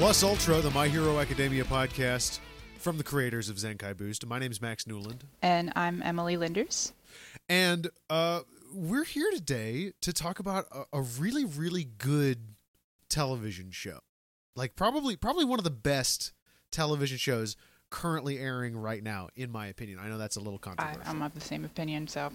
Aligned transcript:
Plus 0.00 0.22
Ultra, 0.22 0.62
the 0.62 0.70
My 0.70 0.88
Hero 0.88 1.18
Academia 1.18 1.62
podcast 1.62 2.38
from 2.78 2.96
the 2.96 3.04
creators 3.04 3.50
of 3.50 3.56
Zenkai 3.56 3.94
Boost. 3.94 4.24
My 4.24 4.38
name 4.38 4.50
is 4.50 4.58
Max 4.58 4.86
Newland. 4.86 5.24
And 5.42 5.74
I'm 5.76 6.00
Emilee 6.00 6.38
Linders. 6.38 6.94
And 7.50 7.90
uh, 8.08 8.40
we're 8.72 9.04
here 9.04 9.30
today 9.30 9.92
to 10.00 10.14
talk 10.14 10.38
about 10.38 10.64
a, 10.72 11.00
a 11.00 11.02
really, 11.02 11.44
really 11.44 11.84
good 11.84 12.38
television 13.10 13.72
show. 13.72 13.98
Like 14.56 14.74
probably 14.74 15.16
probably 15.16 15.44
one 15.44 15.60
of 15.60 15.64
the 15.64 15.70
best 15.70 16.32
television 16.70 17.18
shows 17.18 17.54
currently 17.90 18.38
airing 18.38 18.78
right 18.78 19.02
now, 19.02 19.28
in 19.36 19.52
my 19.52 19.66
opinion. 19.66 19.98
I 19.98 20.08
know 20.08 20.16
that's 20.16 20.36
a 20.36 20.40
little 20.40 20.58
controversial. 20.58 21.02
I'm 21.04 21.20
of 21.20 21.34
the 21.34 21.42
same 21.42 21.66
opinion, 21.66 22.08
so 22.08 22.32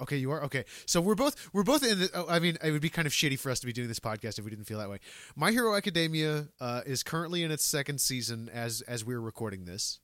okay, 0.00 0.16
you 0.16 0.30
are 0.30 0.42
okay. 0.44 0.64
So 0.84 1.00
we're 1.00 1.14
both 1.14 1.48
we're 1.52 1.62
both 1.62 1.82
in. 1.82 1.98
The, 1.98 2.10
oh, 2.14 2.26
I 2.28 2.38
mean, 2.38 2.58
it 2.62 2.70
would 2.70 2.82
be 2.82 2.90
kind 2.90 3.06
of 3.06 3.12
shitty 3.12 3.38
for 3.38 3.50
us 3.50 3.60
to 3.60 3.66
be 3.66 3.72
doing 3.72 3.88
this 3.88 4.00
podcast 4.00 4.38
if 4.38 4.44
we 4.44 4.50
didn't 4.50 4.66
feel 4.66 4.78
that 4.78 4.90
way. 4.90 4.98
My 5.34 5.50
Hero 5.50 5.74
Academia 5.74 6.48
uh, 6.60 6.82
is 6.84 7.02
currently 7.02 7.42
in 7.42 7.50
its 7.50 7.64
second 7.64 8.00
season 8.00 8.50
as 8.52 8.82
as 8.82 9.04
we're 9.04 9.20
recording 9.20 9.64
this. 9.64 10.00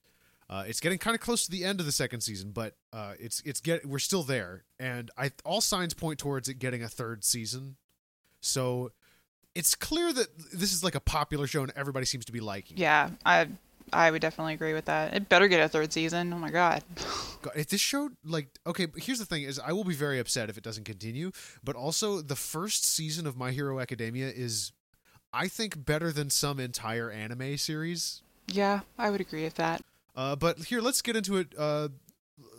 Uh, 0.48 0.64
it's 0.66 0.80
getting 0.80 0.98
kind 0.98 1.14
of 1.14 1.20
close 1.20 1.46
to 1.46 1.50
the 1.50 1.64
end 1.64 1.80
of 1.80 1.86
the 1.86 1.92
second 1.92 2.20
season, 2.20 2.50
but 2.50 2.76
uh, 2.92 3.14
it's 3.18 3.42
it's 3.44 3.60
get 3.60 3.86
we're 3.86 3.98
still 3.98 4.22
there, 4.22 4.64
and 4.78 5.10
I 5.16 5.32
all 5.44 5.60
signs 5.60 5.94
point 5.94 6.18
towards 6.18 6.48
it 6.48 6.58
getting 6.58 6.82
a 6.82 6.88
third 6.88 7.24
season. 7.24 7.76
So 8.40 8.92
it's 9.54 9.74
clear 9.74 10.12
that 10.12 10.26
this 10.52 10.72
is 10.72 10.82
like 10.84 10.94
a 10.94 11.00
popular 11.00 11.46
show, 11.46 11.62
and 11.62 11.72
everybody 11.76 12.06
seems 12.06 12.24
to 12.26 12.32
be 12.32 12.40
liking. 12.40 12.76
yeah, 12.76 13.10
I 13.24 13.48
I 13.92 14.10
would 14.10 14.22
definitely 14.22 14.54
agree 14.54 14.72
with 14.72 14.86
that. 14.86 15.14
It 15.14 15.28
better 15.28 15.48
get 15.48 15.60
a 15.60 15.68
third 15.68 15.92
season. 15.92 16.32
Oh 16.32 16.38
my 16.38 16.50
god. 16.50 16.82
God, 17.42 17.52
if 17.56 17.68
this 17.68 17.80
show 17.80 18.10
like 18.24 18.48
okay 18.66 18.86
but 18.86 19.02
here's 19.02 19.18
the 19.18 19.24
thing 19.26 19.42
is 19.42 19.58
i 19.58 19.72
will 19.72 19.82
be 19.82 19.94
very 19.94 20.20
upset 20.20 20.48
if 20.48 20.56
it 20.56 20.62
doesn't 20.62 20.84
continue 20.84 21.32
but 21.64 21.74
also 21.74 22.20
the 22.20 22.36
first 22.36 22.84
season 22.88 23.26
of 23.26 23.36
my 23.36 23.50
hero 23.50 23.80
academia 23.80 24.28
is 24.28 24.70
i 25.32 25.48
think 25.48 25.84
better 25.84 26.12
than 26.12 26.30
some 26.30 26.60
entire 26.60 27.10
anime 27.10 27.56
series 27.58 28.22
Yeah, 28.46 28.80
I 28.96 29.10
would 29.10 29.20
agree 29.20 29.42
with 29.42 29.54
that. 29.56 29.82
uh, 30.14 30.36
but 30.36 30.58
here 30.66 30.80
let's 30.80 31.02
get 31.02 31.16
into 31.16 31.36
it 31.36 31.48
uh, 31.58 31.88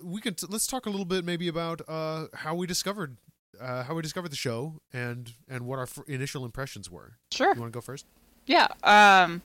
we 0.04 0.20
can 0.20 0.34
t- 0.34 0.48
let's 0.50 0.68
talk 0.68 0.86
a 0.86 0.90
little 0.90 1.06
bit 1.06 1.24
maybe 1.24 1.48
about 1.48 1.80
uh, 1.88 2.26
how 2.34 2.54
we 2.54 2.68
discovered 2.68 3.16
uh, 3.62 3.84
how 3.84 3.94
we 3.96 4.02
discovered 4.02 4.34
the 4.34 4.36
show 4.36 4.82
and 4.92 5.32
and 5.48 5.66
what 5.66 5.78
our 5.80 5.84
f- 5.84 6.00
initial 6.08 6.44
impressions 6.44 6.92
were 6.92 7.14
Sure. 7.32 7.54
you 7.56 7.62
want 7.62 7.72
to 7.72 7.78
go 7.78 7.82
first 7.82 8.06
Yeah. 8.48 8.68
Um 8.84 9.42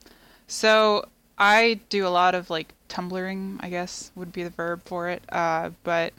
so 0.48 1.04
I 1.38 1.80
do 1.88 2.06
a 2.06 2.08
lot 2.10 2.34
of 2.34 2.50
like 2.50 2.74
tumbling, 2.88 3.58
I 3.60 3.68
guess 3.70 4.10
would 4.16 4.32
be 4.32 4.42
the 4.42 4.50
verb 4.50 4.82
for 4.84 5.08
it. 5.08 5.22
Uh 5.30 5.70
but 5.84 6.12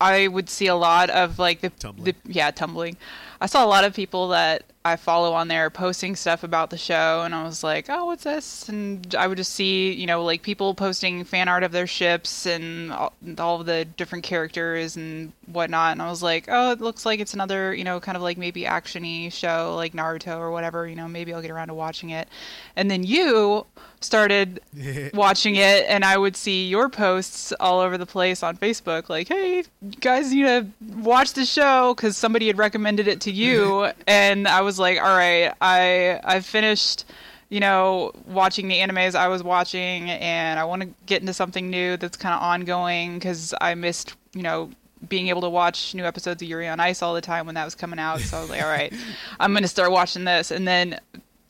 I 0.00 0.26
would 0.26 0.50
see 0.50 0.66
a 0.66 0.74
lot 0.74 1.10
of 1.10 1.38
like 1.38 1.60
the, 1.60 1.70
Tumbling. 1.70 2.14
the 2.24 2.32
yeah, 2.32 2.50
tumbling. 2.50 2.96
I 3.40 3.46
saw 3.46 3.64
a 3.64 3.68
lot 3.68 3.84
of 3.84 3.94
people 3.94 4.28
that 4.28 4.64
I 4.84 4.96
follow 4.96 5.32
on 5.32 5.46
there 5.46 5.70
posting 5.70 6.16
stuff 6.16 6.42
about 6.42 6.70
the 6.70 6.76
show 6.76 7.22
and 7.24 7.32
I 7.32 7.44
was 7.44 7.62
like, 7.62 7.86
"Oh, 7.88 8.06
what's 8.06 8.24
this?" 8.24 8.68
And 8.68 9.14
I 9.14 9.28
would 9.28 9.36
just 9.38 9.52
see, 9.54 9.92
you 9.92 10.06
know, 10.06 10.24
like 10.24 10.42
people 10.42 10.74
posting 10.74 11.22
fan 11.24 11.46
art 11.46 11.62
of 11.62 11.70
their 11.70 11.86
ships 11.86 12.46
and 12.46 12.92
all, 12.92 13.12
all 13.38 13.62
the 13.62 13.84
different 13.84 14.24
characters 14.24 14.96
and 14.96 15.32
whatnot. 15.46 15.92
And 15.92 16.02
I 16.02 16.10
was 16.10 16.20
like, 16.22 16.46
"Oh, 16.48 16.72
it 16.72 16.80
looks 16.80 17.06
like 17.06 17.20
it's 17.20 17.34
another, 17.34 17.72
you 17.72 17.84
know, 17.84 18.00
kind 18.00 18.16
of 18.16 18.22
like 18.22 18.38
maybe 18.38 18.62
actiony 18.64 19.32
show 19.32 19.74
like 19.76 19.92
Naruto 19.92 20.36
or 20.38 20.50
whatever, 20.50 20.88
you 20.88 20.96
know, 20.96 21.06
maybe 21.06 21.32
I'll 21.32 21.42
get 21.42 21.52
around 21.52 21.68
to 21.68 21.74
watching 21.74 22.10
it." 22.10 22.26
And 22.74 22.90
then 22.90 23.04
you 23.04 23.66
started 24.04 24.60
watching 25.14 25.56
it 25.56 25.84
and 25.88 26.04
I 26.04 26.16
would 26.16 26.36
see 26.36 26.66
your 26.66 26.88
posts 26.88 27.52
all 27.60 27.80
over 27.80 27.98
the 27.98 28.06
place 28.06 28.42
on 28.42 28.56
Facebook 28.56 29.08
like, 29.08 29.28
"Hey, 29.28 29.64
guys 30.00 30.32
you 30.32 30.44
know, 30.44 30.70
watch 30.96 31.32
the 31.34 31.44
show 31.44 31.94
cuz 31.94 32.16
somebody 32.16 32.46
had 32.46 32.58
recommended 32.58 33.08
it 33.08 33.20
to 33.22 33.32
you." 33.42 33.90
and 34.06 34.48
I 34.48 34.60
was 34.62 34.78
like, 34.78 34.98
"All 34.98 35.16
right, 35.16 35.52
I 35.60 36.20
I 36.24 36.40
finished 36.40 37.04
you 37.48 37.60
know, 37.60 38.12
watching 38.26 38.66
the 38.68 38.76
animes 38.76 39.14
I 39.14 39.28
was 39.28 39.42
watching, 39.42 40.08
and 40.10 40.58
I 40.58 40.64
want 40.64 40.80
to 40.80 40.88
get 41.04 41.20
into 41.20 41.34
something 41.34 41.68
new 41.68 41.98
that's 41.98 42.16
kind 42.16 42.34
of 42.34 42.40
ongoing 42.40 43.18
because 43.18 43.52
I 43.60 43.74
missed, 43.74 44.14
you 44.32 44.40
know, 44.42 44.70
being 45.06 45.28
able 45.28 45.42
to 45.42 45.50
watch 45.50 45.94
new 45.94 46.04
episodes 46.04 46.40
of 46.40 46.48
Yuri 46.48 46.66
on 46.66 46.80
Ice 46.80 47.02
all 47.02 47.12
the 47.12 47.20
time 47.20 47.44
when 47.44 47.54
that 47.56 47.66
was 47.66 47.74
coming 47.74 47.98
out. 47.98 48.20
So 48.20 48.38
I 48.38 48.40
was 48.40 48.48
like, 48.48 48.62
all 48.62 48.68
right, 48.70 48.90
I'm 49.40 49.52
going 49.52 49.64
to 49.64 49.68
start 49.68 49.90
watching 49.90 50.24
this. 50.24 50.50
And 50.50 50.66
then 50.66 50.98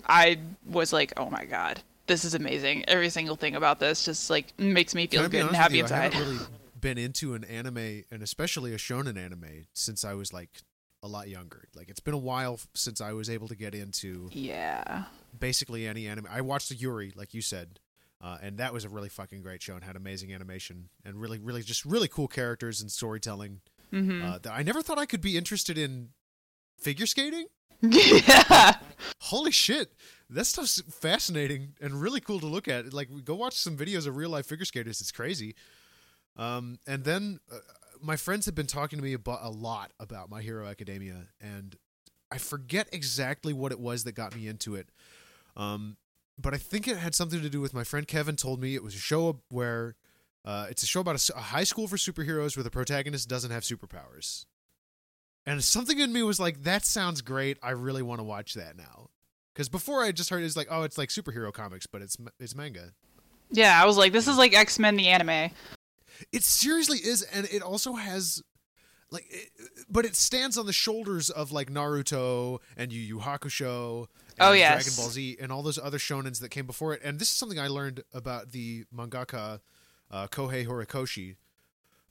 I 0.05 0.39
was 0.67 0.93
like, 0.93 1.12
oh 1.17 1.31
my 1.31 1.45
God, 1.45 1.81
this 2.07 2.25
is 2.25 2.35
amazing. 2.35 2.85
Every 2.89 3.11
single 3.11 3.37
thing 3.37 3.55
about 3.55 3.81
this 3.81 4.05
just 4.05 4.31
like 4.31 4.59
makes 4.59 4.95
me 4.95 5.07
feel 5.07 5.29
good 5.29 5.47
and 5.47 5.57
happy 5.57 5.77
you? 5.77 5.81
I 5.81 5.85
inside. 5.85 6.15
haven't 6.15 6.29
really 6.29 6.45
been 6.81 6.99
into 6.99 7.35
an 7.35 7.45
anime, 7.45 8.05
and 8.11 8.23
especially 8.23 8.75
a 8.75 8.77
shonen 8.77 9.17
anime, 9.17 9.67
since 9.73 10.05
I 10.05 10.15
was 10.15 10.33
like 10.33 10.62
a 11.03 11.09
lot 11.09 11.29
younger. 11.29 11.65
Like 11.75 11.89
it's 11.89 12.01
been 12.01 12.15
a 12.15 12.19
while 12.19 12.61
since 12.75 13.01
I 13.01 13.12
was 13.12 13.29
able 13.31 13.49
to 13.49 13.57
get 13.57 13.75
into 13.75 14.29
yeah. 14.33 15.05
basically 15.39 15.87
any 15.87 16.07
anime. 16.07 16.27
I 16.31 16.41
watched 16.41 16.69
the 16.69 16.75
Yuri, 16.75 17.12
like 17.17 17.35
you 17.35 17.41
said, 17.43 17.81
uh, 18.21 18.39
and 18.41 18.59
that 18.59 18.73
was 18.73 18.85
a 18.85 18.89
really 18.89 19.09
fucking 19.09 19.43
great 19.43 19.62
show 19.62 19.75
and 19.75 19.85
had 19.85 19.97
amazing 19.97 20.33
animation 20.33 20.89
and 21.05 21.21
really, 21.21 21.39
really, 21.39 21.62
just 21.62 21.85
really 21.85 22.09
cool 22.09 22.29
characters 22.29 22.81
and 22.81 22.91
storytelling. 22.91 23.61
hmm 23.91 24.23
Uh, 24.23 24.39
that 24.39 24.53
I 24.53 24.62
never 24.62 24.83
thought 24.83 24.99
I 24.99 25.07
could 25.07 25.21
be 25.21 25.37
interested 25.37 25.77
in 25.77 26.11
figure 26.79 27.07
skating. 27.07 27.47
Yeah. 27.82 28.76
Holy 29.20 29.50
shit, 29.50 29.93
that 30.31 30.47
stuff's 30.47 30.81
fascinating 30.88 31.75
and 31.81 32.00
really 32.00 32.20
cool 32.20 32.41
to 32.41 32.47
look 32.47 32.69
at. 32.69 32.93
Like, 32.93 33.09
go 33.25 33.34
watch 33.34 33.54
some 33.54 33.76
videos 33.76 34.06
of 34.06 34.16
real 34.16 34.31
life 34.31 34.47
figure 34.47 34.65
skaters. 34.65 35.00
It's 35.00 35.12
crazy. 35.12 35.54
Um, 36.37 36.78
and 36.87 37.04
then 37.04 37.41
uh, 37.53 37.59
my 38.00 38.16
friends 38.16 38.47
have 38.47 38.54
been 38.54 38.66
talking 38.66 38.98
to 38.98 39.04
me 39.04 39.12
about 39.12 39.41
a 39.43 39.50
lot 39.50 39.93
about 40.00 40.31
My 40.31 40.41
Hero 40.43 40.66
Academia, 40.66 41.26
and 41.41 41.76
I 42.31 42.38
forget 42.38 42.88
exactly 42.93 43.53
what 43.53 43.72
it 43.72 43.81
was 43.81 44.04
that 44.04 44.12
got 44.12 44.34
me 44.34 44.49
into 44.49 44.75
it. 44.75 44.88
Um, 45.56 45.97
but 46.38 46.54
I 46.54 46.56
think 46.56 46.88
it 46.88 46.97
had 46.97 47.14
something 47.14 47.43
to 47.43 47.50
do 47.50 47.60
with 47.60 47.75
my 47.75 47.84
friend 47.84 48.06
Kevin 48.09 48.37
told 48.37 48.60
me 48.60 48.75
it 48.75 48.82
was 48.82 48.94
a 48.94 48.99
show 48.99 49.43
where 49.50 49.97
uh, 50.44 50.66
it's 50.70 50.82
a 50.82 50.87
show 50.87 51.00
about 51.00 51.28
a 51.37 51.41
high 51.41 51.64
school 51.64 51.87
for 51.87 51.97
superheroes 51.97 52.56
where 52.56 52.64
the 52.64 52.70
protagonist 52.70 53.28
doesn't 53.28 53.50
have 53.50 53.62
superpowers. 53.62 54.47
And 55.47 55.63
something 55.63 55.99
in 55.99 56.13
me 56.13 56.23
was 56.23 56.39
like, 56.39 56.63
that 56.63 56.85
sounds 56.85 57.21
great. 57.21 57.59
I 57.63 57.71
really 57.71 58.03
want 58.03 58.21
to 58.21 58.25
watch 58.25 58.55
that 58.55 58.77
now. 58.77 59.09
Because 59.53 59.69
before 59.69 60.03
I 60.03 60.13
just 60.13 60.31
heard 60.31 60.43
it's 60.43 60.57
like, 60.57 60.69
oh, 60.71 60.83
it's 60.83 60.97
like 60.97 61.09
superhero 61.09 61.53
comics, 61.53 61.87
but 61.87 62.01
it's 62.01 62.17
it's 62.39 62.55
manga. 62.55 62.93
Yeah. 63.51 63.81
I 63.83 63.87
was 63.87 63.97
like, 63.97 64.13
this 64.13 64.29
is 64.29 64.39
like 64.39 64.55
X 64.55 64.79
Men 64.79 64.97
the 64.97 65.09
anime. 65.09 65.51
It 66.33 66.45
seriously 66.45 66.99
is, 66.99 67.23
and 67.23 67.47
it 67.53 67.63
also 67.63 67.95
has 67.95 68.43
like, 69.11 69.27
it, 69.29 69.51
but 69.91 70.05
it 70.05 70.15
stands 70.17 70.57
on 70.57 70.67
the 70.67 70.73
shoulders 70.73 71.29
of 71.29 71.53
like 71.53 71.71
Naruto 71.71 72.61
and 72.77 72.93
Yu 72.93 73.01
Yu 73.01 73.19
Hakusho. 73.19 74.07
And 74.39 74.49
Oh, 74.49 74.53
yes. 74.53 74.85
Dragon 74.85 75.03
Ball 75.03 75.11
Z 75.11 75.37
and 75.41 75.53
all 75.53 75.63
those 75.63 75.79
other 75.79 75.99
shonens 75.99 76.41
that 76.41 76.51
came 76.51 76.67
before 76.67 76.95
it. 76.95 77.03
And 77.05 77.19
this 77.19 77.31
is 77.31 77.37
something 77.37 77.59
I 77.59 77.67
learned 77.69 78.05
about 78.15 78.53
the 78.53 78.85
mangaka 78.95 79.61
uh, 80.11 80.29
Kohei 80.29 80.67
Horikoshi. 80.67 81.37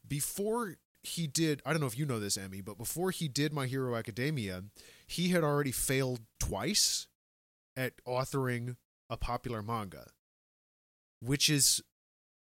Before 0.07 0.75
he 1.03 1.27
did, 1.27 1.61
I 1.65 1.71
don't 1.71 1.81
know 1.81 1.87
if 1.87 1.97
you 1.97 2.05
know 2.05 2.19
this, 2.19 2.37
Emi, 2.37 2.63
but 2.63 2.77
before 2.77 3.11
he 3.11 3.27
did 3.27 3.53
My 3.53 3.65
Hero 3.65 3.95
Academia, 3.95 4.63
he 5.07 5.29
had 5.29 5.43
already 5.43 5.71
failed 5.71 6.21
twice 6.39 7.07
at 7.75 7.93
authoring 8.05 8.75
a 9.09 9.17
popular 9.17 9.61
manga, 9.61 10.07
which 11.19 11.49
is 11.49 11.81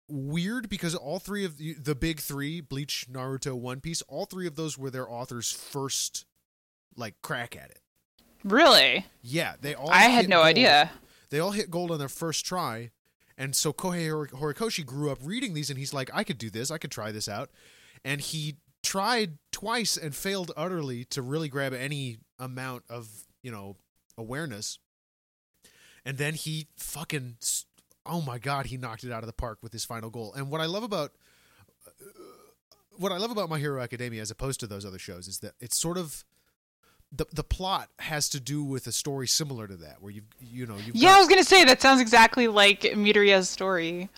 weird 0.08 0.70
because 0.70 0.96
all 0.96 1.20
three 1.20 1.46
of 1.46 1.58
the, 1.58 1.74
the 1.74 1.96
big 1.96 2.20
three 2.20 2.62
Bleach, 2.62 3.06
Naruto, 3.12 3.54
One 3.54 3.82
Piece, 3.82 4.02
all 4.04 4.26
three 4.26 4.48
of 4.48 4.56
those 4.56 4.78
were 4.78 4.90
their 4.90 5.10
authors' 5.10 5.52
first 5.52 6.26
like 6.96 7.16
crack 7.22 7.56
at 7.56 7.70
it. 7.70 7.80
Really? 8.44 9.06
Yeah, 9.22 9.56
they 9.62 9.76
all. 9.76 9.92
I 9.92 10.04
had 10.04 10.30
no 10.30 10.38
gold. 10.38 10.48
idea. 10.48 10.92
They 11.30 11.40
all 11.40 11.52
hit 11.52 11.70
gold 11.70 11.92
on 11.92 12.00
their 12.00 12.10
first 12.10 12.46
try, 12.46 12.92
and 13.38 13.56
so 13.56 13.72
Kohei 13.72 14.30
Horikoshi 14.30 14.86
grew 14.86 15.12
up 15.12 15.20
reading 15.22 15.54
these, 15.54 15.70
and 15.70 15.78
he's 15.78 15.94
like, 15.94 16.10
I 16.14 16.24
could 16.24 16.38
do 16.38 16.50
this. 16.50 16.72
I 16.72 16.78
could 16.78 16.92
try 16.92 17.12
this 17.12 17.30
out, 17.30 17.52
and 18.04 18.22
he 18.22 18.58
tried 18.84 19.38
twice 19.52 19.98
and 19.98 20.16
failed 20.16 20.52
utterly 20.56 21.04
to 21.06 21.22
really 21.22 21.50
grab 21.50 21.74
any 21.74 22.18
amount 22.40 22.84
of 22.90 23.08
you 23.44 23.52
know 23.52 23.76
awareness, 24.18 24.80
and 26.06 26.18
then 26.18 26.34
he 26.34 26.68
fucking 26.78 27.38
oh 28.06 28.22
my 28.22 28.38
god, 28.40 28.66
he 28.68 28.78
knocked 28.78 29.04
it 29.04 29.12
out 29.12 29.22
of 29.24 29.28
the 29.28 29.34
park 29.34 29.60
with 29.62 29.72
his 29.74 29.86
final 29.86 30.10
goal. 30.10 30.34
And 30.34 30.50
what 30.50 30.62
I 30.62 30.66
love 30.66 30.84
about 30.84 31.12
uh, 31.86 31.92
what 32.98 33.12
I 33.12 33.18
love 33.18 33.32
about 33.32 33.50
My 33.50 33.60
Hero 33.60 33.82
Academia, 33.82 34.22
as 34.22 34.32
opposed 34.32 34.60
to 34.62 34.68
those 34.68 34.86
other 34.86 35.00
shows, 35.00 35.28
is 35.28 35.40
that 35.40 35.54
it's 35.60 35.78
sort 35.78 35.98
of 35.98 36.24
the 37.12 37.26
the 37.34 37.44
plot 37.44 37.90
has 38.00 38.30
to 38.30 38.40
do 38.40 38.64
with 38.64 38.88
a 38.88 38.92
story 38.92 39.28
similar 39.28 39.68
to 39.68 39.76
that, 39.78 40.02
where 40.02 40.12
you 40.12 40.22
you 40.40 40.66
know 40.66 40.76
you've 40.78 40.96
Yeah, 40.96 41.10
got- 41.10 41.16
I 41.16 41.20
was 41.20 41.28
gonna 41.30 41.44
say 41.44 41.64
that 41.66 41.82
sounds 41.82 42.02
exactly 42.02 42.48
like 42.48 42.82
Midoriya's 42.82 43.50
story. 43.50 44.10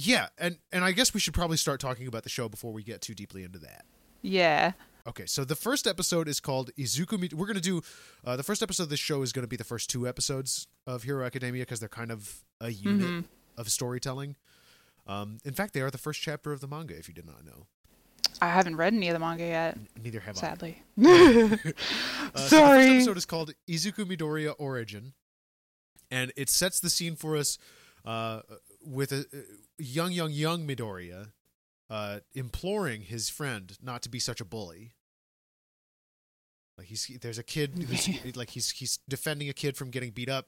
Yeah, 0.00 0.28
and 0.38 0.58
and 0.72 0.84
I 0.84 0.92
guess 0.92 1.12
we 1.12 1.20
should 1.20 1.34
probably 1.34 1.56
start 1.56 1.80
talking 1.80 2.06
about 2.06 2.22
the 2.22 2.28
show 2.28 2.48
before 2.48 2.72
we 2.72 2.82
get 2.82 3.00
too 3.00 3.14
deeply 3.14 3.42
into 3.42 3.58
that. 3.58 3.84
Yeah. 4.22 4.72
Okay, 5.06 5.26
so 5.26 5.44
the 5.44 5.54
first 5.56 5.86
episode 5.86 6.28
is 6.28 6.38
called 6.38 6.70
Izuku. 6.78 7.32
We're 7.34 7.46
gonna 7.46 7.60
do 7.60 7.82
uh, 8.24 8.36
the 8.36 8.42
first 8.42 8.62
episode 8.62 8.84
of 8.84 8.88
this 8.90 9.00
show 9.00 9.22
is 9.22 9.32
gonna 9.32 9.46
be 9.46 9.56
the 9.56 9.64
first 9.64 9.90
two 9.90 10.06
episodes 10.06 10.66
of 10.86 11.02
Hero 11.02 11.24
Academia 11.24 11.62
because 11.62 11.80
they're 11.80 11.88
kind 11.88 12.10
of 12.12 12.44
a 12.60 12.70
unit 12.70 13.08
Mhm. 13.08 13.24
of 13.56 13.70
storytelling. 13.70 14.36
Um, 15.06 15.38
in 15.44 15.54
fact, 15.54 15.72
they 15.74 15.80
are 15.80 15.90
the 15.90 15.98
first 15.98 16.20
chapter 16.20 16.52
of 16.52 16.60
the 16.60 16.68
manga. 16.68 16.96
If 16.96 17.08
you 17.08 17.14
did 17.14 17.24
not 17.26 17.44
know, 17.44 17.66
I 18.42 18.48
haven't 18.50 18.76
read 18.76 18.92
any 18.92 19.08
of 19.08 19.14
the 19.14 19.18
manga 19.20 19.44
yet, 19.44 19.78
Neither 20.02 20.20
have 20.20 20.36
sadly. 20.36 20.82
I. 21.02 21.02
Uh, 21.08 21.48
so 21.50 21.56
the 21.56 21.70
first 22.34 22.48
Sorry. 22.50 22.88
episode 22.96 23.16
is 23.16 23.24
called 23.24 23.54
Izuku 23.66 24.04
Midoriya 24.04 24.54
Origin, 24.58 25.14
and 26.10 26.30
it 26.36 26.50
sets 26.50 26.78
the 26.80 26.90
scene 26.90 27.16
for 27.16 27.36
us 27.36 27.56
uh, 28.04 28.40
with 28.88 29.12
a, 29.12 29.26
young, 29.78 30.12
young, 30.12 30.32
young 30.32 30.66
Midoriya 30.66 31.32
uh, 31.90 32.20
imploring 32.34 33.02
his 33.02 33.28
friend 33.28 33.76
not 33.82 34.02
to 34.02 34.08
be 34.08 34.18
such 34.18 34.40
a 34.40 34.44
bully. 34.44 34.92
Like 36.76 36.86
he's 36.86 37.10
there's 37.20 37.38
a 37.38 37.42
kid 37.42 37.72
who's 37.88 38.36
like 38.36 38.50
he's 38.50 38.70
he's 38.70 38.98
defending 39.08 39.48
a 39.48 39.52
kid 39.52 39.76
from 39.76 39.90
getting 39.90 40.10
beat 40.10 40.28
up 40.28 40.46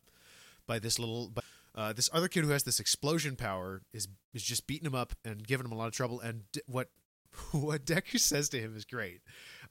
by 0.67 0.79
this 0.79 0.99
little 0.99 1.29
by, 1.29 1.43
uh, 1.75 1.93
this 1.93 2.09
other 2.13 2.29
kid 2.29 2.45
who 2.45 2.51
has 2.51 2.63
this 2.63 2.79
explosion 2.79 3.35
power 3.37 3.83
is 3.93 4.07
is 4.33 4.43
just 4.43 4.67
beating 4.67 4.87
him 4.87 4.95
up 4.95 5.13
and 5.25 5.47
giving 5.47 5.67
him 5.67 5.73
a 5.73 5.77
lot 5.77 5.89
of 5.89 5.93
trouble 5.93 6.21
and 6.21 6.43
D- 6.53 6.61
what 6.67 6.91
what 7.51 7.85
Deku 7.85 8.21
says 8.21 8.49
to 8.51 8.61
him 8.61 8.77
is 8.77 8.85
great 8.85 9.23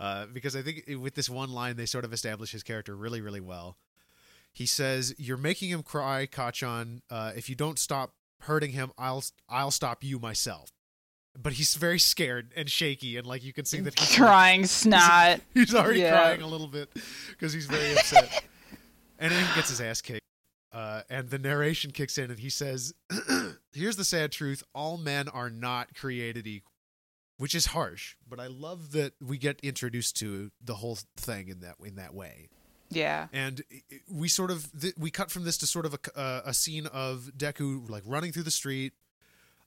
uh, 0.02 0.26
because 0.26 0.56
I 0.56 0.62
think 0.62 0.84
with 1.02 1.16
this 1.16 1.30
one 1.30 1.52
line 1.52 1.78
they 1.78 1.86
sort 1.86 2.04
of 2.04 2.12
establish 2.12 2.52
his 2.52 2.64
character 2.64 2.96
really 2.96 3.22
really 3.22 3.42
well. 3.42 3.78
He 4.52 4.66
says, 4.66 5.14
"You're 5.20 5.38
making 5.38 5.70
him 5.70 5.84
cry, 5.84 6.26
Kacchan. 6.26 7.02
Uh, 7.10 7.32
if 7.36 7.50
you 7.50 7.56
don't 7.56 7.78
stop 7.78 8.14
hurting 8.42 8.72
him, 8.72 8.92
I'll 8.98 9.24
I'll 9.48 9.72
stop 9.72 10.04
you 10.04 10.20
myself." 10.20 10.70
But 11.42 11.54
he's 11.54 11.76
very 11.76 12.00
scared 12.00 12.52
and 12.56 12.70
shaky, 12.70 13.16
and 13.18 13.26
like 13.26 13.44
you 13.44 13.54
can 13.54 13.66
see 13.66 13.80
that 13.82 13.98
he's 13.98 14.16
Crying 14.18 14.66
snot. 14.66 15.42
He's 15.54 15.74
already 15.76 16.00
Yeah. 16.02 16.12
crying 16.20 16.42
a 16.42 16.48
little 16.48 16.68
bit 16.68 16.90
because 17.30 17.54
he's 17.54 17.66
very 17.68 17.94
upset. 17.94 18.44
and 19.20 19.32
then 19.32 19.46
he 19.46 19.56
gets 19.56 19.70
his 19.70 19.80
ass 19.80 20.02
kicked. 20.02 20.22
Uh, 20.74 21.02
and 21.10 21.30
the 21.30 21.40
narration 21.40 21.92
kicks 21.92 22.18
in, 22.18 22.30
and 22.30 22.40
he 22.40 22.50
says, 22.50 22.94
"Here's 23.74 23.96
the 23.96 24.04
sad 24.06 24.32
truth: 24.32 24.64
all 24.76 24.98
men 24.98 25.28
are 25.30 25.50
not 25.50 25.96
created 25.96 26.46
equal," 26.46 26.72
which 27.38 27.56
is 27.56 27.68
harsh. 27.68 28.16
But 28.28 28.40
I 28.40 28.48
love 28.48 28.92
that 28.92 29.14
we 29.22 29.38
get 29.38 29.60
introduced 29.62 30.18
to 30.18 30.52
the 30.64 30.76
whole 30.76 30.98
thing 31.16 31.48
in 31.48 31.60
that 31.62 31.76
in 31.84 31.96
that 31.96 32.14
way. 32.14 32.50
Yeah. 32.90 33.28
And 33.34 33.62
we 34.10 34.28
sort 34.28 34.52
of 34.52 34.68
th- 34.80 34.96
we 34.98 35.12
cut 35.12 35.30
from 35.32 35.44
this 35.44 35.58
to 35.60 35.68
sort 35.68 35.86
of 35.86 35.94
a, 35.94 36.20
uh, 36.20 36.42
a 36.46 36.54
scene 36.54 36.88
of 36.88 37.32
Deku 37.38 37.90
like 37.90 38.04
running 38.06 38.32
through 38.32 38.44
the 38.44 38.52
street. 38.52 38.94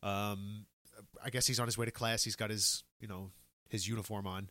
Um, 0.02 0.66
I 1.24 1.30
guess 1.30 1.46
he's 1.46 1.60
on 1.60 1.66
his 1.66 1.78
way 1.78 1.86
to 1.86 1.92
class. 1.92 2.24
He's 2.24 2.36
got 2.36 2.50
his 2.50 2.82
you 3.00 3.08
know 3.08 3.30
his 3.68 3.86
uniform 3.88 4.26
on. 4.26 4.48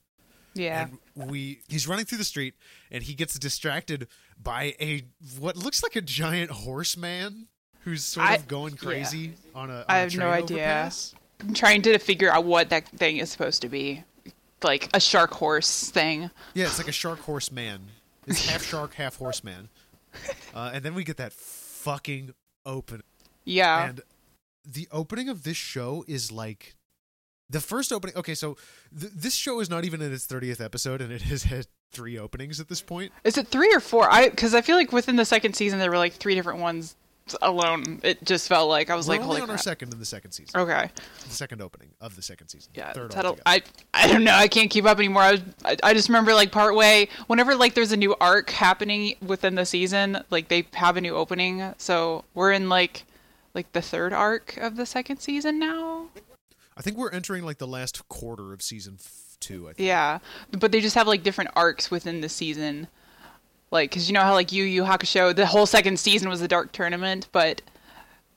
Yeah. 0.54 0.88
And 1.16 1.30
we 1.30 1.60
he's 1.68 1.88
running 1.88 2.06
through 2.06 2.18
the 2.18 2.24
street 2.24 2.54
and 2.92 3.04
he 3.04 3.14
gets 3.14 3.38
distracted 3.40 4.08
by 4.42 4.76
a 4.80 5.04
what 5.40 5.56
looks 5.58 5.84
like 5.84 5.96
a 5.96 6.02
giant 6.02 6.52
horseman 6.52 7.48
who's 7.84 8.04
sort 8.04 8.28
I- 8.28 8.36
of 8.36 8.48
going 8.48 8.76
crazy 8.78 9.34
on 9.56 9.70
a 9.70 9.80
on 9.80 9.86
I 9.90 9.98
have 10.00 10.16
no 10.16 10.30
idea. 10.30 10.58
overpass. 10.58 11.14
I'm 11.42 11.54
trying 11.54 11.82
to 11.84 11.98
figure 11.98 12.30
out 12.32 12.46
what 12.46 12.70
that 12.70 12.88
thing 12.90 13.18
is 13.18 13.32
supposed 13.32 13.62
to 13.64 13.70
be. 13.70 14.04
Like 14.64 14.90
a 14.94 15.00
shark 15.00 15.32
horse 15.34 15.90
thing. 15.90 16.30
Yeah, 16.54 16.66
it's 16.66 16.78
like 16.78 16.88
a 16.88 16.92
shark 16.92 17.20
horseman. 17.22 17.88
It's 18.28 18.46
half 18.50 18.64
shark, 18.64 18.94
half 18.96 19.18
horseman. 19.18 19.70
Uh, 20.54 20.72
and 20.74 20.84
then 20.84 20.94
we 20.94 21.04
get 21.04 21.18
that 21.18 21.32
fucking 21.34 22.34
open 22.66 23.02
Yeah. 23.46 23.88
and 23.90 24.02
the 24.66 24.88
opening 24.92 25.30
of 25.30 25.44
this 25.44 25.58
show 25.58 26.04
is 26.08 26.32
like 26.32 26.76
the 27.50 27.60
first 27.62 27.92
opening 27.92 28.16
okay 28.16 28.36
so 28.36 28.56
th- 28.98 29.12
this 29.16 29.34
show 29.34 29.60
is 29.62 29.70
not 29.70 29.84
even 29.86 30.02
in 30.02 30.14
its 30.14 30.28
30th 30.28 30.62
episode 30.64 31.02
and 31.02 31.12
it 31.12 31.24
has 31.24 31.44
had 31.44 31.66
three 31.92 32.18
openings 32.20 32.60
at 32.60 32.68
this 32.70 32.82
point 32.82 33.12
Is 33.24 33.38
it 33.38 33.48
three 33.48 33.74
or 33.74 33.80
four? 33.80 34.12
I 34.12 34.30
because 34.30 34.54
I 34.54 34.62
feel 34.62 34.76
like 34.76 34.92
within 34.92 35.16
the 35.16 35.26
second 35.26 35.56
season 35.56 35.80
there 35.80 35.90
were 35.90 35.98
like 35.98 36.14
three 36.14 36.36
different 36.36 36.60
ones 36.60 36.96
alone. 37.42 38.00
It 38.04 38.24
just 38.24 38.48
felt 38.48 38.70
like 38.70 38.90
I 38.90 38.96
was 38.96 39.08
we're 39.08 39.14
like, 39.16 39.22
only 39.22 39.36
holy 39.40 39.42
on 39.44 39.50
our 39.50 39.58
second 39.58 39.94
in 39.94 40.00
the 40.00 40.06
second 40.06 40.32
season 40.32 40.60
Okay. 40.60 40.90
the 41.28 41.34
second 41.34 41.62
opening 41.62 41.90
of 42.02 42.16
the 42.16 42.22
second 42.22 42.50
season 42.50 42.72
Yeah. 42.76 42.92
third 42.94 43.12
that'll- 43.12 43.38
altogether. 43.40 43.64
I 43.94 44.04
I 44.06 44.08
don't 44.08 44.24
know. 44.24 44.34
I 44.34 44.48
can't 44.48 44.70
keep 44.70 44.86
up 44.86 44.98
anymore. 45.00 45.22
I, 45.24 45.32
was, 45.32 45.42
I 45.66 45.78
I 45.84 45.94
just 45.94 46.10
remember 46.10 46.34
like 46.34 46.52
part 46.52 46.76
way 46.76 47.10
whenever 47.28 47.56
like 47.56 47.74
there's 47.74 47.92
a 47.92 47.98
new 47.98 48.16
arc 48.22 48.50
happening 48.50 49.16
within 49.26 49.56
the 49.56 49.66
season, 49.66 50.24
like 50.30 50.48
they 50.50 50.68
have 50.74 50.98
a 50.98 51.02
new 51.02 51.16
opening. 51.16 51.74
So 51.78 52.24
we're 52.34 52.52
in 52.52 52.70
like 52.70 53.06
like 53.54 53.72
the 53.74 53.82
third 53.82 54.14
arc 54.14 54.58
of 54.58 54.76
the 54.78 54.86
second 54.86 55.18
season 55.20 55.60
now. 55.60 56.08
I 56.78 56.82
think 56.82 56.98
we're 56.98 57.12
entering 57.12 57.44
like 57.44 57.58
the 57.58 57.68
last 57.68 58.08
quarter 58.08 58.54
of 58.54 58.62
season 58.62 58.98
f- 59.00 59.38
two 59.42 59.66
I 59.68 59.74
think. 59.74 59.86
Yeah, 59.88 60.20
but 60.58 60.72
they 60.72 60.80
just 60.80 60.96
have 60.96 61.08
like 61.08 61.22
different 61.24 61.50
arcs 61.56 61.92
within 61.92 62.22
the 62.22 62.30
season. 62.30 62.88
Like, 63.72 63.92
cause 63.92 64.08
you 64.08 64.14
know 64.14 64.22
how 64.22 64.34
like 64.34 64.52
Yu 64.52 64.64
Yu 64.64 64.84
Hakusho, 64.84 65.34
the 65.36 65.46
whole 65.46 65.66
second 65.66 66.00
season 66.00 66.30
was 66.30 66.42
the 66.42 66.48
Dark 66.48 66.72
Tournament, 66.74 67.28
but 67.32 67.62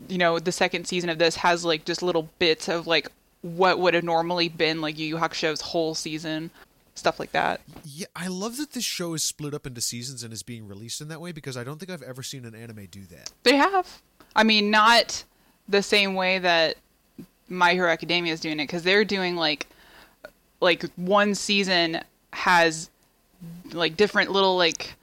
you 0.09 0.19
know 0.19 0.39
the 0.39 0.53
second 0.53 0.87
season 0.87 1.11
of 1.11 1.19
this 1.19 1.37
has 1.37 1.65
like 1.65 1.85
just 1.85 2.03
little 2.03 2.29
bits 2.39 2.69
of 2.69 2.87
like 2.87 3.09
what 3.43 3.79
would 3.79 3.95
have 3.95 4.05
normally 4.05 4.49
been 4.49 4.81
like 4.81 4.99
Yu 4.99 5.07
Yu 5.07 5.17
Hakusho's 5.17 5.61
whole 5.61 5.95
season, 5.95 6.51
stuff 6.95 7.19
like 7.19 7.33
that. 7.33 7.61
yeah 7.85 8.07
i 8.15 8.29
love 8.29 8.57
that 8.57 8.73
this 8.73 8.85
show 8.85 9.15
is 9.15 9.23
split 9.25 9.53
up 9.53 9.67
into 9.67 9.81
seasons 9.81 10.23
and 10.23 10.33
is 10.33 10.43
being 10.45 10.67
released 10.69 11.01
in 11.01 11.09
that 11.09 11.21
way 11.21 11.33
because 11.33 11.57
i 11.57 11.65
don't 11.65 11.79
think 11.79 11.91
i've 11.91 12.03
ever 12.03 12.23
seen 12.23 12.45
an 12.45 12.55
anime 12.55 12.87
do 12.91 13.01
that 13.07 13.33
They 13.43 13.57
have, 13.57 14.01
I 14.37 14.45
mean, 14.45 14.71
not 14.71 15.25
the 15.69 15.83
same 15.83 16.15
way 16.15 16.39
that 16.39 16.77
My 17.49 17.73
Hero 17.73 17.91
Academia 17.91 18.33
is 18.33 18.41
doing 18.41 18.61
it, 18.61 18.65
because 18.65 18.83
they're 18.85 19.05
doing 19.05 19.35
like 19.37 19.67
like 20.61 20.85
one 20.97 21.35
season 21.35 22.01
has 22.33 22.91
like 23.73 23.97
different 23.97 24.31
little 24.31 24.57
like 24.57 24.95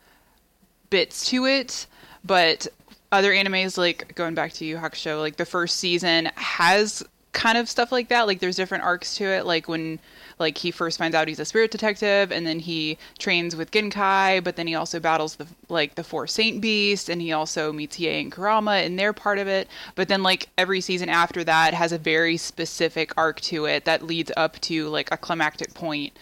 bits 0.91 1.27
to 1.29 1.47
it, 1.47 1.87
but 2.23 2.67
other 3.11 3.31
animes 3.31 3.77
like 3.77 4.13
going 4.13 4.35
back 4.35 4.53
to 4.53 4.65
Yu 4.65 4.77
Hakusho, 4.77 5.19
like 5.19 5.37
the 5.37 5.45
first 5.45 5.77
season 5.77 6.29
has 6.35 7.03
kind 7.33 7.57
of 7.57 7.69
stuff 7.69 7.91
like 7.91 8.09
that. 8.09 8.27
Like 8.27 8.39
there's 8.39 8.55
different 8.55 8.83
arcs 8.83 9.15
to 9.15 9.25
it. 9.25 9.45
Like 9.45 9.67
when 9.67 9.99
like 10.37 10.57
he 10.57 10.71
first 10.71 10.97
finds 10.97 11.15
out 11.15 11.27
he's 11.27 11.39
a 11.39 11.45
spirit 11.45 11.71
detective, 11.71 12.31
and 12.31 12.45
then 12.45 12.59
he 12.59 12.97
trains 13.19 13.55
with 13.55 13.71
Genkai, 13.71 14.43
but 14.43 14.55
then 14.55 14.67
he 14.67 14.75
also 14.75 14.99
battles 14.99 15.35
the 15.35 15.47
like 15.69 15.95
the 15.95 16.03
four 16.03 16.27
Saint 16.27 16.61
Beasts, 16.61 17.09
and 17.09 17.21
he 17.21 17.31
also 17.31 17.71
meets 17.71 17.97
Hiei 17.97 18.21
and 18.21 18.31
Kurama, 18.31 18.71
and 18.71 18.97
they're 18.97 19.13
part 19.13 19.39
of 19.39 19.47
it. 19.47 19.67
But 19.95 20.07
then 20.07 20.23
like 20.23 20.49
every 20.57 20.81
season 20.81 21.09
after 21.09 21.43
that 21.43 21.73
has 21.73 21.91
a 21.91 21.97
very 21.97 22.37
specific 22.37 23.13
arc 23.17 23.39
to 23.41 23.65
it 23.65 23.85
that 23.85 24.03
leads 24.03 24.31
up 24.37 24.59
to 24.61 24.87
like 24.89 25.09
a 25.11 25.17
climactic 25.17 25.73
point, 25.73 26.13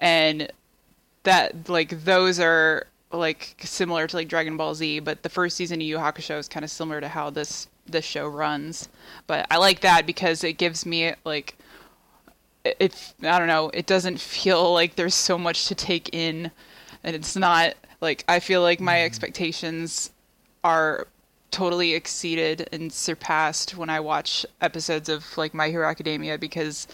and 0.00 0.50
that 1.24 1.68
like 1.68 2.04
those 2.04 2.40
are 2.40 2.86
like 3.10 3.56
similar 3.60 4.06
to 4.06 4.16
like 4.16 4.28
Dragon 4.28 4.56
Ball 4.56 4.74
Z, 4.74 5.00
but 5.00 5.22
the 5.22 5.28
first 5.28 5.56
season 5.56 5.80
of 5.80 5.86
Yu 5.86 5.96
Hakusho 5.96 6.38
is 6.38 6.48
kind 6.48 6.64
of 6.64 6.70
similar 6.70 7.00
to 7.00 7.08
how 7.08 7.30
this 7.30 7.68
this 7.86 8.04
show 8.04 8.28
runs. 8.28 8.88
But 9.26 9.46
I 9.50 9.56
like 9.56 9.80
that 9.80 10.06
because 10.06 10.44
it 10.44 10.54
gives 10.54 10.84
me 10.84 11.14
like 11.24 11.56
it, 12.64 12.76
it 12.78 13.14
I 13.22 13.38
don't 13.38 13.48
know, 13.48 13.70
it 13.72 13.86
doesn't 13.86 14.20
feel 14.20 14.72
like 14.72 14.96
there's 14.96 15.14
so 15.14 15.38
much 15.38 15.66
to 15.68 15.74
take 15.74 16.10
in 16.12 16.50
and 17.02 17.16
it's 17.16 17.36
not 17.36 17.74
like 18.00 18.24
I 18.28 18.40
feel 18.40 18.62
like 18.62 18.80
my 18.80 18.94
mm-hmm. 18.94 19.06
expectations 19.06 20.10
are 20.64 21.06
totally 21.50 21.94
exceeded 21.94 22.68
and 22.72 22.92
surpassed 22.92 23.76
when 23.76 23.88
I 23.88 24.00
watch 24.00 24.44
episodes 24.60 25.08
of 25.08 25.24
like 25.38 25.54
My 25.54 25.70
Hero 25.70 25.88
Academia 25.88 26.36
because 26.36 26.86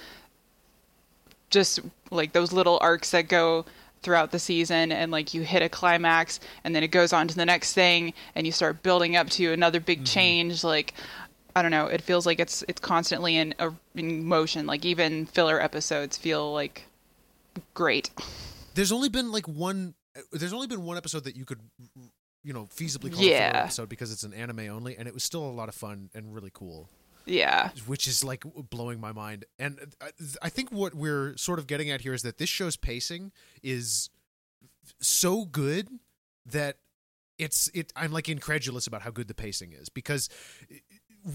just 1.51 1.81
like 2.11 2.33
those 2.33 2.53
little 2.53 2.79
arcs 2.81 3.11
that 3.11 3.29
go 3.29 3.65
throughout 4.05 4.31
the 4.31 4.39
season 4.39 4.93
and 4.93 5.11
like 5.11 5.35
you 5.35 5.43
hit 5.43 5.63
a 5.63 5.69
climax 5.69 6.39
and 6.63 6.77
then 6.77 6.85
it 6.85 6.89
goes 6.89 7.13
on 7.13 7.27
to 7.27 7.35
the 7.35 7.45
next 7.45 7.73
thing 7.73 8.13
and 8.35 8.47
you 8.47 8.53
start 8.53 8.83
building 8.83 9.17
up 9.17 9.29
to 9.31 9.53
another 9.53 9.81
big 9.81 9.99
mm-hmm. 9.99 10.05
change 10.05 10.63
like 10.63 10.95
I 11.57 11.63
don't 11.63 11.71
know 11.71 11.87
it 11.87 12.03
feels 12.03 12.27
like 12.27 12.39
it's 12.39 12.63
it's 12.69 12.81
constantly 12.81 13.37
in 13.37 13.55
a, 13.59 13.73
in 13.95 14.25
motion 14.25 14.67
like 14.67 14.85
even 14.85 15.27
filler 15.27 15.61
episodes 15.61 16.17
feel 16.17 16.53
like 16.53 16.85
great. 17.75 18.11
There's 18.75 18.93
only 18.93 19.09
been 19.09 19.31
like 19.33 19.47
one 19.47 19.95
uh, 20.17 20.21
there's 20.33 20.53
only 20.53 20.67
been 20.67 20.85
one 20.85 20.97
episode 20.97 21.25
that 21.25 21.37
you 21.37 21.45
could 21.45 21.61
you 22.43 22.53
know 22.53 22.69
feasibly 22.75 23.13
call 23.13 23.23
a 23.23 23.29
filler 23.29 23.57
episode 23.57 23.89
because 23.89 24.13
it's 24.13 24.23
an 24.23 24.35
anime 24.35 24.69
only 24.71 24.97
and 24.97 25.09
it 25.09 25.15
was 25.15 25.25
still 25.25 25.45
a 25.45 25.51
lot 25.51 25.69
of 25.69 25.75
fun 25.75 26.11
and 26.15 26.35
really 26.35 26.51
cool 26.53 26.89
yeah. 27.27 27.71
Which 27.87 28.07
is 28.07 28.25
like 28.25 28.45
blowing 28.71 29.01
my 29.01 29.13
mind. 29.13 29.45
And 29.59 29.79
uh, 30.01 30.07
I, 30.43 30.47
I 30.47 30.49
think 30.49 30.71
what 30.71 30.95
we're 30.95 31.37
sort 31.37 31.59
of 31.59 31.67
getting 31.67 31.91
at 31.91 32.03
here 32.03 32.15
is 32.15 32.23
that 32.23 32.39
this 32.39 32.49
show's 32.49 32.77
pacing 32.77 33.33
is 33.63 34.11
so 35.01 35.45
good 35.45 35.89
that 36.47 36.77
it's 37.37 37.71
it 37.75 37.91
i'm 37.97 38.13
like 38.13 38.29
incredulous 38.29 38.87
about 38.87 39.03
how 39.03 39.11
good 39.11 39.27
the 39.27 39.35
pacing 39.35 39.73
is 39.73 39.89
because 39.89 40.29
uh, 40.71 40.77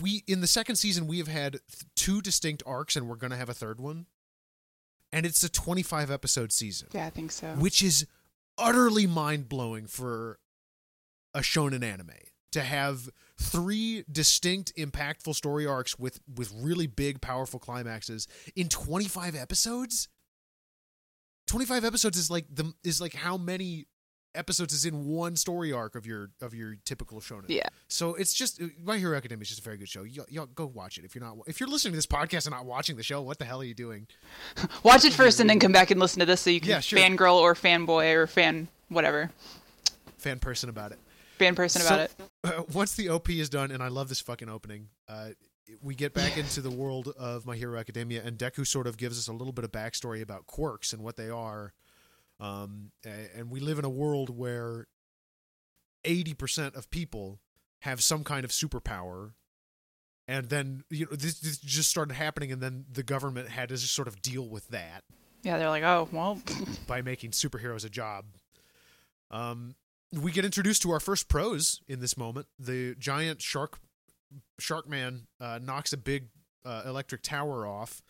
we 0.01 0.23
in 0.27 0.41
the 0.41 0.47
second 0.47 0.75
season 0.75 1.07
we 1.07 1.17
have 1.17 1.27
had 1.27 1.59
two 1.95 2.21
distinct 2.21 2.63
arcs 2.65 2.95
and 2.95 3.07
we're 3.07 3.15
going 3.15 3.31
to 3.31 3.37
have 3.37 3.49
a 3.49 3.53
third 3.53 3.79
one. 3.79 4.05
And 5.11 5.25
it's 5.25 5.41
a 5.43 5.49
25 5.49 6.11
episode 6.11 6.51
season. 6.51 6.89
Yeah 6.91 7.07
I 7.07 7.09
think 7.09 7.31
so. 7.31 7.47
Which 7.53 7.81
is 7.81 8.05
utterly 8.57 9.07
mind 9.07 9.49
blowing 9.49 9.87
for 9.87 10.39
a 11.33 11.39
shonen 11.39 11.83
anime 11.83 12.11
to 12.51 12.61
have 12.61 13.09
three 13.37 14.03
distinct 14.11 14.75
impactful 14.75 15.35
story 15.35 15.65
arcs 15.65 15.97
with 15.97 16.19
with 16.35 16.51
really 16.55 16.87
big 16.87 17.21
powerful 17.21 17.59
climaxes 17.59 18.27
in 18.55 18.67
25 18.69 19.35
episodes 19.35 20.07
25 21.47 21.83
episodes 21.83 22.17
is 22.17 22.29
like 22.29 22.45
the 22.53 22.73
is 22.83 23.01
like 23.01 23.13
how 23.13 23.37
many 23.37 23.85
episodes 24.35 24.73
is 24.73 24.85
in 24.85 25.05
one 25.07 25.35
story 25.35 25.73
arc 25.73 25.95
of 25.95 26.05
your 26.05 26.29
of 26.41 26.53
your 26.53 26.75
typical 26.85 27.19
shonen. 27.19 27.45
Yeah. 27.47 27.63
So 27.87 28.13
it's 28.13 28.31
just 28.33 28.61
My 28.83 28.99
Hero 28.99 29.17
Academia 29.17 29.41
is 29.41 29.49
just 29.49 29.61
a 29.61 29.63
very 29.63 29.77
good 29.77 29.89
show. 29.89 30.03
Y'all, 30.03 30.27
y'all 30.29 30.45
go 30.45 30.67
watch 30.67 30.99
it 30.99 31.05
if 31.05 31.15
you're 31.15 31.23
not 31.23 31.37
if 31.47 31.59
you're 31.59 31.67
listening 31.69 31.93
to 31.93 31.97
this 31.97 32.05
podcast 32.05 32.45
and 32.45 32.53
not 32.53 32.65
watching 32.65 32.95
the 32.95 33.01
show. 33.03 33.21
What 33.23 33.39
the 33.39 33.45
hell 33.45 33.61
are 33.61 33.65
you 33.65 33.73
doing? 33.73 34.05
Watch 34.83 35.05
it 35.05 35.13
first 35.13 35.39
and 35.39 35.49
then 35.49 35.59
come 35.59 35.71
back 35.71 35.89
and 35.89 35.99
listen 35.99 36.19
to 36.19 36.25
this 36.27 36.41
so 36.41 36.51
you 36.51 36.59
can 36.59 36.69
Yeah, 36.69 36.79
sure. 36.81 36.99
fangirl 36.99 37.37
or 37.37 37.55
fanboy 37.55 38.13
or 38.13 38.27
fan 38.27 38.67
whatever 38.89 39.31
Fan 40.19 40.37
person 40.37 40.69
about 40.69 40.91
it. 40.91 40.99
Fan 41.39 41.55
person 41.55 41.81
So- 41.81 41.87
about 41.87 41.99
it. 42.01 42.11
Uh, 42.43 42.63
once 42.73 42.93
the 42.95 43.09
OP 43.09 43.29
is 43.39 43.49
done, 43.49 43.71
and 43.71 43.81
I 43.81 43.87
love 43.87 44.09
this 44.09 44.21
fucking 44.21 44.47
opening, 44.49 44.89
uh, 45.07 45.29
we 45.81 45.93
get 45.95 46.13
back 46.13 46.37
into 46.37 46.61
the 46.61 46.71
world 46.71 47.09
of 47.17 47.45
My 47.45 47.55
Hero 47.55 47.77
Academia, 47.79 48.21
and 48.23 48.37
Deku 48.37 48.65
sort 48.65 48.87
of 48.87 48.97
gives 48.97 49.17
us 49.19 49.27
a 49.27 49.33
little 49.33 49.53
bit 49.53 49.65
of 49.65 49.71
backstory 49.71 50.21
about 50.21 50.45
quirks 50.47 50.93
and 50.93 51.03
what 51.03 51.15
they 51.15 51.29
are. 51.29 51.73
Um, 52.39 52.91
and 53.03 53.49
we 53.51 53.59
live 53.59 53.77
in 53.79 53.85
a 53.85 53.89
world 53.89 54.29
where 54.29 54.87
80% 56.05 56.75
of 56.75 56.89
people 56.89 57.39
have 57.79 58.01
some 58.01 58.23
kind 58.23 58.45
of 58.45 58.51
superpower. 58.51 59.33
And 60.27 60.49
then, 60.49 60.83
you 60.89 61.05
know, 61.05 61.15
this, 61.15 61.39
this 61.39 61.57
just 61.57 61.89
started 61.89 62.13
happening, 62.13 62.51
and 62.51 62.61
then 62.61 62.85
the 62.91 63.03
government 63.03 63.49
had 63.49 63.69
to 63.69 63.75
just 63.77 63.93
sort 63.93 64.07
of 64.07 64.21
deal 64.21 64.47
with 64.47 64.67
that 64.69 65.03
Yeah, 65.43 65.57
they're 65.57 65.69
like, 65.69 65.83
oh 65.83 66.07
well, 66.11 66.39
by 66.87 67.01
making 67.01 67.31
superheroes 67.31 67.83
a 67.85 67.89
job. 67.89 68.25
Um, 69.31 69.75
we 70.13 70.31
get 70.31 70.45
introduced 70.45 70.81
to 70.83 70.91
our 70.91 70.99
first 70.99 71.27
pros 71.27 71.81
in 71.87 71.99
this 71.99 72.17
moment. 72.17 72.47
The 72.57 72.95
giant 72.95 73.41
shark, 73.41 73.79
shark 74.59 74.87
man, 74.89 75.27
uh, 75.39 75.59
knocks 75.61 75.93
a 75.93 75.97
big 75.97 76.27
uh, 76.65 76.83
electric 76.85 77.21
tower 77.21 77.65
off, 77.67 78.01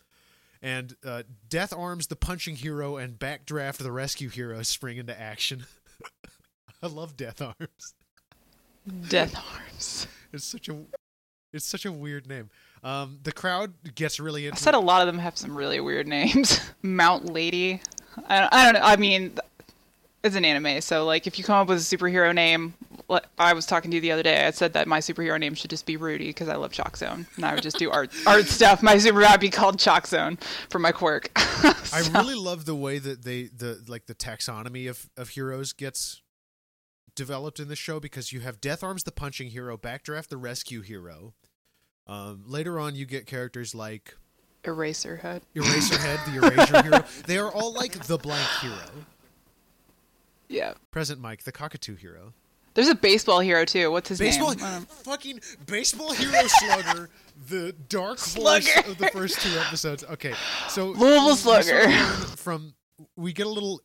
and 0.62 0.96
uh, 1.06 1.24
Death 1.48 1.74
Arms, 1.74 2.08
the 2.08 2.16
punching 2.16 2.56
hero, 2.58 2.98
and 2.98 3.18
Backdraft, 3.20 3.78
the 3.78 3.92
rescue 3.92 4.30
hero, 4.30 4.62
spring 4.64 4.98
into 4.98 5.20
action. 5.20 5.66
I 6.84 6.88
love 6.88 7.18
Death 7.18 7.42
Arms. 7.42 7.94
death 9.10 9.36
arms. 9.36 10.08
It's 10.32 10.46
such 10.46 10.70
a, 10.70 10.78
it's 11.52 11.66
such 11.66 11.86
a 11.86 11.92
weird 11.92 12.28
name. 12.28 12.50
Um, 12.84 13.20
the 13.24 13.34
crowd 13.34 13.74
gets 13.96 14.20
really 14.20 14.46
Into- 14.46 14.56
I 14.56 14.60
said 14.60 14.74
a 14.76 14.80
lot 14.80 15.02
of 15.02 15.08
them 15.08 15.20
have 15.20 15.38
some 15.38 15.56
really 15.58 15.80
weird 15.82 16.08
names. 16.08 16.62
Mount 16.82 17.26
Lady. 17.34 17.82
I 18.28 18.40
don't, 18.40 18.54
I 18.54 18.64
don't 18.66 18.74
know. 18.82 18.88
I 18.88 18.96
mean, 18.96 19.38
it's 20.24 20.36
an 20.36 20.44
anime, 20.44 20.82
so 20.82 21.06
like 21.06 21.28
if 21.28 21.38
you 21.38 21.44
come 21.46 21.56
up 21.56 21.68
with 21.68 21.78
a 21.78 21.82
superhero 21.98 22.34
name, 22.34 22.74
I 23.38 23.54
was 23.54 23.66
talking 23.66 23.90
to 23.92 23.96
you 23.96 24.02
the 24.02 24.12
other 24.12 24.24
day. 24.24 24.46
I 24.46 24.52
said 24.52 24.74
that 24.74 24.88
my 24.88 25.00
superhero 25.00 25.40
name 25.40 25.56
should 25.56 25.70
just 25.70 25.86
be 25.86 25.98
Rudy 25.98 26.28
because 26.28 26.50
I 26.50 26.56
love 26.56 26.72
ChalkZone, 26.72 27.26
and 27.36 27.46
I 27.46 27.54
would 27.54 27.64
just 27.64 27.78
do 27.78 27.90
art 27.90 28.12
art 28.28 28.46
stuff. 28.46 28.84
My 28.84 28.98
super 28.98 29.20
would 29.20 29.40
be 29.40 29.50
called 29.50 29.78
ChalkZone 29.78 30.42
for 30.70 30.80
my 30.80 30.92
quirk. 30.92 31.32
I 31.36 32.10
really 32.14 32.36
love 32.36 32.66
the 32.66 32.76
way 32.76 33.00
that 33.00 33.24
they 33.24 33.44
the 33.44 33.84
like 33.88 34.08
the 34.08 34.16
taxonomy 34.16 34.90
of 34.90 35.10
of 35.16 35.30
heroes 35.30 35.74
gets 35.74 36.22
developed 37.16 37.60
in 37.60 37.68
the 37.68 37.76
show 37.76 38.00
because 38.00 38.32
you 38.32 38.42
have 38.42 38.62
Death 38.62 38.84
Arms 38.84 39.04
the 39.04 39.12
punching 39.12 39.50
hero, 39.50 39.78
Backdraft 39.78 40.28
the 40.28 40.38
rescue 40.38 40.82
hero. 40.82 41.34
Um, 42.08 42.44
later 42.46 42.80
on, 42.80 42.96
you 42.96 43.06
get 43.06 43.26
characters 43.26 43.74
like 43.74 44.16
Eraserhead. 44.64 45.42
Eraserhead, 45.56 46.26
the 46.26 46.46
Erasure 46.46 46.82
hero. 46.82 47.06
They 47.26 47.38
are 47.38 47.52
all 47.52 47.74
like 47.74 48.06
the 48.06 48.18
blank 48.18 48.48
hero. 48.62 49.06
Yeah. 50.50 50.74
Present 50.92 51.22
Mic, 51.22 51.44
the 51.44 51.52
cockatoo 51.52 51.96
hero. 51.96 52.34
There's 52.74 52.88
a 52.88 52.96
baseball 52.96 53.40
hero 53.40 53.66
too. 53.66 53.92
What's 53.92 54.10
his 54.10 54.20
Baseball, 54.20 54.54
name? 54.56 54.64
I 54.66 54.80
fucking 54.88 55.42
baseball 55.66 56.14
hero 56.14 56.40
slugger, 56.48 57.10
the 57.50 57.74
dark 57.90 58.20
horse 58.20 58.22
Slugger. 58.66 58.90
of 58.90 58.98
the 58.98 59.08
first 59.08 59.42
two 59.42 59.58
episodes. 59.60 60.04
Okay, 60.04 60.34
so 60.70 60.88
Louisville 60.92 61.36
Slugger. 61.36 61.90
From 62.38 62.74
we 63.16 63.34
get 63.34 63.48
a 63.48 63.50
little 63.50 63.82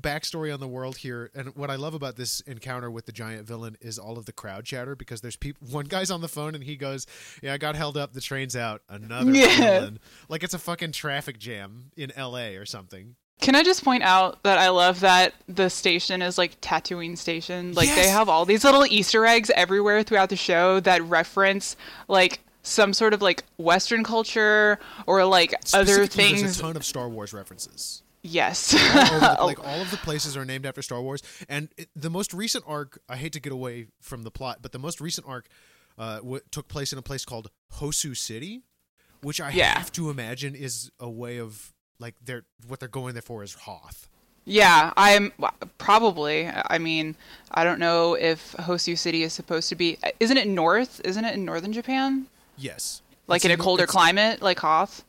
backstory 0.00 0.52
on 0.52 0.58
the 0.58 0.66
world 0.66 0.96
here, 0.96 1.30
and 1.34 1.54
what 1.54 1.70
I 1.70 1.76
love 1.76 1.94
about 1.94 2.16
this 2.16 2.40
encounter 2.40 2.90
with 2.90 3.06
the 3.06 3.12
giant 3.12 3.46
villain 3.46 3.76
is 3.80 3.98
all 3.98 4.18
of 4.18 4.24
the 4.24 4.32
crowd 4.32 4.64
chatter 4.64 4.96
because 4.96 5.20
there's 5.20 5.36
people. 5.36 5.68
One 5.68 5.86
guy's 5.86 6.10
on 6.10 6.20
the 6.20 6.28
phone 6.28 6.54
and 6.54 6.64
he 6.64 6.76
goes, 6.76 7.06
"Yeah, 7.42 7.52
I 7.52 7.58
got 7.58 7.76
held 7.76 7.96
up. 7.96 8.14
The 8.14 8.20
train's 8.20 8.56
out. 8.56 8.82
Another 8.88 9.30
Yeah. 9.34 9.56
villain." 9.80 10.00
Like 10.28 10.42
it's 10.42 10.54
a 10.54 10.58
fucking 10.58 10.92
traffic 10.92 11.38
jam 11.38 11.92
in 11.96 12.10
L.A. 12.16 12.56
or 12.56 12.66
something. 12.66 13.14
Can 13.40 13.54
I 13.54 13.62
just 13.62 13.84
point 13.84 14.02
out 14.02 14.42
that 14.44 14.58
I 14.58 14.70
love 14.70 15.00
that 15.00 15.34
the 15.48 15.68
station 15.68 16.22
is 16.22 16.38
like 16.38 16.60
Tatooine 16.60 17.18
Station. 17.18 17.74
Like 17.74 17.88
they 17.94 18.08
have 18.08 18.28
all 18.28 18.44
these 18.46 18.64
little 18.64 18.86
Easter 18.86 19.26
eggs 19.26 19.50
everywhere 19.54 20.02
throughout 20.02 20.30
the 20.30 20.36
show 20.36 20.80
that 20.80 21.02
reference 21.02 21.76
like 22.08 22.40
some 22.62 22.94
sort 22.94 23.12
of 23.12 23.20
like 23.20 23.44
Western 23.58 24.02
culture 24.04 24.78
or 25.06 25.24
like 25.26 25.52
other 25.74 25.84
Specifically, 25.84 26.24
There's 26.24 26.40
things. 26.42 26.58
a 26.58 26.62
ton 26.62 26.76
of 26.76 26.84
Star 26.84 27.08
Wars 27.10 27.34
references. 27.34 28.02
yes. 28.22 28.72
all 28.72 29.20
the, 29.20 29.36
like 29.44 29.58
all 29.62 29.82
of 29.82 29.90
the 29.90 29.98
places 29.98 30.34
are 30.38 30.46
named 30.46 30.64
after 30.64 30.80
Star 30.80 31.02
Wars. 31.02 31.22
And 31.46 31.68
it, 31.76 31.90
the 31.94 32.08
most 32.08 32.32
recent 32.32 32.64
arc, 32.66 32.98
I 33.10 33.16
hate 33.16 33.34
to 33.34 33.40
get 33.40 33.52
away 33.52 33.88
from 34.00 34.22
the 34.22 34.30
plot, 34.30 34.60
but 34.62 34.72
the 34.72 34.78
most 34.78 35.02
recent 35.02 35.26
arc 35.28 35.48
uh, 35.98 36.16
w- 36.20 36.40
took 36.50 36.68
place 36.68 36.90
in 36.94 36.98
a 36.98 37.02
place 37.02 37.26
called 37.26 37.50
Hosu 37.74 38.16
City, 38.16 38.62
which 39.22 39.38
I 39.42 39.50
Yeah. 39.50 39.76
have 39.78 39.92
to 39.92 40.08
imagine 40.08 40.54
is 40.54 40.90
a 40.98 41.10
way 41.10 41.38
of 41.38 41.73
like 41.98 42.14
they're 42.24 42.44
what 42.66 42.80
they're 42.80 42.88
going 42.88 43.14
there 43.14 43.22
for 43.22 43.42
is 43.42 43.54
Hoth. 43.54 44.08
yeah, 44.44 44.92
I'm 44.96 45.32
probably. 45.78 46.48
I 46.48 46.78
mean, 46.78 47.16
I 47.50 47.64
don't 47.64 47.78
know 47.78 48.14
if 48.14 48.52
Hosu 48.58 48.96
City 48.98 49.22
is 49.22 49.32
supposed 49.32 49.68
to 49.70 49.74
be. 49.74 49.98
Isn't 50.20 50.36
it 50.36 50.48
north? 50.48 51.00
Isn't 51.04 51.24
it 51.24 51.34
in 51.34 51.44
northern 51.44 51.72
Japan? 51.72 52.26
Yes, 52.56 53.02
Like 53.26 53.38
It's 53.38 53.46
in 53.46 53.50
a 53.50 53.56
colder 53.56 53.86
climate, 53.86 54.42
like 54.42 54.60
Hoth? 54.60 55.04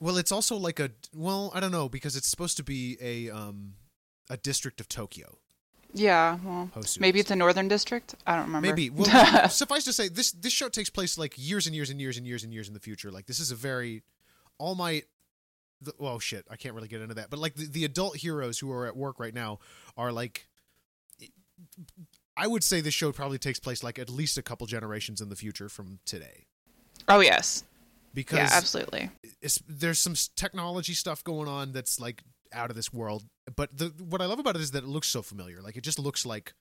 Well, 0.00 0.16
it's 0.16 0.32
also 0.32 0.56
like 0.56 0.80
a 0.80 0.90
well, 1.14 1.52
I 1.54 1.60
don't 1.60 1.72
know 1.72 1.88
because 1.88 2.16
it's 2.16 2.28
supposed 2.28 2.56
to 2.56 2.62
be 2.64 2.96
a 3.00 3.30
um 3.30 3.74
a 4.30 4.36
district 4.36 4.80
of 4.80 4.88
Tokyo. 4.88 5.38
Yeah, 5.94 6.38
well, 6.42 6.70
Hosu 6.74 7.00
maybe 7.00 7.20
it's 7.20 7.30
a 7.30 7.36
northern 7.36 7.68
district. 7.68 8.14
I 8.26 8.34
don't 8.36 8.46
remember. 8.46 8.66
Maybe. 8.68 8.88
Well, 8.88 9.48
suffice 9.50 9.84
to 9.84 9.92
say, 9.92 10.08
this 10.08 10.32
this 10.32 10.52
show 10.52 10.68
takes 10.68 10.88
place 10.88 11.18
like 11.18 11.34
years 11.36 11.66
and 11.66 11.76
years 11.76 11.90
and 11.90 12.00
years 12.00 12.16
and 12.16 12.26
years 12.26 12.44
and 12.44 12.52
years 12.52 12.66
in 12.68 12.74
the 12.74 12.80
future. 12.80 13.10
Like 13.10 13.26
this 13.26 13.40
is 13.40 13.50
a 13.50 13.54
very 13.56 14.02
all 14.58 14.74
my. 14.74 15.02
The, 15.84 15.92
well, 15.98 16.18
shit, 16.18 16.46
I 16.50 16.56
can't 16.56 16.74
really 16.74 16.88
get 16.88 17.00
into 17.00 17.14
that. 17.14 17.30
But 17.30 17.38
like 17.38 17.54
the, 17.54 17.66
the 17.66 17.84
adult 17.84 18.16
heroes 18.16 18.58
who 18.58 18.70
are 18.72 18.86
at 18.86 18.96
work 18.96 19.18
right 19.20 19.34
now 19.34 19.58
are 19.96 20.12
like. 20.12 20.48
I 22.36 22.46
would 22.46 22.64
say 22.64 22.80
this 22.80 22.94
show 22.94 23.12
probably 23.12 23.38
takes 23.38 23.60
place 23.60 23.84
like 23.84 23.98
at 23.98 24.08
least 24.08 24.38
a 24.38 24.42
couple 24.42 24.66
generations 24.66 25.20
in 25.20 25.28
the 25.28 25.36
future 25.36 25.68
from 25.68 26.00
today 26.06 26.46
oh 27.08 27.20
yes, 27.20 27.64
because 28.14 28.38
yeah, 28.38 28.48
absolutely. 28.52 29.10
there's 29.68 29.98
some 29.98 30.14
technology 30.36 30.94
stuff 30.94 31.22
going 31.24 31.48
on 31.48 31.72
that's 31.72 32.00
like 32.00 32.22
out 32.52 32.70
of 32.70 32.76
this 32.76 32.92
world. 32.92 33.24
But 33.56 33.76
the 33.76 33.92
what 34.08 34.20
I 34.20 34.26
love 34.26 34.38
about 34.38 34.56
it 34.56 34.62
is 34.62 34.70
that 34.72 34.84
it 34.84 34.88
looks 34.88 35.08
so 35.08 35.22
familiar. 35.22 35.60
Like 35.60 35.76
it 35.76 35.82
just 35.82 35.98
looks 35.98 36.24
like 36.26 36.54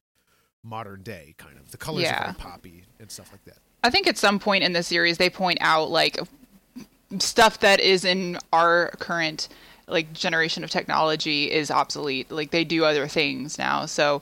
modern 0.63 1.03
day 1.03 1.35
kind 1.37 1.57
of. 1.57 1.71
The 1.71 1.77
colors 1.77 2.03
are 2.03 2.07
Yeah. 2.07 2.23
very 2.23 2.35
poppy 2.35 2.83
and 2.99 3.11
stuff 3.11 3.31
like 3.31 3.43
that. 3.45 3.57
I 3.83 3.89
think 3.89 4.07
at 4.07 4.17
some 4.17 4.39
point 4.39 4.63
in 4.63 4.73
the 4.73 4.83
series 4.83 5.17
they 5.17 5.29
point 5.29 5.57
out 5.61 5.89
like 5.89 6.19
stuff 7.19 7.59
that 7.59 7.79
is 7.79 8.05
in 8.05 8.37
our 8.53 8.91
current 8.99 9.47
like 9.87 10.13
generation 10.13 10.63
of 10.63 10.69
technology 10.69 11.51
is 11.51 11.69
obsolete. 11.69 12.31
Like 12.31 12.51
they 12.51 12.63
do 12.63 12.85
other 12.85 13.07
things 13.07 13.57
now. 13.57 13.85
So 13.85 14.21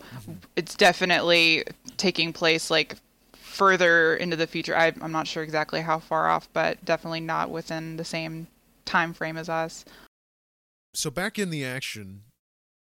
it's 0.55 0.75
definitely 0.75 1.63
taking 1.98 2.34
place 2.34 2.72
like 2.72 2.96
further 3.34 4.15
into 4.15 4.36
the 4.36 4.48
future. 4.48 4.75
I, 4.75 4.93
I'm 5.01 5.12
not 5.12 5.27
sure 5.27 5.43
exactly 5.43 5.81
how 5.81 6.00
far 6.00 6.29
off, 6.29 6.50
but 6.53 6.84
definitely 6.86 7.19
not 7.19 7.50
within 7.50 7.98
the 7.98 8.05
same 8.05 8.48
time 8.86 9.13
frame 9.13 9.38
as 9.38 9.50
us. 9.50 9.86
So 10.93 11.12
back 11.12 11.38
in 11.38 11.50
the 11.50 11.63
action, 11.63 12.24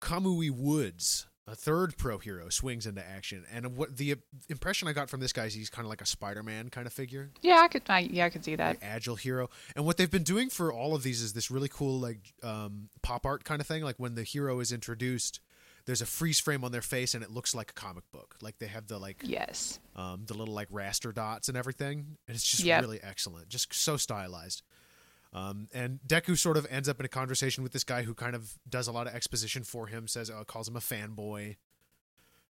Kamui 0.01 0.51
Woods, 0.51 1.27
a 1.47 1.55
third 1.55 1.95
pro 1.97 2.17
hero, 2.17 2.49
swings 2.49 2.87
into 2.87 3.05
action, 3.07 3.45
and 3.53 3.75
what 3.77 3.97
the 3.97 4.15
impression 4.49 4.87
I 4.87 4.93
got 4.93 5.09
from 5.09 5.19
this 5.19 5.31
guy 5.33 5.45
is 5.45 5.53
he's 5.53 5.69
kind 5.69 5.85
of 5.85 5.89
like 5.89 6.01
a 6.01 6.05
Spider-Man 6.05 6.69
kind 6.69 6.87
of 6.87 6.93
figure, 6.93 7.29
Yeah, 7.41 7.59
I 7.61 7.67
could. 7.67 7.83
I, 7.87 7.99
yeah, 7.99 8.25
I 8.25 8.29
could 8.29 8.43
see 8.43 8.55
that. 8.55 8.77
agile 8.81 9.15
hero. 9.15 9.49
And 9.75 9.85
what 9.85 9.97
they've 9.97 10.09
been 10.09 10.23
doing 10.23 10.49
for 10.49 10.73
all 10.73 10.95
of 10.95 11.03
these 11.03 11.21
is 11.21 11.33
this 11.33 11.51
really 11.51 11.69
cool 11.69 11.99
like 11.99 12.33
um, 12.41 12.89
pop 13.03 13.25
art 13.25 13.43
kind 13.43 13.61
of 13.61 13.67
thing. 13.67 13.83
Like 13.83 13.97
when 13.97 14.15
the 14.15 14.23
hero 14.23 14.59
is 14.59 14.71
introduced, 14.71 15.39
there's 15.85 16.01
a 16.01 16.05
freeze 16.07 16.39
frame 16.39 16.63
on 16.63 16.71
their 16.71 16.81
face, 16.81 17.13
and 17.13 17.23
it 17.23 17.29
looks 17.29 17.53
like 17.53 17.69
a 17.69 17.73
comic 17.73 18.09
book. 18.11 18.35
Like 18.41 18.57
they 18.57 18.65
have 18.65 18.87
the 18.87 18.97
like 18.97 19.21
Yes. 19.23 19.79
um, 19.95 20.23
the 20.25 20.33
little 20.33 20.55
like 20.55 20.69
raster 20.71 21.13
dots 21.13 21.47
and 21.47 21.55
everything, 21.55 22.17
and 22.27 22.33
it's 22.35 22.43
just 22.43 22.63
Yep. 22.63 22.81
really 22.81 22.99
excellent, 23.03 23.49
just 23.49 23.71
so 23.71 23.95
stylized. 23.97 24.63
Um, 25.35 25.67
and 25.73 25.99
Deku 26.07 26.37
sort 26.37 26.55
of 26.55 26.65
ends 26.69 26.87
up 26.87 26.97
in 27.01 27.05
a 27.05 27.09
conversation 27.09 27.61
with 27.61 27.73
this 27.73 27.83
guy 27.83 28.03
who 28.03 28.13
kind 28.13 28.35
of 28.37 28.53
does 28.69 28.87
a 28.87 28.93
lot 28.93 29.05
of 29.05 29.13
exposition 29.13 29.63
for 29.63 29.87
him, 29.87 30.07
says, 30.07 30.29
uh, 30.29 30.45
calls 30.45 30.69
him 30.69 30.77
a 30.77 30.79
fanboy. 30.79 31.57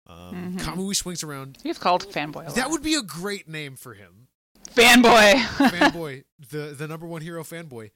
Um, 0.06 0.52
Mhm. 0.56 0.61
Kamui 0.61 0.95
swings 0.95 1.23
around. 1.25 1.56
You've 1.64 1.80
called 1.80 2.06
fanboy. 2.12 2.54
That 2.54 2.68
would 2.71 2.83
be 2.83 2.95
a 2.95 3.02
great 3.02 3.49
name 3.49 3.76
for 3.76 3.95
him, 3.95 4.28
fanboy. 4.75 5.35
fanboy, 5.71 6.25
the 6.50 6.75
the 6.78 6.87
number 6.87 7.06
one 7.06 7.23
hero 7.23 7.42
fanboy. 7.42 7.92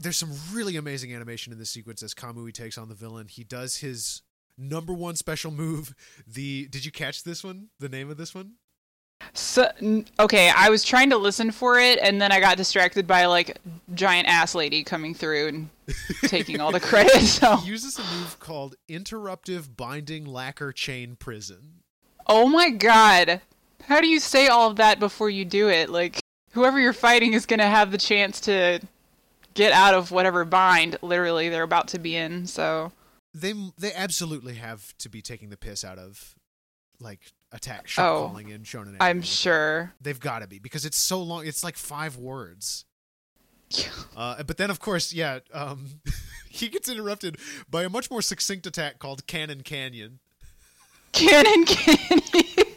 There's 0.00 0.16
some 0.16 0.32
really 0.52 0.76
amazing 0.76 1.14
animation 1.14 1.52
in 1.52 1.58
this 1.58 1.70
sequence 1.70 2.02
as 2.02 2.12
Kamui 2.12 2.52
takes 2.52 2.76
on 2.76 2.88
the 2.88 2.94
villain. 2.94 3.28
He 3.28 3.42
does 3.44 3.78
his 3.78 4.22
number 4.58 4.92
one 4.92 5.16
special 5.16 5.50
move. 5.50 5.94
The 6.26 6.66
did 6.68 6.84
you 6.84 6.92
catch 6.92 7.22
this 7.24 7.42
one? 7.42 7.68
The 7.80 7.88
name 7.88 8.10
of 8.10 8.16
this 8.16 8.34
one? 8.34 8.54
So, 9.32 9.70
okay, 10.20 10.50
I 10.54 10.68
was 10.68 10.84
trying 10.84 11.10
to 11.10 11.16
listen 11.16 11.50
for 11.50 11.78
it, 11.78 11.98
and 12.00 12.20
then 12.20 12.30
I 12.32 12.40
got 12.40 12.56
distracted 12.56 13.06
by 13.06 13.26
like 13.26 13.58
giant 13.94 14.28
ass 14.28 14.54
lady 14.54 14.84
coming 14.84 15.14
through 15.14 15.48
and 15.48 15.68
taking 16.26 16.60
all 16.60 16.70
the 16.72 16.80
credit. 16.80 17.20
So, 17.22 17.56
He 17.56 17.68
uses 17.68 17.98
a 17.98 18.02
move 18.02 18.38
called 18.38 18.74
interruptive 18.88 19.76
binding 19.76 20.24
lacquer 20.26 20.72
chain 20.72 21.16
prison. 21.16 21.80
oh 22.26 22.48
my 22.48 22.70
god, 22.70 23.40
how 23.88 24.00
do 24.00 24.06
you 24.08 24.20
say 24.20 24.46
all 24.48 24.70
of 24.70 24.76
that 24.76 24.98
before 25.00 25.30
you 25.30 25.44
do 25.44 25.68
it? 25.68 25.90
Like, 25.90 26.20
whoever 26.52 26.78
you're 26.78 26.92
fighting 26.92 27.32
is 27.32 27.46
gonna 27.46 27.68
have 27.68 27.90
the 27.90 27.98
chance 27.98 28.40
to 28.42 28.80
get 29.54 29.72
out 29.72 29.94
of 29.94 30.10
whatever 30.10 30.44
bind 30.44 30.96
literally 31.02 31.48
they're 31.48 31.62
about 31.62 31.88
to 31.88 31.98
be 31.98 32.16
in. 32.16 32.46
So, 32.46 32.92
They 33.34 33.52
they 33.78 33.92
absolutely 33.92 34.54
have 34.54 34.96
to 34.98 35.08
be 35.08 35.20
taking 35.22 35.50
the 35.50 35.56
piss 35.56 35.84
out 35.84 35.98
of 35.98 36.34
like 37.00 37.20
attack 37.52 37.86
ship 37.88 38.04
Oh, 38.04 38.26
calling 38.28 38.48
in 38.48 38.62
shonen. 38.62 38.96
I'm 39.00 39.22
sure. 39.22 39.94
they've 40.00 40.18
got 40.20 40.40
to 40.40 40.46
be 40.46 40.58
because 40.58 40.84
it's 40.84 40.96
so 40.98 41.22
long. 41.22 41.46
It's 41.46 41.62
like 41.64 41.76
five 41.76 42.16
words. 42.16 42.84
Uh, 44.16 44.42
but 44.44 44.56
then, 44.56 44.70
of 44.70 44.78
course, 44.78 45.12
yeah, 45.12 45.40
um, 45.52 45.86
he 46.48 46.68
gets 46.68 46.88
interrupted 46.88 47.38
by 47.68 47.82
a 47.84 47.88
much 47.88 48.10
more 48.10 48.22
succinct 48.22 48.66
attack 48.66 48.98
called 48.98 49.26
Cannon 49.26 49.62
Canyon. 49.62 50.20
Cannon 51.12 51.64
Canyon. 51.64 52.22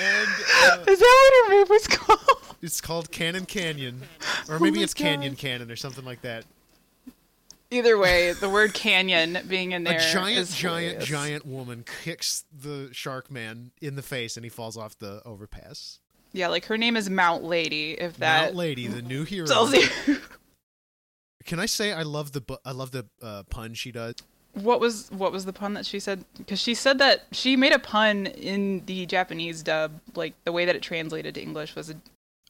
And 0.00 0.28
uh, 0.64 0.84
Is 0.88 0.98
that 0.98 1.30
what 1.44 1.50
her 1.52 1.58
move 1.58 1.68
was 1.70 1.86
called? 1.88 2.56
it's 2.62 2.80
called 2.80 3.10
Cannon 3.10 3.44
Canyon. 3.46 4.02
Or 4.48 4.56
Oh 4.56 4.58
maybe 4.58 4.78
my 4.78 4.84
it's 4.84 4.94
Canyon 4.94 5.32
God. 5.32 5.38
Cannon 5.38 5.70
or 5.70 5.76
something 5.76 6.04
like 6.04 6.22
that. 6.22 6.44
Either 7.70 7.96
way, 7.96 8.32
the 8.32 8.48
word 8.48 8.74
canyon 8.74 9.38
being 9.48 9.72
in 9.72 9.84
there. 9.84 9.96
a 9.96 10.12
giant, 10.12 10.48
giant, 10.50 10.56
hilarious. 10.56 11.04
giant 11.04 11.46
woman 11.46 11.84
kicks 12.02 12.44
the 12.52 12.88
shark 12.92 13.30
man 13.30 13.70
in 13.80 13.94
the 13.94 14.02
face 14.02 14.36
and 14.36 14.44
he 14.44 14.50
falls 14.50 14.76
off 14.76 14.98
the 14.98 15.22
overpass. 15.24 16.00
Yeah, 16.32 16.48
like 16.48 16.66
her 16.66 16.78
name 16.78 16.96
is 16.96 17.08
Mount 17.08 17.44
Lady. 17.44 17.92
If 17.92 18.16
that 18.18 18.46
Mount 18.46 18.56
Lady, 18.56 18.86
the 18.86 19.02
new 19.02 19.24
hero. 19.24 19.46
Can 21.44 21.58
I 21.58 21.66
say 21.66 21.92
I 21.92 22.02
love 22.02 22.32
the 22.32 22.58
I 22.64 22.72
love 22.72 22.90
the 22.90 23.06
uh, 23.22 23.44
pun 23.44 23.74
she 23.74 23.92
does? 23.92 24.14
what 24.54 24.80
was 24.80 25.10
what 25.10 25.32
was 25.32 25.44
the 25.44 25.52
pun 25.52 25.74
that 25.74 25.86
she 25.86 26.00
said? 26.00 26.24
Because 26.36 26.60
she 26.60 26.74
said 26.74 26.98
that 26.98 27.26
she 27.32 27.56
made 27.56 27.72
a 27.72 27.78
pun 27.78 28.26
in 28.26 28.84
the 28.86 29.06
Japanese 29.06 29.62
dub. 29.62 30.00
Like 30.14 30.34
the 30.44 30.52
way 30.52 30.64
that 30.64 30.74
it 30.74 30.82
translated 30.82 31.34
to 31.34 31.42
English 31.42 31.74
was 31.74 31.90
a. 31.90 31.94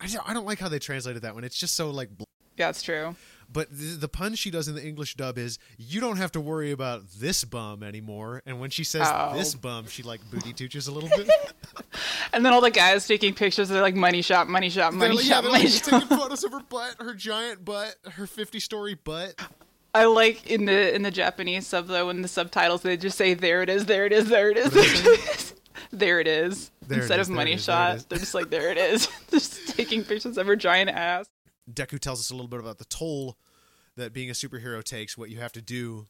I 0.00 0.06
don't, 0.06 0.28
I 0.30 0.32
don't 0.32 0.46
like 0.46 0.58
how 0.58 0.68
they 0.68 0.78
translated 0.78 1.22
that 1.22 1.34
one. 1.34 1.44
It's 1.44 1.58
just 1.58 1.74
so 1.74 1.90
like 1.90 2.08
Yeah, 2.56 2.70
it's 2.70 2.82
true. 2.82 3.16
But 3.52 3.68
the, 3.70 3.96
the 3.96 4.08
pun 4.08 4.34
she 4.36 4.50
does 4.50 4.68
in 4.68 4.74
the 4.76 4.84
English 4.86 5.14
dub 5.16 5.36
is, 5.38 5.58
"You 5.76 6.00
don't 6.00 6.16
have 6.18 6.30
to 6.32 6.40
worry 6.40 6.70
about 6.70 7.02
this 7.18 7.44
bum 7.44 7.82
anymore." 7.82 8.42
And 8.46 8.60
when 8.60 8.70
she 8.70 8.84
says 8.84 9.08
Oh. 9.10 9.32
"this 9.36 9.54
bum," 9.54 9.86
she 9.88 10.02
like 10.02 10.20
booty 10.30 10.52
touches 10.52 10.86
a 10.88 10.92
little 10.92 11.08
bit. 11.10 11.28
And 12.32 12.46
then 12.46 12.52
all 12.52 12.60
the 12.60 12.70
guys 12.70 13.06
taking 13.08 13.34
pictures. 13.34 13.68
They're 13.68 13.82
like 13.82 13.96
money 13.96 14.22
shot, 14.22 14.48
money 14.48 14.70
shot, 14.70 14.94
money 14.94 15.16
like, 15.16 15.24
yeah, 15.24 15.34
shot, 15.34 15.42
they're 15.42 15.50
money 15.52 15.64
like 15.64 15.72
shot. 15.72 16.02
taking 16.02 16.16
photos 16.18 16.44
of 16.44 16.52
her 16.52 16.60
butt, 16.60 16.94
her 17.00 17.12
giant 17.14 17.64
butt, 17.64 17.96
her 18.12 18.26
fifty-story 18.26 18.94
butt. 18.94 19.34
I 19.92 20.04
like 20.04 20.48
in 20.48 20.64
the 20.66 20.94
in 20.94 21.02
the 21.02 21.10
Japanese 21.10 21.66
sub 21.66 21.88
though, 21.88 22.08
in 22.10 22.22
the 22.22 22.28
subtitles 22.28 22.82
they 22.82 22.96
just 22.96 23.18
say 23.18 23.34
there 23.34 23.62
it 23.62 23.68
is, 23.68 23.86
there 23.86 24.06
it 24.06 24.12
is, 24.12 24.28
there 24.28 24.50
it 24.50 24.56
is, 24.56 24.70
there 24.72 24.84
it 24.84 25.08
is. 25.28 25.54
There 25.92 26.20
it 26.20 26.28
is. 26.28 26.70
There 26.86 26.98
Instead 26.98 27.18
is, 27.20 27.28
of 27.28 27.34
money 27.34 27.54
is, 27.54 27.64
shot, 27.64 28.08
they're 28.08 28.18
just 28.18 28.34
like 28.34 28.50
there 28.50 28.70
it 28.70 28.78
is. 28.78 29.08
just 29.30 29.68
taking 29.76 30.04
pictures 30.04 30.38
of 30.38 30.46
her 30.46 30.54
giant 30.56 30.90
ass. 30.90 31.26
Deku 31.74 31.98
tells 31.98 32.20
us 32.20 32.30
a 32.30 32.34
little 32.34 32.48
bit 32.48 32.60
about 32.60 32.78
the 32.78 32.84
toll 32.84 33.36
that 33.96 34.12
being 34.12 34.30
a 34.30 34.34
superhero 34.34 34.82
takes, 34.82 35.16
what 35.18 35.30
you 35.30 35.38
have 35.38 35.52
to 35.52 35.62
do 35.62 36.08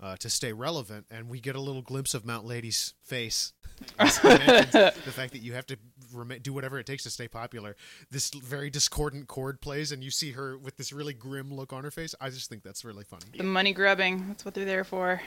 uh, 0.00 0.16
to 0.16 0.28
stay 0.28 0.52
relevant, 0.52 1.06
and 1.10 1.28
we 1.28 1.40
get 1.40 1.54
a 1.54 1.60
little 1.60 1.82
glimpse 1.82 2.12
of 2.12 2.26
Mount 2.26 2.44
Lady's 2.44 2.94
face. 3.02 3.52
As 3.98 4.18
he 4.18 4.28
mentions 4.28 4.72
the 4.72 5.12
fact 5.12 5.32
that 5.32 5.40
you 5.40 5.54
have 5.54 5.66
to 5.66 5.76
rema- 6.12 6.38
do 6.38 6.52
whatever 6.52 6.78
it 6.78 6.86
takes 6.86 7.04
to 7.04 7.10
stay 7.10 7.28
popular. 7.28 7.76
This 8.10 8.30
very 8.30 8.68
discordant 8.68 9.28
chord 9.28 9.60
plays, 9.60 9.92
and 9.92 10.02
you 10.04 10.10
see 10.10 10.32
her 10.32 10.58
with 10.58 10.76
this 10.76 10.92
really 10.92 11.14
grim 11.14 11.52
look 11.52 11.72
on 11.72 11.84
her 11.84 11.90
face. 11.90 12.14
I 12.20 12.30
just 12.30 12.48
think 12.48 12.62
that's 12.62 12.84
really 12.84 13.04
funny. 13.04 13.24
The 13.36 13.44
money 13.44 13.72
grubbing, 13.72 14.28
that's 14.28 14.44
what 14.44 14.54
they're 14.54 14.64
there 14.64 14.84
for. 14.84 15.22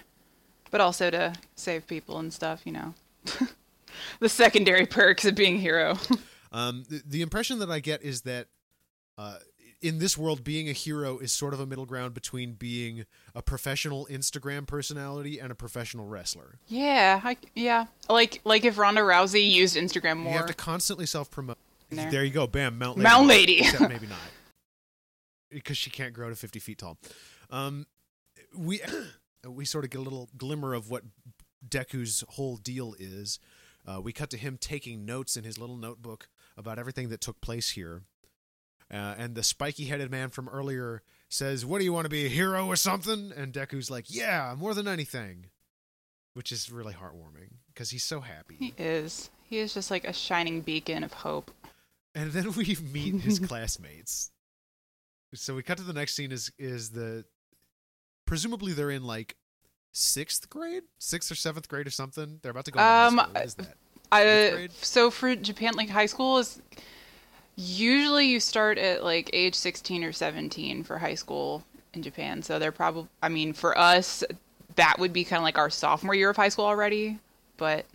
But 0.72 0.82
also 0.82 1.10
to 1.10 1.34
save 1.56 1.88
people 1.88 2.20
and 2.20 2.34
stuff, 2.34 2.62
you 2.66 2.74
know. 2.74 2.94
the 4.20 4.30
secondary 4.30 4.86
perks 4.86 5.26
of 5.26 5.36
being 5.36 5.56
a 5.56 5.60
hero. 5.60 5.98
Um, 6.52 6.86
the, 6.88 7.02
the 7.06 7.22
impression 7.22 7.60
that 7.60 7.70
I 7.70 7.82
get 7.82 8.02
is 8.02 8.22
that 8.22 8.48
uh, 9.18 9.40
in 9.82 10.00
this 10.00 10.18
world, 10.18 10.44
being 10.44 10.70
a 10.70 10.72
hero 10.74 11.20
is 11.20 11.32
sort 11.32 11.54
of 11.54 11.60
a 11.60 11.66
middle 11.66 11.86
ground 11.86 12.14
between 12.14 12.54
being 12.54 13.06
a 13.34 13.42
professional 13.42 14.08
Instagram 14.10 14.66
personality 14.66 15.40
and 15.40 15.52
a 15.52 15.56
professional 15.56 16.08
wrestler. 16.08 16.60
yeah, 16.68 17.22
I, 17.24 17.38
yeah. 17.54 17.86
Like 18.10 18.42
like 18.44 18.66
if 18.66 18.78
Ronda 18.78 19.02
Rousey 19.02 19.50
used 19.50 19.76
Instagram 19.76 20.18
more. 20.18 20.32
You 20.32 20.38
have 20.38 20.48
to 20.48 20.54
constantly 20.54 21.06
self 21.06 21.30
promote. 21.30 21.58
There. 21.90 22.10
There 22.10 22.24
you 22.24 22.32
go, 22.32 22.48
bam, 22.48 22.80
Mount 22.80 22.98
Lady. 22.98 23.04
Mount 23.04 23.28
Lady. 23.28 23.60
Except 23.60 23.82
maybe 23.90 24.08
not, 24.08 24.18
because 25.52 25.78
she 25.78 25.90
can't 25.90 26.14
grow 26.14 26.30
to 26.30 26.36
fifty 26.36 26.60
feet 26.60 26.80
tall. 26.80 26.98
Um, 27.50 27.86
we 28.56 28.82
we 29.48 29.66
sort 29.66 29.84
of 29.84 29.92
get 29.92 30.00
a 30.00 30.04
little 30.04 30.30
glimmer 30.38 30.74
of 30.74 30.90
what 30.90 31.04
Deku's 31.68 32.24
whole 32.30 32.58
deal 32.58 32.96
is. 32.98 33.40
Uh, 33.88 34.02
we 34.02 34.12
cut 34.12 34.32
to 34.32 34.38
him 34.38 34.58
taking 34.60 35.06
notes 35.06 35.38
in 35.38 35.44
his 35.44 35.60
little 35.60 35.78
notebook 35.78 36.28
about 36.58 36.80
everything 36.80 37.10
that 37.10 37.22
took 37.22 37.40
place 37.40 37.72
here. 37.72 38.02
Uh, 38.92 39.16
and 39.18 39.36
the 39.36 39.44
spiky-headed 39.44 40.12
man 40.12 40.30
from 40.30 40.48
earlier 40.50 41.02
says, 41.28 41.66
"What 41.66 41.80
do 41.80 41.86
you 41.86 41.94
want 41.94 42.06
to 42.06 42.10
be 42.10 42.26
a 42.26 42.30
hero 42.30 42.68
or 42.68 42.76
something?" 42.76 43.32
And 43.36 43.52
Deku's 43.54 43.90
like, 43.90 44.06
"Yeah, 44.08 44.54
more 44.58 44.74
than 44.74 44.88
anything," 44.88 45.48
which 46.34 46.52
is 46.52 46.72
really 46.72 46.94
heartwarming 46.94 47.54
because 47.74 47.90
he's 47.90 48.04
so 48.04 48.20
happy. 48.22 48.58
he 48.60 48.74
is. 48.78 49.30
He 49.44 49.58
is 49.60 49.74
just 49.74 49.90
like 49.92 50.06
a 50.06 50.14
shining 50.14 50.62
beacon 50.62 51.04
of 51.04 51.14
hope. 51.14 51.52
And 52.14 52.32
then 52.32 52.54
we 52.54 52.78
meet 52.94 53.22
his 53.22 53.40
classmates. 53.40 54.32
So 55.34 55.56
we 55.56 55.64
cut 55.64 55.78
to 55.78 55.84
the 55.84 55.94
next 55.94 56.14
scene 56.16 56.32
is 56.32 56.52
is 56.58 56.92
the 56.92 57.26
presumably 58.26 58.74
they're 58.74 58.92
in 58.92 59.04
like 59.04 59.36
sixth 59.92 60.50
grade, 60.50 60.84
sixth 61.00 61.32
or 61.32 61.36
seventh 61.36 61.68
grade 61.68 61.88
or 61.88 61.92
something. 61.92 62.40
They're 62.42 62.52
about 62.52 62.66
to 62.66 62.72
go. 62.72 62.80
Um, 62.80 63.18
school. 63.18 63.34
What 63.34 63.46
is 63.46 63.56
that? 63.56 63.76
I 64.12 64.70
so 64.82 65.10
for 65.12 65.36
Japan, 65.36 65.74
like 65.76 65.90
high 65.90 66.06
school 66.06 66.38
is 66.38 66.62
usually 67.56 68.28
you 68.28 68.40
start 68.40 68.78
at 68.78 69.04
like 69.04 69.30
age 69.34 69.56
sixteen 69.56 70.04
or 70.04 70.12
seventeen 70.12 70.84
for 70.84 70.98
high 70.98 71.16
school 71.16 71.64
in 71.94 72.04
Japan. 72.04 72.42
So 72.42 72.60
they're 72.60 72.72
probably, 72.72 73.08
I 73.22 73.30
mean, 73.30 73.54
for 73.54 73.78
us, 73.78 74.24
that 74.76 75.00
would 75.00 75.14
be 75.14 75.24
kind 75.24 75.38
of 75.38 75.44
like 75.44 75.58
our 75.58 75.70
sophomore 75.70 76.16
year 76.16 76.30
of 76.30 76.36
high 76.36 76.50
school 76.50 76.66
already. 76.66 77.20
But 77.58 77.86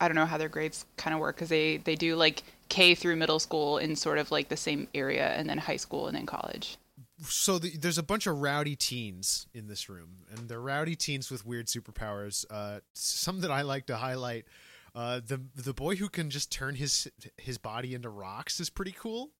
I 0.00 0.08
don't 0.08 0.14
know 0.14 0.26
how 0.26 0.38
their 0.38 0.48
grades 0.48 0.84
kind 0.96 1.14
of 1.14 1.20
work 1.20 1.36
because 1.36 1.48
they 1.48 1.78
they 1.78 1.96
do 1.96 2.16
like 2.16 2.42
K 2.68 2.94
through 2.94 3.16
middle 3.16 3.38
school 3.38 3.78
in 3.78 3.96
sort 3.96 4.18
of 4.18 4.30
like 4.30 4.48
the 4.48 4.56
same 4.56 4.88
area, 4.94 5.28
and 5.28 5.48
then 5.48 5.58
high 5.58 5.76
school, 5.76 6.06
and 6.06 6.16
then 6.16 6.26
college. 6.26 6.76
So 7.22 7.58
the, 7.58 7.76
there's 7.76 7.96
a 7.96 8.02
bunch 8.02 8.26
of 8.26 8.40
rowdy 8.40 8.76
teens 8.76 9.46
in 9.54 9.68
this 9.68 9.88
room, 9.88 10.08
and 10.30 10.48
they're 10.48 10.60
rowdy 10.60 10.96
teens 10.96 11.30
with 11.30 11.46
weird 11.46 11.66
superpowers. 11.66 12.44
Uh, 12.50 12.80
some 12.92 13.40
that 13.40 13.50
I 13.50 13.62
like 13.62 13.86
to 13.86 13.96
highlight. 13.96 14.46
Uh, 14.94 15.20
the 15.26 15.40
the 15.56 15.74
boy 15.74 15.96
who 15.96 16.08
can 16.08 16.30
just 16.30 16.52
turn 16.52 16.76
his 16.76 17.08
his 17.36 17.58
body 17.58 17.94
into 17.94 18.08
rocks 18.08 18.60
is 18.60 18.70
pretty 18.70 18.92
cool. 18.92 19.30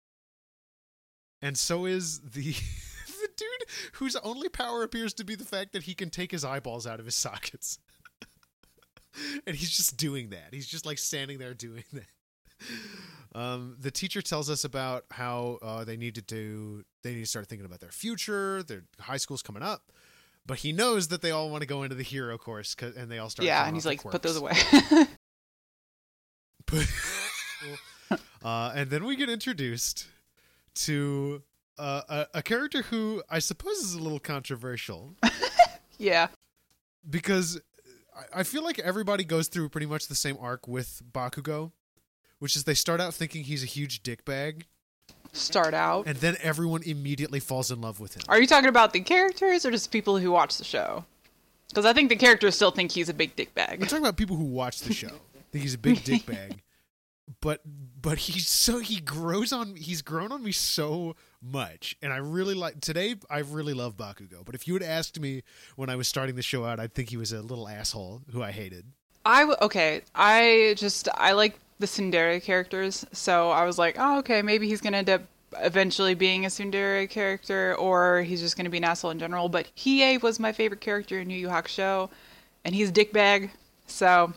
And 1.42 1.56
so 1.58 1.84
is 1.84 2.20
the 2.20 2.52
the 3.06 3.28
dude 3.36 3.68
whose 3.94 4.16
only 4.16 4.48
power 4.48 4.82
appears 4.82 5.14
to 5.14 5.24
be 5.24 5.34
the 5.34 5.44
fact 5.44 5.72
that 5.72 5.84
he 5.84 5.94
can 5.94 6.10
take 6.10 6.32
his 6.32 6.44
eyeballs 6.44 6.86
out 6.86 6.98
of 7.00 7.06
his 7.06 7.14
sockets. 7.14 7.78
and 9.46 9.54
he's 9.54 9.70
just 9.70 9.96
doing 9.96 10.30
that. 10.30 10.48
He's 10.52 10.66
just 10.66 10.84
like 10.86 10.98
standing 10.98 11.38
there 11.38 11.54
doing 11.54 11.84
that. 11.92 12.06
Um, 13.38 13.76
the 13.80 13.90
teacher 13.90 14.22
tells 14.22 14.48
us 14.48 14.64
about 14.64 15.04
how 15.10 15.58
uh, 15.60 15.84
they 15.84 15.96
need 15.96 16.14
to 16.14 16.22
do 16.22 16.84
they 17.02 17.14
need 17.14 17.20
to 17.20 17.26
start 17.26 17.46
thinking 17.46 17.66
about 17.66 17.80
their 17.80 17.90
future. 17.90 18.62
Their 18.62 18.84
high 19.00 19.16
school's 19.18 19.42
coming 19.42 19.62
up, 19.62 19.92
but 20.46 20.58
he 20.58 20.72
knows 20.72 21.08
that 21.08 21.20
they 21.20 21.30
all 21.30 21.50
want 21.50 21.60
to 21.62 21.66
go 21.66 21.82
into 21.82 21.94
the 21.96 22.02
hero 22.04 22.38
course, 22.38 22.74
'cause- 22.74 22.96
and 22.96 23.10
they 23.10 23.18
all 23.18 23.28
start. 23.30 23.46
yeah, 23.46 23.66
and 23.66 23.76
he's 23.76 23.86
like, 23.86 24.02
their 24.02 24.12
put 24.12 24.22
those 24.22 24.38
quirks. 24.38 24.64
away. 26.74 28.18
uh, 28.44 28.72
and 28.74 28.90
then 28.90 29.04
we 29.04 29.16
get 29.16 29.28
introduced 29.28 30.06
to 30.74 31.42
uh, 31.78 32.02
a, 32.08 32.26
a 32.38 32.42
character 32.42 32.82
who 32.82 33.22
I 33.30 33.38
suppose 33.38 33.78
is 33.78 33.94
a 33.94 34.00
little 34.02 34.20
controversial 34.20 35.14
yeah, 35.98 36.28
because 37.08 37.60
I, 38.14 38.40
I 38.40 38.42
feel 38.42 38.62
like 38.64 38.78
everybody 38.78 39.24
goes 39.24 39.48
through 39.48 39.68
pretty 39.70 39.86
much 39.86 40.08
the 40.08 40.14
same 40.14 40.36
arc 40.40 40.68
with 40.68 41.02
Bakugo, 41.12 41.72
which 42.38 42.56
is 42.56 42.64
they 42.64 42.74
start 42.74 43.00
out 43.00 43.14
thinking 43.14 43.44
he's 43.44 43.62
a 43.62 43.66
huge 43.66 44.02
dickbag, 44.02 44.64
start 45.32 45.74
out. 45.74 46.06
and 46.06 46.16
then 46.18 46.36
everyone 46.42 46.82
immediately 46.82 47.40
falls 47.40 47.70
in 47.70 47.80
love 47.80 48.00
with 48.00 48.14
him. 48.14 48.22
Are 48.28 48.40
you 48.40 48.46
talking 48.46 48.68
about 48.68 48.92
the 48.92 49.00
characters 49.00 49.64
or 49.64 49.70
just 49.70 49.90
people 49.90 50.18
who 50.18 50.30
watch 50.30 50.58
the 50.58 50.64
show? 50.64 51.04
Because 51.68 51.86
I 51.86 51.92
think 51.92 52.08
the 52.08 52.16
characters 52.16 52.54
still 52.54 52.70
think 52.70 52.92
he's 52.92 53.08
a 53.08 53.14
big 53.14 53.34
dick 53.34 53.50
I'm 53.56 53.80
talking 53.80 53.98
about 53.98 54.16
people 54.16 54.36
who 54.36 54.44
watch 54.44 54.80
the 54.80 54.92
show. 54.92 55.10
think 55.50 55.62
he's 55.62 55.74
a 55.74 55.78
big 55.78 55.96
dickbag. 55.96 56.58
But 57.40 57.60
but 58.00 58.18
he's 58.18 58.48
so 58.66 58.78
he 58.78 59.00
grows 59.00 59.52
on 59.52 59.76
he's 59.76 60.02
grown 60.02 60.32
on 60.32 60.42
me 60.42 60.52
so 60.52 61.16
much. 61.42 61.96
And 62.02 62.12
I 62.12 62.18
really 62.18 62.54
like 62.54 62.80
today 62.80 63.16
I 63.30 63.40
really 63.40 63.74
love 63.74 63.96
Bakugo. 63.96 64.44
But 64.44 64.54
if 64.54 64.66
you 64.66 64.74
had 64.74 64.82
asked 64.82 65.18
me 65.20 65.42
when 65.76 65.90
I 65.90 65.96
was 65.96 66.08
starting 66.08 66.36
the 66.36 66.42
show 66.42 66.64
out, 66.64 66.80
I'd 66.80 66.94
think 66.94 67.10
he 67.10 67.16
was 67.16 67.32
a 67.32 67.42
little 67.42 67.68
asshole 67.68 68.22
who 68.32 68.42
I 68.42 68.50
hated. 68.50 68.86
I 69.24 69.44
okay. 69.62 70.02
I 70.14 70.74
just 70.76 71.08
I 71.14 71.32
like 71.32 71.58
the 71.78 71.86
tsundere 71.86 72.42
characters. 72.42 73.04
So 73.12 73.50
I 73.50 73.64
was 73.64 73.78
like, 73.78 73.96
oh, 73.98 74.18
okay, 74.18 74.42
maybe 74.42 74.68
he's 74.68 74.80
gonna 74.80 74.98
end 74.98 75.10
up 75.10 75.22
eventually 75.58 76.14
being 76.14 76.44
a 76.44 76.48
tsundere 76.48 77.08
character, 77.08 77.74
or 77.76 78.22
he's 78.22 78.40
just 78.40 78.56
gonna 78.56 78.70
be 78.70 78.78
an 78.78 78.84
asshole 78.84 79.10
in 79.10 79.18
general. 79.18 79.48
But 79.48 79.68
Hiei 79.76 80.22
was 80.22 80.38
my 80.38 80.52
favorite 80.52 80.80
character 80.80 81.20
in 81.20 81.28
New 81.28 81.34
Yu 81.34 81.48
Yu 81.48 81.48
Hakusho, 81.48 82.10
and 82.64 82.74
he's 82.74 82.90
dickbag. 82.92 83.50
So 83.86 84.32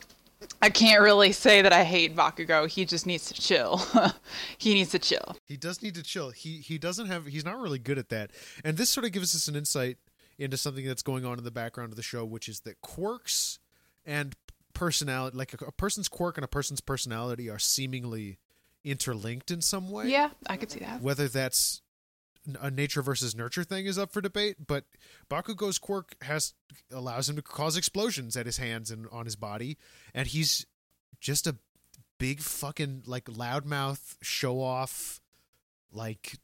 I 0.60 0.70
can't 0.70 1.02
really 1.02 1.32
say 1.32 1.62
that 1.62 1.72
I 1.72 1.84
hate 1.84 2.14
Bakugo. 2.14 2.68
He 2.68 2.84
just 2.84 3.06
needs 3.06 3.26
to 3.26 3.34
chill. 3.34 3.82
he 4.58 4.74
needs 4.74 4.90
to 4.90 4.98
chill. 4.98 5.36
He 5.44 5.56
does 5.56 5.82
need 5.82 5.94
to 5.94 6.02
chill. 6.02 6.30
He 6.30 6.58
he 6.58 6.78
doesn't 6.78 7.06
have 7.06 7.26
he's 7.26 7.44
not 7.44 7.58
really 7.58 7.78
good 7.78 7.98
at 7.98 8.08
that. 8.10 8.30
And 8.64 8.76
this 8.76 8.90
sort 8.90 9.04
of 9.04 9.12
gives 9.12 9.34
us 9.34 9.48
an 9.48 9.56
insight 9.56 9.98
into 10.38 10.56
something 10.56 10.86
that's 10.86 11.02
going 11.02 11.24
on 11.24 11.38
in 11.38 11.44
the 11.44 11.50
background 11.50 11.92
of 11.92 11.96
the 11.96 12.02
show, 12.02 12.24
which 12.24 12.48
is 12.48 12.60
that 12.60 12.80
quirks 12.80 13.58
and 14.06 14.34
personality 14.74 15.36
like 15.36 15.60
a, 15.60 15.64
a 15.66 15.72
person's 15.72 16.08
quirk 16.08 16.36
and 16.36 16.44
a 16.44 16.48
person's 16.48 16.80
personality 16.80 17.50
are 17.50 17.58
seemingly 17.58 18.38
interlinked 18.84 19.50
in 19.50 19.60
some 19.60 19.90
way. 19.90 20.08
Yeah, 20.08 20.30
I 20.46 20.56
could 20.56 20.70
see 20.70 20.80
that. 20.80 21.02
Whether 21.02 21.28
that's 21.28 21.82
a 22.60 22.70
nature 22.70 23.02
versus 23.02 23.34
nurture 23.34 23.64
thing 23.64 23.86
is 23.86 23.98
up 23.98 24.12
for 24.12 24.20
debate, 24.20 24.56
but 24.66 24.84
Bakugo's 25.30 25.78
quirk 25.78 26.16
has 26.22 26.54
allows 26.92 27.28
him 27.28 27.36
to 27.36 27.42
cause 27.42 27.76
explosions 27.76 28.36
at 28.36 28.46
his 28.46 28.58
hands 28.58 28.90
and 28.90 29.06
on 29.10 29.24
his 29.24 29.36
body, 29.36 29.76
and 30.14 30.26
he's 30.28 30.66
just 31.20 31.46
a 31.46 31.56
big 32.18 32.40
fucking 32.40 33.02
like 33.06 33.26
loudmouth 33.26 34.16
show 34.22 34.60
off 34.60 35.20
like 35.92 36.38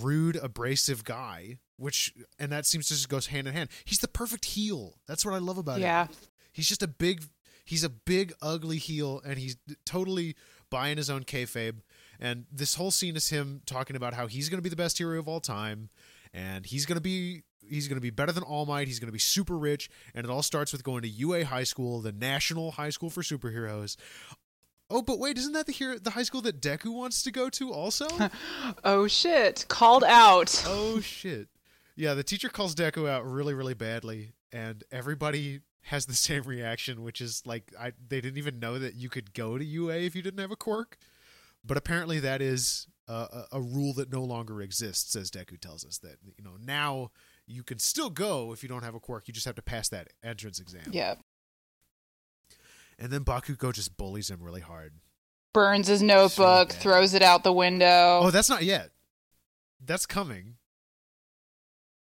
rude 0.00 0.34
abrasive 0.36 1.04
guy 1.04 1.58
which 1.76 2.12
and 2.38 2.50
that 2.50 2.66
seems 2.66 2.88
to 2.88 2.94
just 2.94 3.08
goes 3.08 3.26
hand 3.26 3.46
in 3.46 3.54
hand 3.54 3.68
he's 3.84 3.98
the 3.98 4.08
perfect 4.08 4.44
heel 4.46 4.94
that's 5.06 5.24
what 5.24 5.34
i 5.34 5.38
love 5.38 5.56
about 5.58 5.76
him 5.76 5.82
Yeah. 5.82 6.06
He's 6.50 6.66
just 6.66 6.82
a 6.82 6.88
big, 6.88 7.22
he's 7.64 7.84
a 7.84 7.88
big 7.88 8.32
ugly 8.42 8.78
heel, 8.78 9.22
and 9.24 9.38
he's 9.38 9.56
totally 9.86 10.34
buying 10.70 10.96
his 10.96 11.08
own 11.08 11.22
kayfabe. 11.22 11.76
And 12.20 12.46
this 12.52 12.74
whole 12.74 12.90
scene 12.90 13.16
is 13.16 13.28
him 13.28 13.62
talking 13.66 13.96
about 13.96 14.14
how 14.14 14.26
he's 14.26 14.48
going 14.48 14.58
to 14.58 14.62
be 14.62 14.68
the 14.68 14.76
best 14.76 14.98
hero 14.98 15.18
of 15.18 15.28
all 15.28 15.40
time, 15.40 15.88
and 16.34 16.66
he's 16.66 16.84
going 16.86 16.96
to 16.96 17.02
be 17.02 17.42
he's 17.68 17.86
going 17.86 17.96
to 17.96 18.02
be 18.02 18.10
better 18.10 18.32
than 18.32 18.42
All 18.42 18.66
Might. 18.66 18.88
He's 18.88 18.98
going 18.98 19.08
to 19.08 19.12
be 19.12 19.18
super 19.18 19.56
rich, 19.56 19.88
and 20.14 20.24
it 20.24 20.30
all 20.30 20.42
starts 20.42 20.72
with 20.72 20.82
going 20.82 21.02
to 21.02 21.08
UA 21.08 21.44
High 21.46 21.64
School, 21.64 22.00
the 22.00 22.12
national 22.12 22.72
high 22.72 22.90
school 22.90 23.10
for 23.10 23.22
superheroes. 23.22 23.96
Oh, 24.90 25.02
but 25.02 25.18
wait, 25.18 25.36
isn't 25.36 25.52
that 25.52 25.66
the 25.66 25.72
hero, 25.72 25.98
the 25.98 26.10
high 26.10 26.22
school 26.22 26.40
that 26.42 26.60
Deku 26.62 26.94
wants 26.94 27.22
to 27.22 27.30
go 27.30 27.48
to 27.50 27.72
also? 27.72 28.08
Oh 28.84 29.06
shit! 29.06 29.66
Called 29.68 30.04
out. 30.04 30.64
oh 30.66 31.00
shit. 31.00 31.48
Yeah, 31.94 32.14
the 32.14 32.22
teacher 32.22 32.48
calls 32.48 32.74
Deku 32.74 33.08
out 33.08 33.28
really, 33.28 33.54
really 33.54 33.74
badly, 33.74 34.32
and 34.52 34.84
everybody 34.90 35.60
has 35.82 36.06
the 36.06 36.14
same 36.14 36.42
reaction, 36.44 37.02
which 37.02 37.20
is 37.20 37.42
like 37.44 37.72
I 37.78 37.92
they 38.08 38.20
didn't 38.20 38.38
even 38.38 38.58
know 38.58 38.78
that 38.78 38.94
you 38.94 39.08
could 39.08 39.34
go 39.34 39.58
to 39.58 39.64
UA 39.64 39.96
if 39.98 40.14
you 40.16 40.22
didn't 40.22 40.40
have 40.40 40.50
a 40.50 40.56
quirk. 40.56 40.96
But 41.64 41.76
apparently 41.76 42.20
that 42.20 42.40
is 42.40 42.86
a, 43.08 43.44
a, 43.52 43.60
rule 43.60 43.92
that 43.94 44.12
no 44.12 44.22
longer 44.22 44.60
exists, 44.60 45.16
as 45.16 45.30
Deku 45.30 45.58
tells 45.60 45.84
us 45.84 45.98
that 45.98 46.16
you 46.36 46.44
know 46.44 46.56
now 46.62 47.10
you 47.46 47.62
can 47.62 47.78
still 47.78 48.10
go 48.10 48.52
if 48.52 48.62
you 48.62 48.68
don't 48.68 48.84
have 48.84 48.94
a 48.94 49.00
quirk. 49.00 49.28
You 49.28 49.34
just 49.34 49.46
have 49.46 49.56
to 49.56 49.62
pass 49.62 49.88
that 49.88 50.08
entrance 50.22 50.60
exam. 50.60 50.90
Yeah. 50.90 51.14
And 52.98 53.10
then 53.10 53.24
Bakugo 53.24 53.72
just 53.72 53.96
bullies 53.96 54.30
him 54.30 54.42
really 54.42 54.60
hard. 54.60 54.94
Burns 55.54 55.86
his 55.86 56.02
notebook, 56.02 56.70
bad. 56.70 56.78
throws 56.78 57.14
it 57.14 57.22
out 57.22 57.44
the 57.44 57.52
window. 57.52 58.20
Oh, 58.22 58.30
that's 58.30 58.50
not 58.50 58.64
yet. 58.64 58.90
That's 59.84 60.06
coming. 60.06 60.56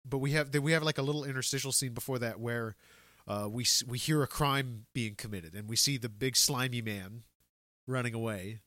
But 0.05 0.18
we 0.18 0.33
have 0.33 0.55
we 0.55 0.72
have 0.72 0.83
like 0.83 0.98
a 0.98 1.02
little 1.02 1.24
interstitial 1.24 1.72
scene 1.72 1.94
before 1.94 2.18
that 2.18 2.40
where 2.40 2.76
uh, 3.26 3.48
we 3.50 3.64
we 3.87 3.98
hear 3.98 4.22
a 4.22 4.26
crime 4.26 4.87
being 4.92 5.14
committed 5.14 5.55
and 5.55 5.68
we 5.68 5.76
see 5.76 5.96
the 5.96 6.09
big 6.09 6.37
slimy 6.37 6.83
man 6.83 7.22
running 7.87 8.14
away. 8.14 8.61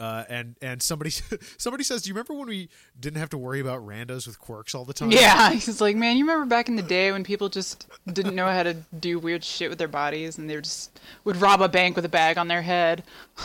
Uh, 0.00 0.24
and 0.28 0.56
and 0.60 0.82
somebody 0.82 1.10
somebody 1.56 1.84
says, 1.84 2.02
"Do 2.02 2.08
you 2.08 2.14
remember 2.14 2.34
when 2.34 2.48
we 2.48 2.68
didn't 2.98 3.18
have 3.18 3.30
to 3.30 3.38
worry 3.38 3.60
about 3.60 3.86
randos 3.86 4.26
with 4.26 4.38
quirks 4.38 4.74
all 4.74 4.84
the 4.84 4.92
time?" 4.92 5.10
Yeah, 5.12 5.50
he's 5.52 5.80
like, 5.80 5.94
man, 5.96 6.16
you 6.16 6.24
remember 6.24 6.46
back 6.46 6.68
in 6.68 6.76
the 6.76 6.82
day 6.82 7.12
when 7.12 7.22
people 7.24 7.48
just 7.48 7.86
didn't 8.12 8.34
know 8.34 8.46
how 8.46 8.62
to 8.64 8.74
do 8.98 9.18
weird 9.18 9.44
shit 9.44 9.70
with 9.70 9.78
their 9.78 9.88
bodies 9.88 10.36
and 10.38 10.50
they 10.50 10.56
just 10.60 10.98
would 11.24 11.36
rob 11.36 11.60
a 11.62 11.68
bank 11.68 11.94
with 11.96 12.04
a 12.04 12.08
bag 12.08 12.38
on 12.38 12.48
their 12.48 12.62
head 12.62 13.04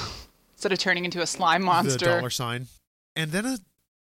instead 0.54 0.72
of 0.72 0.80
turning 0.80 1.06
into 1.06 1.22
a 1.22 1.28
slime 1.28 1.62
the 1.62 1.66
monster. 1.68 2.06
dollar 2.06 2.30
sign. 2.30 2.68
And 3.16 3.32
then 3.32 3.46
a, 3.46 3.58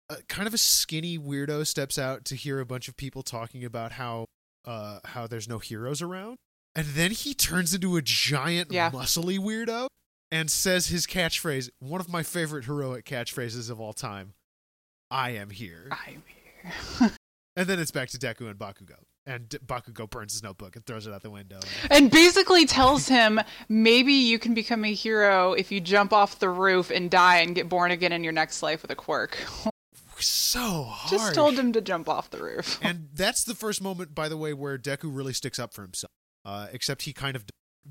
a 0.10 0.18
kind 0.28 0.48
of 0.48 0.54
a 0.54 0.58
skinny 0.58 1.18
weirdo 1.18 1.66
steps 1.68 1.98
out 1.98 2.26
to 2.26 2.36
hear 2.36 2.60
a 2.60 2.66
bunch 2.66 2.88
of 2.88 2.98
people 2.98 3.22
talking 3.24 3.64
about 3.64 3.94
how 3.94 4.26
uh 4.66 5.00
how 5.06 5.28
there's 5.28 5.48
no 5.48 5.60
heroes 5.60 6.02
around. 6.02 6.38
And 6.76 6.88
then 6.88 7.12
he 7.12 7.34
turns 7.34 7.74
into 7.74 7.96
a 7.98 8.02
giant 8.02 8.72
Yeah. 8.72 8.90
muscly 8.90 9.38
weirdo 9.40 9.88
and 10.34 10.50
says 10.50 10.88
his 10.88 11.06
catchphrase, 11.06 11.70
one 11.80 12.02
of 12.02 12.10
my 12.10 12.24
favorite 12.24 12.66
heroic 12.66 13.06
catchphrases 13.06 13.70
of 13.70 13.80
all 13.80 13.94
time. 13.94 14.34
I 15.12 15.30
am 15.30 15.52
here. 15.52 15.88
I'm 15.92 16.24
here. 16.26 17.12
And 17.56 17.68
then 17.68 17.78
it's 17.78 17.92
back 17.92 18.10
to 18.10 18.18
Deku 18.18 18.50
and 18.50 18.58
Bakugo. 18.58 18.96
And 19.28 19.48
Bakugo 19.48 20.10
burns 20.10 20.34
his 20.34 20.42
notebook 20.42 20.76
and 20.76 20.84
throws 20.84 21.06
it 21.06 21.14
out 21.14 21.22
the 21.22 21.30
window. 21.30 21.60
And 21.92 22.10
basically 22.10 22.66
tells 22.66 23.08
him 23.08 23.40
maybe 23.70 24.12
you 24.12 24.40
can 24.40 24.56
become 24.56 24.84
a 24.84 24.92
hero 24.92 25.54
if 25.54 25.72
you 25.72 25.80
jump 25.80 26.14
off 26.14 26.40
the 26.40 26.50
roof 26.50 26.90
and 26.90 27.12
die 27.12 27.42
and 27.42 27.54
get 27.54 27.70
born 27.70 27.92
again 27.92 28.12
in 28.12 28.24
your 28.24 28.34
next 28.34 28.64
life 28.64 28.82
with 28.82 28.90
a 28.90 28.96
quirk. 28.96 29.38
So 30.18 30.82
hard. 30.82 31.10
Just 31.12 31.36
told 31.36 31.54
him 31.60 31.74
to 31.74 31.82
jump 31.82 32.10
off 32.10 32.32
the 32.32 32.42
roof. 32.42 32.80
and 32.82 33.10
that's 33.14 33.44
the 33.44 33.54
first 33.54 33.84
moment, 33.84 34.16
by 34.16 34.30
the 34.30 34.38
way, 34.38 34.52
where 34.54 34.80
Deku 34.80 35.16
really 35.16 35.34
sticks 35.34 35.60
up 35.60 35.76
for 35.76 35.84
himself. 35.84 36.10
Uh, 36.44 36.70
except 36.74 37.04
he 37.04 37.14
kind 37.14 37.36
of 37.36 37.46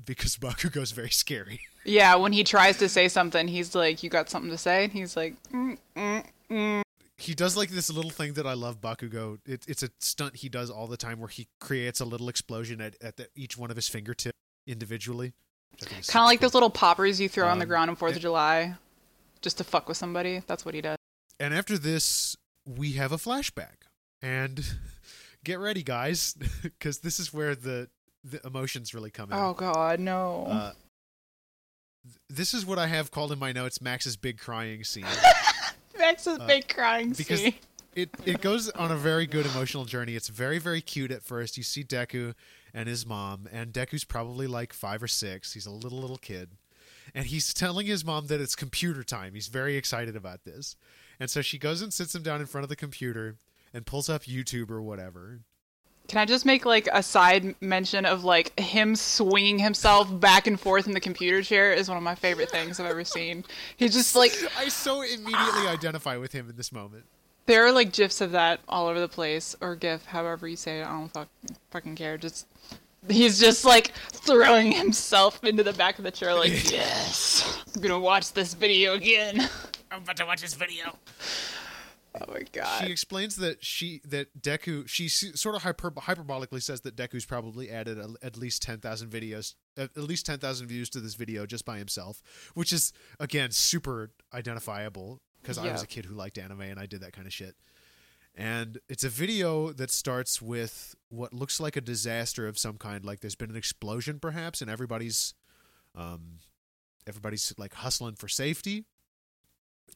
because 0.05 0.37
Bakugo's 0.37 0.91
very 0.91 1.09
scary. 1.09 1.61
Yeah, 1.85 2.15
when 2.15 2.31
he 2.31 2.45
tries 2.45 2.77
to 2.77 2.87
say 2.87 3.09
something, 3.09 3.45
he's 3.49 3.75
like, 3.75 4.03
"You 4.03 4.09
got 4.09 4.29
something 4.29 4.49
to 4.49 4.57
say?" 4.57 4.85
And 4.85 4.93
he's 4.93 5.17
like, 5.17 5.35
mm, 5.51 5.77
mm, 5.97 6.23
mm. 6.49 6.81
He 7.17 7.33
does 7.33 7.57
like 7.57 7.71
this 7.71 7.91
little 7.91 8.09
thing 8.09 8.35
that 8.35 8.47
I 8.47 8.53
love. 8.53 8.79
Bakugo. 8.79 9.39
It, 9.45 9.65
it's 9.67 9.83
a 9.83 9.89
stunt 9.99 10.37
he 10.37 10.47
does 10.47 10.69
all 10.69 10.87
the 10.87 10.95
time 10.95 11.19
where 11.19 11.27
he 11.27 11.49
creates 11.59 11.99
a 11.99 12.05
little 12.05 12.29
explosion 12.29 12.79
at, 12.79 12.95
at 13.01 13.17
the, 13.17 13.27
each 13.35 13.57
one 13.57 13.69
of 13.69 13.75
his 13.75 13.89
fingertips 13.89 14.37
individually. 14.65 15.33
which 15.73 15.83
I 15.83 15.85
think 15.87 15.99
is 16.03 16.09
"Kind 16.09 16.23
of 16.23 16.27
like 16.27 16.37
super 16.37 16.45
those 16.45 16.53
little 16.53 16.69
poppers 16.69 17.19
you 17.19 17.27
throw 17.27 17.49
on 17.49 17.59
the 17.59 17.63
Um, 17.63 17.67
ground 17.67 17.89
on 17.89 17.97
Fourth 17.97 18.15
of 18.15 18.21
July, 18.21 18.75
just 19.41 19.57
to 19.57 19.65
fuck 19.65 19.89
with 19.89 19.97
somebody." 19.97 20.41
That's 20.47 20.63
what 20.63 20.75
he 20.75 20.79
does. 20.79 20.95
And 21.37 21.53
after 21.53 21.77
this, 21.77 22.37
we 22.65 22.93
have 22.93 23.11
a 23.11 23.17
flashback. 23.17 23.89
And 24.21 24.63
get 25.43 25.59
ready, 25.59 25.83
guys, 25.83 26.33
because 26.63 26.99
this 26.99 27.19
is 27.19 27.33
where 27.33 27.55
the 27.55 27.89
the 28.23 28.45
emotions 28.45 28.93
really 28.93 29.11
come 29.11 29.31
in. 29.31 29.37
Oh 29.37 29.53
God, 29.53 29.99
no! 29.99 30.45
Uh, 30.49 30.71
th- 32.03 32.15
this 32.29 32.53
is 32.53 32.65
what 32.65 32.79
I 32.79 32.87
have 32.87 33.11
called 33.11 33.31
in 33.31 33.39
my 33.39 33.51
notes 33.51 33.81
Max's 33.81 34.15
big 34.15 34.37
crying 34.37 34.83
scene. 34.83 35.05
Max's 35.97 36.39
uh, 36.39 36.47
big 36.47 36.67
crying 36.67 37.13
because 37.13 37.41
scene. 37.41 37.53
it 37.95 38.09
it 38.25 38.41
goes 38.41 38.69
on 38.69 38.91
a 38.91 38.95
very 38.95 39.25
good 39.25 39.45
emotional 39.45 39.85
journey. 39.85 40.15
It's 40.15 40.29
very 40.29 40.59
very 40.59 40.81
cute 40.81 41.11
at 41.11 41.23
first. 41.23 41.57
You 41.57 41.63
see 41.63 41.83
Deku 41.83 42.33
and 42.73 42.87
his 42.87 43.05
mom, 43.05 43.47
and 43.51 43.71
Deku's 43.71 44.03
probably 44.03 44.47
like 44.47 44.73
five 44.73 45.03
or 45.03 45.07
six. 45.07 45.53
He's 45.53 45.65
a 45.65 45.71
little 45.71 45.99
little 45.99 46.17
kid, 46.17 46.51
and 47.13 47.25
he's 47.25 47.53
telling 47.53 47.87
his 47.87 48.05
mom 48.05 48.27
that 48.27 48.41
it's 48.41 48.55
computer 48.55 49.03
time. 49.03 49.33
He's 49.33 49.47
very 49.47 49.75
excited 49.75 50.15
about 50.15 50.43
this, 50.45 50.75
and 51.19 51.29
so 51.29 51.41
she 51.41 51.57
goes 51.59 51.81
and 51.81 51.93
sits 51.93 52.15
him 52.15 52.23
down 52.23 52.39
in 52.39 52.47
front 52.47 52.63
of 52.63 52.69
the 52.69 52.75
computer 52.75 53.35
and 53.73 53.85
pulls 53.85 54.09
up 54.09 54.23
YouTube 54.23 54.69
or 54.69 54.81
whatever. 54.81 55.41
Can 56.13 56.21
I 56.21 56.25
just 56.25 56.45
make 56.45 56.63
like 56.63 56.87
a 56.93 57.01
side 57.01 57.55
mention 57.59 58.05
of 58.05 58.23
like 58.23 58.59
him 58.59 58.95
swinging 58.95 59.57
himself 59.57 60.07
back 60.19 60.45
and 60.45 60.59
forth 60.59 60.85
in 60.85 60.93
the 60.93 60.99
computer 60.99 61.41
chair 61.41 61.73
is 61.73 61.89
one 61.89 61.97
of 61.97 62.03
my 62.03 62.13
favorite 62.13 62.51
things 62.51 62.79
I've 62.79 62.85
ever 62.85 63.03
seen. 63.03 63.43
He's 63.77 63.95
just 63.95 64.15
like 64.23 64.31
I 64.55 64.67
so 64.67 65.01
immediately 65.01 65.67
identify 65.67 66.17
with 66.17 66.31
him 66.31 66.51
in 66.51 66.55
this 66.55 66.71
moment. 66.71 67.05
there 67.47 67.65
are 67.65 67.71
like 67.71 67.93
gifs 67.93 68.21
of 68.21 68.33
that 68.33 68.59
all 68.69 68.85
over 68.85 68.99
the 68.99 69.07
place 69.07 69.55
or 69.59 69.75
gif, 69.75 70.05
however 70.05 70.47
you 70.47 70.55
say 70.55 70.81
it. 70.81 70.85
I 70.85 70.91
don't 70.91 71.09
fuck, 71.09 71.29
fucking 71.71 71.95
care. 71.95 72.19
Just 72.19 72.45
he's 73.09 73.39
just 73.39 73.65
like 73.65 73.87
throwing 74.11 74.71
himself 74.71 75.43
into 75.43 75.63
the 75.63 75.73
back 75.73 75.97
of 75.97 76.03
the 76.03 76.11
chair 76.11 76.35
like 76.35 76.51
yes, 76.71 77.63
I'm 77.75 77.81
gonna 77.81 77.99
watch 77.99 78.33
this 78.33 78.53
video 78.53 78.93
again. 78.93 79.49
I'm 79.89 80.03
about 80.03 80.17
to 80.17 80.27
watch 80.27 80.41
this 80.41 80.53
video. 80.53 80.95
Oh 82.15 82.31
my 82.31 82.41
god. 82.51 82.83
She 82.83 82.91
explains 82.91 83.37
that 83.37 83.65
she 83.65 84.01
that 84.05 84.39
Deku 84.39 84.87
she 84.87 85.07
sort 85.09 85.55
of 85.55 85.63
hyper, 85.63 85.91
hyperbolically 85.91 86.61
says 86.61 86.81
that 86.81 86.95
Deku's 86.95 87.25
probably 87.25 87.69
added 87.69 87.97
a, 87.97 88.13
at 88.21 88.37
least 88.37 88.61
ten 88.61 88.79
thousand 88.79 89.09
videos, 89.09 89.55
at 89.77 89.89
at 89.97 90.03
least 90.03 90.25
ten 90.25 90.37
thousand 90.37 90.67
views 90.67 90.89
to 90.91 90.99
this 90.99 91.15
video 91.15 91.45
just 91.45 91.65
by 91.65 91.77
himself, 91.77 92.21
which 92.53 92.71
is 92.71 92.93
again 93.19 93.51
super 93.51 94.11
identifiable 94.33 95.21
because 95.41 95.57
I 95.57 95.71
was 95.71 95.83
a 95.83 95.87
kid 95.87 96.05
who 96.05 96.15
liked 96.15 96.37
anime 96.37 96.61
and 96.61 96.79
I 96.79 96.85
did 96.85 97.01
that 97.01 97.13
kind 97.13 97.27
of 97.27 97.33
shit. 97.33 97.55
And 98.35 98.79
it's 98.89 99.03
a 99.03 99.09
video 99.09 99.71
that 99.73 99.91
starts 99.91 100.41
with 100.41 100.95
what 101.09 101.33
looks 101.33 101.59
like 101.59 101.75
a 101.75 101.81
disaster 101.81 102.47
of 102.47 102.57
some 102.57 102.77
kind, 102.77 103.05
like 103.05 103.19
there's 103.19 103.35
been 103.35 103.51
an 103.51 103.55
explosion 103.55 104.19
perhaps, 104.19 104.61
and 104.61 104.71
everybody's, 104.71 105.35
um, 105.95 106.39
everybody's 107.05 107.53
like 107.57 107.75
hustling 107.75 108.15
for 108.15 108.27
safety 108.27 108.85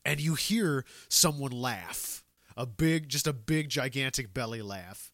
and 0.05 0.19
you 0.19 0.35
hear 0.35 0.85
someone 1.09 1.51
laugh 1.51 2.23
a 2.55 2.65
big 2.65 3.09
just 3.09 3.27
a 3.27 3.33
big 3.33 3.69
gigantic 3.69 4.33
belly 4.33 4.61
laugh 4.61 5.11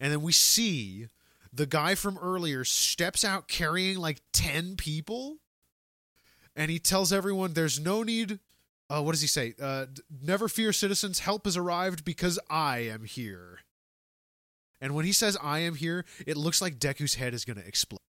and 0.00 0.12
then 0.12 0.22
we 0.22 0.32
see 0.32 1.08
the 1.52 1.66
guy 1.66 1.94
from 1.94 2.18
earlier 2.18 2.64
steps 2.64 3.24
out 3.24 3.48
carrying 3.48 3.98
like 3.98 4.20
10 4.32 4.76
people 4.76 5.38
and 6.56 6.70
he 6.70 6.78
tells 6.78 7.12
everyone 7.12 7.52
there's 7.52 7.80
no 7.80 8.02
need. 8.02 8.38
Uh, 8.88 9.02
what 9.02 9.12
does 9.12 9.20
he 9.20 9.26
say? 9.26 9.54
Uh, 9.60 9.86
never 10.22 10.48
fear, 10.48 10.72
citizens. 10.72 11.20
Help 11.20 11.46
has 11.46 11.56
arrived 11.56 12.04
because 12.04 12.38
I 12.50 12.78
am 12.80 13.04
here. 13.04 13.60
And 14.80 14.94
when 14.94 15.04
he 15.04 15.12
says 15.12 15.36
"I 15.42 15.60
am 15.60 15.76
here," 15.76 16.04
it 16.26 16.36
looks 16.36 16.60
like 16.60 16.78
Deku's 16.78 17.14
head 17.14 17.34
is 17.34 17.44
going 17.44 17.56
to 17.56 17.66
explode. 17.66 18.00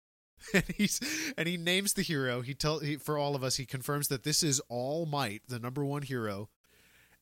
and 0.53 0.63
he's 0.75 1.33
and 1.37 1.47
he 1.47 1.57
names 1.57 1.93
the 1.93 2.01
hero. 2.01 2.41
He 2.41 2.53
tell 2.53 2.79
he, 2.79 2.97
for 2.97 3.17
all 3.17 3.35
of 3.35 3.43
us. 3.43 3.57
He 3.57 3.65
confirms 3.65 4.07
that 4.09 4.23
this 4.23 4.43
is 4.43 4.61
All 4.69 5.05
Might, 5.05 5.43
the 5.47 5.59
number 5.59 5.83
one 5.83 6.01
hero. 6.01 6.49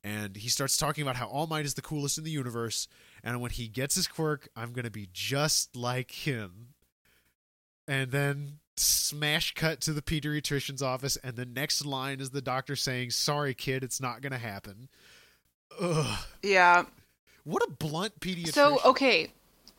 And 0.05 0.36
he 0.36 0.49
starts 0.49 0.75
talking 0.75 1.01
about 1.01 1.15
how 1.15 1.27
All 1.27 1.47
Might 1.47 1.65
is 1.65 1.75
the 1.75 1.81
coolest 1.81 2.17
in 2.17 2.25
the 2.25 2.31
universe. 2.31 2.88
And 3.23 3.39
when 3.39 3.51
he 3.51 3.67
gets 3.67 3.95
his 3.95 4.07
quirk, 4.07 4.49
I'm 4.55 4.73
going 4.73 4.83
to 4.83 4.91
be 4.91 5.07
just 5.13 5.75
like 5.75 6.12
him. 6.12 6.73
And 7.88 8.12
then 8.12 8.59
smash 8.75 9.53
cut 9.53 9.81
to 9.81 9.93
the 9.93 10.01
pediatrician's 10.01 10.81
office, 10.81 11.17
and 11.17 11.36
the 11.36 11.45
next 11.45 11.86
line 11.86 12.19
is 12.19 12.31
the 12.31 12.41
doctor 12.41 12.75
saying, 12.75 13.12
"Sorry, 13.12 13.53
kid, 13.53 13.83
it's 13.83 14.01
not 14.01 14.21
going 14.21 14.31
to 14.31 14.38
happen." 14.38 14.89
Ugh. 15.79 16.19
Yeah. 16.41 16.83
What 17.43 17.63
a 17.63 17.71
blunt 17.71 18.19
pediatrician. 18.19 18.53
So, 18.53 18.79
okay, 18.86 19.31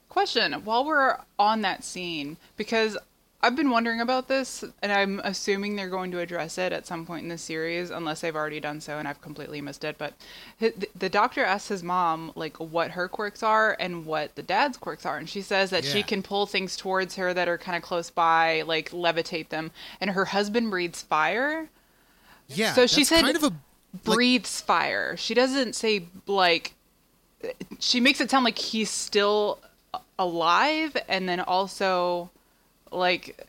question. 0.09 0.53
While 0.65 0.85
we're 0.85 1.19
on 1.39 1.63
that 1.63 1.83
scene, 1.83 2.37
because 2.57 2.97
I've 3.45 3.57
been 3.57 3.71
wondering 3.71 4.01
about 4.01 4.27
this, 4.29 4.65
and 4.83 4.91
I'm 4.91 5.21
assuming 5.23 5.77
they're 5.77 5.89
going 5.91 6.11
to 6.13 6.21
address 6.21 6.57
it 6.57 6.73
at 6.73 6.87
some 6.87 7.05
point 7.05 7.25
in 7.25 7.29
the 7.29 7.37
series, 7.39 7.91
unless 7.91 8.23
they've 8.23 8.35
already 8.35 8.59
done 8.61 8.81
so 8.81 8.99
and 8.99 9.07
I've 9.07 9.21
completely 9.21 9.61
missed 9.61 9.85
it. 9.85 9.97
But 9.99 10.15
the- 10.61 10.89
the 10.99 11.09
doctor 11.11 11.45
asks 11.45 11.69
his 11.69 11.83
mom, 11.83 12.33
like, 12.35 12.57
what 12.57 12.93
her 12.93 13.07
quirks 13.09 13.43
are 13.43 13.77
and 13.79 14.07
what 14.07 14.35
the 14.35 14.43
dad's 14.43 14.79
quirks 14.79 15.05
are. 15.05 15.19
And 15.19 15.29
she 15.29 15.43
says 15.43 15.71
that 15.71 15.85
she 15.85 16.03
can 16.03 16.23
pull 16.23 16.47
things 16.47 16.77
towards 16.77 17.17
her 17.17 17.35
that 17.35 17.47
are 17.49 17.59
kind 17.59 17.77
of 17.77 17.83
close 17.83 18.09
by, 18.11 18.63
like 18.63 18.91
levitate 18.93 19.51
them. 19.51 19.71
And 20.01 20.11
her 20.11 20.25
husband 20.27 20.71
breathes 20.71 21.03
fire. 21.03 21.69
yeah. 22.49 22.73
so 22.73 22.87
she 22.87 23.05
said- 23.05 23.25
kind 23.25 23.37
of 23.37 23.43
a 23.43 23.47
Like- 23.49 23.55
breathes 24.05 24.61
fire. 24.61 25.17
She 25.17 25.35
doesn't 25.35 25.75
say 25.75 26.07
like 26.27 26.75
she 27.79 28.01
makes 28.01 28.21
it 28.23 28.31
sound 28.31 28.45
like 28.45 28.59
he's 28.59 28.91
still 28.91 29.61
alive 30.19 30.97
and 31.09 31.29
then 31.29 31.41
also 31.41 32.31
like 32.95 33.47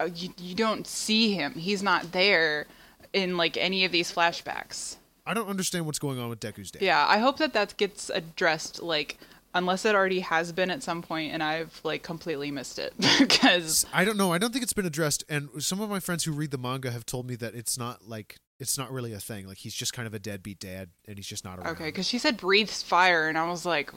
uh, 0.00 0.08
you, 0.14 0.30
you 0.38 0.54
don't 0.54 0.86
see 0.86 1.32
him. 1.34 1.52
He's 1.54 1.82
not 1.82 2.12
there 2.12 2.66
in 3.12 3.36
like 3.36 3.56
any 3.56 3.84
of 3.84 3.92
these 3.92 4.12
flashbacks. 4.12 4.96
I 5.26 5.34
don't 5.34 5.48
understand 5.48 5.86
what's 5.86 5.98
going 5.98 6.18
on 6.18 6.28
with 6.28 6.40
Deku's 6.40 6.70
dad. 6.70 6.82
Yeah, 6.82 7.06
I 7.08 7.18
hope 7.18 7.36
that 7.38 7.52
that 7.52 7.76
gets 7.76 8.10
addressed 8.10 8.82
like 8.82 9.18
unless 9.54 9.84
it 9.84 9.94
already 9.94 10.20
has 10.20 10.52
been 10.52 10.70
at 10.70 10.82
some 10.82 11.02
point 11.02 11.32
and 11.32 11.42
I've 11.42 11.80
like 11.82 12.02
completely 12.02 12.50
missed 12.50 12.78
it 12.78 12.94
because 13.18 13.86
I 13.92 14.04
don't 14.04 14.16
know. 14.16 14.32
I 14.32 14.38
don't 14.38 14.52
think 14.52 14.62
it's 14.62 14.72
been 14.72 14.86
addressed. 14.86 15.24
And 15.28 15.48
some 15.58 15.80
of 15.80 15.90
my 15.90 16.00
friends 16.00 16.24
who 16.24 16.32
read 16.32 16.50
the 16.50 16.58
manga 16.58 16.90
have 16.90 17.04
told 17.04 17.26
me 17.26 17.36
that 17.36 17.54
it's 17.54 17.78
not 17.78 18.08
like 18.08 18.38
it's 18.58 18.76
not 18.78 18.90
really 18.92 19.12
a 19.12 19.20
thing. 19.20 19.46
Like 19.46 19.58
he's 19.58 19.74
just 19.74 19.92
kind 19.92 20.06
of 20.06 20.14
a 20.14 20.18
deadbeat 20.18 20.60
dad, 20.60 20.90
and 21.06 21.16
he's 21.16 21.26
just 21.26 21.44
not 21.44 21.58
around. 21.58 21.68
okay, 21.68 21.92
cuz 21.92 22.06
she 22.06 22.18
said 22.18 22.36
breathes 22.36 22.82
fire 22.82 23.28
and 23.28 23.36
I 23.36 23.48
was 23.48 23.66
like 23.66 23.90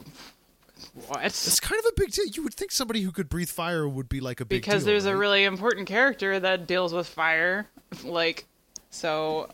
what? 1.06 1.24
It's 1.24 1.60
kind 1.60 1.78
of 1.78 1.86
a 1.86 2.00
big 2.00 2.10
deal. 2.12 2.26
You 2.26 2.42
would 2.42 2.54
think 2.54 2.72
somebody 2.72 3.00
who 3.02 3.12
could 3.12 3.28
breathe 3.28 3.48
fire 3.48 3.88
would 3.88 4.08
be 4.08 4.20
like 4.20 4.40
a 4.40 4.44
big 4.44 4.62
because 4.62 4.84
deal, 4.84 4.92
there's 4.92 5.06
a 5.06 5.16
really 5.16 5.44
important 5.44 5.86
character 5.86 6.38
that 6.40 6.66
deals 6.66 6.92
with 6.92 7.06
fire 7.06 7.66
like 8.04 8.46
so 8.90 9.48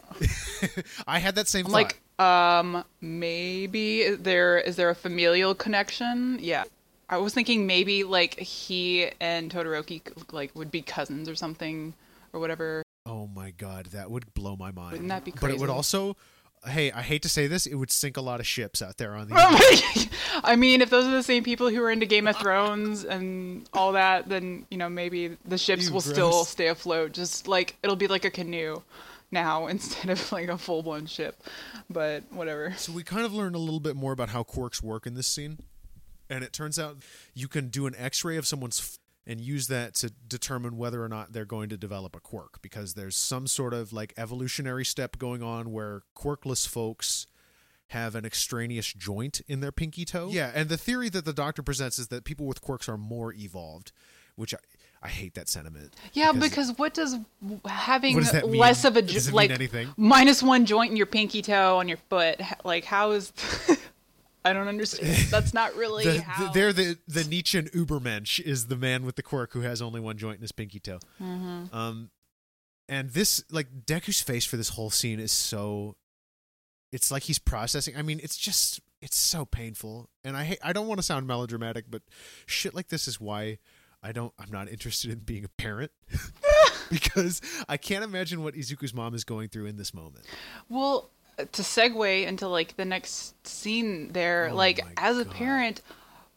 I 1.06 1.18
had 1.18 1.34
that 1.36 1.48
same 1.48 1.66
I'm 1.66 1.72
thought. 1.72 1.76
like 1.76 2.00
um 2.18 2.84
maybe 3.00 4.14
there 4.14 4.58
is 4.58 4.76
there 4.76 4.90
a 4.90 4.94
familial 4.94 5.54
connection 5.54 6.36
yeah 6.38 6.64
i 7.08 7.16
was 7.16 7.32
thinking 7.32 7.66
maybe 7.66 8.04
like 8.04 8.38
he 8.38 9.10
and 9.20 9.50
todoroki 9.50 10.02
like 10.30 10.54
would 10.54 10.70
be 10.70 10.82
cousins 10.82 11.30
or 11.30 11.34
something 11.34 11.94
or 12.34 12.40
whatever 12.40 12.82
oh 13.06 13.28
my 13.34 13.50
god, 13.50 13.86
that 13.86 14.10
would 14.10 14.32
blow 14.34 14.56
my 14.56 14.70
mind. 14.70 14.92
Wouldn't 14.92 15.08
that 15.08 15.24
be 15.24 15.32
But 15.38 15.50
it 15.50 15.58
would 15.58 15.70
also, 15.70 16.16
hey, 16.66 16.92
I 16.92 17.02
hate 17.02 17.22
to 17.22 17.28
say 17.28 17.46
this, 17.46 17.66
it 17.66 17.74
would 17.74 17.90
sink 17.90 18.16
a 18.16 18.20
lot 18.20 18.40
of 18.40 18.46
ships 18.46 18.82
out 18.82 18.98
there 18.98 19.14
on 19.14 19.28
the. 19.28 19.34
Oh 20.32 20.40
I 20.44 20.56
mean, 20.56 20.80
if 20.80 20.90
those 20.90 21.06
are 21.06 21.10
the 21.10 21.22
same 21.22 21.44
people 21.44 21.68
who 21.68 21.82
are 21.82 21.90
into 21.90 22.06
Game 22.06 22.26
of 22.26 22.36
Thrones 22.36 23.04
and 23.04 23.68
all 23.72 23.92
that, 23.92 24.28
then 24.28 24.66
you 24.70 24.78
know 24.78 24.88
maybe 24.88 25.36
the 25.44 25.58
ships 25.58 25.88
Ew, 25.88 25.94
will 25.94 26.00
still 26.00 26.44
stay 26.44 26.68
afloat. 26.68 27.12
Just 27.12 27.48
like 27.48 27.76
it'll 27.82 27.96
be 27.96 28.06
like 28.06 28.24
a 28.24 28.30
canoe 28.30 28.82
now 29.30 29.66
instead 29.68 30.10
of 30.10 30.32
like 30.32 30.48
a 30.48 30.56
full 30.56 30.82
blown 30.82 31.06
ship. 31.06 31.42
But 31.88 32.24
whatever. 32.30 32.74
So 32.76 32.92
we 32.92 33.02
kind 33.02 33.26
of 33.26 33.34
learned 33.34 33.54
a 33.54 33.58
little 33.58 33.80
bit 33.80 33.96
more 33.96 34.12
about 34.12 34.30
how 34.30 34.42
quirks 34.42 34.82
work 34.82 35.06
in 35.06 35.14
this 35.14 35.26
scene, 35.26 35.58
and 36.28 36.44
it 36.44 36.52
turns 36.52 36.78
out 36.78 36.98
you 37.34 37.48
can 37.48 37.68
do 37.68 37.86
an 37.86 37.94
X-ray 37.96 38.36
of 38.36 38.46
someone's 38.46 38.98
and 39.30 39.40
use 39.40 39.68
that 39.68 39.94
to 39.94 40.10
determine 40.26 40.76
whether 40.76 41.02
or 41.04 41.08
not 41.08 41.32
they're 41.32 41.44
going 41.44 41.68
to 41.68 41.76
develop 41.76 42.16
a 42.16 42.20
quirk 42.20 42.60
because 42.62 42.94
there's 42.94 43.16
some 43.16 43.46
sort 43.46 43.72
of 43.72 43.92
like 43.92 44.12
evolutionary 44.16 44.84
step 44.84 45.18
going 45.18 45.40
on 45.40 45.70
where 45.70 46.02
quirkless 46.16 46.66
folks 46.66 47.28
have 47.88 48.16
an 48.16 48.24
extraneous 48.24 48.92
joint 48.92 49.40
in 49.46 49.60
their 49.60 49.70
pinky 49.72 50.04
toe. 50.04 50.28
Yeah, 50.32 50.50
and 50.54 50.68
the 50.68 50.76
theory 50.76 51.08
that 51.10 51.24
the 51.24 51.32
doctor 51.32 51.62
presents 51.62 51.98
is 51.98 52.08
that 52.08 52.24
people 52.24 52.46
with 52.46 52.60
quirks 52.60 52.88
are 52.88 52.96
more 52.98 53.32
evolved, 53.32 53.92
which 54.34 54.52
I, 54.52 54.58
I 55.02 55.08
hate 55.08 55.34
that 55.34 55.48
sentiment. 55.48 55.94
Yeah, 56.12 56.32
because 56.32 56.76
what 56.76 56.92
does 56.94 57.16
having 57.66 58.14
What 58.14 58.24
does 58.24 58.32
that 58.32 58.48
mean? 58.48 58.60
less 58.60 58.84
of 58.84 58.96
a 58.96 59.02
Does 59.02 59.12
jo- 59.12 59.18
it 59.18 59.26
mean 59.26 59.34
like 59.36 59.50
anything? 59.50 59.88
minus 59.96 60.42
one 60.42 60.66
joint 60.66 60.90
in 60.90 60.96
your 60.96 61.06
pinky 61.06 61.42
toe 61.42 61.78
on 61.78 61.88
your 61.88 61.98
foot? 62.08 62.40
Like 62.64 62.84
how 62.84 63.12
is? 63.12 63.32
I 64.44 64.52
don't 64.52 64.68
understand. 64.68 65.16
That's 65.30 65.52
not 65.52 65.74
really 65.76 66.04
the, 66.04 66.22
how. 66.22 66.46
the, 66.46 66.52
they're 66.52 66.72
the 66.72 66.98
the 67.06 67.24
Nietzschean 67.24 67.68
Ubermensch 67.68 68.40
is 68.40 68.66
the 68.66 68.76
man 68.76 69.04
with 69.04 69.16
the 69.16 69.22
quirk 69.22 69.52
who 69.52 69.60
has 69.60 69.82
only 69.82 70.00
one 70.00 70.16
joint 70.16 70.36
in 70.36 70.42
his 70.42 70.52
pinky 70.52 70.80
toe. 70.80 70.98
Mm-hmm. 71.20 71.74
Um, 71.74 72.10
and 72.88 73.10
this 73.10 73.44
like 73.50 73.84
Deku's 73.84 74.20
face 74.20 74.44
for 74.44 74.56
this 74.56 74.70
whole 74.70 74.90
scene 74.90 75.20
is 75.20 75.32
so. 75.32 75.96
It's 76.92 77.12
like 77.12 77.24
he's 77.24 77.38
processing. 77.38 77.96
I 77.96 78.02
mean, 78.02 78.18
it's 78.22 78.36
just 78.36 78.80
it's 79.00 79.16
so 79.16 79.44
painful, 79.44 80.10
and 80.24 80.36
I 80.36 80.44
hate, 80.44 80.58
I 80.62 80.72
don't 80.72 80.88
want 80.88 80.98
to 80.98 81.04
sound 81.04 81.26
melodramatic, 81.26 81.84
but 81.88 82.02
shit 82.46 82.74
like 82.74 82.88
this 82.88 83.06
is 83.06 83.20
why 83.20 83.58
I 84.02 84.12
don't. 84.12 84.32
I'm 84.38 84.50
not 84.50 84.68
interested 84.68 85.10
in 85.10 85.20
being 85.20 85.44
a 85.44 85.48
parent 85.48 85.92
because 86.90 87.40
I 87.68 87.76
can't 87.76 88.04
imagine 88.04 88.42
what 88.42 88.54
Izuku's 88.54 88.92
mom 88.92 89.14
is 89.14 89.24
going 89.24 89.48
through 89.48 89.66
in 89.66 89.76
this 89.76 89.94
moment. 89.94 90.26
Well, 90.68 91.10
to 91.46 91.62
segue 91.62 92.26
into 92.26 92.48
like 92.48 92.76
the 92.76 92.84
next 92.84 93.46
scene 93.46 94.12
there, 94.12 94.50
Oh 94.50 94.54
like 94.56 94.80
as 94.96 95.18
a 95.18 95.24
God. 95.24 95.34
parent, 95.34 95.80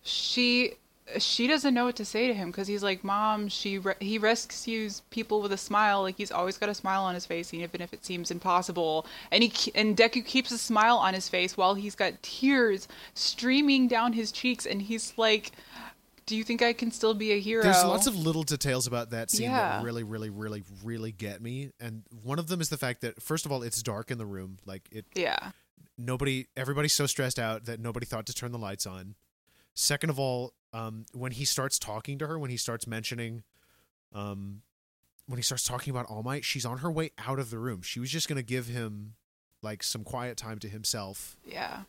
she 0.04 0.74
she 1.20 1.48
doesn't 1.48 1.74
know 1.74 1.86
what 1.86 1.98
to 1.98 2.06
say 2.06 2.28
to 2.28 2.34
him 2.34 2.50
because 2.50 2.68
he's 2.68 2.82
like, 2.84 3.04
"Mom, 3.04 3.48
she 3.50 3.78
re- 3.78 3.96
he 4.00 4.18
rescues 4.18 5.02
people 5.10 5.42
with 5.42 5.52
a 5.52 5.58
smile. 5.58 6.02
Like 6.02 6.18
he's 6.18 6.32
always 6.32 6.58
got 6.58 6.70
a 6.70 6.74
smile 6.74 7.04
on 7.04 7.14
his 7.14 7.26
face, 7.26 7.54
even 7.54 7.82
if 7.82 7.94
it 7.94 8.06
seems 8.06 8.32
impossible." 8.32 9.06
And 9.32 9.44
he 9.44 9.72
and 9.76 9.98
Deku 9.98 10.26
keeps 10.26 10.52
a 10.52 10.58
smile 10.58 10.98
on 10.98 11.14
his 11.14 11.28
face 11.30 11.58
while 11.58 11.76
he's 11.76 11.96
got 11.96 12.22
tears 12.24 12.88
streaming 13.14 13.88
down 13.88 14.14
his 14.14 14.32
cheeks, 14.32 14.66
and 14.66 14.82
he's 14.84 15.14
like. 15.18 15.52
Do 16.26 16.36
you 16.38 16.44
think 16.44 16.62
I 16.62 16.74
can 16.74 16.92
still 16.92 17.14
be 17.14 17.32
a 17.34 17.40
hero? 17.40 17.64
There's 17.64 17.84
lots 17.84 18.08
of 18.08 18.16
little 18.16 18.44
details 18.44 18.88
about 18.88 19.10
that 19.12 19.30
scene 19.30 19.50
Yeah. 19.50 19.78
that 19.78 19.84
really, 19.84 20.04
really, 20.04 20.30
really, 20.30 20.64
really 20.84 21.12
get 21.12 21.42
me, 21.42 21.72
and 21.80 22.04
one 22.24 22.40
of 22.40 22.48
them 22.48 22.62
is 22.62 22.70
the 22.70 22.78
fact 22.78 23.02
that 23.02 23.22
first 23.22 23.46
of 23.46 23.52
all, 23.52 23.62
it's 23.64 23.82
dark 23.84 24.10
in 24.12 24.18
the 24.18 24.26
room. 24.26 24.58
Like 24.66 24.88
it, 24.92 25.06
yeah. 25.16 25.52
nobody, 25.98 26.48
everybody's 26.56 26.94
so 26.94 27.06
stressed 27.08 27.40
out 27.40 27.66
that 27.66 27.80
nobody 27.80 28.06
thought 28.06 28.26
to 28.28 28.34
turn 28.34 28.52
the 28.52 28.58
lights 28.60 28.86
on. 28.86 29.16
Second 29.74 30.10
of 30.12 30.20
all, 30.20 30.54
um, 30.72 31.06
when 31.14 31.32
he 31.32 31.46
starts 31.46 31.78
talking 31.80 32.18
to 32.20 32.28
her, 32.28 32.38
when 32.40 32.50
he 32.52 32.58
starts 32.58 32.86
mentioning, 32.88 33.44
um, 34.14 34.62
when 35.28 35.38
he 35.38 35.44
starts 35.44 35.66
talking 35.66 35.92
about 35.92 36.06
All 36.08 36.22
Might, 36.24 36.46
she's 36.46 36.66
on 36.66 36.80
her 36.80 36.92
way 36.92 37.12
out 37.18 37.40
of 37.40 37.50
the 37.50 37.58
room. 37.58 37.82
She 37.82 38.00
was 38.00 38.10
just 38.12 38.28
gonna 38.28 38.44
give 38.44 38.68
him 38.68 39.16
like 39.62 39.82
some 39.84 40.04
quiet 40.04 40.38
time 40.38 40.60
to 40.60 40.68
himself 40.70 41.38
Yeah. 41.46 41.84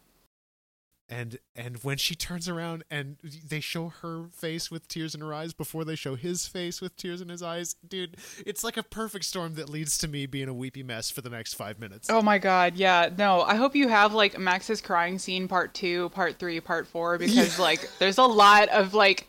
And 1.09 1.39
and 1.55 1.77
when 1.85 1.99
she 1.99 2.15
turns 2.15 2.49
around 2.49 2.83
and 2.91 3.17
they 3.23 3.61
show 3.61 3.89
her 4.01 4.29
face 4.33 4.71
with 4.71 4.89
tears 4.89 5.15
in 5.15 5.21
her 5.21 5.35
eyes 5.35 5.53
before 5.53 5.85
they 5.85 5.97
show 5.97 6.15
his 6.15 6.47
face 6.47 6.81
with 6.81 6.97
tears 6.97 7.21
in 7.21 7.29
his 7.29 7.43
eyes 7.43 7.77
dude 7.87 8.17
it's 8.47 8.65
like 8.65 8.79
a 8.79 8.83
perfect 8.83 9.27
storm 9.27 9.55
that 9.57 9.69
leads 9.69 9.99
to 9.99 10.09
me 10.09 10.25
being 10.25 10.49
a 10.49 10.55
weepy 10.55 10.83
mess 10.83 11.11
for 11.11 11.21
the 11.21 11.29
next 11.29 11.55
five 11.55 11.79
minutes 11.79 12.09
Oh 12.09 12.23
my 12.23 12.39
god, 12.39 12.77
yeah. 12.77 13.11
No, 13.19 13.43
I 13.43 13.55
hope 13.57 13.77
you 13.77 13.89
have 13.89 14.15
like 14.15 14.39
Max's 14.39 14.81
crying 14.81 15.19
scene 15.19 15.47
part 15.47 15.75
2, 15.75 16.09
part 16.09 16.39
3, 16.39 16.61
part 16.61 16.87
4 16.87 17.19
because 17.25 17.59
like 17.59 17.87
there's 17.99 18.19
a 18.19 18.25
lot 18.25 18.71
of 18.71 18.95
like 18.95 19.29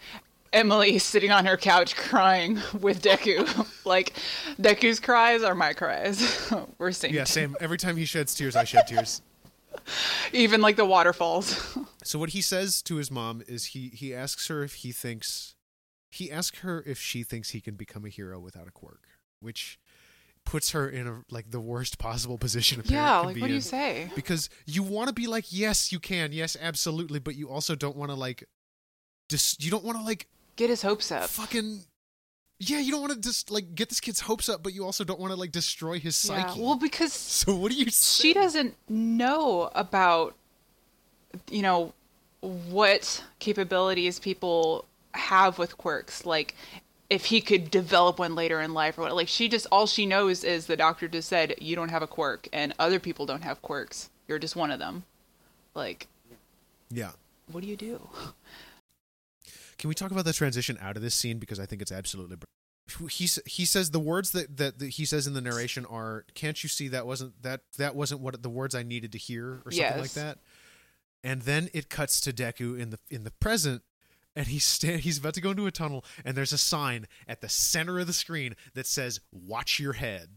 Emilee 0.53 0.97
sitting 1.11 1.31
on 1.31 1.45
her 1.45 1.57
couch 1.57 1.97
crying 1.97 2.57
with 2.79 3.01
Deku. 3.01 3.45
like 3.85 4.13
Deku's 4.61 5.01
cries 5.01 5.43
are 5.43 5.55
my 5.55 5.73
cries. 5.73 6.21
We're 6.77 6.89
synced. 6.91 7.11
yeah 7.11 7.25
same 7.25 7.57
every 7.59 7.77
time 7.77 7.97
he 7.97 8.05
sheds 8.05 8.33
tears 8.33 8.55
i 8.55 8.63
shed 8.63 8.87
tears 8.87 9.21
Even 10.33 10.61
like 10.61 10.75
the 10.75 10.85
waterfalls. 10.85 11.77
so 12.03 12.19
what 12.19 12.29
he 12.29 12.41
says 12.41 12.81
to 12.83 12.95
his 12.95 13.09
mom 13.11 13.41
is 13.47 13.65
he 13.67 13.89
he 13.89 14.13
asks 14.13 14.47
her 14.47 14.63
if 14.63 14.75
he 14.75 14.91
thinks 14.91 15.55
he 16.11 16.31
asks 16.31 16.59
her 16.59 16.83
if 16.85 16.99
she 16.99 17.23
thinks 17.23 17.49
he 17.51 17.61
can 17.61 17.75
become 17.75 18.05
a 18.05 18.09
hero 18.09 18.39
without 18.39 18.67
a 18.67 18.71
quirk 18.71 19.03
which 19.39 19.79
puts 20.45 20.71
her 20.71 20.87
in 20.87 21.07
a 21.07 21.21
like 21.29 21.49
the 21.51 21.59
worst 21.59 21.97
possible 21.97 22.37
position 22.37 22.81
yeah, 22.85 23.19
like 23.19 23.37
what 23.37 23.47
do 23.47 23.53
you 23.53 23.61
say? 23.61 24.09
because 24.15 24.49
you 24.65 24.83
want 24.83 25.07
to 25.07 25.13
be 25.13 25.27
like 25.27 25.45
yes 25.49 25.91
you 25.91 25.99
can 25.99 26.31
yes 26.31 26.55
absolutely 26.61 27.19
but 27.19 27.35
you 27.35 27.49
also 27.49 27.75
don't 27.75 27.95
want 27.95 28.11
to 28.11 28.15
like 28.15 28.43
just 29.27 29.63
you 29.63 29.71
don't 29.71 29.83
want 29.83 29.97
to 29.97 30.03
like 30.03 30.27
Get 30.55 30.69
his 30.69 30.83
hopes 30.83 31.11
up. 31.11 31.29
fucking 31.29 31.81
yeah, 32.59 32.79
you 32.79 32.91
don't 32.91 33.01
want 33.01 33.13
to 33.13 33.19
just 33.19 33.51
like 33.51 33.75
get 33.75 33.89
this 33.89 33.99
kid's 33.99 34.21
hopes 34.21 34.47
up, 34.49 34.63
but 34.63 34.73
you 34.73 34.83
also 34.85 35.03
don't 35.03 35.19
want 35.19 35.31
to 35.33 35.39
like 35.39 35.51
destroy 35.51 35.99
his 35.99 36.15
psyche. 36.15 36.59
Yeah. 36.59 36.65
Well, 36.65 36.75
because 36.75 37.13
so 37.13 37.55
what 37.55 37.71
do 37.71 37.77
you? 37.77 37.89
she 37.91 38.33
doesn't 38.33 38.75
know 38.89 39.69
about 39.75 40.35
you 41.51 41.61
know 41.61 41.93
what 42.41 43.23
capabilities 43.39 44.19
people 44.19 44.85
have 45.13 45.57
with 45.57 45.77
quirks 45.77 46.25
like 46.25 46.55
if 47.09 47.25
he 47.25 47.41
could 47.41 47.69
develop 47.71 48.19
one 48.19 48.35
later 48.35 48.61
in 48.61 48.73
life 48.73 48.97
or 48.97 49.01
what 49.01 49.15
like 49.15 49.27
she 49.27 49.49
just 49.49 49.65
all 49.71 49.85
she 49.87 50.05
knows 50.05 50.43
is 50.43 50.65
the 50.67 50.77
doctor 50.77 51.07
just 51.07 51.27
said 51.27 51.55
you 51.59 51.75
don't 51.75 51.89
have 51.89 52.01
a 52.01 52.07
quirk 52.07 52.47
and 52.53 52.73
other 52.79 52.99
people 52.99 53.25
don't 53.25 53.43
have 53.43 53.61
quirks 53.61 54.09
you're 54.27 54.39
just 54.39 54.55
one 54.55 54.71
of 54.71 54.79
them 54.79 55.03
like 55.73 56.07
Yeah. 56.91 57.11
what 57.51 57.63
do 57.63 57.67
you 57.69 57.75
do 57.77 57.99
Can 59.85 59.89
we 59.89 59.93
talk 59.93 60.09
about 60.09 60.25
the 60.25 60.33
transition 60.33 60.79
out 60.81 60.95
of 60.97 61.03
this 61.03 61.13
scene? 61.13 61.37
Because 61.37 61.59
I 61.59 61.67
think 61.67 61.79
it's 61.79 61.91
absolutely. 61.91 62.37
br- 62.37 63.07
He 63.07 63.29
he 63.45 63.65
says 63.65 63.91
the 63.91 63.99
words 63.99 64.31
that, 64.31 64.57
that 64.57 64.79
that 64.79 64.89
he 64.89 65.05
says 65.05 65.27
in 65.27 65.33
the 65.35 65.41
narration 65.41 65.85
are 65.85 66.25
can't 66.33 66.63
you 66.63 66.69
see 66.69 66.87
that 66.87 67.05
wasn't 67.05 67.39
that 67.43 67.61
that 67.77 67.95
wasn't 67.95 68.21
what 68.21 68.41
the 68.41 68.49
words 68.49 68.73
I 68.73 68.81
needed 68.81 69.11
to 69.11 69.19
hear 69.19 69.61
or 69.63 69.69
something 69.69 70.01
like 70.01 70.13
that. 70.13 70.39
And 71.23 71.43
then 71.43 71.69
it 71.71 71.87
cuts 71.87 72.19
to 72.21 72.33
Deku 72.33 72.79
in 72.79 72.89
the 72.89 72.99
in 73.11 73.25
the 73.25 73.31
present 73.39 73.83
and 74.35 74.47
he's 74.47 74.65
sta- 74.65 74.97
he's 74.97 75.19
about 75.19 75.35
to 75.35 75.41
go 75.41 75.51
into 75.51 75.67
a 75.67 75.71
tunnel 75.71 76.03
and 76.23 76.35
there's 76.35 76.51
a 76.51 76.57
sign 76.57 77.05
at 77.27 77.41
the 77.41 77.49
center 77.49 77.99
of 77.99 78.07
the 78.07 78.13
screen 78.13 78.55
that 78.73 78.87
says 78.87 79.19
watch 79.31 79.79
your 79.79 79.93
head 79.93 80.29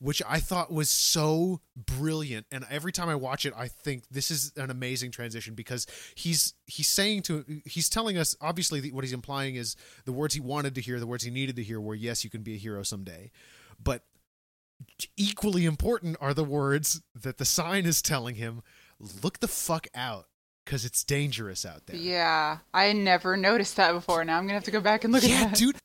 which 0.00 0.22
I 0.28 0.38
thought 0.38 0.72
was 0.72 0.88
so 0.88 1.60
brilliant. 1.76 2.46
And 2.52 2.64
every 2.70 2.92
time 2.92 3.08
I 3.08 3.14
watch 3.14 3.44
it 3.44 3.52
I 3.56 3.68
think 3.68 4.04
this 4.10 4.30
is 4.30 4.52
an 4.56 4.70
amazing 4.70 5.10
transition 5.10 5.54
because 5.54 5.86
he's 6.14 6.54
he's 6.66 6.88
saying 6.88 7.22
to 7.22 7.44
he's 7.64 7.88
telling 7.88 8.16
us 8.16 8.36
obviously 8.40 8.80
the, 8.80 8.92
what 8.92 9.04
he's 9.04 9.12
implying 9.12 9.56
is 9.56 9.76
the 10.04 10.12
words 10.12 10.34
he 10.34 10.40
wanted 10.40 10.74
to 10.76 10.80
hear 10.80 11.00
the 11.00 11.06
words 11.06 11.24
he 11.24 11.30
needed 11.30 11.56
to 11.56 11.62
hear 11.62 11.80
were 11.80 11.94
yes 11.94 12.24
you 12.24 12.30
can 12.30 12.42
be 12.42 12.54
a 12.54 12.58
hero 12.58 12.82
someday. 12.82 13.30
But 13.82 14.02
equally 15.16 15.64
important 15.64 16.16
are 16.20 16.34
the 16.34 16.44
words 16.44 17.02
that 17.14 17.38
the 17.38 17.44
sign 17.44 17.84
is 17.84 18.00
telling 18.00 18.36
him 18.36 18.62
look 19.22 19.40
the 19.40 19.48
fuck 19.48 19.88
out 19.94 20.26
because 20.64 20.84
it's 20.84 21.02
dangerous 21.02 21.66
out 21.66 21.86
there. 21.86 21.96
Yeah 21.96 22.58
i 22.72 22.92
never 22.92 23.36
noticed 23.36 23.76
that 23.76 23.92
before. 23.92 24.24
Now 24.24 24.38
i'm 24.38 24.44
gonna 24.44 24.54
have 24.54 24.64
to 24.64 24.70
go 24.70 24.80
back 24.80 25.02
and 25.02 25.12
look 25.12 25.26
yeah, 25.26 25.42
at 25.42 25.48
that. 25.50 25.56
dude. 25.56 25.76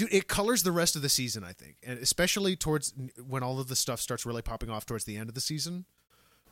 Dude, 0.00 0.14
it 0.14 0.28
colors 0.28 0.62
the 0.62 0.72
rest 0.72 0.96
of 0.96 1.02
the 1.02 1.10
season, 1.10 1.44
I 1.44 1.52
think, 1.52 1.76
and 1.82 1.98
especially 1.98 2.56
towards 2.56 2.94
when 3.28 3.42
all 3.42 3.60
of 3.60 3.68
the 3.68 3.76
stuff 3.76 4.00
starts 4.00 4.24
really 4.24 4.40
popping 4.40 4.70
off 4.70 4.86
towards 4.86 5.04
the 5.04 5.18
end 5.18 5.28
of 5.28 5.34
the 5.34 5.42
season. 5.42 5.84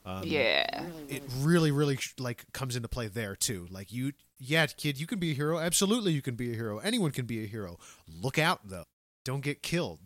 Um, 0.04 0.22
yeah 0.24 0.84
it 1.08 1.22
really, 1.40 1.70
really 1.70 1.98
like 2.18 2.44
comes 2.52 2.76
into 2.76 2.88
play 2.88 3.08
there 3.08 3.34
too. 3.34 3.66
Like 3.70 3.90
you, 3.90 4.12
yeah, 4.38 4.66
kid, 4.66 5.00
you 5.00 5.06
can 5.06 5.18
be 5.18 5.30
a 5.30 5.34
hero. 5.34 5.58
Absolutely, 5.58 6.12
you 6.12 6.22
can 6.22 6.34
be 6.34 6.52
a 6.52 6.54
hero. 6.54 6.78
Anyone 6.78 7.10
can 7.10 7.26
be 7.26 7.42
a 7.42 7.46
hero. 7.46 7.78
Look 8.06 8.38
out, 8.38 8.68
though. 8.68 8.84
Don't 9.24 9.40
get 9.40 9.62
killed. 9.62 10.00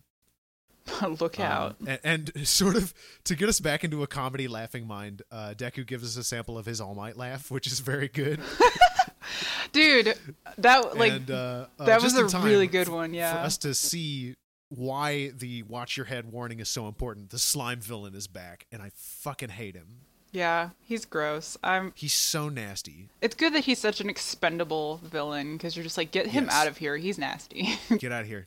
look 1.20 1.38
out 1.38 1.76
Um, 1.81 1.98
and, 2.05 2.31
and 2.37 2.46
sort 2.48 2.76
of 2.76 2.92
to 3.24 3.35
get 3.35 3.48
us 3.48 3.61
back 3.61 3.85
into 3.85 4.02
a 4.02 4.07
comedy 4.07 4.48
laughing 4.48 4.87
mind, 4.87 5.22
uh, 5.31 5.55
Deku 5.57 5.87
gives 5.87 6.05
us 6.05 6.16
a 6.16 6.24
sample 6.24 6.57
of 6.59 6.66
his 6.66 6.81
All 6.81 6.94
Might 6.94 7.16
laugh, 7.16 7.50
which 7.50 7.66
is 7.66 7.81
very 7.81 8.09
good. 8.09 8.40
dude 9.72 10.14
that 10.58 10.96
like 10.98 11.12
and, 11.12 11.30
uh, 11.30 11.66
uh, 11.78 11.84
that 11.84 12.02
was 12.02 12.16
a 12.16 12.38
really 12.40 12.66
good 12.66 12.88
one, 12.88 13.14
yeah. 13.14 13.32
For 13.34 13.38
us 13.40 13.58
to 13.58 13.74
see 13.74 14.34
why 14.68 15.28
the 15.36 15.62
watch 15.64 15.96
your 15.96 16.06
head 16.06 16.32
warning 16.32 16.60
is 16.60 16.68
so 16.68 16.88
important. 16.88 17.30
The 17.30 17.38
slime 17.38 17.80
villain 17.80 18.14
is 18.14 18.26
back, 18.26 18.66
and 18.72 18.80
I 18.82 18.90
fucking 18.94 19.50
hate 19.50 19.74
him. 19.76 19.98
yeah 20.32 20.70
he's 20.80 21.04
gross 21.04 21.58
i'm 21.62 21.92
He's 21.94 22.14
so 22.14 22.48
nasty. 22.48 23.08
It's 23.20 23.34
good 23.34 23.52
that 23.54 23.64
he's 23.64 23.78
such 23.78 24.00
an 24.00 24.08
expendable 24.08 24.98
villain 25.04 25.56
because 25.58 25.76
you're 25.76 25.84
just 25.84 25.98
like, 25.98 26.10
get 26.10 26.26
him 26.28 26.44
Yes. 26.44 26.54
out 26.54 26.66
of 26.68 26.78
here. 26.78 26.96
He's 26.96 27.18
nasty. 27.18 27.78
Get 27.98 28.12
out 28.12 28.22
of 28.22 28.26
here. 28.28 28.46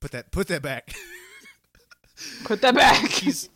Put 0.00 0.12
that. 0.12 0.30
Put 0.30 0.46
that 0.48 0.62
back. 0.62 0.94
Put 2.44 2.60
that 2.62 2.74
back. 2.74 3.08
he's 3.10 3.48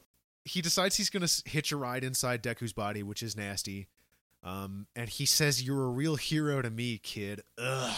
he 0.44 0.60
decides 0.62 0.96
he's 0.96 1.10
gonna 1.10 1.28
hitch 1.44 1.70
a 1.72 1.76
ride 1.76 2.02
inside 2.02 2.42
Deku's 2.42 2.72
body, 2.72 3.02
which 3.02 3.22
is 3.22 3.36
nasty. 3.36 3.86
Um, 4.48 4.86
and 4.96 5.08
he 5.08 5.26
says, 5.26 5.62
"You're 5.62 5.84
a 5.84 5.88
real 5.90 6.16
hero 6.16 6.62
to 6.62 6.70
me, 6.70 6.98
kid." 7.02 7.42
Ugh. 7.58 7.96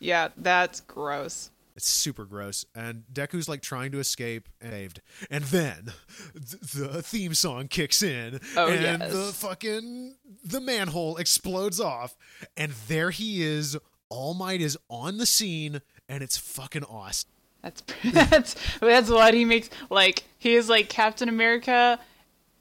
yeah, 0.00 0.28
that's 0.36 0.80
gross. 0.80 1.50
It's 1.76 1.86
super 1.88 2.24
gross. 2.24 2.64
And 2.74 3.04
Deku's 3.12 3.48
like 3.48 3.62
trying 3.62 3.92
to 3.92 4.00
escape 4.00 4.48
and 4.60 4.72
saved. 4.72 5.00
And 5.30 5.44
then 5.44 5.92
th- 6.34 6.72
the 6.72 7.02
theme 7.02 7.34
song 7.34 7.68
kicks 7.68 8.02
in 8.02 8.40
Oh, 8.56 8.66
and 8.66 9.00
yes. 9.00 9.12
the 9.12 9.32
fucking 9.32 10.16
the 10.44 10.60
manhole 10.60 11.16
explodes 11.18 11.78
off 11.78 12.16
and 12.56 12.72
there 12.88 13.10
he 13.10 13.42
is. 13.44 13.76
All 14.08 14.34
Might 14.34 14.60
is 14.60 14.76
on 14.90 15.18
the 15.18 15.26
scene 15.26 15.80
and 16.08 16.20
it's 16.20 16.36
fucking 16.36 16.82
awesome. 16.82 17.30
That's 17.62 17.82
that's 18.12 18.56
that's 18.80 19.08
what 19.10 19.32
he 19.34 19.44
makes. 19.44 19.70
Like 19.88 20.24
he 20.38 20.56
is 20.56 20.68
like 20.68 20.88
Captain 20.88 21.28
America 21.28 22.00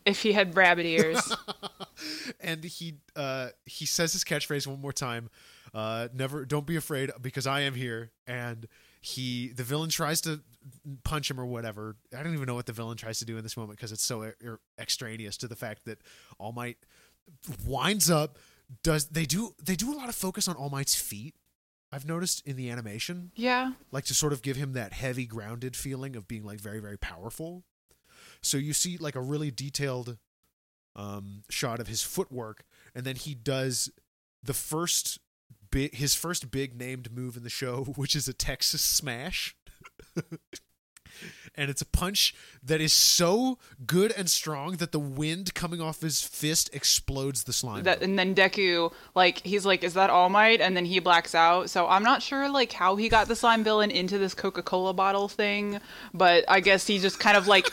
if 0.08 0.22
he 0.22 0.32
had 0.32 0.56
rabbit 0.56 0.86
ears. 0.86 1.36
and 2.40 2.64
he 2.64 2.96
uh 3.16 3.50
he 3.66 3.86
says 3.86 4.14
his 4.14 4.24
catchphrase 4.24 4.66
one 4.66 4.82
more 4.82 4.94
time. 4.94 5.30
Uh 5.74 6.08
never 6.14 6.46
don't 6.46 6.66
be 6.66 6.76
afraid 6.76 7.12
because 7.22 7.46
I 7.46 7.62
am 7.62 7.76
here 7.76 8.12
and 8.26 8.68
he 9.02 9.50
the 9.50 9.64
villain 9.64 9.90
tries 9.90 10.22
to 10.22 10.42
punch 11.04 11.30
him 11.30 11.40
or 11.40 11.46
whatever. 11.46 11.96
I 12.18 12.24
don't 12.24 12.34
even 12.34 12.46
know 12.46 12.56
what 12.56 12.66
the 12.66 12.74
villain 12.74 12.98
tries 12.98 13.20
to 13.20 13.26
do 13.26 13.38
in 13.38 13.44
this 13.44 13.58
moment 13.58 13.78
because 13.78 13.92
it's 13.92 14.04
so 14.04 14.22
er- 14.44 14.60
extraneous 14.80 15.38
to 15.38 15.48
the 15.48 15.56
fact 15.56 15.86
that 15.86 16.00
All 16.40 16.52
Might 16.52 16.78
winds 17.66 18.10
up 18.10 18.38
does 18.84 19.08
they 19.08 19.26
do 19.26 19.54
they 19.64 19.76
do 19.76 19.94
a 19.94 19.96
lot 19.96 20.10
of 20.10 20.16
focus 20.16 20.48
on 20.48 20.56
All 20.56 20.70
Might's 20.70 20.96
feet. 20.96 21.36
I've 21.92 22.06
noticed 22.06 22.46
in 22.46 22.58
the 22.58 22.70
animation 22.70 23.32
yeah, 23.36 23.74
like 23.92 24.04
to 24.06 24.14
sort 24.14 24.34
of 24.34 24.42
give 24.42 24.58
him 24.58 24.74
that 24.74 24.92
heavy 24.92 25.26
grounded 25.26 25.76
feeling 25.76 26.16
of 26.18 26.28
being 26.28 26.44
like 26.44 26.60
very 26.60 26.80
very 26.80 26.98
powerful 26.98 27.64
so 28.42 28.58
you 28.58 28.74
see 28.74 28.98
like 28.98 29.16
a 29.16 29.22
really 29.22 29.52
detailed 29.52 30.18
um 30.96 31.44
shot 31.50 31.80
of 31.80 31.88
his 31.88 32.02
footwork 32.02 32.64
and 32.96 33.06
then 33.06 33.16
he 33.16 33.34
does 33.34 33.92
the 34.44 34.54
first 34.54 35.20
big 35.72 35.94
his 35.96 36.16
first 36.16 36.52
big 36.52 36.78
named 36.78 37.12
move 37.12 37.38
in 37.38 37.44
the 37.44 37.50
show 37.50 37.84
which 37.96 38.16
is 38.16 38.28
a 38.28 38.34
texas 38.34 38.82
smash 38.82 39.56
and 41.56 41.70
it's 41.70 41.82
a 41.82 41.86
punch 41.86 42.34
that 42.64 42.80
is 42.80 42.94
so 42.94 43.58
good 43.86 44.14
and 44.16 44.30
strong 44.30 44.78
that 44.78 44.92
the 44.92 45.00
wind 45.00 45.54
coming 45.54 45.82
off 45.82 46.02
his 46.02 46.22
fist 46.22 46.70
explodes 46.74 47.44
the 47.44 47.54
slime 47.54 47.84
that 47.84 48.02
and 48.02 48.18
then 48.18 48.36
Deku 48.36 48.92
like 49.16 49.40
he's 49.40 49.66
like, 49.66 49.84
is 49.84 49.96
that 49.96 50.10
All 50.10 50.30
Might? 50.30 50.62
And 50.62 50.76
then 50.78 50.86
he 50.86 51.00
blacks 51.00 51.34
out. 51.34 51.70
So 51.70 51.88
I'm 51.88 52.04
not 52.04 52.22
sure 52.22 52.50
like 52.50 52.72
how 52.72 52.96
he 52.96 53.10
got 53.10 53.28
the 53.28 53.36
slime 53.36 53.64
villain 53.64 53.92
into 53.92 54.18
this 54.18 54.34
Coca 54.34 54.62
Cola 54.62 54.94
bottle 54.94 55.28
thing, 55.28 55.80
but 56.14 56.46
I 56.48 56.60
guess 56.60 56.86
he 56.88 57.00
just 57.00 57.20
kind 57.20 57.38
of 57.38 57.48
like 57.48 57.68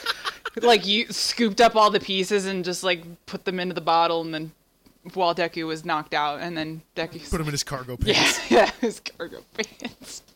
like 0.63 0.87
you 0.87 1.07
scooped 1.11 1.61
up 1.61 1.77
all 1.77 1.91
the 1.91 2.01
pieces 2.01 2.47
and 2.47 2.65
just 2.65 2.83
like 2.85 3.03
put 3.27 3.45
them 3.45 3.59
into 3.59 3.75
the 3.75 3.81
bottle 3.81 4.21
and 4.23 4.33
then 4.33 4.53
while 5.13 5.35
Deku 5.35 5.67
was 5.67 5.85
knocked 5.85 6.15
out 6.15 6.41
and 6.41 6.57
then 6.57 6.81
Deku 6.97 7.31
put 7.31 7.41
him 7.41 7.47
in 7.47 7.53
his 7.53 7.63
cargo 7.63 7.97
pants 7.99 8.51
yeah 8.51 8.65
yeah 8.65 8.71
his 8.81 9.01
cargo 9.01 9.39
pants. 9.55 10.23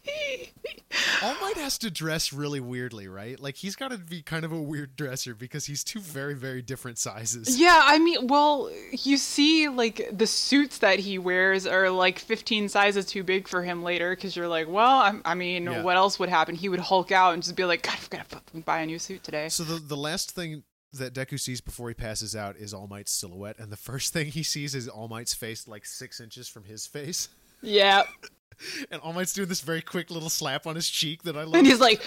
All 1.22 1.34
Might 1.40 1.56
has 1.56 1.78
to 1.78 1.90
dress 1.90 2.32
really 2.32 2.60
weirdly, 2.60 3.08
right? 3.08 3.38
Like 3.38 3.56
he's 3.56 3.76
got 3.76 3.90
to 3.90 3.98
be 3.98 4.22
kind 4.22 4.44
of 4.44 4.52
a 4.52 4.60
weird 4.60 4.96
dresser 4.96 5.34
because 5.34 5.66
he's 5.66 5.84
two 5.84 6.00
very, 6.00 6.34
very 6.34 6.62
different 6.62 6.98
sizes. 6.98 7.58
Yeah, 7.60 7.80
I 7.84 7.98
mean, 7.98 8.26
well, 8.26 8.70
you 8.92 9.16
see, 9.16 9.68
like 9.68 10.08
the 10.12 10.26
suits 10.26 10.78
that 10.78 10.98
he 11.00 11.18
wears 11.18 11.66
are 11.66 11.90
like 11.90 12.18
15 12.18 12.68
sizes 12.68 13.04
too 13.06 13.22
big 13.22 13.48
for 13.48 13.62
him 13.62 13.82
later 13.82 14.14
because 14.14 14.34
you're 14.36 14.48
like, 14.48 14.68
well, 14.68 14.98
I, 14.98 15.18
I 15.24 15.34
mean, 15.34 15.64
Yeah. 15.64 15.82
what 15.82 15.96
else 15.96 16.18
would 16.18 16.28
happen? 16.30 16.54
He 16.54 16.68
would 16.68 16.80
Hulk 16.80 17.12
out 17.12 17.34
and 17.34 17.42
just 17.42 17.56
be 17.56 17.64
like, 17.64 17.82
God, 17.82 17.96
I've 18.00 18.10
got 18.10 18.18
to 18.28 18.36
fucking 18.36 18.60
buy 18.62 18.80
a 18.80 18.86
new 18.86 18.98
suit 18.98 19.22
today. 19.22 19.48
So 19.50 19.64
the 19.64 19.78
the 19.80 19.96
last 19.96 20.30
thing 20.30 20.62
that 20.94 21.12
Deku 21.14 21.38
sees 21.38 21.60
before 21.60 21.88
he 21.88 21.94
passes 21.94 22.34
out 22.36 22.56
is 22.56 22.72
All 22.72 22.86
Might's 22.86 23.12
silhouette, 23.12 23.58
and 23.58 23.70
the 23.70 23.76
first 23.76 24.12
thing 24.14 24.26
he 24.28 24.42
sees 24.42 24.74
is 24.74 24.88
All 24.88 25.08
Might's 25.08 25.34
face, 25.34 25.68
like 25.68 25.84
six 25.86 26.20
inches 26.20 26.48
from 26.48 26.64
his 26.64 26.86
face, 26.86 27.28
Yeah, 27.62 28.02
and 28.90 29.00
All 29.02 29.12
Might's 29.12 29.32
doing 29.32 29.48
this 29.48 29.60
very 29.60 29.82
quick 29.82 30.10
little 30.10 30.30
slap 30.30 30.66
on 30.66 30.74
his 30.74 30.88
cheek 30.88 31.22
that 31.24 31.36
I 31.36 31.44
love. 31.44 31.54
and 31.54 31.66
he's 31.66 31.80
like, 31.80 32.02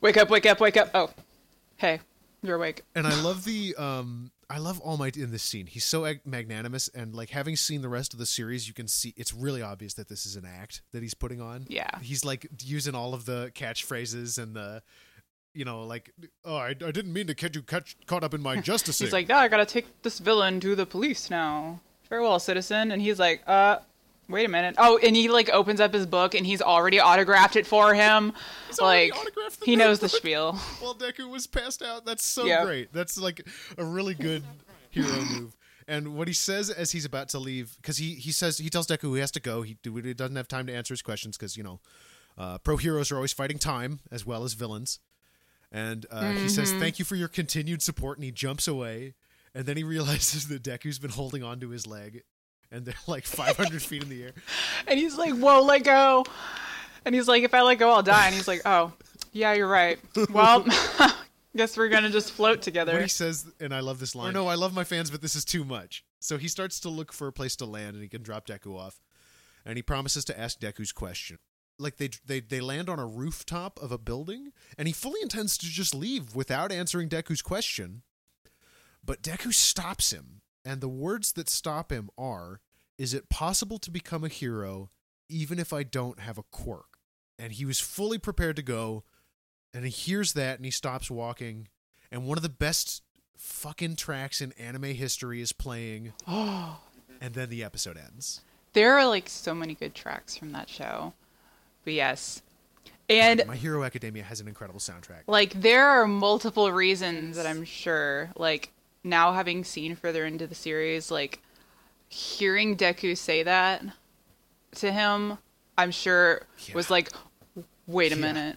wake 0.00 0.16
up, 0.16 0.30
wake 0.30 0.46
up, 0.46 0.60
wake 0.60 0.76
up. 0.76 0.90
Oh, 0.94 1.10
hey, 1.76 2.00
you're 2.42 2.56
awake. 2.56 2.82
and 2.94 3.06
I 3.06 3.20
love 3.22 3.44
the 3.44 3.74
um 3.78 4.30
I 4.50 4.58
love 4.58 4.78
All 4.80 4.98
Might 4.98 5.16
in 5.16 5.30
this 5.32 5.42
scene. 5.42 5.66
He's 5.66 5.84
so 5.86 6.04
ag- 6.04 6.20
magnanimous, 6.26 6.88
and 6.88 7.14
like 7.14 7.30
having 7.30 7.56
seen 7.56 7.80
the 7.80 7.88
rest 7.88 8.12
of 8.12 8.18
the 8.18 8.26
series, 8.26 8.68
you 8.68 8.74
can 8.74 8.86
see 8.86 9.14
it's 9.16 9.32
really 9.32 9.62
obvious 9.62 9.94
that 9.94 10.08
this 10.08 10.26
is 10.26 10.36
an 10.36 10.44
act 10.44 10.82
that 10.92 11.02
he's 11.02 11.14
putting 11.14 11.40
on. 11.40 11.64
Yeah. 11.66 11.88
he's 12.02 12.24
like 12.26 12.46
using 12.62 12.94
all 12.94 13.14
of 13.14 13.24
the 13.24 13.50
catchphrases 13.54 14.40
and 14.40 14.54
the, 14.54 14.82
you 15.54 15.64
know, 15.64 15.82
like 15.84 16.10
oh 16.44 16.56
I, 16.56 16.68
I 16.68 16.72
didn't 16.72 17.12
mean 17.12 17.26
to 17.28 17.34
get 17.34 17.54
you 17.54 17.62
catch, 17.62 17.96
caught 18.06 18.24
up 18.24 18.34
in 18.34 18.42
my 18.42 18.56
justice. 18.60 18.98
He's 18.98 19.12
like, 19.12 19.28
no, 19.28 19.36
I 19.36 19.48
gotta 19.48 19.66
take 19.66 19.86
this 20.02 20.18
villain 20.18 20.60
to 20.60 20.74
the 20.74 20.84
police 20.86 21.30
now. 21.30 21.80
Farewell, 22.08 22.38
citizen. 22.38 22.90
And 22.92 23.00
he's 23.00 23.18
like, 23.18 23.42
uh, 23.46 23.78
wait 24.28 24.44
a 24.44 24.48
minute. 24.48 24.74
Oh, 24.78 24.98
and 25.02 25.16
he 25.16 25.28
like 25.28 25.48
opens 25.50 25.80
up 25.80 25.94
his 25.94 26.06
book 26.06 26.34
and 26.34 26.44
he's 26.46 26.60
already 26.60 27.00
autographed 27.00 27.56
it 27.56 27.66
for 27.66 27.94
him. 27.94 28.32
like, 28.80 29.12
he 29.64 29.76
knows 29.76 30.00
the 30.00 30.08
spiel. 30.08 30.52
while 30.80 30.94
Deku 30.94 31.28
was 31.30 31.46
passed 31.46 31.82
out. 31.82 32.04
That's 32.04 32.24
so 32.24 32.44
Yeah. 32.44 32.64
great. 32.64 32.92
That's 32.92 33.16
like 33.18 33.46
a 33.78 33.84
really 33.84 34.14
good 34.14 34.42
hero 34.90 35.20
move. 35.32 35.56
And 35.86 36.14
what 36.16 36.28
he 36.28 36.34
says 36.34 36.70
as 36.70 36.92
he's 36.92 37.04
about 37.04 37.28
to 37.30 37.38
leave, 37.38 37.76
because 37.76 37.98
he 37.98 38.14
he 38.14 38.32
says 38.32 38.58
he 38.58 38.70
tells 38.70 38.86
Deku 38.86 39.14
he 39.14 39.20
has 39.20 39.30
to 39.32 39.40
go. 39.40 39.62
He, 39.62 39.76
he 39.84 40.14
doesn't 40.14 40.36
have 40.36 40.48
time 40.48 40.66
to 40.66 40.74
answer 40.74 40.94
his 40.94 41.02
questions 41.02 41.36
because 41.36 41.56
you 41.56 41.62
know 41.62 41.80
Uh, 42.36 42.58
pro 42.58 42.76
heroes 42.76 43.12
are 43.12 43.16
always 43.16 43.32
fighting 43.32 43.58
time 43.58 44.00
as 44.10 44.24
well 44.26 44.44
as 44.44 44.54
villains. 44.54 44.98
And 45.74 46.06
uh, 46.08 46.30
he 46.30 46.48
says, 46.48 46.72
"Thank 46.72 47.00
you 47.00 47.04
for 47.04 47.16
your 47.16 47.26
continued 47.26 47.82
support." 47.82 48.16
And 48.16 48.24
he 48.24 48.30
jumps 48.30 48.68
away, 48.68 49.14
and 49.52 49.66
then 49.66 49.76
he 49.76 49.82
realizes 49.94 50.46
that 50.46 50.62
Deku's 50.62 51.00
been 51.00 51.10
holding 51.10 51.42
onto 51.42 51.70
his 51.70 51.84
leg, 51.84 52.22
and 52.70 52.86
they're 52.86 52.94
like 53.08 53.24
500 53.26 53.82
feet 53.90 54.04
in 54.04 54.08
the 54.08 54.22
air. 54.22 54.32
And 54.86 55.00
he's 55.00 55.18
like, 55.18 55.34
"Whoa, 55.34 55.62
let 55.62 55.82
go!" 55.82 56.24
And 57.04 57.12
he's 57.12 57.26
like, 57.26 57.42
"If 57.42 57.52
I 57.54 57.62
let 57.62 57.80
go, 57.80 57.90
I'll 57.90 58.04
die." 58.04 58.26
And 58.26 58.34
he's 58.36 58.46
like, 58.46 58.62
"Oh, 58.64 58.92
yeah, 59.32 59.52
you're 59.52 59.66
right. 59.66 59.98
Well, 60.30 60.64
guess 61.56 61.76
we're 61.76 61.88
gonna 61.88 62.08
just 62.10 62.30
float 62.30 62.62
together." 62.62 63.02
he 63.02 63.08
says, 63.08 63.44
and 63.58 63.74
I 63.74 63.80
love 63.80 63.98
this 63.98 64.14
line. 64.14 64.32
no, 64.32 64.46
I 64.46 64.54
love 64.54 64.72
my 64.72 64.84
fans, 64.84 65.10
but 65.10 65.22
this 65.22 65.34
is 65.34 65.44
too 65.44 65.64
much. 65.64 66.04
So 66.20 66.38
he 66.38 66.46
starts 66.46 66.78
to 66.80 66.88
look 66.88 67.12
for 67.12 67.26
a 67.26 67.32
place 67.32 67.56
to 67.56 67.66
land, 67.66 67.94
and 67.94 68.02
he 68.02 68.08
can 68.08 68.22
drop 68.22 68.46
Deku 68.46 68.78
off, 68.78 69.00
and 69.66 69.76
he 69.76 69.82
promises 69.82 70.24
to 70.26 70.38
ask 70.38 70.60
Deku's 70.60 70.92
question. 70.92 71.38
Like 71.78 71.96
they 71.96 72.10
they 72.24 72.40
they 72.40 72.60
land 72.60 72.88
on 72.88 72.98
a 72.98 73.06
rooftop 73.06 73.80
of 73.82 73.90
a 73.90 73.98
building, 73.98 74.52
and 74.78 74.86
he 74.86 74.94
fully 74.94 75.20
intends 75.22 75.58
to 75.58 75.66
just 75.66 75.94
leave 75.94 76.34
without 76.34 76.70
answering 76.70 77.08
Deku's 77.08 77.42
question. 77.42 78.02
But 79.04 79.22
Deku 79.22 79.52
stops 79.52 80.12
him, 80.12 80.40
and 80.64 80.80
the 80.80 80.88
words 80.88 81.32
that 81.32 81.48
stop 81.48 81.90
him 81.90 82.10
are, 82.16 82.60
"Is 82.96 83.12
it 83.12 83.28
possible 83.28 83.78
to 83.80 83.90
become 83.90 84.22
a 84.24 84.28
hero 84.28 84.90
even 85.28 85.58
if 85.58 85.72
I 85.72 85.82
don't 85.82 86.20
have 86.20 86.38
a 86.38 86.44
quirk?" 86.44 86.98
And 87.38 87.52
he 87.54 87.64
was 87.64 87.80
fully 87.80 88.18
prepared 88.18 88.54
to 88.56 88.62
go, 88.62 89.02
and 89.72 89.84
he 89.84 89.90
hears 89.90 90.34
that, 90.34 90.56
and 90.56 90.64
he 90.64 90.70
stops 90.70 91.10
walking, 91.10 91.66
and 92.10 92.24
one 92.24 92.38
of 92.38 92.42
the 92.42 92.48
best 92.48 93.02
fucking 93.36 93.96
tracks 93.96 94.40
in 94.40 94.52
anime 94.52 94.84
history 94.94 95.40
is 95.40 95.52
playing, 95.52 96.12
and 96.26 97.34
then 97.34 97.50
the 97.50 97.64
episode 97.64 97.96
ends. 97.96 98.42
there 98.74 98.96
are 98.96 99.06
like 99.06 99.28
so 99.28 99.54
many 99.54 99.74
good 99.74 99.94
tracks 99.94 100.36
from 100.36 100.52
that 100.52 100.68
show. 100.68 101.12
But 101.84 101.92
yes, 101.94 102.42
and 103.10 103.42
My 103.46 103.56
Hero 103.56 103.84
Academia 103.84 104.22
has 104.24 104.40
an 104.40 104.48
incredible 104.48 104.80
soundtrack. 104.80 105.22
like 105.26 105.52
there 105.60 105.86
are 105.88 106.06
multiple 106.06 106.72
reasons 106.72 107.36
that 107.36 107.46
I'm 107.46 107.64
sure 107.64 108.30
like 108.36 108.70
now 109.02 109.32
having 109.32 109.64
seen 109.64 109.94
further 109.96 110.24
into 110.24 110.46
the 110.46 110.54
series 110.54 111.10
like 111.10 111.40
hearing 112.08 112.76
Deku 112.76 113.16
say 113.16 113.42
that 113.42 113.82
to 114.76 114.90
him 114.92 115.36
I'm 115.76 115.90
sure 115.90 116.42
was 116.74 116.88
like 116.90 117.10
wait 117.86 118.12
a 118.12 118.16
Yeah. 118.16 118.20
minute 118.22 118.56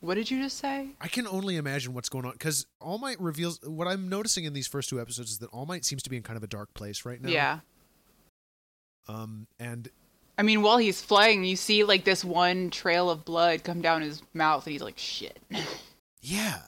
what 0.00 0.16
did 0.16 0.30
you 0.30 0.42
just 0.42 0.58
say 0.58 0.90
I 1.00 1.08
can 1.08 1.26
only 1.26 1.56
imagine 1.56 1.94
what's 1.94 2.10
going 2.10 2.26
on 2.26 2.32
because 2.32 2.66
All 2.80 2.98
Might 2.98 3.18
reveals 3.18 3.58
what 3.64 3.88
I'm 3.88 4.08
noticing 4.10 4.44
in 4.44 4.52
these 4.52 4.66
first 4.66 4.90
two 4.90 5.00
episodes 5.00 5.30
is 5.30 5.38
that 5.38 5.48
All 5.48 5.64
Might 5.64 5.86
seems 5.86 6.02
to 6.02 6.10
be 6.10 6.16
in 6.18 6.22
kind 6.22 6.36
of 6.36 6.42
a 6.42 6.46
dark 6.48 6.74
place 6.74 7.06
right 7.06 7.22
now. 7.22 7.30
yeah 7.30 7.60
Um, 9.08 9.46
and 9.58 9.88
I 10.36 10.42
mean 10.42 10.62
while 10.62 10.78
he's 10.78 11.00
flying 11.00 11.44
you 11.44 11.56
see 11.56 11.84
like 11.84 12.04
this 12.04 12.24
one 12.24 12.70
trail 12.70 13.10
of 13.10 13.24
blood 13.24 13.64
come 13.64 13.80
down 13.80 14.02
his 14.02 14.22
mouth 14.32 14.66
and 14.66 14.72
he's 14.72 14.82
like 14.82 14.98
shit 14.98 15.38
yeah, 16.24 16.60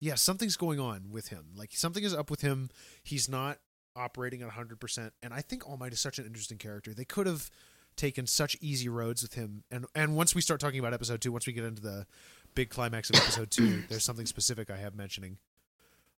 yeah, 0.00 0.14
something's 0.14 0.56
going 0.56 0.80
on 0.80 1.10
with 1.10 1.28
him. 1.28 1.46
Like 1.54 1.70
something 1.72 2.02
is 2.04 2.14
up 2.14 2.30
with 2.30 2.40
him. 2.40 2.70
He's 3.02 3.28
not 3.28 3.58
operating 3.96 4.40
at 4.40 4.46
100. 4.46 4.80
percent 4.80 5.12
And 5.22 5.34
I 5.34 5.40
think 5.40 5.68
All 5.68 5.76
Might 5.76 5.92
is 5.92 6.00
such 6.00 6.18
an 6.18 6.24
interesting 6.24 6.56
character. 6.56 6.94
They 6.94 7.04
could 7.04 7.26
have 7.26 7.50
taken 7.96 8.26
such 8.26 8.56
easy 8.60 8.88
roads 8.88 9.22
with 9.22 9.34
him. 9.34 9.64
And 9.70 9.86
and 9.94 10.16
once 10.16 10.34
we 10.34 10.40
start 10.40 10.60
talking 10.60 10.78
about 10.78 10.94
episode 10.94 11.20
two, 11.20 11.32
once 11.32 11.46
we 11.46 11.52
get 11.52 11.64
into 11.64 11.82
the 11.82 12.06
big 12.54 12.70
climax 12.70 13.10
of 13.10 13.16
episode 13.16 13.50
two, 13.50 13.82
there's 13.88 14.04
something 14.04 14.26
specific 14.26 14.70
I 14.70 14.76
have 14.76 14.94
mentioning. 14.94 15.38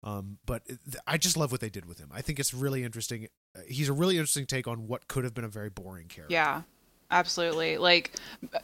Um, 0.04 0.40
but 0.46 0.64
I 1.08 1.18
just 1.18 1.38
love 1.38 1.52
what 1.52 1.62
they 1.62 1.70
did 1.70 1.86
with 1.86 2.00
him. 2.00 2.10
I 2.12 2.22
think 2.22 2.40
it's 2.40 2.54
really 2.54 2.84
interesting. 2.84 3.28
He's 3.68 3.90
a 3.90 3.94
really 3.94 4.18
interesting 4.18 4.46
take 4.46 4.68
on 4.68 4.88
what 4.88 5.08
could 5.08 5.24
have 5.24 5.34
been 5.34 5.44
a 5.44 5.50
very 5.50 5.70
boring 5.70 6.08
character. 6.08 6.34
Yeah, 6.34 6.62
absolutely. 7.10 7.78
Like, 7.78 8.14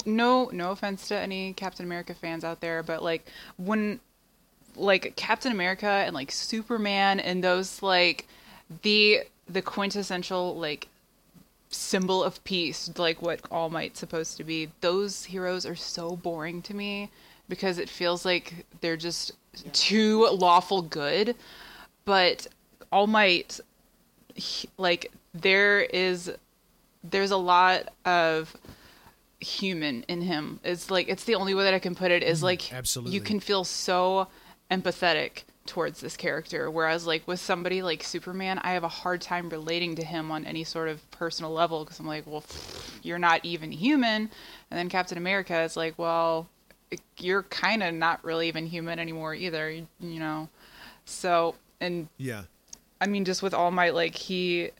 no, 0.05 0.49
no 0.53 0.71
offense 0.71 1.07
to 1.09 1.15
any 1.17 1.53
Captain 1.53 1.85
America 1.85 2.13
fans 2.13 2.43
out 2.43 2.61
there, 2.61 2.83
but 2.83 3.03
like 3.03 3.27
when, 3.57 3.99
like 4.75 5.15
Captain 5.15 5.51
America 5.51 5.88
and 5.88 6.13
like 6.13 6.31
Superman 6.31 7.19
and 7.19 7.43
those 7.43 7.81
like 7.81 8.27
the 8.83 9.21
the 9.49 9.61
quintessential 9.61 10.55
like 10.57 10.88
symbol 11.69 12.23
of 12.23 12.43
peace, 12.43 12.89
like 12.97 13.21
what 13.21 13.41
All 13.51 13.69
Might's 13.69 13.99
supposed 13.99 14.38
to 14.38 14.43
be. 14.43 14.69
Those 14.81 15.25
heroes 15.25 15.65
are 15.65 15.75
so 15.75 16.15
boring 16.15 16.61
to 16.63 16.73
me 16.73 17.09
because 17.49 17.77
it 17.77 17.89
feels 17.89 18.25
like 18.25 18.65
they're 18.81 18.97
just 18.97 19.33
too 19.73 20.27
lawful 20.27 20.81
good. 20.81 21.35
But 22.05 22.47
All 22.91 23.07
Might, 23.07 23.59
like 24.77 25.11
there 25.33 25.81
is 25.81 26.31
there's 27.03 27.31
a 27.31 27.38
lot 27.38 27.89
of 28.05 28.55
human 29.39 30.03
in 30.07 30.21
him. 30.21 30.59
It's 30.63 30.89
like 30.89 31.07
it's 31.09 31.23
the 31.23 31.35
only 31.35 31.53
way 31.53 31.63
that 31.65 31.73
I 31.73 31.79
can 31.79 31.95
put 31.95 32.11
it 32.11 32.23
is 32.23 32.39
mm-hmm. 32.39 32.45
like 32.45 32.73
absolutely. 32.73 33.13
you 33.13 33.21
can 33.21 33.39
feel 33.39 33.63
so 33.63 34.27
empathetic 34.71 35.43
towards 35.65 35.99
this 35.99 36.15
character 36.15 36.71
whereas 36.71 37.05
like 37.05 37.27
with 37.27 37.41
somebody 37.41 37.81
like 37.81 38.01
Superman 38.01 38.57
I 38.59 38.71
have 38.71 38.85
a 38.85 38.89
hard 38.89 39.19
time 39.19 39.49
relating 39.49 39.95
to 39.95 40.03
him 40.03 40.31
on 40.31 40.45
any 40.45 40.63
sort 40.63 40.88
of 40.88 41.09
personal 41.11 41.51
level 41.51 41.83
because 41.83 41.99
I'm 41.99 42.07
like 42.07 42.25
well 42.25 42.43
you're 43.03 43.19
not 43.19 43.43
even 43.43 43.73
human 43.73 44.29
and 44.71 44.79
then 44.79 44.88
Captain 44.88 45.17
America 45.17 45.61
is 45.61 45.75
like 45.75 45.99
well 45.99 46.47
you're 47.17 47.43
kind 47.43 47.83
of 47.83 47.93
not 47.93 48.23
really 48.23 48.47
even 48.47 48.65
human 48.65 48.97
anymore 48.97 49.35
either 49.35 49.69
you, 49.69 49.88
you 49.99 50.19
know 50.19 50.47
so 51.03 51.55
and 51.79 52.07
Yeah. 52.17 52.43
I 53.00 53.08
mean, 53.08 53.26
just 53.26 53.43
with 53.43 53.54
All 53.54 53.72
Might, 53.72 53.93
like 53.93 54.16
he 54.16 54.72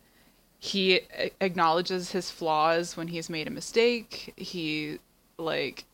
he 0.60 1.02
acknowledges 1.40 2.12
his 2.12 2.32
flaws 2.32 2.98
when 2.98 3.08
he's 3.08 3.30
made 3.30 3.48
a 3.48 3.52
mistake. 3.52 4.34
He 4.38 5.00
like 5.38 5.86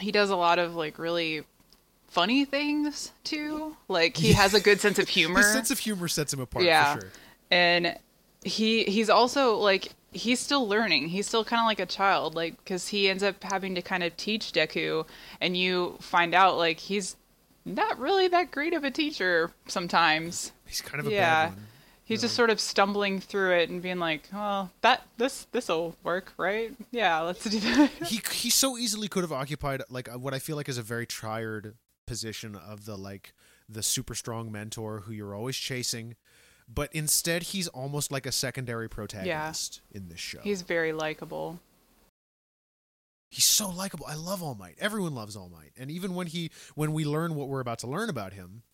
he 0.00 0.10
does 0.10 0.30
a 0.30 0.36
lot 0.36 0.58
of 0.58 0.74
like 0.74 0.98
really 0.98 1.44
funny 2.08 2.44
things 2.44 3.12
too. 3.24 3.76
Like 3.88 4.16
he 4.16 4.32
has 4.32 4.54
a 4.54 4.60
good 4.60 4.80
sense 4.80 4.98
of 4.98 5.08
humor. 5.10 5.38
His 5.38 5.52
sense 5.52 5.70
of 5.70 5.78
humor 5.78 6.08
sets 6.08 6.32
him 6.32 6.40
apart 6.40 6.64
yeah, 6.64 6.94
for 6.94 7.00
sure. 7.02 7.10
and 7.50 7.98
he 8.44 8.84
he's 8.84 9.08
also 9.08 9.56
like 9.56 9.92
he's 10.12 10.40
still 10.40 10.66
learning. 10.66 11.08
He's 11.08 11.26
still 11.26 11.44
kind 11.44 11.60
of 11.60 11.66
like 11.66 11.80
a 11.80 11.86
child, 11.86 12.34
like 12.34 12.56
because 12.58 12.88
he 12.88 13.08
ends 13.08 13.22
up 13.22 13.42
having 13.42 13.74
to 13.76 13.82
kind 13.82 14.02
of 14.02 14.16
teach 14.16 14.52
Deku, 14.52 15.06
and 15.40 15.56
you 15.56 15.96
find 16.00 16.34
out 16.34 16.56
like 16.56 16.80
he's 16.80 17.16
not 17.64 17.98
really 17.98 18.28
that 18.28 18.50
great 18.50 18.74
of 18.74 18.82
a 18.82 18.90
teacher 18.90 19.52
sometimes 19.68 20.50
He's 20.72 20.80
kind 20.80 21.00
of 21.00 21.06
a 21.06 21.10
yeah. 21.10 21.46
bad 21.46 21.54
one. 21.56 21.66
He's 22.04 22.20
just 22.22 22.34
sort 22.34 22.50
of 22.50 22.60
stumbling 22.60 23.20
through 23.20 23.52
it 23.56 23.70
and 23.70 23.80
being 23.80 23.98
like, 23.98 24.28
"Well, 24.32 24.70
that 24.80 25.06
this 25.18 25.46
this'll 25.52 25.96
work, 26.02 26.32
right? 26.36 26.72
Yeah, 26.90 27.20
let's 27.20 27.44
do 27.44 27.60
that." 27.60 27.90
he 28.06 28.20
he 28.32 28.50
so 28.50 28.76
easily 28.76 29.08
could 29.08 29.22
have 29.22 29.32
occupied 29.32 29.82
like 29.88 30.08
what 30.08 30.34
I 30.34 30.38
feel 30.38 30.56
like 30.56 30.68
is 30.68 30.78
a 30.78 30.82
very 30.82 31.06
tired 31.06 31.74
position 32.06 32.56
of 32.56 32.86
the 32.86 32.96
like 32.96 33.32
the 33.68 33.82
super 33.82 34.14
strong 34.14 34.50
mentor 34.50 35.00
who 35.00 35.12
you're 35.12 35.34
always 35.34 35.56
chasing, 35.56 36.16
but 36.68 36.90
instead 36.92 37.44
he's 37.44 37.68
almost 37.68 38.10
like 38.10 38.26
a 38.26 38.32
secondary 38.32 38.88
protagonist 38.88 39.80
in 39.90 40.08
this 40.08 40.20
show. 40.20 40.40
He's 40.40 40.62
very 40.62 40.92
likable. 40.92 41.60
he's 43.30 43.44
so 43.44 43.70
likable. 43.70 44.06
I 44.06 44.14
love 44.14 44.42
All 44.42 44.54
Might. 44.54 44.76
Everyone 44.78 45.14
loves 45.14 45.36
All 45.36 45.48
Might, 45.48 45.72
and 45.78 45.90
even 45.90 46.14
when 46.14 46.26
he 46.26 46.50
when 46.74 46.92
we 46.92 47.04
learn 47.04 47.34
what 47.36 47.48
we're 47.48 47.60
about 47.60 47.78
to 47.80 47.86
learn 47.86 48.10
about 48.10 48.32
him. 48.32 48.64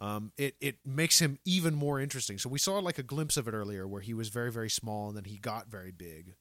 Um, 0.00 0.32
it 0.38 0.56
it 0.60 0.78
makes 0.84 1.18
him 1.18 1.38
even 1.44 1.74
more 1.74 2.00
interesting. 2.00 2.38
So 2.38 2.48
we 2.48 2.58
saw 2.58 2.78
like 2.78 2.98
a 2.98 3.02
glimpse 3.02 3.36
of 3.36 3.46
it 3.46 3.52
earlier, 3.52 3.86
where 3.86 4.00
he 4.00 4.14
was 4.14 4.30
very 4.30 4.50
very 4.50 4.70
small 4.70 5.08
and 5.08 5.16
then 5.16 5.24
he 5.24 5.36
got 5.36 5.68
very 5.68 5.92
big. 5.92 6.34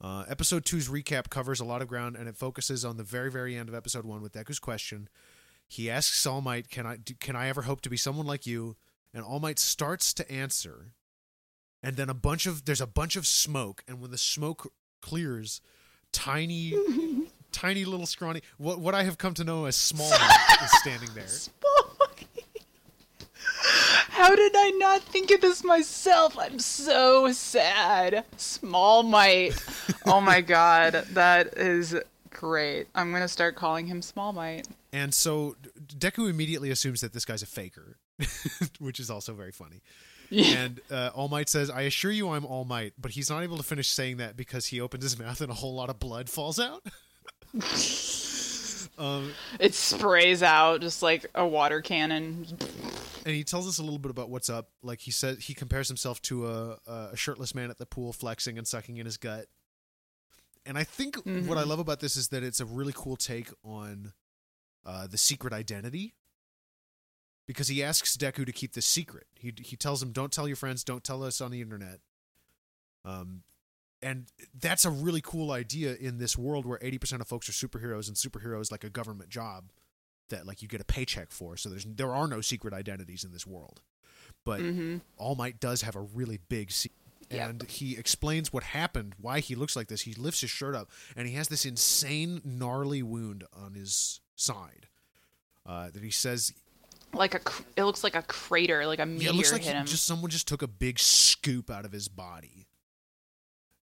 Uh, 0.00 0.24
episode 0.26 0.64
two's 0.64 0.88
recap 0.88 1.30
covers 1.30 1.60
a 1.60 1.64
lot 1.64 1.80
of 1.82 1.86
ground 1.86 2.16
and 2.16 2.28
it 2.28 2.36
focuses 2.36 2.84
on 2.84 2.96
the 2.96 3.04
very 3.04 3.30
very 3.30 3.56
end 3.56 3.68
of 3.68 3.74
episode 3.74 4.04
one 4.06 4.22
with 4.22 4.32
Deku's 4.32 4.58
question. 4.58 5.08
He 5.68 5.90
asks 5.90 6.26
All 6.26 6.40
Might, 6.40 6.70
"Can 6.70 6.86
I 6.86 6.96
do, 6.96 7.14
can 7.14 7.36
I 7.36 7.48
ever 7.48 7.62
hope 7.62 7.82
to 7.82 7.90
be 7.90 7.96
someone 7.98 8.26
like 8.26 8.46
you?" 8.46 8.76
And 9.12 9.22
All 9.22 9.38
Might 9.38 9.58
starts 9.58 10.14
to 10.14 10.30
answer, 10.32 10.92
and 11.82 11.96
then 11.96 12.08
a 12.08 12.14
bunch 12.14 12.46
of 12.46 12.64
there's 12.64 12.80
a 12.80 12.86
bunch 12.86 13.16
of 13.16 13.26
smoke, 13.26 13.84
and 13.86 14.00
when 14.00 14.10
the 14.10 14.18
smoke 14.18 14.72
clears, 15.02 15.60
tiny 16.10 16.72
tiny 17.52 17.84
little 17.84 18.06
scrawny 18.06 18.40
what 18.56 18.80
what 18.80 18.94
I 18.94 19.02
have 19.02 19.18
come 19.18 19.34
to 19.34 19.44
know 19.44 19.66
as 19.66 19.76
small 19.76 20.10
is 20.64 20.72
standing 20.80 21.10
there. 21.14 21.26
How 24.12 24.36
did 24.36 24.52
I 24.54 24.70
not 24.76 25.00
think 25.00 25.30
of 25.30 25.40
this 25.40 25.64
myself? 25.64 26.36
I'm 26.38 26.58
so 26.58 27.32
sad. 27.32 28.26
Small 28.36 29.02
Might. 29.02 29.52
oh 30.06 30.20
my 30.20 30.42
god, 30.42 31.06
that 31.12 31.56
is 31.56 31.96
great. 32.28 32.88
I'm 32.94 33.10
gonna 33.10 33.26
start 33.26 33.56
calling 33.56 33.86
him 33.86 34.02
Small 34.02 34.34
Might. 34.34 34.68
And 34.92 35.14
so 35.14 35.56
Deku 35.98 36.28
immediately 36.28 36.70
assumes 36.70 37.00
that 37.00 37.14
this 37.14 37.24
guy's 37.24 37.42
a 37.42 37.46
faker, 37.46 37.96
which 38.78 39.00
is 39.00 39.10
also 39.10 39.32
very 39.32 39.50
funny. 39.50 39.80
And 40.30 40.80
uh, 40.90 41.10
All 41.14 41.28
Might 41.28 41.48
says, 41.48 41.70
"I 41.70 41.82
assure 41.82 42.10
you, 42.10 42.28
I'm 42.30 42.44
All 42.44 42.66
Might," 42.66 42.92
but 43.00 43.12
he's 43.12 43.30
not 43.30 43.42
able 43.42 43.56
to 43.56 43.62
finish 43.62 43.88
saying 43.88 44.18
that 44.18 44.36
because 44.36 44.66
he 44.66 44.78
opens 44.80 45.04
his 45.04 45.18
mouth 45.18 45.40
and 45.40 45.50
a 45.50 45.54
whole 45.54 45.74
lot 45.74 45.88
of 45.88 45.98
blood 45.98 46.28
falls 46.28 46.58
out. 46.58 46.82
um, 48.98 49.32
It 49.58 49.74
sprays 49.74 50.42
out 50.42 50.82
just 50.82 51.02
like 51.02 51.26
a 51.34 51.46
water 51.46 51.80
cannon. 51.80 52.46
And 53.24 53.34
he 53.34 53.44
tells 53.44 53.68
us 53.68 53.78
a 53.78 53.82
little 53.82 53.98
bit 53.98 54.10
about 54.10 54.30
what's 54.30 54.50
up. 54.50 54.68
Like 54.82 55.00
he 55.00 55.10
says, 55.10 55.44
he 55.44 55.54
compares 55.54 55.88
himself 55.88 56.20
to 56.22 56.46
a, 56.46 56.78
a 56.86 57.16
shirtless 57.16 57.54
man 57.54 57.70
at 57.70 57.78
the 57.78 57.86
pool, 57.86 58.12
flexing 58.12 58.58
and 58.58 58.66
sucking 58.66 58.96
in 58.96 59.06
his 59.06 59.16
gut. 59.16 59.46
And 60.64 60.78
I 60.78 60.84
think 60.84 61.16
what 61.24 61.58
I 61.58 61.64
love 61.64 61.80
about 61.80 62.00
this 62.00 62.16
is 62.16 62.28
that 62.28 62.42
it's 62.42 62.60
a 62.60 62.64
really 62.64 62.92
cool 62.94 63.16
take 63.16 63.50
on 63.64 64.12
uh, 64.86 65.06
the 65.06 65.18
secret 65.18 65.52
identity. 65.52 66.14
Because 67.48 67.66
he 67.66 67.82
asks 67.82 68.16
Deku 68.16 68.46
to 68.46 68.52
keep 68.52 68.72
this 68.72 68.86
secret. 68.86 69.26
He 69.34 69.52
he 69.58 69.76
tells 69.76 70.00
him, 70.00 70.12
"Don't 70.12 70.32
tell 70.32 70.46
your 70.46 70.56
friends. 70.56 70.84
Don't 70.84 71.02
tell 71.02 71.24
us 71.24 71.40
on 71.40 71.50
the 71.50 71.60
internet." 71.60 71.98
Um, 73.04 73.42
and 74.00 74.26
that's 74.58 74.84
a 74.84 74.90
really 74.90 75.20
cool 75.20 75.50
idea 75.50 75.96
in 75.96 76.18
this 76.18 76.38
world 76.38 76.64
where 76.64 76.78
eighty 76.80 76.98
percent 76.98 77.20
of 77.20 77.26
folks 77.26 77.48
are 77.48 77.52
superheroes, 77.52 78.06
and 78.06 78.16
superheroes 78.16 78.70
like 78.70 78.84
a 78.84 78.88
government 78.88 79.28
job 79.28 79.72
that 80.32 80.46
like 80.46 80.60
you 80.60 80.68
get 80.68 80.80
a 80.80 80.84
paycheck 80.84 81.30
for. 81.30 81.56
So 81.56 81.68
there's 81.70 81.84
there 81.86 82.12
are 82.14 82.26
no 82.26 82.40
secret 82.40 82.74
identities 82.74 83.24
in 83.24 83.32
this 83.32 83.46
world. 83.46 83.80
But 84.44 84.60
Mm-hmm. 84.60 84.96
All 85.16 85.36
Might 85.36 85.60
does 85.60 85.82
have 85.82 85.94
a 85.96 86.00
really 86.00 86.40
big 86.48 86.70
secret. 86.72 86.98
Yep. 87.30 87.48
And 87.48 87.62
he 87.62 87.96
explains 87.96 88.52
what 88.52 88.62
happened, 88.62 89.14
why 89.18 89.40
he 89.40 89.54
looks 89.54 89.74
like 89.76 89.88
this. 89.88 90.02
He 90.02 90.12
lifts 90.12 90.42
his 90.42 90.50
shirt 90.50 90.74
up, 90.74 90.90
and 91.16 91.26
he 91.26 91.34
has 91.34 91.48
this 91.48 91.64
insane, 91.64 92.42
gnarly 92.44 93.02
wound 93.02 93.44
on 93.54 93.72
his 93.72 94.20
side. 94.36 94.88
Uh, 95.64 95.88
that 95.90 96.02
he 96.02 96.10
says, 96.10 96.52
Like 97.14 97.34
a, 97.34 97.38
cr- 97.38 97.62
it 97.76 97.84
looks 97.84 98.04
like 98.04 98.16
a 98.16 98.22
crater, 98.22 98.84
like 98.86 98.98
a 98.98 99.02
yeah, 99.02 99.06
meteor 99.06 99.30
it 99.30 99.34
looks 99.34 99.52
like 99.52 99.62
hit 99.62 99.74
him. 99.76 99.86
just 99.86 100.04
someone 100.04 100.30
just 100.30 100.46
took 100.48 100.60
a 100.60 100.68
big 100.68 100.98
scoop 100.98 101.70
out 101.70 101.86
of 101.86 101.92
his 101.92 102.08
body. 102.08 102.66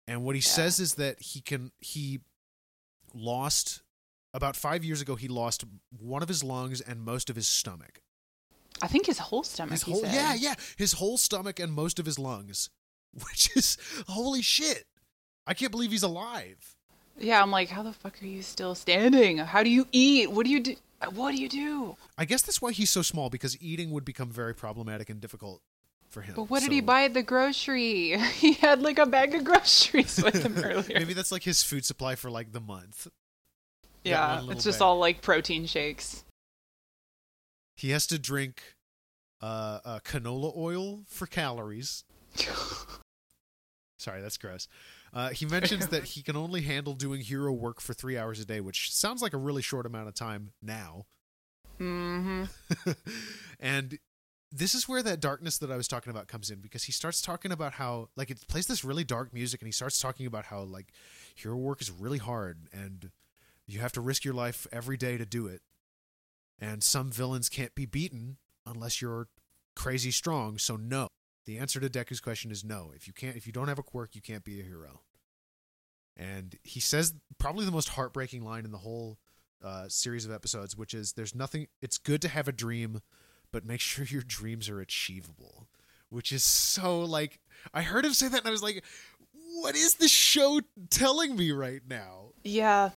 And 0.07 0.23
what 0.23 0.35
he 0.35 0.41
says 0.41 0.79
is 0.79 0.95
that 0.95 1.19
he 1.21 1.39
can 1.41 1.71
he 1.79 2.19
lost 3.13 3.81
about 4.33 4.55
five 4.55 4.83
years 4.83 5.01
ago. 5.01 5.15
He 5.15 5.27
lost 5.27 5.63
one 5.89 6.21
of 6.21 6.27
his 6.27 6.43
lungs 6.43 6.81
and 6.81 7.01
most 7.01 7.29
of 7.29 7.35
his 7.35 7.47
stomach. 7.47 8.01
I 8.81 8.87
think 8.87 9.05
his 9.05 9.19
whole 9.19 9.43
stomach. 9.43 9.73
His 9.73 9.83
whole 9.83 10.01
yeah 10.03 10.33
yeah 10.33 10.55
his 10.77 10.93
whole 10.93 11.17
stomach 11.17 11.59
and 11.59 11.71
most 11.71 11.99
of 11.99 12.05
his 12.05 12.17
lungs, 12.17 12.69
which 13.13 13.55
is 13.55 13.77
holy 14.07 14.41
shit. 14.41 14.85
I 15.45 15.53
can't 15.53 15.71
believe 15.71 15.91
he's 15.91 16.03
alive. 16.03 16.75
Yeah, 17.17 17.41
I'm 17.41 17.51
like, 17.51 17.69
how 17.69 17.83
the 17.83 17.93
fuck 17.93 18.21
are 18.21 18.25
you 18.25 18.41
still 18.41 18.73
standing? 18.73 19.37
How 19.37 19.63
do 19.63 19.69
you 19.69 19.87
eat? 19.91 20.31
What 20.31 20.45
do 20.45 20.51
you 20.51 20.59
do? 20.59 20.75
What 21.13 21.31
do 21.31 21.41
you 21.41 21.49
do? 21.49 21.97
I 22.17 22.25
guess 22.25 22.43
that's 22.43 22.61
why 22.61 22.71
he's 22.71 22.89
so 22.89 23.01
small 23.01 23.29
because 23.29 23.61
eating 23.61 23.91
would 23.91 24.05
become 24.05 24.29
very 24.29 24.53
problematic 24.53 25.09
and 25.09 25.19
difficult 25.19 25.61
for 26.09 26.21
him. 26.21 26.35
But 26.35 26.43
what 26.43 26.61
did 26.61 26.71
he 26.71 26.81
buy 26.81 27.05
at 27.05 27.13
the 27.13 27.23
grocery? 27.23 28.17
he 28.35 28.53
had 28.53 28.81
like 28.81 28.99
a 28.99 29.05
bag 29.05 29.33
of 29.33 29.43
groceries 29.43 30.21
with 30.23 30.43
him 30.43 30.57
earlier. 30.63 30.99
Maybe 30.99 31.13
that's 31.13 31.31
like 31.31 31.43
his 31.43 31.63
food 31.63 31.85
supply 31.85 32.15
for 32.15 32.29
like 32.29 32.51
the 32.51 32.59
month. 32.59 33.07
That 34.03 34.09
yeah, 34.09 34.41
it's 34.49 34.63
just 34.63 34.79
bag. 34.79 34.85
all 34.85 34.99
like 34.99 35.21
protein 35.21 35.65
shakes. 35.65 36.23
He 37.75 37.91
has 37.91 38.05
to 38.07 38.19
drink 38.19 38.61
uh, 39.41 39.79
uh, 39.83 39.99
canola 39.99 40.55
oil 40.55 41.01
for 41.07 41.25
calories. 41.25 42.03
Sorry, 43.99 44.21
that's 44.21 44.37
gross. 44.37 44.67
Uh, 45.13 45.29
he 45.29 45.45
mentions 45.45 45.87
that 45.87 46.03
he 46.05 46.23
can 46.23 46.35
only 46.35 46.61
handle 46.61 46.93
doing 46.93 47.21
hero 47.21 47.51
work 47.51 47.79
for 47.81 47.93
three 47.93 48.17
hours 48.17 48.39
a 48.39 48.45
day, 48.45 48.59
which 48.59 48.91
sounds 48.91 49.21
like 49.21 49.33
a 49.33 49.37
really 49.37 49.61
short 49.61 49.85
amount 49.85 50.07
of 50.07 50.15
time 50.15 50.51
now. 50.61 51.05
Mm-hmm. 51.79 52.43
and 53.59 53.99
this 54.51 54.75
is 54.75 54.87
where 54.87 55.01
that 55.03 55.19
darkness 55.19 55.57
that 55.59 55.71
I 55.71 55.77
was 55.77 55.87
talking 55.87 56.11
about 56.11 56.27
comes 56.27 56.49
in 56.49 56.59
because 56.59 56.83
he 56.83 56.91
starts 56.91 57.21
talking 57.21 57.51
about 57.51 57.73
how 57.73 58.09
like 58.15 58.29
it 58.29 58.47
plays 58.47 58.67
this 58.67 58.83
really 58.83 59.03
dark 59.03 59.33
music 59.33 59.61
and 59.61 59.67
he 59.67 59.71
starts 59.71 59.99
talking 59.99 60.25
about 60.25 60.45
how 60.45 60.61
like 60.61 60.87
hero 61.35 61.55
work 61.55 61.81
is 61.81 61.89
really 61.89 62.17
hard 62.17 62.67
and 62.73 63.11
you 63.71 63.79
have 63.79 63.93
to 63.93 64.01
risk 64.01 64.25
your 64.25 64.33
life 64.33 64.67
every 64.71 64.97
day 64.97 65.17
to 65.17 65.25
do 65.25 65.47
it. 65.47 65.61
And 66.59 66.83
some 66.83 67.11
villains 67.11 67.49
can't 67.49 67.73
be 67.73 67.85
beaten 67.85 68.37
unless 68.65 69.01
you're 69.01 69.27
crazy 69.75 70.11
strong, 70.11 70.57
so 70.57 70.75
no. 70.75 71.07
The 71.45 71.57
answer 71.57 71.79
to 71.79 71.89
Deku's 71.89 72.19
question 72.19 72.51
is 72.51 72.63
no. 72.63 72.91
If 72.95 73.07
you 73.07 73.13
can't 73.13 73.35
if 73.35 73.47
you 73.47 73.53
don't 73.53 73.67
have 73.67 73.79
a 73.79 73.83
quirk, 73.83 74.15
you 74.15 74.21
can't 74.21 74.43
be 74.43 74.59
a 74.59 74.63
hero. 74.63 75.01
And 76.15 76.55
he 76.63 76.79
says 76.79 77.15
probably 77.39 77.65
the 77.65 77.71
most 77.71 77.89
heartbreaking 77.89 78.43
line 78.43 78.65
in 78.65 78.71
the 78.71 78.77
whole 78.77 79.17
uh, 79.63 79.87
series 79.87 80.25
of 80.25 80.31
episodes, 80.31 80.77
which 80.77 80.93
is 80.93 81.13
there's 81.13 81.33
nothing 81.33 81.67
it's 81.81 81.97
good 81.97 82.21
to 82.21 82.27
have 82.27 82.47
a 82.47 82.51
dream, 82.51 83.01
but 83.51 83.65
make 83.65 83.81
sure 83.81 84.05
your 84.05 84.21
dreams 84.21 84.69
are 84.69 84.79
achievable. 84.79 85.67
Which 86.09 86.31
is 86.31 86.43
so 86.43 86.99
like 86.99 87.39
I 87.73 87.81
heard 87.81 88.05
him 88.05 88.13
say 88.13 88.27
that 88.27 88.39
and 88.39 88.47
I 88.47 88.51
was 88.51 88.63
like, 88.63 88.83
what 89.31 89.75
is 89.75 89.95
this 89.95 90.11
show 90.11 90.61
telling 90.89 91.35
me 91.35 91.51
right 91.51 91.81
now? 91.87 92.33
Yeah, 92.43 92.91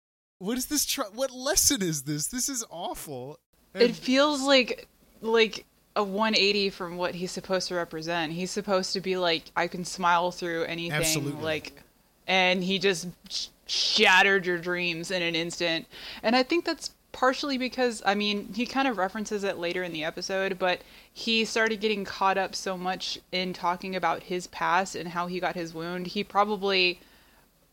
What 0.43 0.59
is 0.59 0.66
this 0.66 0.84
tr- 0.84 1.03
what 1.14 1.30
lesson 1.30 1.82
is 1.82 2.03
this? 2.03 2.26
This 2.26 2.49
is 2.49 2.64
awful. 2.68 3.38
it 3.74 3.95
feels 3.95 4.43
like 4.43 4.88
like 5.20 5.64
a 5.95 6.03
180 6.03 6.70
from 6.70 6.97
what 6.97 7.14
he's 7.14 7.30
supposed 7.30 7.68
to 7.68 7.76
represent. 7.76 8.32
He's 8.32 8.51
supposed 8.51 8.93
to 8.95 9.01
be 9.01 9.16
like, 9.16 9.45
I 9.55 9.68
can 9.68 9.84
smile 9.84 10.32
through 10.32 10.64
anything, 10.64 10.99
Absolutely. 10.99 11.40
like, 11.45 11.82
and 12.26 12.64
he 12.64 12.80
just 12.80 13.07
sh- 13.30 13.49
shattered 13.66 14.45
your 14.45 14.59
dreams 14.59 15.12
in 15.12 15.22
an 15.22 15.36
instant. 15.36 15.86
And 16.24 16.34
I 16.34 16.43
think 16.43 16.64
that's 16.64 16.90
partially 17.12 17.57
because, 17.57 18.03
I 18.05 18.16
mean, 18.16 18.53
he 18.53 18.66
kind 18.66 18.88
of 18.88 18.99
references 18.99 19.45
it 19.45 19.59
later 19.59 19.84
in 19.84 19.93
the 19.93 20.03
episode, 20.03 20.59
but 20.59 20.80
he 21.12 21.45
started 21.45 21.80
getting 21.80 22.05
caught 22.05 22.36
up 22.36 22.57
so 22.57 22.76
much 22.76 23.16
in 23.30 23.53
talking 23.53 23.95
about 23.95 24.24
his 24.24 24.49
past 24.49 24.97
and 24.97 25.11
how 25.11 25.28
he 25.28 25.38
got 25.38 25.55
his 25.55 25.72
wound. 25.72 26.09
He 26.09 26.24
probably 26.24 26.99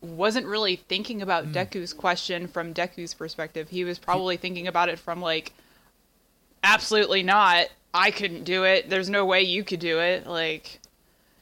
wasn't 0.00 0.46
really 0.46 0.76
thinking 0.76 1.22
about 1.22 1.44
Hmm. 1.46 1.52
Deku's 1.52 1.92
question 1.92 2.48
from 2.48 2.72
Deku's 2.72 3.14
perspective. 3.14 3.68
He 3.68 3.84
was 3.84 3.98
probably 3.98 4.36
thinking 4.36 4.66
about 4.66 4.88
it 4.88 4.98
from 4.98 5.20
like 5.20 5.52
absolutely 6.62 7.22
not. 7.22 7.68
I 7.92 8.10
couldn't 8.10 8.44
do 8.44 8.64
it. 8.64 8.88
There's 8.88 9.10
no 9.10 9.24
way 9.24 9.42
you 9.42 9.64
could 9.64 9.80
do 9.80 9.98
it. 10.00 10.26
Like, 10.26 10.80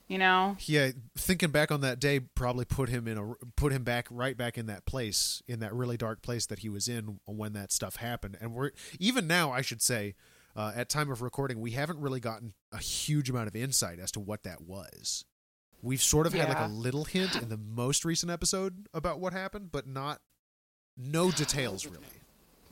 you 0.06 0.16
know? 0.16 0.56
yeah, 0.60 0.92
thinking 1.16 1.50
back 1.50 1.70
on 1.70 1.82
that 1.82 2.00
day 2.00 2.20
probably 2.20 2.64
put 2.64 2.88
him 2.88 3.06
in 3.06 3.18
a 3.18 3.34
put 3.56 3.72
him 3.72 3.84
back 3.84 4.06
right 4.10 4.36
back 4.36 4.56
in 4.56 4.66
that 4.66 4.86
place 4.86 5.42
in 5.46 5.60
that 5.60 5.74
really 5.74 5.98
dark 5.98 6.22
place 6.22 6.46
that 6.46 6.60
he 6.60 6.68
was 6.70 6.88
in 6.88 7.20
when 7.26 7.52
that 7.52 7.72
stuff 7.72 7.96
happened. 7.96 8.38
And 8.40 8.54
we're 8.54 8.70
even 8.98 9.26
now, 9.26 9.52
I 9.52 9.60
should 9.60 9.82
say, 9.82 10.14
uh, 10.56 10.72
at 10.74 10.88
time 10.88 11.10
of 11.10 11.20
recording, 11.20 11.60
we 11.60 11.72
haven't 11.72 12.00
really 12.00 12.20
gotten 12.20 12.54
a 12.72 12.78
huge 12.78 13.28
amount 13.28 13.48
of 13.48 13.54
insight 13.56 13.98
as 13.98 14.10
to 14.12 14.20
what 14.20 14.42
that 14.44 14.62
was. 14.62 15.24
We've 15.82 16.02
sort 16.02 16.26
of 16.26 16.32
had 16.32 16.48
like 16.48 16.58
a 16.58 16.66
little 16.66 17.04
hint 17.04 17.36
in 17.36 17.48
the 17.48 17.56
most 17.56 18.04
recent 18.04 18.32
episode 18.32 18.88
about 18.92 19.20
what 19.20 19.32
happened, 19.32 19.70
but 19.70 19.86
not 19.86 20.20
no 20.96 21.30
details 21.30 21.86
really. 21.86 22.04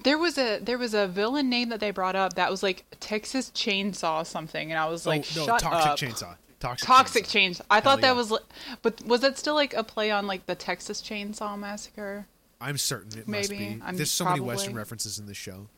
There 0.03 0.19
was 0.19 0.37
a 0.39 0.59
there 0.59 0.79
was 0.79 0.93
a 0.93 1.07
villain 1.07 1.49
name 1.49 1.69
that 1.71 1.81
they 1.81 1.91
brought 1.91 2.17
up 2.17 2.35
that 2.35 2.51
was 2.51 2.63
like 2.63 2.85
Texas 3.01 3.51
Chainsaw 3.55 4.27
something, 4.27 4.71
and 4.71 4.79
I 4.79 4.87
was 4.89 5.07
like, 5.07 5.25
oh 5.37 5.41
no, 5.41 5.47
shut 5.47 5.61
toxic 5.61 5.91
up. 5.91 5.99
chainsaw. 5.99 6.37
Toxic, 6.59 6.87
Toxic 6.87 7.25
chainsaw. 7.27 7.59
chainsaw. 7.59 7.67
I 7.71 7.81
thought 7.81 7.99
yeah. 7.99 8.09
that 8.09 8.17
was, 8.17 8.31
li- 8.31 8.39
but 8.81 9.05
was 9.07 9.21
that 9.21 9.37
still 9.37 9.55
like 9.55 9.75
a 9.75 9.85
play 9.85 10.11
on 10.11 10.27
like 10.27 10.47
the 10.47 10.55
Texas 10.55 11.03
Chainsaw 11.03 11.59
Massacre? 11.59 12.27
I'm 12.61 12.79
certain 12.79 13.19
it 13.19 13.29
must 13.29 13.51
be. 13.51 13.79
I'm 13.85 13.97
There's 13.97 14.11
so 14.11 14.25
many 14.25 14.41
Western 14.41 14.75
references 14.75 15.19
in 15.19 15.27
this 15.27 15.37
show. 15.37 15.69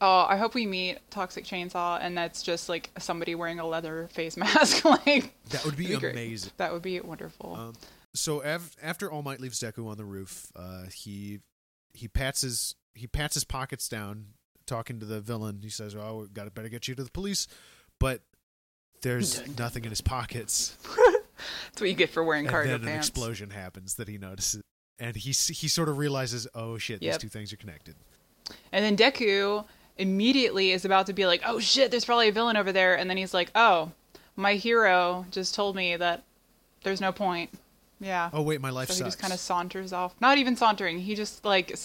Oh, 0.00 0.26
I 0.28 0.36
hope 0.36 0.54
we 0.54 0.66
meet 0.66 0.98
Toxic 1.10 1.44
Chainsaw, 1.44 1.98
and 2.00 2.16
that's 2.16 2.42
just 2.42 2.68
like 2.68 2.90
somebody 2.98 3.34
wearing 3.34 3.58
a 3.58 3.66
leather 3.66 4.08
face 4.12 4.36
mask. 4.36 4.84
like 4.84 5.34
That 5.50 5.64
would 5.64 5.76
be, 5.76 5.84
that'd 5.86 6.00
great. 6.00 6.12
amazing. 6.12 6.52
That 6.56 6.72
would 6.72 6.82
be 6.82 7.00
wonderful. 7.00 7.54
Um, 7.56 7.72
so 8.14 8.44
av- 8.44 8.76
after 8.82 9.10
All 9.10 9.22
Might 9.22 9.40
leaves 9.40 9.58
Deku 9.60 9.88
on 9.88 9.96
the 9.96 10.04
roof, 10.04 10.52
uh, 10.56 10.84
he 10.94 11.40
he 11.92 12.06
pats 12.08 12.42
his 12.42 12.74
he 12.94 13.06
pats 13.06 13.34
his 13.34 13.44
pockets 13.44 13.88
down, 13.88 14.26
talking 14.66 15.00
to 15.00 15.06
the 15.06 15.20
villain. 15.20 15.60
He 15.62 15.68
says, 15.70 15.94
"Oh, 15.96 16.20
we 16.22 16.28
got 16.28 16.44
to 16.44 16.50
better 16.50 16.68
get 16.68 16.86
you 16.88 16.94
to 16.94 17.04
the 17.04 17.10
police," 17.10 17.48
but 17.98 18.22
there's 19.02 19.46
nothing 19.58 19.84
in 19.84 19.90
his 19.90 20.00
pockets. 20.00 20.76
that's 21.66 21.80
what 21.80 21.88
you 21.90 21.94
get 21.96 22.10
for 22.10 22.22
wearing 22.24 22.46
and 22.46 22.50
cargo 22.50 22.78
then 22.78 22.88
an 22.88 22.96
explosion 22.96 23.50
happens 23.50 23.94
that 23.96 24.08
he 24.08 24.16
notices, 24.18 24.62
and 24.98 25.16
he 25.16 25.30
he 25.30 25.68
sort 25.68 25.88
of 25.88 25.98
realizes, 25.98 26.46
"Oh 26.54 26.78
shit, 26.78 27.02
Yep. 27.02 27.12
these 27.14 27.20
two 27.20 27.28
things 27.28 27.52
are 27.52 27.56
connected." 27.56 27.94
And 28.72 28.82
then 28.84 28.96
Deku 28.96 29.64
immediately 29.98 30.70
is 30.72 30.84
about 30.84 31.06
to 31.06 31.12
be 31.12 31.26
like, 31.26 31.42
"Oh 31.44 31.58
shit, 31.58 31.90
there's 31.90 32.04
probably 32.04 32.28
a 32.28 32.32
villain 32.32 32.56
over 32.56 32.72
there," 32.72 32.96
and 32.96 33.10
then 33.10 33.16
he's 33.16 33.34
like, 33.34 33.50
"Oh, 33.54 33.92
my 34.36 34.54
hero 34.54 35.26
just 35.30 35.54
told 35.54 35.76
me 35.76 35.96
that 35.96 36.22
there's 36.84 37.00
no 37.00 37.12
point." 37.12 37.50
Yeah. 38.00 38.30
Oh 38.32 38.42
wait, 38.42 38.60
my 38.60 38.70
life 38.70 38.88
so 38.88 38.94
he 38.94 38.98
sucks. 38.98 39.08
just 39.14 39.18
kind 39.18 39.32
of 39.32 39.40
saunters 39.40 39.92
off. 39.92 40.14
Not 40.20 40.38
even 40.38 40.56
sauntering. 40.56 41.00
He 41.00 41.14
just 41.14 41.44
like 41.44 41.76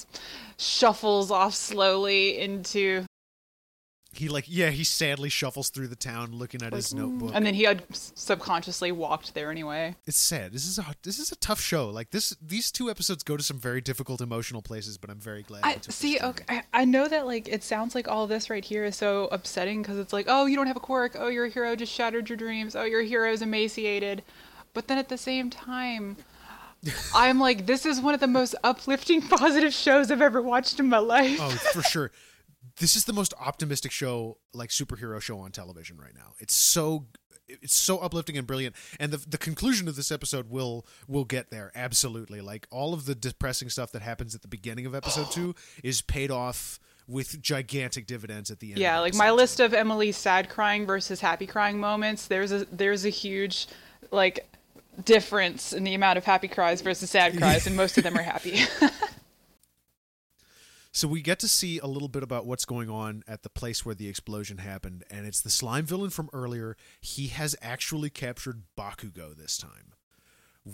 shuffles 0.57 1.31
off 1.31 1.55
slowly 1.55 2.39
into, 2.39 3.05
he 4.15 4.29
like 4.29 4.45
yeah, 4.47 4.69
he 4.69 4.83
sadly 4.83 5.29
shuffles 5.29 5.69
through 5.69 5.87
the 5.87 5.95
town, 5.95 6.31
looking 6.33 6.61
at 6.61 6.73
his 6.73 6.93
notebook. 6.93 7.31
and 7.33 7.45
then 7.45 7.53
he 7.53 7.63
had 7.63 7.83
subconsciously 7.91 8.91
walked 8.91 9.33
there 9.33 9.49
anyway. 9.51 9.95
it's 10.05 10.17
sad. 10.17 10.53
This 10.53 10.65
is 10.65 10.77
a 10.77 10.85
this 11.03 11.19
is 11.19 11.31
a 11.31 11.35
tough 11.35 11.59
show. 11.59 11.89
Like 11.89 12.11
this, 12.11 12.35
these 12.41 12.71
two 12.71 12.89
episodes 12.89 13.23
go 13.23 13.37
to 13.37 13.43
some 13.43 13.57
very 13.57 13.81
difficult 13.81 14.21
emotional 14.21 14.61
places, 14.61 14.97
but 14.97 15.09
I'm 15.09 15.19
very 15.19 15.43
glad. 15.43 15.61
I 15.63 15.69
they 15.69 15.73
took 15.75 15.83
this 15.85 15.95
see. 15.95 16.19
Okay, 16.19 16.43
I, 16.49 16.63
I 16.73 16.85
know 16.85 17.07
that 17.07 17.25
like 17.25 17.47
it 17.47 17.63
sounds 17.63 17.95
like 17.95 18.07
all 18.07 18.27
this 18.27 18.49
right 18.49 18.63
here 18.63 18.83
is 18.85 18.95
so 18.95 19.27
upsetting 19.31 19.81
because 19.81 19.97
it's 19.97 20.13
like, 20.13 20.25
oh, 20.29 20.45
you 20.45 20.55
don't 20.55 20.67
have 20.67 20.77
a 20.77 20.81
quirk. 20.81 21.15
Oh, 21.17 21.27
your 21.27 21.47
hero 21.47 21.75
just 21.75 21.91
shattered 21.91 22.29
your 22.29 22.37
dreams. 22.37 22.75
Oh, 22.75 22.83
your 22.83 23.01
hero's 23.01 23.41
emaciated. 23.41 24.23
But 24.73 24.87
then 24.87 24.97
at 24.97 25.09
the 25.09 25.17
same 25.17 25.49
time, 25.49 26.17
I'm 27.15 27.39
like, 27.39 27.65
this 27.65 27.85
is 27.85 28.01
one 28.01 28.13
of 28.13 28.19
the 28.19 28.27
most 28.27 28.55
uplifting, 28.63 29.21
positive 29.27 29.73
shows 29.73 30.11
I've 30.11 30.21
ever 30.21 30.41
watched 30.41 30.79
in 30.79 30.89
my 30.89 30.97
life. 30.99 31.39
Oh, 31.41 31.49
for 31.49 31.81
sure. 31.83 32.11
This 32.77 32.95
is 32.95 33.05
the 33.05 33.13
most 33.13 33.33
optimistic 33.39 33.91
show, 33.91 34.37
like 34.53 34.69
superhero 34.69 35.21
show 35.21 35.39
on 35.39 35.51
television 35.51 35.97
right 35.97 36.15
now. 36.15 36.33
It's 36.39 36.53
so 36.53 37.05
it's 37.47 37.75
so 37.75 37.97
uplifting 37.99 38.37
and 38.37 38.47
brilliant. 38.47 38.75
And 38.99 39.11
the 39.11 39.17
the 39.17 39.37
conclusion 39.37 39.87
of 39.87 39.95
this 39.95 40.11
episode 40.11 40.49
will 40.49 40.85
will 41.07 41.25
get 41.25 41.51
there 41.51 41.71
absolutely. 41.75 42.41
Like 42.41 42.67
all 42.71 42.93
of 42.93 43.05
the 43.05 43.15
depressing 43.15 43.69
stuff 43.69 43.91
that 43.91 44.01
happens 44.01 44.33
at 44.33 44.41
the 44.41 44.47
beginning 44.47 44.85
of 44.85 44.95
episode 44.95 45.31
two 45.31 45.55
is 45.83 46.01
paid 46.01 46.31
off 46.31 46.79
with 47.07 47.41
gigantic 47.41 48.07
dividends 48.07 48.49
at 48.49 48.59
the 48.59 48.71
end. 48.71 48.79
Yeah, 48.79 48.99
like 48.99 49.13
my 49.13 49.27
episode 49.27 49.35
list 49.35 49.59
of 49.59 49.73
Emilee's 49.73 50.17
sad 50.17 50.49
crying 50.49 50.85
versus 50.85 51.19
happy 51.19 51.45
crying 51.45 51.79
moments. 51.79 52.27
There's 52.27 52.51
a 52.51 52.65
there's 52.65 53.05
a 53.05 53.09
huge 53.09 53.67
like 54.11 54.49
difference 55.03 55.73
in 55.73 55.83
the 55.83 55.93
amount 55.93 56.17
of 56.17 56.23
happy 56.23 56.47
cries 56.47 56.81
versus 56.81 57.09
sad 57.09 57.37
cries, 57.37 57.67
and 57.67 57.75
most 57.75 57.97
of 57.97 58.03
them 58.03 58.17
are 58.17 58.23
happy. 58.23 58.61
So 60.95 61.07
we 61.07 61.23
get 61.23 61.39
to 61.39 61.47
see 61.47 61.79
a 61.79 61.87
little 61.87 62.07
bit 62.07 62.21
about 62.21 62.45
what's 62.45 62.65
going 62.65 62.87
on 62.87 63.23
at 63.27 63.41
the 63.41 63.49
place 63.49 63.83
where 63.83 63.95
the 63.95 64.07
explosion 64.07 64.59
happened, 64.59 65.03
and 65.09 65.25
it's 65.25 65.41
the 65.41 65.49
slime 65.49 65.85
villain 65.85 66.11
from 66.11 66.29
earlier. 66.31 66.77
He 67.01 67.27
has 67.29 67.55
actually 67.63 68.11
captured 68.11 68.61
Bakugo 68.77 69.35
this 69.35 69.57
time, 69.57 69.93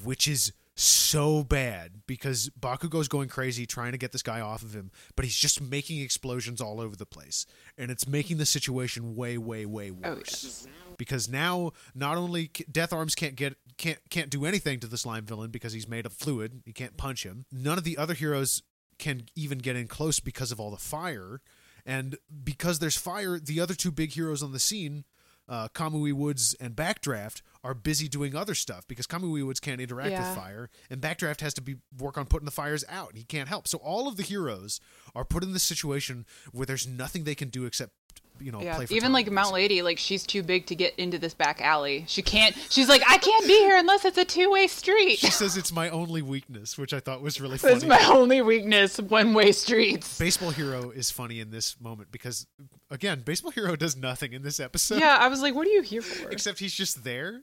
which 0.03 0.27
is 0.27 0.51
so 0.75 1.43
bad 1.43 2.01
because 2.05 2.49
Bakugo's 2.59 3.07
going 3.07 3.29
crazy 3.29 3.65
trying 3.65 3.93
to 3.93 3.97
get 3.97 4.11
this 4.11 4.21
guy 4.21 4.41
off 4.41 4.61
of 4.61 4.73
him, 4.73 4.91
but 5.15 5.23
he's 5.23 5.37
just 5.37 5.61
making 5.61 6.01
explosions 6.01 6.59
all 6.59 6.81
over 6.81 6.97
the 6.97 7.05
place, 7.05 7.45
and 7.77 7.89
it's 7.89 8.05
making 8.05 8.39
the 8.39 8.45
situation 8.45 9.15
way, 9.15 9.37
way, 9.37 9.65
way 9.65 9.89
oh, 10.03 10.09
worse. 10.09 10.09
Oh, 10.09 10.17
yes. 10.17 10.67
Because 10.97 11.29
now, 11.29 11.71
not 11.95 12.17
only 12.17 12.51
Death 12.69 12.91
Arms 12.91 13.15
can't 13.15 13.37
get 13.37 13.55
can't 13.77 13.99
can't 14.09 14.29
do 14.29 14.43
anything 14.43 14.81
to 14.81 14.87
the 14.87 14.97
slime 14.97 15.23
villain 15.23 15.49
because 15.49 15.71
he's 15.71 15.87
made 15.87 16.05
of 16.05 16.11
fluid, 16.11 16.61
he 16.65 16.73
can't 16.73 16.97
punch 16.97 17.23
him. 17.23 17.45
None 17.53 17.77
of 17.77 17.85
the 17.85 17.97
other 17.97 18.13
heroes 18.13 18.63
can 18.99 19.23
even 19.35 19.57
get 19.57 19.75
in 19.75 19.87
close 19.87 20.19
because 20.19 20.51
of 20.51 20.59
all 20.59 20.69
the 20.71 20.77
fire. 20.77 21.41
And 21.85 22.17
because 22.43 22.79
there's 22.79 22.97
fire, 22.97 23.39
the 23.39 23.59
other 23.59 23.73
two 23.73 23.91
big 23.91 24.11
heroes 24.11 24.43
on 24.43 24.51
the 24.51 24.59
scene, 24.59 25.05
uh, 25.47 25.69
Kamui 25.69 26.13
Woods 26.13 26.53
and 26.59 26.75
Backdraft, 26.75 27.41
are 27.63 27.73
busy 27.73 28.07
doing 28.07 28.35
other 28.35 28.53
stuff 28.53 28.87
because 28.87 29.07
Kamui 29.07 29.43
Woods 29.45 29.59
can't 29.59 29.81
interact 29.81 30.11
Yeah. 30.11 30.19
with 30.29 30.37
fire, 30.37 30.69
and 30.89 31.01
Backdraft 31.01 31.41
has 31.41 31.53
to 31.55 31.61
be 31.61 31.77
work 31.97 32.17
on 32.17 32.27
putting 32.27 32.45
the 32.45 32.51
fires 32.51 32.83
out. 32.87 33.15
He 33.15 33.23
can't 33.23 33.49
help. 33.49 33.67
So 33.67 33.79
all 33.79 34.07
of 34.07 34.15
the 34.17 34.23
heroes 34.23 34.79
are 35.15 35.25
put 35.25 35.41
in 35.43 35.53
this 35.53 35.63
situation 35.63 36.25
where 36.51 36.65
there's 36.67 36.85
nothing 36.85 37.23
they 37.23 37.33
can 37.35 37.49
do 37.49 37.65
except 37.65 37.93
you 38.39 38.51
know 38.51 38.61
Yeah, 38.61 38.75
play 38.75 38.85
for 38.85 38.93
even 38.93 39.11
like 39.13 39.29
Mount. 39.31 39.53
Lady, 39.53 39.81
like 39.81 39.97
she's 39.97 40.25
too 40.25 40.43
big 40.43 40.65
to 40.67 40.75
get 40.75 40.95
into 40.95 41.17
this 41.17 41.33
back 41.33 41.61
alley. 41.61 42.05
She 42.07 42.21
can't. 42.21 42.55
She's 42.69 42.87
like, 42.89 43.01
I 43.07 43.17
can't 43.17 43.45
be 43.45 43.53
here 43.59 43.77
unless 43.77 44.05
it's 44.05 44.17
a 44.17 44.25
two-way 44.25 44.67
street. 44.67 45.19
She 45.19 45.31
says 45.31 45.57
it's 45.57 45.71
my 45.71 45.89
only 45.89 46.21
weakness, 46.21 46.77
which 46.77 46.93
I 46.93 46.99
thought 46.99 47.21
was 47.21 47.39
really 47.41 47.57
funny. 47.59 47.85
my 47.85 48.03
only 48.05 48.41
weakness: 48.41 48.99
one-way 48.99 49.51
streets. 49.51 50.17
Baseball 50.17 50.51
Hero 50.51 50.89
is 50.91 51.11
funny 51.11 51.39
in 51.39 51.51
this 51.51 51.79
moment 51.79 52.11
because, 52.11 52.47
again, 52.89 53.21
Baseball 53.21 53.51
Hero 53.51 53.75
does 53.75 53.95
nothing 53.95 54.33
in 54.33 54.41
this 54.43 54.59
episode. 54.59 54.99
Yeah, 54.99 55.17
I 55.19 55.27
was 55.27 55.41
like, 55.41 55.55
what 55.55 55.67
are 55.67 55.71
you 55.71 55.81
here 55.81 56.01
for? 56.01 56.29
except 56.31 56.59
he's 56.59 56.73
just 56.73 57.03
there 57.03 57.41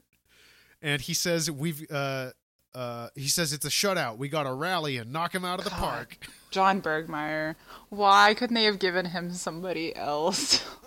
and 0.81 1.01
he 1.01 1.13
says 1.13 1.49
we've 1.49 1.89
uh 1.91 2.29
uh 2.75 3.09
he 3.15 3.27
says 3.27 3.53
it's 3.53 3.65
a 3.65 3.69
shutout 3.69 4.17
we 4.17 4.29
gotta 4.29 4.53
rally 4.53 4.97
and 4.97 5.11
knock 5.11 5.33
him 5.33 5.43
out 5.43 5.57
of 5.59 5.65
the 5.65 5.71
God. 5.71 5.79
park 5.79 6.17
John 6.51 6.81
Bergmeyer. 6.81 7.55
Why 7.89 8.33
couldn't 8.33 8.53
they 8.53 8.63
have 8.65 8.79
given 8.79 9.05
him 9.05 9.33
somebody 9.33 9.95
else? 9.95 10.63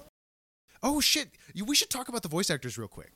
oh 0.83 1.01
shit 1.01 1.31
we 1.67 1.75
should 1.75 1.91
talk 1.91 2.09
about 2.09 2.23
the 2.23 2.29
voice 2.29 2.51
actors 2.51 2.77
real 2.79 2.89
quick 2.89 3.13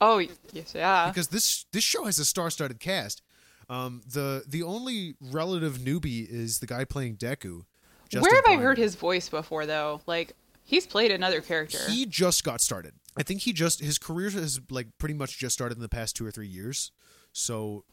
Oh 0.00 0.18
yes, 0.52 0.72
yeah. 0.74 1.08
because 1.08 1.28
this 1.28 1.66
this 1.72 1.84
show 1.84 2.04
has 2.04 2.18
a 2.18 2.24
star-studded 2.24 2.80
cast 2.80 3.22
um 3.70 4.02
the 4.06 4.42
the 4.46 4.62
only 4.62 5.14
relative 5.20 5.78
newbie 5.78 6.26
is 6.28 6.58
the 6.58 6.66
guy 6.66 6.84
playing 6.84 7.16
deku 7.16 7.64
Justin 8.10 8.22
Where 8.22 8.34
have 8.34 8.44
I 8.46 8.62
heard 8.62 8.76
his 8.76 8.94
voice 8.96 9.28
before 9.30 9.64
though? 9.66 10.02
Like 10.06 10.34
he's 10.64 10.86
played 10.86 11.10
another 11.10 11.40
character. 11.40 11.78
he 11.88 12.04
just 12.06 12.42
got 12.44 12.60
started 12.60 12.92
i 13.16 13.22
think 13.22 13.40
he 13.42 13.52
just 13.52 13.80
his 13.80 13.98
career 13.98 14.28
has 14.30 14.60
like 14.70 14.88
pretty 14.98 15.14
much 15.14 15.38
just 15.38 15.52
started 15.54 15.76
in 15.78 15.82
the 15.82 15.88
past 15.88 16.16
two 16.16 16.26
or 16.26 16.30
three 16.30 16.48
years 16.48 16.90
so 17.32 17.84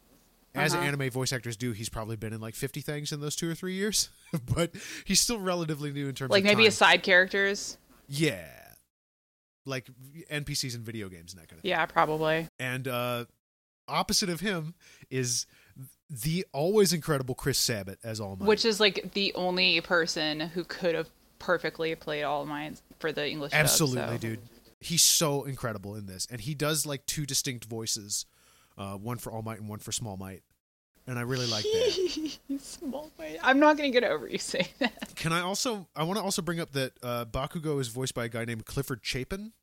as 0.55 0.73
Uh-huh. 0.73 0.83
anime 0.83 1.09
voice 1.11 1.31
actors 1.31 1.55
do 1.57 1.71
he's 1.73 1.89
probably 1.89 2.15
been 2.15 2.33
in 2.33 2.41
like 2.41 2.55
50 2.55 2.81
things 2.81 3.11
in 3.11 3.19
those 3.21 3.35
two 3.35 3.49
or 3.49 3.55
three 3.55 3.73
years 3.75 4.09
but 4.55 4.71
he's 5.05 5.19
still 5.19 5.39
relatively 5.39 5.91
new 5.91 6.07
in 6.09 6.15
terms 6.15 6.31
like 6.31 6.41
of 6.41 6.45
maybe 6.45 6.63
time. 6.63 6.67
as 6.67 6.75
side 6.77 7.03
characters. 7.03 7.77
yeah 8.07 8.47
like 9.65 9.89
npcs 10.31 10.75
in 10.75 10.81
video 10.83 11.07
games 11.09 11.33
and 11.33 11.41
that 11.41 11.47
kind 11.47 11.59
of 11.59 11.63
thing. 11.63 11.69
Yeah, 11.69 11.85
probably. 11.85 12.47
and 12.59 12.87
uh 12.87 13.25
opposite 13.87 14.29
of 14.29 14.39
him 14.39 14.73
is 15.09 15.45
the 16.09 16.45
always 16.53 16.93
incredible 16.93 17.35
chris 17.35 17.57
sabat 17.57 17.97
as 18.03 18.19
all 18.19 18.35
might 18.35 18.47
Which 18.47 18.65
is 18.65 18.79
like 18.79 19.11
the 19.13 19.33
only 19.35 19.79
person 19.81 20.39
who 20.39 20.63
could 20.63 20.95
have 20.95 21.09
perfectly 21.39 21.95
played 21.95 22.23
All 22.23 22.45
Might 22.45 22.79
for 22.99 23.11
the 23.11 23.27
English. 23.27 23.51
dub, 23.51 23.61
Absolutely, 23.61 24.13
so. 24.15 24.17
dude. 24.19 24.39
He's 24.79 25.01
so 25.01 25.43
incredible 25.43 25.95
in 25.95 26.05
this, 26.05 26.27
and 26.29 26.39
he 26.39 26.53
does 26.53 26.85
like 26.85 27.05
two 27.07 27.25
distinct 27.25 27.65
voices, 27.65 28.27
uh, 28.77 28.93
one 28.93 29.17
for 29.17 29.31
All 29.31 29.41
Might 29.41 29.59
and 29.59 29.67
one 29.67 29.79
for 29.79 29.91
Small 29.91 30.17
Might, 30.17 30.43
and 31.07 31.17
I 31.17 31.23
really 31.23 31.47
like 31.47 31.63
that. 31.63 32.37
Small 32.59 33.11
Might. 33.17 33.37
I'm 33.43 33.59
not 33.59 33.77
gonna 33.77 33.89
get 33.89 34.03
over 34.03 34.27
you 34.27 34.37
saying 34.37 34.67
that. 34.79 35.15
Can 35.15 35.33
I 35.33 35.41
also? 35.41 35.87
I 35.95 36.03
want 36.03 36.17
to 36.17 36.23
also 36.23 36.41
bring 36.41 36.59
up 36.59 36.71
that 36.71 36.93
uh, 37.03 37.25
Bakugo 37.25 37.79
is 37.79 37.87
voiced 37.87 38.13
by 38.13 38.25
a 38.25 38.29
guy 38.29 38.45
named 38.45 38.65
Clifford 38.65 38.99
Chapin, 39.03 39.53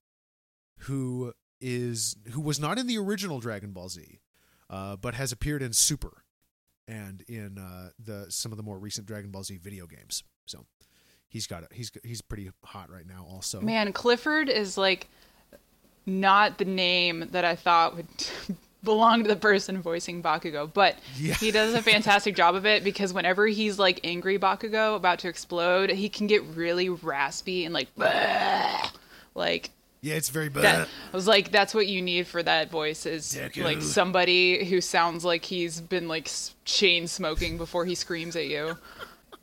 who 0.80 1.32
is 1.60 2.16
who 2.32 2.40
was 2.40 2.60
not 2.60 2.78
in 2.78 2.86
the 2.86 2.98
original 2.98 3.40
Dragon 3.40 3.72
Ball 3.72 3.88
Z, 3.88 4.20
uh, 4.70 4.96
but 4.96 5.14
has 5.14 5.32
appeared 5.32 5.62
in 5.62 5.72
Super, 5.72 6.24
and 6.86 7.22
in 7.28 7.58
uh, 7.58 7.90
the 7.98 8.26
some 8.30 8.52
of 8.52 8.56
the 8.56 8.62
more 8.64 8.78
recent 8.78 9.06
Dragon 9.06 9.30
Ball 9.30 9.44
Z 9.44 9.58
video 9.58 9.86
games. 9.86 10.24
So 10.46 10.66
he's 11.28 11.46
got 11.46 11.62
it. 11.62 11.72
He's 11.72 11.90
he's 12.04 12.20
pretty 12.20 12.50
hot 12.64 12.90
right 12.90 13.06
now. 13.06 13.26
Also, 13.28 13.60
Man, 13.60 13.92
Clifford 13.92 14.48
is 14.48 14.76
like 14.76 15.08
not 16.06 16.58
the 16.58 16.64
name 16.64 17.28
that 17.32 17.44
I 17.44 17.54
thought 17.54 17.96
would 17.96 18.08
belong 18.84 19.22
to 19.24 19.28
the 19.28 19.36
person 19.36 19.82
voicing 19.82 20.22
Bakugo, 20.22 20.72
but 20.72 20.96
Yeah. 21.16 21.34
he 21.34 21.50
does 21.50 21.74
a 21.74 21.82
fantastic 21.82 22.36
job 22.36 22.54
of 22.54 22.64
it 22.66 22.84
because 22.84 23.12
whenever 23.12 23.46
he's 23.46 23.78
like 23.78 24.00
angry 24.04 24.38
Bakugo 24.38 24.94
about 24.96 25.18
to 25.20 25.28
explode, 25.28 25.90
he 25.90 26.08
can 26.08 26.26
get 26.26 26.42
really 26.54 26.88
raspy 26.88 27.64
and 27.64 27.74
like 27.74 27.88
like 29.34 29.70
yeah, 30.00 30.14
it's 30.14 30.28
very 30.28 30.48
bad. 30.48 30.62
that 30.62 30.88
I 31.12 31.16
was 31.16 31.26
like 31.26 31.50
that's 31.50 31.74
what 31.74 31.88
you 31.88 32.00
need 32.00 32.26
for 32.28 32.40
that 32.42 32.70
voice 32.70 33.04
is 33.04 33.34
Deku. 33.34 33.64
like 33.64 33.82
somebody 33.82 34.64
who 34.64 34.80
sounds 34.80 35.24
like 35.24 35.44
he's 35.44 35.80
been 35.80 36.06
like 36.06 36.30
chain 36.64 37.08
smoking 37.08 37.58
before 37.58 37.84
he 37.84 37.94
screams 37.96 38.36
at 38.36 38.46
you. 38.46 38.78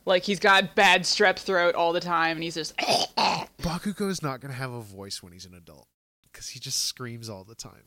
Like 0.06 0.22
he's 0.22 0.38
got 0.40 0.74
bad 0.74 1.02
strep 1.02 1.38
throat 1.38 1.74
all 1.74 1.92
the 1.92 2.00
time 2.00 2.38
and 2.38 2.44
he's 2.44 2.54
just 2.54 2.74
Bakugo 2.78 4.08
is 4.08 4.22
not 4.22 4.40
going 4.40 4.52
to 4.52 4.58
have 4.58 4.72
a 4.72 4.80
voice 4.80 5.22
when 5.22 5.32
he's 5.32 5.44
an 5.44 5.54
adult 5.54 5.88
because 6.32 6.48
he 6.48 6.58
just 6.60 6.82
screams 6.84 7.28
all 7.28 7.44
the 7.44 7.54
time. 7.54 7.82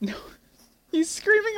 He's 0.92 1.10
screaming. 1.10 1.54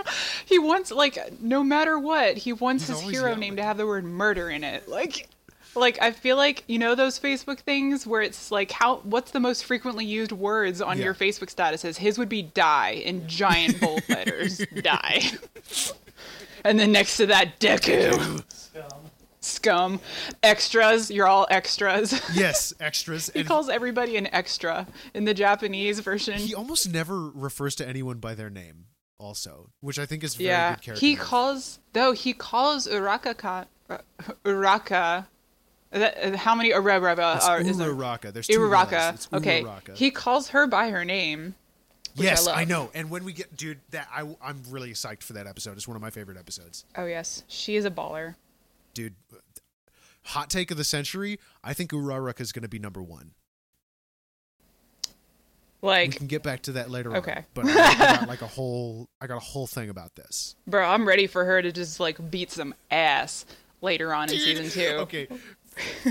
He 0.46 0.60
wants 0.60 0.92
like 0.92 1.18
no 1.42 1.64
matter 1.64 1.98
what, 1.98 2.38
he 2.38 2.54
wants 2.54 2.88
He's 2.88 3.00
his 3.00 3.10
hero 3.10 3.26
yelling. 3.28 3.40
name 3.40 3.56
to 3.58 3.64
have 3.64 3.78
the 3.78 3.86
word 3.88 4.04
murder 4.06 4.50
in 4.50 4.64
it. 4.64 4.88
Like 4.90 5.30
like 5.74 6.02
I 6.02 6.12
feel 6.12 6.36
like 6.36 6.64
you 6.68 6.78
know 6.80 6.96
those 6.96 7.18
Facebook 7.20 7.60
things 7.60 8.06
where 8.06 8.22
it's 8.22 8.52
like 8.52 8.72
how 8.72 8.98
what's 9.04 9.32
the 9.32 9.40
most 9.40 9.64
frequently 9.64 10.04
used 10.06 10.34
words 10.34 10.82
on 10.82 10.98
Yeah. 10.98 11.06
your 11.06 11.14
Facebook 11.16 11.54
statuses? 11.54 11.96
His 11.98 12.18
would 12.18 12.28
be 12.30 12.42
die 12.42 12.92
in 13.06 13.28
giant 13.28 13.80
bold 13.80 14.04
letters. 14.10 14.58
Die. 14.82 15.22
And 16.66 16.78
then 16.80 16.92
next 16.92 17.18
to 17.18 17.26
that 17.28 17.60
Deku. 17.60 18.44
Scum. 19.44 20.00
Extras, 20.44 21.10
you're 21.10 21.28
all 21.28 21.48
extras. 21.50 22.22
yes, 22.36 22.74
extras. 22.80 23.32
he 23.34 23.40
and 23.40 23.48
calls 23.48 23.70
everybody 23.70 24.16
an 24.16 24.28
extra 24.32 24.86
in 25.16 25.26
the 25.26 25.34
Japanese 25.34 26.00
version. 26.00 26.38
he 26.38 26.54
almost 26.54 26.88
never 26.92 27.30
refers 27.30 27.74
to 27.76 27.88
anyone 27.88 28.20
by 28.20 28.36
their 28.36 28.52
name, 28.52 28.86
also, 29.22 29.70
which 29.82 30.00
I 30.00 30.06
think 30.06 30.24
is 30.24 30.36
very 30.36 30.48
yeah, 30.48 30.76
good 30.76 30.82
character. 30.82 31.06
he 31.06 31.16
calls 31.16 31.80
though 31.94 32.12
he 32.12 32.34
calls 32.34 32.88
Uraka 32.88 33.38
ka, 33.38 33.66
uh, 33.90 33.98
Uraka. 34.44 35.28
That, 35.92 36.18
uh, 36.24 36.38
how 36.38 36.56
many 36.56 36.72
Uraraka 36.72 37.36
It's 37.36 37.46
are 37.48 37.60
is 37.62 37.78
there? 37.78 37.94
Uraraka. 37.94 38.32
There's 38.34 38.48
two 38.48 38.60
Uraraka. 38.60 39.14
It's 39.14 39.28
Okay, 39.34 39.62
Uraraka. 39.64 39.96
he 39.96 40.10
calls 40.10 40.50
her 40.50 40.66
by 40.66 40.90
her 40.90 41.04
name. 41.06 41.56
I 42.18 42.24
yes, 42.24 42.48
I, 42.48 42.60
love. 42.62 42.68
know. 42.70 42.92
And 42.94 43.10
when 43.10 43.24
we 43.24 43.32
get, 43.34 43.56
dude, 43.56 43.80
that 43.92 44.08
I, 44.14 44.22
I'm 44.42 44.64
really 44.70 44.92
psyched 44.92 45.24
for 45.24 45.34
that 45.34 45.48
episode. 45.48 45.78
It's 45.78 45.88
one 45.88 45.96
of 45.96 46.02
my 46.02 46.10
favorite 46.10 46.38
episodes, 46.38 46.84
Oh 46.98 47.06
yes, 47.06 47.44
she 47.48 47.76
is 47.76 47.86
a 47.86 47.92
baller. 47.92 48.36
dude. 48.94 49.16
Hot 50.26 50.50
take 50.50 50.70
of 50.72 50.78
the 50.78 50.84
century. 50.84 51.40
I 51.64 51.74
think 51.74 51.92
Uraraka 51.92 52.42
is 52.42 52.52
going 52.52 52.62
to 52.64 52.70
be 52.70 52.80
number 52.80 53.02
one. 53.02 53.32
We 55.82 56.08
can 56.10 56.28
get 56.28 56.44
back 56.44 56.62
to 56.64 56.74
that 56.74 56.90
later 56.90 57.12
on. 57.12 57.18
Okay. 57.18 57.46
But 57.54 57.66
I, 57.68 57.70
I 57.72 57.96
got 58.20 58.28
like 58.30 58.42
a 58.42 58.48
whole, 58.48 59.10
I 59.20 59.28
got 59.28 59.38
a 59.38 59.40
whole 59.40 59.68
thing 59.68 59.90
about 59.90 60.16
this. 60.16 60.56
bro, 60.68 60.86
I'm 60.88 61.08
ready 61.08 61.28
for 61.28 61.44
her 61.46 61.62
to 61.62 61.72
just 61.72 62.00
like 62.00 62.30
beat 62.32 62.52
some 62.52 62.74
ass 62.92 63.46
later 63.82 64.14
on 64.14 64.30
in 64.30 64.38
season 64.38 64.70
two. 64.70 64.96
okay, 65.02 65.28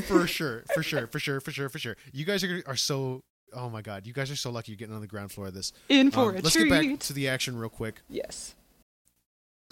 for 0.06 0.26
sure, 0.26 0.64
for 0.74 0.82
sure, 0.82 1.06
for 1.06 1.18
sure, 1.20 1.40
for 1.40 1.50
sure, 1.52 1.68
for 1.68 1.78
sure. 1.78 1.96
You 2.12 2.24
guys 2.24 2.42
are 2.44 2.62
are 2.66 2.76
so. 2.76 3.22
Oh 3.52 3.68
my 3.68 3.82
god, 3.82 4.06
you 4.06 4.12
guys 4.12 4.30
are 4.30 4.36
so 4.36 4.50
lucky 4.50 4.70
you're 4.72 4.76
getting 4.76 4.94
on 4.94 5.00
the 5.00 5.06
ground 5.08 5.32
floor 5.32 5.48
of 5.48 5.54
this. 5.54 5.72
In 5.88 6.10
for 6.12 6.20
Um, 6.20 6.28
a 6.30 6.32
let's 6.40 6.52
treat. 6.52 6.68
get 6.68 6.88
back 6.90 6.98
to 7.00 7.12
the 7.12 7.28
action 7.28 7.56
real 7.56 7.68
quick. 7.70 8.00
yes. 8.08 8.54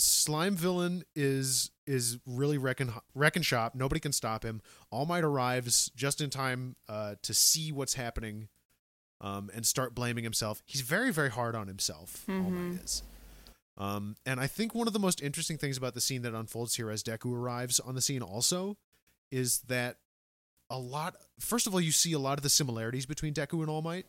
Slime 0.01 0.55
villain 0.55 1.03
is 1.17 1.73
is 1.85 2.19
really 2.25 2.57
wrecking 2.57 2.93
wrecking 3.17 3.43
shop. 3.43 3.75
Nobody 3.75 3.99
can 4.01 4.13
stop 4.13 4.45
him. 4.45 4.63
All 4.93 5.07
Might 5.07 5.25
arrives 5.25 5.91
just 5.97 6.21
in 6.21 6.31
time 6.31 6.77
uh, 6.89 7.17
to 7.23 7.35
see 7.35 7.73
what's 7.73 7.95
happening 7.95 8.47
um, 9.21 9.51
and 9.55 9.67
start 9.67 9.95
blaming 9.95 10.25
himself. 10.25 10.63
He's 10.67 10.81
very, 10.83 11.13
very 11.13 11.31
hard 11.31 11.55
on 11.55 11.67
himself. 11.69 12.25
All 12.29 12.35
Might 12.35 12.81
is. 12.83 13.03
Um, 13.77 14.17
and 14.27 14.41
I 14.41 14.47
think 14.49 14.75
one 14.75 14.87
of 14.89 14.93
the 14.93 14.99
most 14.99 15.23
interesting 15.23 15.57
things 15.57 15.77
about 15.77 15.95
the 15.95 16.01
scene 16.01 16.23
that 16.23 16.35
unfolds 16.35 16.75
here 16.75 16.91
as 16.91 17.03
Deku 17.03 17.33
arrives 17.33 17.79
on 17.79 17.95
the 17.95 18.01
scene 18.01 18.23
also 18.23 18.77
is 19.31 19.61
that 19.69 19.97
a 20.71 20.79
lot. 20.79 21.15
First 21.39 21.67
of 21.67 21.75
all, 21.75 21.81
you 21.81 21.93
see 21.93 22.13
a 22.13 22.19
lot 22.19 22.39
of 22.39 22.43
the 22.43 22.49
similarities 22.51 23.07
between 23.07 23.35
Deku 23.35 23.61
and 23.61 23.71
All 23.71 23.83
Might 23.83 24.07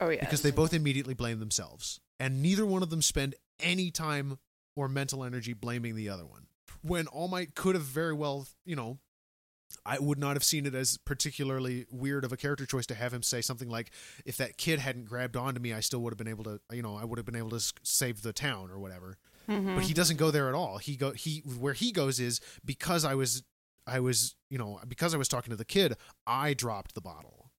Oh 0.00 0.08
yeah. 0.08 0.20
because 0.20 0.42
they 0.42 0.50
both 0.50 0.74
immediately 0.74 1.14
blame 1.14 1.38
themselves, 1.38 2.00
and 2.18 2.42
neither 2.42 2.66
one 2.66 2.82
of 2.82 2.90
them 2.90 3.00
spend 3.02 3.34
any 3.60 3.90
time 3.92 4.38
or 4.74 4.88
mental 4.88 5.22
energy 5.24 5.52
blaming 5.52 5.94
the 5.94 6.08
other 6.08 6.26
one. 6.26 6.46
When 6.82 7.06
All 7.06 7.28
Might 7.28 7.54
could 7.54 7.76
have 7.76 7.84
very 7.84 8.12
well, 8.14 8.48
you 8.64 8.74
know, 8.74 8.98
I 9.84 9.98
would 9.98 10.18
not 10.18 10.34
have 10.36 10.44
seen 10.44 10.66
it 10.66 10.74
as 10.74 10.98
particularly 10.98 11.86
weird 11.90 12.24
of 12.24 12.32
a 12.32 12.36
character 12.36 12.66
choice 12.66 12.86
to 12.86 12.94
have 12.94 13.12
him 13.12 13.22
say 13.22 13.40
something 13.40 13.68
like, 13.68 13.90
"If 14.24 14.36
that 14.38 14.56
kid 14.56 14.78
hadn't 14.78 15.04
grabbed 15.06 15.36
onto 15.36 15.60
me, 15.60 15.72
I 15.72 15.80
still 15.80 16.00
would 16.02 16.12
have 16.12 16.18
been 16.18 16.28
able 16.28 16.44
to, 16.44 16.60
you 16.72 16.82
know, 16.82 16.96
I 16.96 17.04
would 17.04 17.18
have 17.18 17.26
been 17.26 17.36
able 17.36 17.50
to 17.50 17.72
save 17.82 18.22
the 18.22 18.32
town 18.32 18.70
or 18.70 18.78
whatever." 18.78 19.18
But 19.48 19.82
he 19.84 19.92
doesn't 19.92 20.16
go 20.18 20.30
there 20.30 20.48
at 20.48 20.54
all. 20.54 20.78
He 20.78 20.96
go 20.96 21.10
he 21.12 21.40
where 21.40 21.74
he 21.74 21.90
goes 21.92 22.20
is 22.20 22.40
because 22.64 23.04
I 23.04 23.14
was 23.14 23.42
I 23.86 23.98
was 24.00 24.36
you 24.48 24.56
know 24.58 24.78
because 24.86 25.14
I 25.14 25.18
was 25.18 25.28
talking 25.28 25.50
to 25.50 25.56
the 25.56 25.64
kid, 25.64 25.96
I 26.26 26.54
dropped 26.54 26.94
the 26.94 27.00
bottle. 27.00 27.50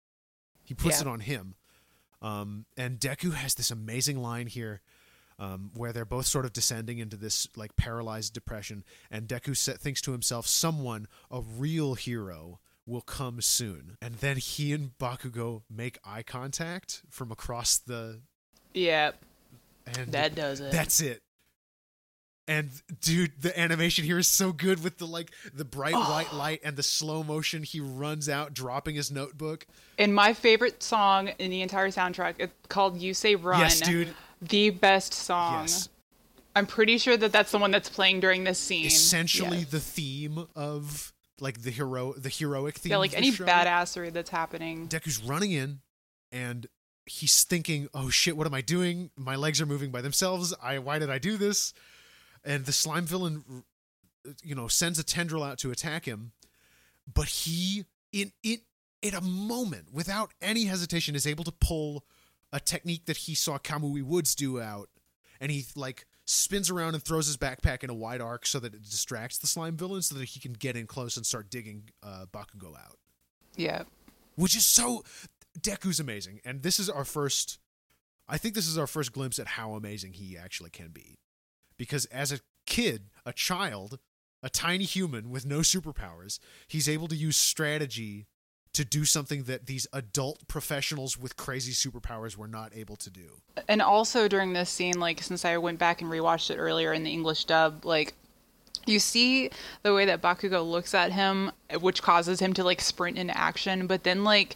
He 0.64 0.74
puts 0.74 0.97
Yeah. 0.97 1.01
it 1.01 1.07
on 1.07 1.20
him. 1.20 1.55
Um, 2.22 2.66
and 2.78 2.99
Deku 3.01 3.34
has 3.34 3.53
this 3.55 3.70
amazing 3.70 4.18
line 4.18 4.47
here 4.47 4.82
um, 5.39 5.71
where 5.75 5.91
they're 5.93 6.05
both 6.05 6.25
sort 6.25 6.45
of 6.45 6.53
descending 6.53 6.97
into 6.99 7.17
this 7.17 7.47
like 7.55 7.75
paralyzed 7.75 8.34
depression. 8.34 8.84
And 9.11 9.27
Deku 9.27 9.55
sa- 9.55 9.73
thinks 9.73 10.01
to 10.01 10.11
himself, 10.11 10.47
someone, 10.47 11.07
a 11.31 11.41
real 11.41 11.95
hero, 11.95 12.59
will 12.86 13.01
come 13.01 13.41
soon. 13.41 13.97
And 14.01 14.15
then 14.15 14.38
he 14.38 14.73
and 14.73 14.91
Bakugo 14.97 15.61
make 15.69 15.99
eye 16.03 16.23
contact 16.23 17.01
from 17.09 17.31
across 17.31 17.77
the. 17.77 18.21
yeah, 18.73 19.11
And 19.97 20.11
that 20.11 20.36
does 20.36 20.59
it. 20.59 20.71
that's 20.71 20.99
it. 21.01 21.21
And 22.45 22.71
dude, 22.99 23.41
the 23.41 23.57
animation 23.57 24.03
here 24.03 24.19
is 24.19 24.27
so 24.27 24.51
good 24.51 24.84
with 24.84 24.97
the 24.97 25.07
like 25.07 25.31
the 25.53 25.63
bright 25.63 25.93
white 25.93 26.34
light 26.34 26.59
and 26.65 26.75
the 26.75 26.84
slow 26.84 27.23
motion. 27.23 27.63
He 27.63 27.79
runs 27.79 28.27
out, 28.27 28.53
dropping 28.53 28.95
his 28.95 29.09
notebook. 29.09 29.65
and 29.97 30.13
my 30.13 30.34
favorite 30.34 30.84
song 30.84 31.29
in 31.39 31.51
the 31.51 31.61
entire 31.61 31.88
soundtrack, 31.88 32.34
it's 32.39 32.53
called 32.67 32.97
"You 32.99 33.13
Say 33.13 33.36
Run." 33.36 33.61
Yes, 33.61 33.79
dude. 33.79 34.13
The 34.49 34.69
best 34.71 35.13
song. 35.13 35.63
Yes. 35.63 35.89
I'm 36.55 36.65
pretty 36.67 36.97
sure 36.97 37.17
that 37.17 37.31
that's 37.31 37.51
the 37.51 37.57
one 37.57 37.71
that's 37.71 37.89
playing 37.89 38.19
during 38.19 38.43
this 38.43 38.59
scene. 38.59 38.85
essentially 38.85 39.59
Yes. 39.59 39.69
the 39.71 39.79
theme 39.79 40.47
of 40.55 41.11
like 41.39 41.61
the 41.63 41.71
hero 41.71 42.13
the 42.13 42.29
heroic 42.29 42.77
theme 42.77 42.91
yeah, 42.91 42.97
like 42.97 43.15
any 43.15 43.31
show. 43.31 43.43
badassery 43.45 44.13
that's 44.13 44.29
happening. 44.29 44.87
Deku's 44.87 45.21
running 45.23 45.51
in 45.51 45.79
and 46.31 46.67
he's 47.05 47.43
thinking 47.43 47.89
oh 47.93 48.09
shit 48.09 48.37
what 48.37 48.47
am 48.47 48.53
i 48.53 48.61
doing 48.61 49.09
my 49.17 49.35
legs 49.35 49.59
are 49.59 49.65
moving 49.65 49.91
by 49.91 49.99
themselves 49.99 50.53
i 50.63 50.79
why 50.79 50.99
did 50.99 51.09
i 51.09 51.17
do 51.17 51.35
this 51.35 51.73
and 52.45 52.65
the 52.65 52.71
slime 52.71 53.03
villain 53.05 53.43
you 54.41 54.55
know 54.55 54.69
sends 54.69 54.97
a 54.99 55.03
tendril 55.03 55.43
out 55.43 55.57
to 55.57 55.69
attack 55.69 56.05
him 56.05 56.31
but 57.13 57.25
he 57.27 57.83
in 58.13 58.31
in 58.41 58.59
in 59.01 59.13
a 59.13 59.19
moment 59.19 59.87
without 59.91 60.31
any 60.41 60.63
hesitation 60.63 61.13
is 61.13 61.27
able 61.27 61.43
to 61.43 61.51
pull 61.51 62.05
a 62.53 62.59
technique 62.61 63.05
that 63.07 63.17
he 63.17 63.35
saw 63.35 63.57
kamui 63.57 64.01
woods 64.01 64.33
do 64.35 64.61
out 64.61 64.87
and 65.41 65.51
he 65.51 65.65
like 65.75 66.05
spins 66.23 66.69
around 66.69 66.93
and 66.93 67.03
throws 67.03 67.27
his 67.27 67.35
backpack 67.35 67.83
in 67.83 67.89
a 67.89 67.93
wide 67.93 68.21
arc 68.21 68.45
so 68.45 68.59
that 68.59 68.73
it 68.73 68.81
distracts 68.83 69.37
the 69.39 69.47
slime 69.47 69.75
villain 69.75 70.01
so 70.01 70.15
that 70.15 70.23
he 70.29 70.39
can 70.39 70.53
get 70.53 70.77
in 70.77 70.87
close 70.87 71.17
and 71.17 71.25
start 71.25 71.49
digging 71.49 71.89
uh, 72.01 72.25
bakugo 72.31 72.77
out 72.77 72.97
Yeah. 73.57 73.83
which 74.35 74.55
is 74.55 74.65
so 74.65 75.03
Deku's 75.59 75.99
amazing, 75.99 76.39
and 76.45 76.63
this 76.63 76.79
is 76.79 76.89
our 76.89 77.05
first. 77.05 77.59
I 78.27 78.37
think 78.39 78.55
this 78.55 78.67
is 78.67 78.77
our 78.77 78.87
first 78.87 79.11
glimpse 79.13 79.37
at 79.37 79.47
how 79.47 79.73
amazing 79.73 80.13
he 80.13 80.35
actually 80.37 80.69
can 80.71 80.87
be, 80.89 81.19
because 81.77 82.05
as 82.05 82.31
a 82.31 82.39
kid, 82.65 83.09
a 83.25 83.33
child, 83.33 83.99
a 84.41 84.49
tiny 84.49 84.85
human 84.85 85.29
with 85.29 85.45
no 85.45 85.59
superpowers, 85.59 86.39
he's 86.67 86.89
able 86.89 87.07
to 87.09 87.15
use 87.15 87.37
strategy 87.37 88.25
to 88.74 88.84
do 88.84 89.05
something 89.05 89.43
that 89.43 89.67
these 89.67 89.88
adult 89.93 90.47
professionals 90.47 91.17
with 91.17 91.38
crazy 91.38 91.71
superpowers 91.71 92.36
were 92.36 92.47
not 92.47 92.76
able 92.76 92.95
to 92.95 93.09
do. 93.09 93.41
And 93.67 93.82
also 93.82 94.28
during 94.28 94.53
this 94.53 94.69
scene, 94.69 94.99
like 94.99 95.21
since 95.21 95.45
I 95.45 95.57
went 95.57 95.78
back 95.80 96.01
and 96.01 96.09
rewatched 96.09 96.49
it 96.49 96.57
earlier 96.57 96.91
in 96.91 97.03
the 97.03 97.11
English 97.11 97.45
dub, 97.45 97.86
like 97.86 98.13
you 98.86 98.99
see 98.99 99.51
the 99.84 99.93
way 99.93 100.05
that 100.05 100.21
Bakugo 100.21 100.67
looks 100.69 100.93
at 100.93 101.11
him, 101.11 101.51
which 101.80 102.01
causes 102.01 102.39
him 102.39 102.53
to 102.53 102.63
like 102.63 102.82
sprint 102.82 103.17
into 103.17 103.38
action, 103.38 103.86
but 103.86 104.03
then 104.03 104.24
like 104.24 104.55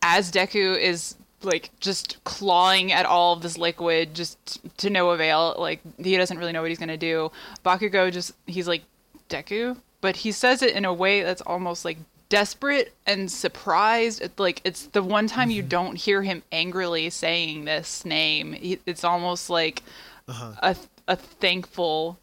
as 0.00 0.30
Deku 0.30 0.78
is 0.78 1.16
like 1.42 1.70
just 1.80 2.22
clawing 2.24 2.92
at 2.92 3.06
all 3.06 3.32
of 3.32 3.42
this 3.42 3.58
liquid 3.58 4.14
just 4.14 4.60
to 4.78 4.90
no 4.90 5.10
avail, 5.10 5.56
like 5.58 5.80
he 5.98 6.16
doesn't 6.16 6.38
really 6.38 6.52
know 6.52 6.62
what 6.62 6.70
he's 6.70 6.78
gonna 6.78 6.96
do. 6.96 7.32
Bakugo 7.64 8.12
just 8.12 8.32
he's 8.46 8.68
like 8.68 8.82
Deku, 9.28 9.76
but 10.00 10.16
he 10.16 10.30
says 10.30 10.62
it 10.62 10.76
in 10.76 10.84
a 10.84 10.94
way 10.94 11.22
that's 11.22 11.42
almost 11.42 11.84
like 11.84 11.98
desperate 12.30 12.94
and 13.06 13.30
surprised. 13.30 14.26
Like 14.38 14.62
it's 14.64 14.86
the 14.86 15.02
one 15.02 15.26
time 15.26 15.50
you 15.50 15.60
mm-hmm. 15.60 15.68
don't 15.68 15.96
hear 15.96 16.22
him 16.22 16.42
angrily 16.50 17.10
saying 17.10 17.66
this 17.66 18.06
name. 18.06 18.56
It's 18.86 19.04
almost 19.04 19.50
like 19.50 19.82
uh-huh. 20.26 20.54
a 20.62 20.76
a 21.06 21.16
thankful 21.16 22.18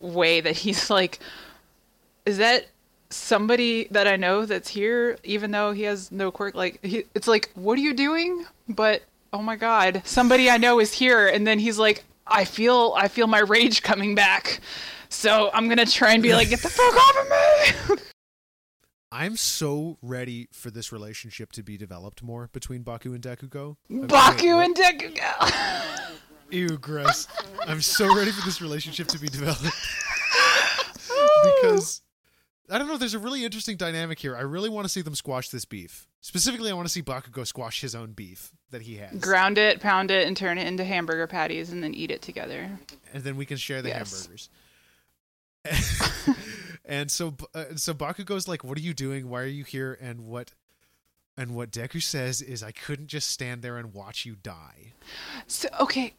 way 0.00 0.42
that 0.42 0.56
he's 0.56 0.90
like, 0.98 1.18
is 2.26 2.36
that 2.36 2.66
somebody 3.08 3.86
that 3.92 4.06
I 4.06 4.16
know 4.16 4.44
that's 4.44 4.68
here, 4.68 5.16
even 5.24 5.52
though 5.52 5.72
he 5.72 5.84
has 5.84 6.12
no 6.12 6.30
quirk? 6.30 6.54
Like 6.54 6.84
he, 6.84 7.04
it's 7.14 7.28
like, 7.28 7.50
what 7.54 7.78
are 7.78 7.82
you 7.82 7.94
doing? 7.94 8.44
But 8.68 9.04
oh 9.32 9.40
my 9.40 9.56
god, 9.56 10.02
somebody 10.04 10.50
I 10.50 10.58
know 10.58 10.80
is 10.80 10.92
here, 10.92 11.28
and 11.28 11.46
then 11.46 11.58
he's 11.58 11.78
like, 11.78 12.04
I 12.26 12.44
feel 12.44 12.92
I 12.96 13.08
feel 13.08 13.28
my 13.28 13.40
rage 13.40 13.82
coming 13.82 14.14
back. 14.14 14.60
So 15.08 15.50
I'm 15.54 15.68
gonna 15.68 15.86
try 15.86 16.12
and 16.12 16.22
be 16.22 16.34
like, 16.34 16.50
get 16.50 16.60
the 16.60 16.68
fuck 16.68 16.94
off 16.94 17.88
of 17.88 17.98
me. 17.98 18.02
I'm 19.14 19.36
so 19.36 19.96
ready 20.02 20.48
for 20.52 20.72
this 20.72 20.90
relationship 20.90 21.52
to 21.52 21.62
be 21.62 21.76
developed 21.76 22.20
more 22.20 22.48
between 22.52 22.82
Baku 22.82 23.14
and 23.14 23.22
Dekugo. 23.22 23.76
I 23.88 23.92
mean, 23.92 24.06
Baku 24.08 24.56
wait, 24.56 24.64
and 24.64 24.74
Dekugo. 24.76 26.10
Ew, 26.50 26.76
gross. 26.78 27.28
I'm 27.64 27.80
so 27.80 28.12
ready 28.12 28.32
for 28.32 28.44
this 28.44 28.60
relationship 28.60 29.06
to 29.08 29.18
be 29.20 29.28
developed. 29.28 29.62
because 31.62 32.02
I 32.68 32.76
don't 32.76 32.88
know, 32.88 32.96
there's 32.96 33.14
a 33.14 33.20
really 33.20 33.44
interesting 33.44 33.76
dynamic 33.76 34.18
here. 34.18 34.36
I 34.36 34.40
really 34.40 34.68
want 34.68 34.84
to 34.84 34.88
see 34.88 35.00
them 35.00 35.14
squash 35.14 35.48
this 35.48 35.64
beef. 35.64 36.08
Specifically, 36.20 36.70
I 36.72 36.74
want 36.74 36.88
to 36.88 36.92
see 36.92 37.02
Bakugo 37.02 37.46
squash 37.46 37.82
his 37.82 37.94
own 37.94 38.14
beef 38.14 38.50
that 38.72 38.82
he 38.82 38.96
has. 38.96 39.20
Ground 39.20 39.58
it, 39.58 39.78
pound 39.78 40.10
it, 40.10 40.26
and 40.26 40.36
turn 40.36 40.58
it 40.58 40.66
into 40.66 40.82
hamburger 40.82 41.28
patties, 41.28 41.70
and 41.70 41.84
then 41.84 41.94
eat 41.94 42.10
it 42.10 42.20
together. 42.20 42.68
and 43.12 43.22
then 43.22 43.36
we 43.36 43.46
can 43.46 43.58
share 43.58 43.80
the 43.80 43.90
Yes. 43.90 44.26
hamburgers. 44.26 44.48
and 46.84 47.10
so 47.10 47.34
uh, 47.54 47.76
so 47.76 47.94
Bakugo's 47.94 48.48
like, 48.48 48.64
"What 48.64 48.78
are 48.78 48.82
you 48.82 48.94
doing? 48.94 49.28
Why 49.28 49.42
are 49.42 49.46
you 49.46 49.64
here?" 49.64 49.98
And 50.00 50.26
what 50.26 50.52
and 51.36 51.54
what 51.54 51.70
Deku 51.70 52.02
says 52.02 52.42
is, 52.42 52.62
"I 52.62 52.72
couldn't 52.72 53.08
just 53.08 53.30
stand 53.30 53.62
there 53.62 53.78
and 53.78 53.94
watch 53.94 54.24
you 54.24 54.36
die." 54.36 54.92
So 55.46 55.68
okay, 55.80 56.14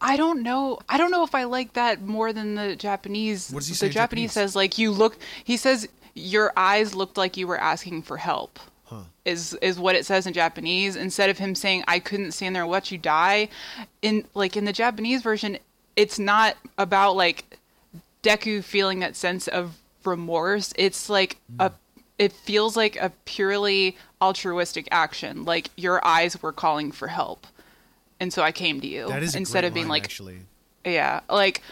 I 0.00 0.16
don't 0.16 0.42
know. 0.42 0.78
I 0.88 0.98
don't 0.98 1.10
know 1.10 1.24
if 1.24 1.34
I 1.34 1.44
like 1.44 1.72
that 1.72 2.02
more 2.02 2.32
than 2.32 2.54
the 2.54 2.76
Japanese. 2.76 3.50
What 3.50 3.60
does 3.60 3.68
he 3.68 3.72
the 3.72 3.78
say 3.78 3.86
in 3.86 3.92
Japanese, 3.92 4.30
Japanese? 4.30 4.32
says 4.32 4.56
like 4.56 4.78
you 4.78 4.90
look. 4.90 5.18
He 5.42 5.56
says 5.56 5.88
your 6.14 6.52
eyes 6.56 6.94
looked 6.94 7.16
like 7.16 7.36
you 7.36 7.46
were 7.46 7.58
asking 7.58 8.02
for 8.02 8.16
help. 8.16 8.58
Huh. 8.84 9.02
Is 9.24 9.54
is 9.54 9.78
what 9.78 9.96
it 9.96 10.06
says 10.06 10.26
in 10.26 10.32
Japanese 10.32 10.96
instead 10.96 11.30
of 11.30 11.38
him 11.38 11.54
saying 11.54 11.84
I 11.86 11.98
couldn't 11.98 12.32
stand 12.32 12.54
there 12.54 12.62
and 12.62 12.70
watch 12.70 12.92
you 12.92 12.98
die. 12.98 13.48
In 14.02 14.24
like 14.34 14.56
in 14.56 14.64
the 14.64 14.72
Japanese 14.72 15.22
version, 15.22 15.58
it's 15.96 16.18
not 16.18 16.56
about 16.78 17.16
like 17.16 17.57
Deku 18.28 18.62
feeling 18.62 18.98
that 19.00 19.16
sense 19.16 19.48
of 19.48 19.78
remorse. 20.04 20.72
It's 20.76 21.08
like 21.08 21.38
a 21.58 21.72
it 22.18 22.32
feels 22.32 22.76
like 22.76 22.96
a 22.96 23.10
purely 23.24 23.96
altruistic 24.20 24.88
action. 24.90 25.44
Like 25.44 25.70
your 25.76 26.04
eyes 26.04 26.42
were 26.42 26.52
calling 26.52 26.90
for 26.92 27.08
help. 27.08 27.46
And 28.20 28.32
so 28.32 28.42
I 28.42 28.50
came 28.52 28.80
to 28.80 28.86
you 28.86 29.08
That 29.08 29.22
is 29.22 29.34
a 29.34 29.38
instead 29.38 29.64
of 29.64 29.72
being 29.72 29.86
line, 29.86 29.90
like 30.00 30.04
actually. 30.04 30.38
yeah, 30.84 31.20
like 31.30 31.62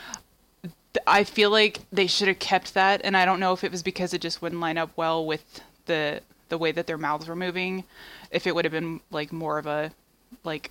I 1.06 1.24
feel 1.24 1.50
like 1.50 1.80
they 1.92 2.06
should 2.06 2.28
have 2.28 2.38
kept 2.38 2.74
that 2.74 3.00
and 3.04 3.16
I 3.16 3.24
don't 3.24 3.40
know 3.40 3.52
if 3.52 3.64
it 3.64 3.70
was 3.72 3.82
because 3.82 4.14
it 4.14 4.20
just 4.20 4.40
wouldn't 4.40 4.60
line 4.60 4.78
up 4.78 4.90
well 4.96 5.26
with 5.26 5.60
the 5.86 6.20
the 6.48 6.56
way 6.58 6.70
that 6.72 6.86
their 6.86 6.96
mouths 6.98 7.26
were 7.28 7.36
moving. 7.36 7.84
If 8.30 8.46
it 8.46 8.54
would 8.54 8.64
have 8.64 8.72
been 8.72 9.00
like 9.10 9.32
more 9.32 9.58
of 9.58 9.66
a 9.66 9.90
like 10.44 10.70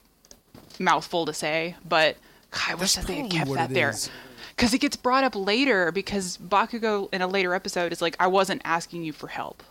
mouthful 0.79 1.25
to 1.25 1.33
say, 1.33 1.75
but 1.87 2.15
God, 2.51 2.61
I 2.69 2.75
wish 2.75 2.95
that 2.95 3.05
they 3.07 3.15
had 3.21 3.31
kept 3.31 3.53
that 3.53 3.69
there. 3.71 3.89
is. 3.89 4.09
Because 4.55 4.73
it 4.73 4.79
gets 4.79 4.95
brought 4.95 5.23
up 5.23 5.35
later. 5.35 5.91
Because 5.91 6.37
Bakugo 6.37 7.09
in 7.13 7.21
a 7.21 7.27
later 7.27 7.53
episode 7.53 7.91
is 7.91 8.01
like, 8.01 8.15
I 8.19 8.27
wasn't 8.27 8.61
asking 8.65 9.03
you 9.03 9.13
for 9.13 9.27
help. 9.27 9.63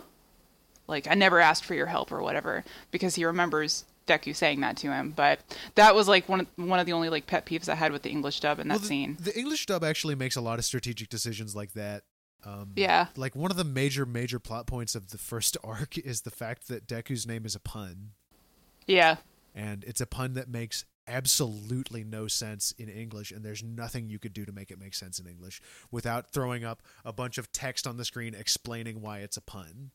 Like 0.87 1.07
I 1.11 1.15
never 1.15 1.41
asked 1.41 1.65
for 1.65 1.75
your 1.75 1.87
help 1.87 2.13
or 2.13 2.23
whatever. 2.23 2.65
Because 2.91 3.15
he 3.15 3.25
remembers 3.25 3.85
Deku 4.07 4.37
saying 4.37 4.61
that 4.61 4.77
to 4.79 4.93
him. 4.93 5.11
But 5.17 5.41
that 5.77 5.95
was 5.95 6.07
like 6.09 6.29
one 6.29 6.41
of, 6.41 6.47
one 6.57 6.79
of 6.79 6.87
the 6.87 6.93
only 6.93 7.09
like 7.09 7.27
pet 7.27 7.47
peeves 7.47 7.69
I 7.69 7.75
had 7.75 7.93
with 7.93 8.03
the 8.03 8.11
English 8.11 8.41
dub 8.41 8.59
in 8.61 8.69
that 8.69 8.75
Well, 8.75 8.81
the, 8.81 8.87
scene. 8.87 9.17
the 9.19 9.37
English 9.39 9.65
dub 9.67 9.83
actually 9.83 10.15
makes 10.15 10.37
a 10.37 10.43
lot 10.43 10.59
of 10.59 10.65
strategic 10.67 11.09
decisions 11.09 11.57
like 11.57 11.73
that. 11.73 12.03
Um, 12.45 12.73
Yeah. 12.77 13.07
Like 13.17 13.35
one 13.35 13.51
of 13.51 13.57
the 13.57 13.65
major, 13.65 14.05
major 14.05 14.39
plot 14.39 14.67
points 14.67 14.95
of 14.95 15.09
the 15.11 15.17
first 15.19 15.57
arc 15.65 15.97
is 15.97 16.21
the 16.21 16.31
fact 16.31 16.69
that 16.69 16.87
Deku's 16.87 17.27
name 17.27 17.47
is 17.47 17.55
a 17.55 17.61
pun. 17.61 18.11
Yeah. 18.87 19.17
and 19.55 19.83
it's 19.85 20.03
a 20.03 20.07
pun 20.07 20.35
that 20.35 20.47
makes 20.51 20.85
absolutely 21.07 22.05
no 22.05 22.27
sense 22.27 22.73
in 22.79 22.89
English, 22.89 23.31
and 23.31 23.45
there's 23.45 23.63
nothing 23.63 24.09
you 24.09 24.19
could 24.19 24.33
do 24.33 24.45
to 24.45 24.53
make 24.53 24.71
it 24.71 24.79
make 24.79 24.95
sense 24.95 25.19
in 25.19 25.27
English 25.27 25.61
without 25.91 26.31
throwing 26.31 26.65
up 26.65 26.83
a 27.05 27.13
bunch 27.13 27.39
of 27.39 27.53
text 27.53 27.87
on 27.87 27.97
the 27.97 28.05
screen 28.05 28.35
explaining 28.35 29.01
why 29.01 29.19
it's 29.19 29.37
a 29.37 29.41
pun. 29.41 29.91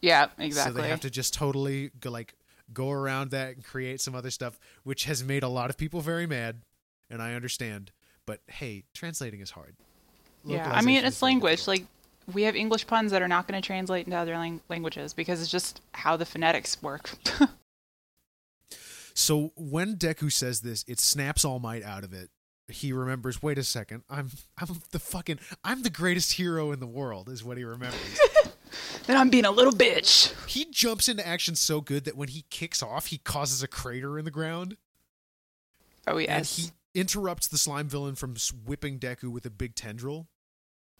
Yeah, 0.00 0.28
exactly. 0.38 0.76
So 0.76 0.82
they 0.82 0.88
have 0.90 1.00
to 1.00 1.10
just 1.10 1.34
totally 1.34 1.90
go 2.00 2.10
like 2.10 2.34
go 2.72 2.90
around 2.90 3.30
that 3.30 3.54
and 3.54 3.64
create 3.64 4.00
some 4.00 4.14
other 4.14 4.30
stuff, 4.30 4.58
which 4.84 5.04
has 5.04 5.24
made 5.24 5.42
a 5.42 5.48
lot 5.48 5.70
of 5.70 5.76
people 5.76 6.00
very 6.00 6.26
mad, 6.26 6.62
and 7.10 7.22
I 7.22 7.34
understand. 7.34 7.92
But 8.26 8.40
hey, 8.48 8.84
translating 8.94 9.40
is 9.40 9.50
hard. 9.50 9.76
Yeah, 10.44 10.70
I 10.70 10.82
mean 10.82 11.04
it's 11.04 11.22
language. 11.22 11.64
difficult. 11.64 11.80
Like 11.80 11.86
we 12.34 12.42
have 12.42 12.56
English 12.56 12.86
puns 12.86 13.12
that 13.12 13.22
are 13.22 13.28
not 13.28 13.46
going 13.46 13.60
to 13.60 13.66
translate 13.66 14.06
into 14.06 14.16
other 14.16 14.36
lang- 14.36 14.60
languages 14.68 15.12
because 15.12 15.40
it's 15.40 15.50
just 15.50 15.80
how 15.92 16.16
the 16.16 16.26
phonetics 16.26 16.82
work. 16.82 17.10
So 19.16 19.52
when 19.56 19.96
Deku 19.96 20.30
says 20.30 20.60
this, 20.60 20.84
it 20.86 21.00
snaps 21.00 21.42
All 21.44 21.58
Might 21.58 21.82
out 21.82 22.04
of 22.04 22.12
it. 22.12 22.28
He 22.68 22.92
remembers, 22.92 23.42
wait 23.42 23.58
a 23.58 23.62
second, 23.64 24.02
I'm 24.10 24.28
I'm 24.58 24.68
the 24.90 24.98
fucking 24.98 25.38
I'm 25.64 25.82
the 25.82 25.90
greatest 25.90 26.32
hero 26.32 26.70
in 26.70 26.80
the 26.80 26.86
world, 26.86 27.28
is 27.28 27.42
what 27.42 27.56
he 27.56 27.64
remembers. 27.64 28.20
then 29.06 29.16
I'm 29.16 29.30
being 29.30 29.44
a 29.46 29.50
little 29.50 29.72
bitch. 29.72 30.34
he 30.48 30.66
jumps 30.70 31.08
into 31.08 31.26
action 31.26 31.54
so 31.54 31.80
good 31.80 32.04
that 32.04 32.16
when 32.16 32.28
he 32.28 32.44
kicks 32.50 32.82
off, 32.82 33.06
he 33.06 33.18
causes 33.18 33.62
a 33.62 33.68
crater 33.68 34.18
in 34.18 34.24
the 34.24 34.30
ground. 34.30 34.76
Oh 36.06 36.18
And 36.18 36.22
yes. 36.22 36.56
he 36.56 37.00
interrupts 37.00 37.48
the 37.48 37.58
slime 37.58 37.88
villain 37.88 38.16
from 38.16 38.34
whipping 38.64 38.98
Deku 38.98 39.30
with 39.30 39.46
a 39.46 39.50
big 39.50 39.74
tendril. 39.76 40.26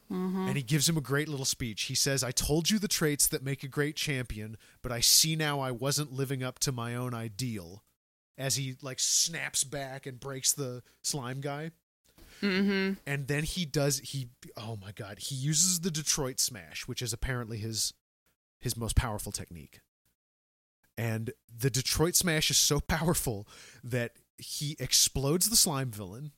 hmm 0.09 0.47
And 0.47 0.57
he 0.57 0.62
gives 0.62 0.89
him 0.89 0.97
a 0.97 1.01
great 1.03 1.29
little 1.29 1.45
speech. 1.45 1.83
He 1.83 1.95
says, 1.97 2.23
I 2.23 2.31
told 2.31 2.71
you 2.71 2.79
the 2.79 2.89
traits 2.89 3.27
that 3.29 3.43
make 3.43 3.62
a 3.64 3.69
great 3.69 3.97
champion, 3.97 4.57
but 4.83 4.93
I 4.93 5.01
see 5.01 5.35
now 5.37 5.59
I 5.61 5.73
wasn't 5.73 6.12
living 6.12 6.43
up 6.45 6.59
to 6.61 6.73
my 6.73 6.95
own 6.95 7.12
ideal. 7.12 7.83
As 8.39 8.57
he 8.57 8.76
like 8.82 9.01
snaps 9.01 9.64
back 9.64 10.07
and 10.07 10.20
breaks 10.20 10.53
the 10.53 10.82
slime 11.03 11.41
guy. 11.41 11.70
hmm 12.41 12.93
And 13.07 13.28
then 13.28 13.45
he 13.45 13.64
does 13.64 13.99
he 14.01 14.28
oh 14.57 14.76
my 14.80 14.93
god, 14.93 15.18
he 15.20 15.34
uses 15.34 15.80
the 15.80 15.91
Detroit 15.91 16.39
smash, 16.41 16.87
which 16.87 17.01
is 17.03 17.12
apparently 17.12 17.59
his 17.59 17.95
his 18.61 18.76
most 18.76 18.95
powerful 18.97 19.32
technique. 19.32 19.80
And 20.99 21.32
the 21.55 21.70
Detroit 21.70 22.14
smash 22.14 22.51
is 22.51 22.59
so 22.59 22.80
powerful 22.89 23.47
that 23.84 24.12
he 24.39 24.76
explodes 24.78 25.49
the 25.49 25.57
slime 25.57 25.91
villain, 25.91 26.32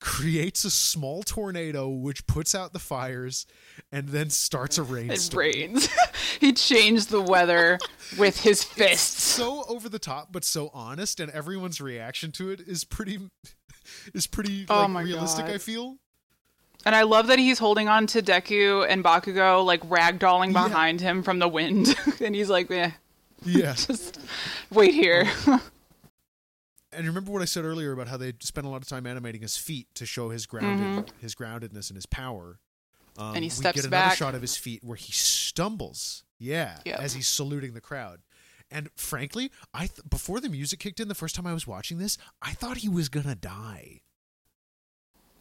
creates 0.00 0.64
a 0.64 0.70
small 0.70 1.22
tornado 1.22 1.88
which 1.88 2.26
puts 2.26 2.54
out 2.54 2.72
the 2.72 2.78
fires, 2.78 3.46
and 3.90 4.08
then 4.08 4.28
starts 4.30 4.76
a 4.78 4.82
It 4.82 4.88
rainstorm. 4.90 5.38
rains. 5.40 5.88
he 6.40 6.52
changed 6.52 7.10
the 7.10 7.20
weather 7.20 7.78
with 8.18 8.40
his 8.40 8.62
fists. 8.64 9.22
So 9.22 9.64
over 9.68 9.88
the 9.88 9.98
top, 9.98 10.28
but 10.32 10.44
so 10.44 10.70
honest, 10.74 11.20
and 11.20 11.30
everyone's 11.32 11.80
reaction 11.80 12.32
to 12.32 12.50
it 12.50 12.60
is 12.60 12.84
pretty 12.84 13.18
is 14.14 14.26
pretty 14.26 14.66
Oh 14.68 14.82
like, 14.82 14.90
my 14.90 15.02
realistic. 15.02 15.46
God. 15.46 15.54
I 15.54 15.58
feel. 15.58 15.96
And 16.86 16.94
I 16.94 17.02
love 17.02 17.26
that 17.26 17.38
he's 17.38 17.58
holding 17.58 17.88
on 17.88 18.06
to 18.08 18.22
Deku 18.22 18.86
and 18.88 19.02
Bakugo, 19.04 19.64
like 19.64 19.80
ragdolling 19.88 20.52
Yeah. 20.54 20.68
behind 20.68 21.00
him 21.00 21.22
from 21.22 21.38
the 21.40 21.48
wind. 21.48 21.94
and 22.20 22.34
he's 22.34 22.48
like, 22.48 22.70
eh, 22.70 22.92
Yeah. 23.44 23.74
just 23.74 24.18
wait 24.70 24.94
here. 24.94 25.28
and 26.92 27.06
remember 27.06 27.30
what 27.32 27.42
I 27.42 27.46
said 27.46 27.64
earlier 27.64 27.92
about 27.92 28.08
how 28.08 28.16
they 28.16 28.32
spent 28.40 28.66
a 28.66 28.70
lot 28.70 28.80
of 28.82 28.88
time 28.88 29.06
animating 29.06 29.42
his 29.42 29.56
feet 29.56 29.88
to 29.94 30.06
show 30.06 30.30
his 30.30 30.46
grounded 30.46 31.12
his 31.20 31.34
groundedness 31.34 31.90
and 31.90 31.96
his 31.96 32.06
power. 32.06 32.58
Um. 33.18 33.34
And 33.34 33.38
he 33.38 33.48
we 33.48 33.50
steps 33.50 33.76
get 33.76 33.84
another 33.86 34.08
back. 34.10 34.16
shot 34.16 34.34
of 34.34 34.40
his 34.42 34.56
feet 34.56 34.82
where 34.84 34.96
he 34.96 35.12
stumbles. 35.12 36.22
Yeah, 36.38 36.78
Yep. 36.86 37.00
as 37.00 37.14
he's 37.14 37.26
saluting 37.28 37.74
the 37.74 37.80
crowd. 37.80 38.20
And 38.70 38.90
frankly, 38.96 39.50
I 39.74 39.86
th- 39.88 40.00
before 40.08 40.40
the 40.40 40.48
music 40.48 40.78
kicked 40.78 41.00
in 41.00 41.08
the 41.08 41.14
first 41.16 41.34
time 41.34 41.46
I 41.46 41.52
was 41.52 41.66
watching 41.66 41.98
this, 41.98 42.16
I 42.40 42.52
thought 42.52 42.76
he 42.78 42.88
was 42.88 43.08
gonna 43.08 43.34
die. 43.34 44.02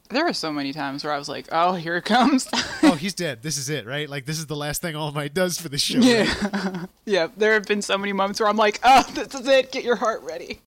there 0.09 0.23
were 0.23 0.31
so 0.33 0.51
many 0.53 0.71
times 0.73 1.03
where 1.03 1.11
I 1.13 1.17
was 1.19 1.27
like, 1.29 1.47
oh, 1.51 1.73
here 1.73 1.97
it 1.97 2.05
comes. 2.05 2.47
oh, 2.81 2.93
he's 2.97 3.13
dead. 3.25 3.43
This 3.43 3.57
is 3.57 3.69
it, 3.69 3.85
right? 3.85 4.09
Like 4.09 4.25
this 4.25 4.39
is 4.39 4.45
the 4.47 4.55
last 4.55 4.81
thing 4.81 4.95
All 4.95 5.11
Might 5.11 5.33
does 5.33 5.59
for 5.59 5.67
the 5.69 5.77
show. 5.77 5.99
right? 5.99 6.05
yeah. 6.07 6.85
yeah. 7.05 7.27
There 7.37 7.53
have 7.53 7.65
been 7.65 7.81
so 7.81 7.97
many 7.97 8.13
moments 8.13 8.39
where 8.39 8.47
I'm 8.49 8.55
like, 8.57 8.79
oh, 8.83 9.03
this 9.13 9.35
is 9.35 9.45
it. 9.47 9.71
Get 9.73 9.83
your 9.83 9.97
heart 9.97 10.21
ready. 10.23 10.61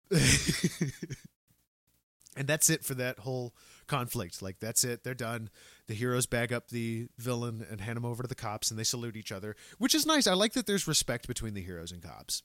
and 2.36 2.46
that's 2.46 2.70
it 2.70 2.84
for 2.84 2.94
that 2.94 3.20
whole 3.20 3.54
conflict. 3.86 4.42
Like 4.42 4.60
that's 4.60 4.84
it. 4.84 5.02
They're 5.02 5.14
done. 5.14 5.50
The 5.90 5.96
heroes 5.96 6.24
bag 6.26 6.52
up 6.52 6.68
the 6.68 7.08
villain 7.18 7.66
and 7.68 7.80
hand 7.80 7.96
him 7.96 8.04
over 8.04 8.22
to 8.22 8.28
the 8.28 8.36
cops, 8.36 8.70
and 8.70 8.78
they 8.78 8.84
salute 8.84 9.16
each 9.16 9.32
other, 9.32 9.56
which 9.78 9.92
is 9.92 10.06
nice. 10.06 10.28
I 10.28 10.34
like 10.34 10.52
that 10.52 10.66
there's 10.66 10.86
respect 10.86 11.26
between 11.26 11.54
the 11.54 11.62
heroes 11.62 11.90
and 11.90 12.00
cops. 12.00 12.44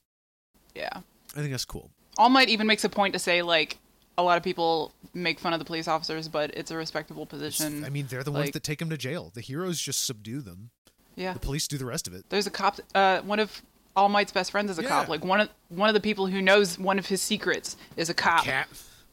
Yeah. 0.73 0.89
I 1.35 1.39
think 1.41 1.51
that's 1.51 1.63
cool. 1.63 1.91
All 2.17 2.29
Might 2.29 2.49
even 2.49 2.65
makes 2.65 2.83
a 2.85 2.89
point 2.89 3.13
to 3.13 3.19
say, 3.19 3.43
like, 3.43 3.77
a 4.17 4.23
lot 4.23 4.37
of 4.37 4.43
people 4.43 4.93
make 5.13 5.39
fun 5.39 5.53
of 5.53 5.59
the 5.59 5.65
police 5.65 5.87
officers, 5.87 6.27
but 6.27 6.55
it's 6.57 6.71
a 6.71 6.75
respectable 6.75 7.21
It's- 7.21 7.39
position. 7.39 7.85
I 7.85 7.89
mean, 7.91 8.07
they're 8.07 8.23
the 8.23 8.31
ones 8.31 8.45
like- 8.45 8.53
that 8.53 8.63
take 8.63 8.81
him 8.81 8.89
to 8.89 8.97
jail. 8.97 9.29
The 9.35 9.41
heroes 9.41 9.79
just 9.79 10.03
subdue 10.07 10.41
them. 10.41 10.71
yeah. 11.15 11.33
The 11.33 11.39
police 11.39 11.67
do 11.67 11.77
the 11.77 11.85
rest 11.85 12.07
of 12.07 12.15
it. 12.15 12.25
There's 12.29 12.47
a 12.47 12.51
cop. 12.51 12.79
Uh, 12.95 13.21
one 13.21 13.39
of 13.39 13.61
All 13.95 14.09
Might's 14.09 14.31
best 14.31 14.49
friends 14.49 14.71
is 14.71 14.79
a 14.79 14.83
cop. 14.83 15.07
Like 15.07 15.23
one 15.23 15.39
of 15.41 15.49
one 15.69 15.87
of 15.87 15.93
the 15.93 16.01
people 16.01 16.25
who 16.25 16.41
knows 16.41 16.79
one 16.79 16.97
of 16.97 17.05
his 17.05 17.21
secrets 17.21 17.77
is 17.95 18.09
a 18.09 18.15
cop. 18.15 18.43
Cat. 18.43 18.67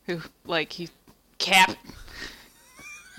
Who 0.07 0.23
like 0.47 0.73
he 0.73 0.89
cap. 1.37 1.77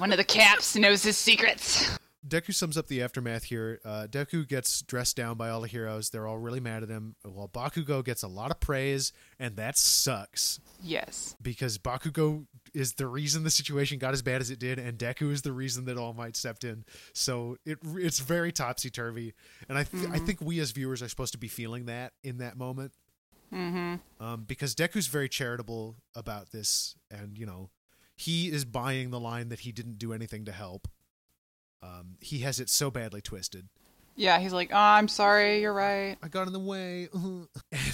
One 0.04 0.12
of 0.12 0.18
the 0.18 0.24
caps 0.26 0.76
knows 0.76 1.02
his 1.02 1.16
secrets. 1.18 1.98
Deku 2.28 2.54
sums 2.54 2.78
up 2.78 2.88
the 2.88 3.02
aftermath 3.02 3.46
here. 3.46 3.80
Uh, 3.86 4.06
Deku 4.10 4.46
gets 4.46 4.82
dressed 4.82 5.16
down 5.16 5.38
by 5.38 5.50
all 5.50 5.62
the 5.62 5.68
heroes. 5.70 6.10
They're 6.10 6.28
all 6.28 6.38
really 6.38 6.60
mad 6.60 6.84
at 6.84 6.90
him. 6.90 7.16
While 7.24 7.48
Bakugo 7.48 8.04
gets 8.04 8.22
a 8.22 8.28
lot 8.28 8.52
of 8.52 8.60
praise, 8.60 9.14
and 9.40 9.56
that 9.56 9.78
sucks. 9.78 10.60
Yes. 10.82 11.38
because 11.42 11.78
Bakugo 11.78 12.48
is 12.74 12.96
the 12.96 13.08
reason 13.08 13.44
the 13.46 13.50
situation 13.50 13.98
got 13.98 14.14
as 14.14 14.22
bad 14.22 14.42
as 14.42 14.50
it 14.52 14.60
did, 14.60 14.78
and 14.78 14.98
Deku 14.98 15.32
is 15.32 15.42
the 15.44 15.54
reason 15.54 15.86
that 15.86 15.98
All 15.98 16.14
Might 16.14 16.36
stepped 16.36 16.66
in. 16.66 16.84
So 17.14 17.56
it 17.66 17.78
it's 17.96 18.20
very 18.20 18.52
topsy 18.52 18.90
turvy, 18.90 19.34
and 19.70 19.78
I 19.78 19.86
th- 19.86 20.08
I 20.12 20.18
think 20.20 20.42
we 20.42 20.60
as 20.60 20.72
viewers 20.72 21.02
are 21.02 21.08
supposed 21.08 21.32
to 21.32 21.40
be 21.40 21.48
feeling 21.48 21.86
that 21.86 22.12
in 22.26 22.40
that 22.40 22.58
moment, 22.58 22.92
Mm-hmm. 23.54 24.24
um, 24.26 24.44
because 24.46 24.76
Deku's 24.76 25.08
very 25.08 25.30
charitable 25.30 25.96
about 26.14 26.52
this, 26.52 26.96
and 27.10 27.38
you 27.38 27.46
know 27.46 27.70
he 28.16 28.50
is 28.52 28.66
buying 28.66 29.12
the 29.12 29.20
line 29.20 29.50
that 29.50 29.62
he 29.62 29.72
didn't 29.72 29.98
do 29.98 30.14
anything 30.14 30.46
to 30.46 30.52
help. 30.52 30.88
Um, 31.82 32.18
he 32.22 32.40
has 32.40 32.60
it 32.60 32.70
so 32.70 32.90
badly 32.90 33.22
twisted. 33.22 33.68
Yeah, 34.16 34.40
he's 34.40 34.54
like, 34.54 34.70
oh, 34.72 34.78
I'm 34.78 35.08
sorry, 35.08 35.62
you're 35.62 35.74
right. 35.74 36.18
I 36.22 36.28
got 36.28 36.48
in 36.48 36.54
the 36.54 36.60
way, 36.60 37.10
and 37.14 37.48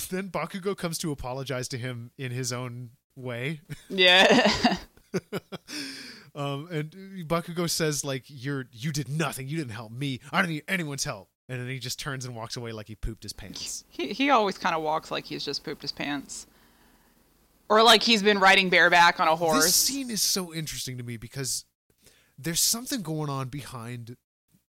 then 0.09 0.29
Bakugo 0.29 0.75
comes 0.75 0.97
to 0.99 1.11
apologize 1.11 1.67
to 1.69 1.77
him 1.77 2.11
in 2.17 2.31
his 2.31 2.51
own 2.51 2.91
way. 3.15 3.61
Yeah. 3.89 4.75
um, 6.35 6.67
and 6.71 6.91
Bakugo 7.27 7.69
says 7.69 8.03
like 8.03 8.23
you're 8.27 8.65
you 8.71 8.91
did 8.91 9.09
nothing. 9.09 9.47
You 9.47 9.57
didn't 9.57 9.71
help 9.71 9.91
me. 9.91 10.19
I 10.31 10.41
don't 10.41 10.51
need 10.51 10.63
anyone's 10.67 11.03
help. 11.03 11.29
And 11.47 11.59
then 11.59 11.67
he 11.67 11.79
just 11.79 11.99
turns 11.99 12.25
and 12.25 12.35
walks 12.35 12.57
away 12.57 12.71
like 12.71 12.87
he 12.87 12.95
pooped 12.95 13.23
his 13.23 13.33
pants. 13.33 13.83
he 13.89 14.09
he 14.09 14.29
always 14.29 14.57
kind 14.57 14.75
of 14.75 14.83
walks 14.83 15.09
like 15.09 15.25
he's 15.25 15.43
just 15.43 15.63
pooped 15.63 15.81
his 15.81 15.91
pants. 15.91 16.45
Or 17.69 17.83
like 17.83 18.01
he's 18.01 18.23
been 18.23 18.39
riding 18.39 18.69
bareback 18.69 19.19
on 19.19 19.27
a 19.27 19.35
horse. 19.35 19.65
This 19.65 19.75
scene 19.75 20.09
is 20.09 20.21
so 20.21 20.53
interesting 20.53 20.97
to 20.97 21.03
me 21.03 21.17
because 21.17 21.65
there's 22.37 22.59
something 22.59 23.01
going 23.01 23.29
on 23.29 23.49
behind 23.49 24.17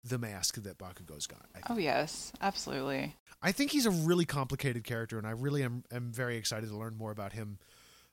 the 0.02 0.18
mask 0.18 0.62
that 0.62 0.78
Bakugo's 0.78 1.26
got. 1.26 1.46
I 1.54 1.58
think. 1.58 1.70
Oh 1.70 1.78
yes, 1.78 2.32
absolutely. 2.40 3.14
I 3.42 3.52
think 3.52 3.70
he's 3.70 3.86
a 3.86 3.90
really 3.90 4.24
complicated 4.24 4.84
character, 4.84 5.18
and 5.18 5.26
I 5.26 5.32
really 5.32 5.62
am, 5.62 5.84
am 5.92 6.10
very 6.10 6.36
excited 6.36 6.70
to 6.70 6.76
learn 6.76 6.96
more 6.96 7.10
about 7.10 7.32
him 7.32 7.58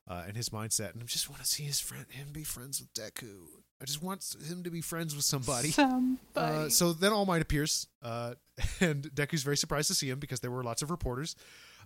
uh, 0.07 0.23
and 0.27 0.35
his 0.35 0.49
mindset. 0.49 0.93
And 0.93 1.01
I 1.01 1.05
just 1.05 1.29
want 1.29 1.41
to 1.41 1.47
see 1.47 1.63
his 1.63 1.79
friend 1.79 2.05
him 2.09 2.27
be 2.31 2.43
friends 2.43 2.81
with 2.81 2.93
Deku. 2.93 3.45
I 3.81 3.85
just 3.85 4.01
want 4.01 4.35
him 4.47 4.63
to 4.63 4.69
be 4.69 4.81
friends 4.81 5.15
with 5.15 5.25
somebody. 5.25 5.69
Somebody. 5.71 6.19
Uh, 6.35 6.69
so 6.69 6.93
then 6.93 7.11
All 7.11 7.25
Might 7.25 7.41
appears, 7.41 7.87
uh, 8.01 8.35
and 8.79 9.03
Deku's 9.13 9.43
very 9.43 9.57
surprised 9.57 9.87
to 9.89 9.93
see 9.93 10.09
him 10.09 10.19
because 10.19 10.39
there 10.39 10.51
were 10.51 10.63
lots 10.63 10.81
of 10.81 10.91
reporters. 10.91 11.35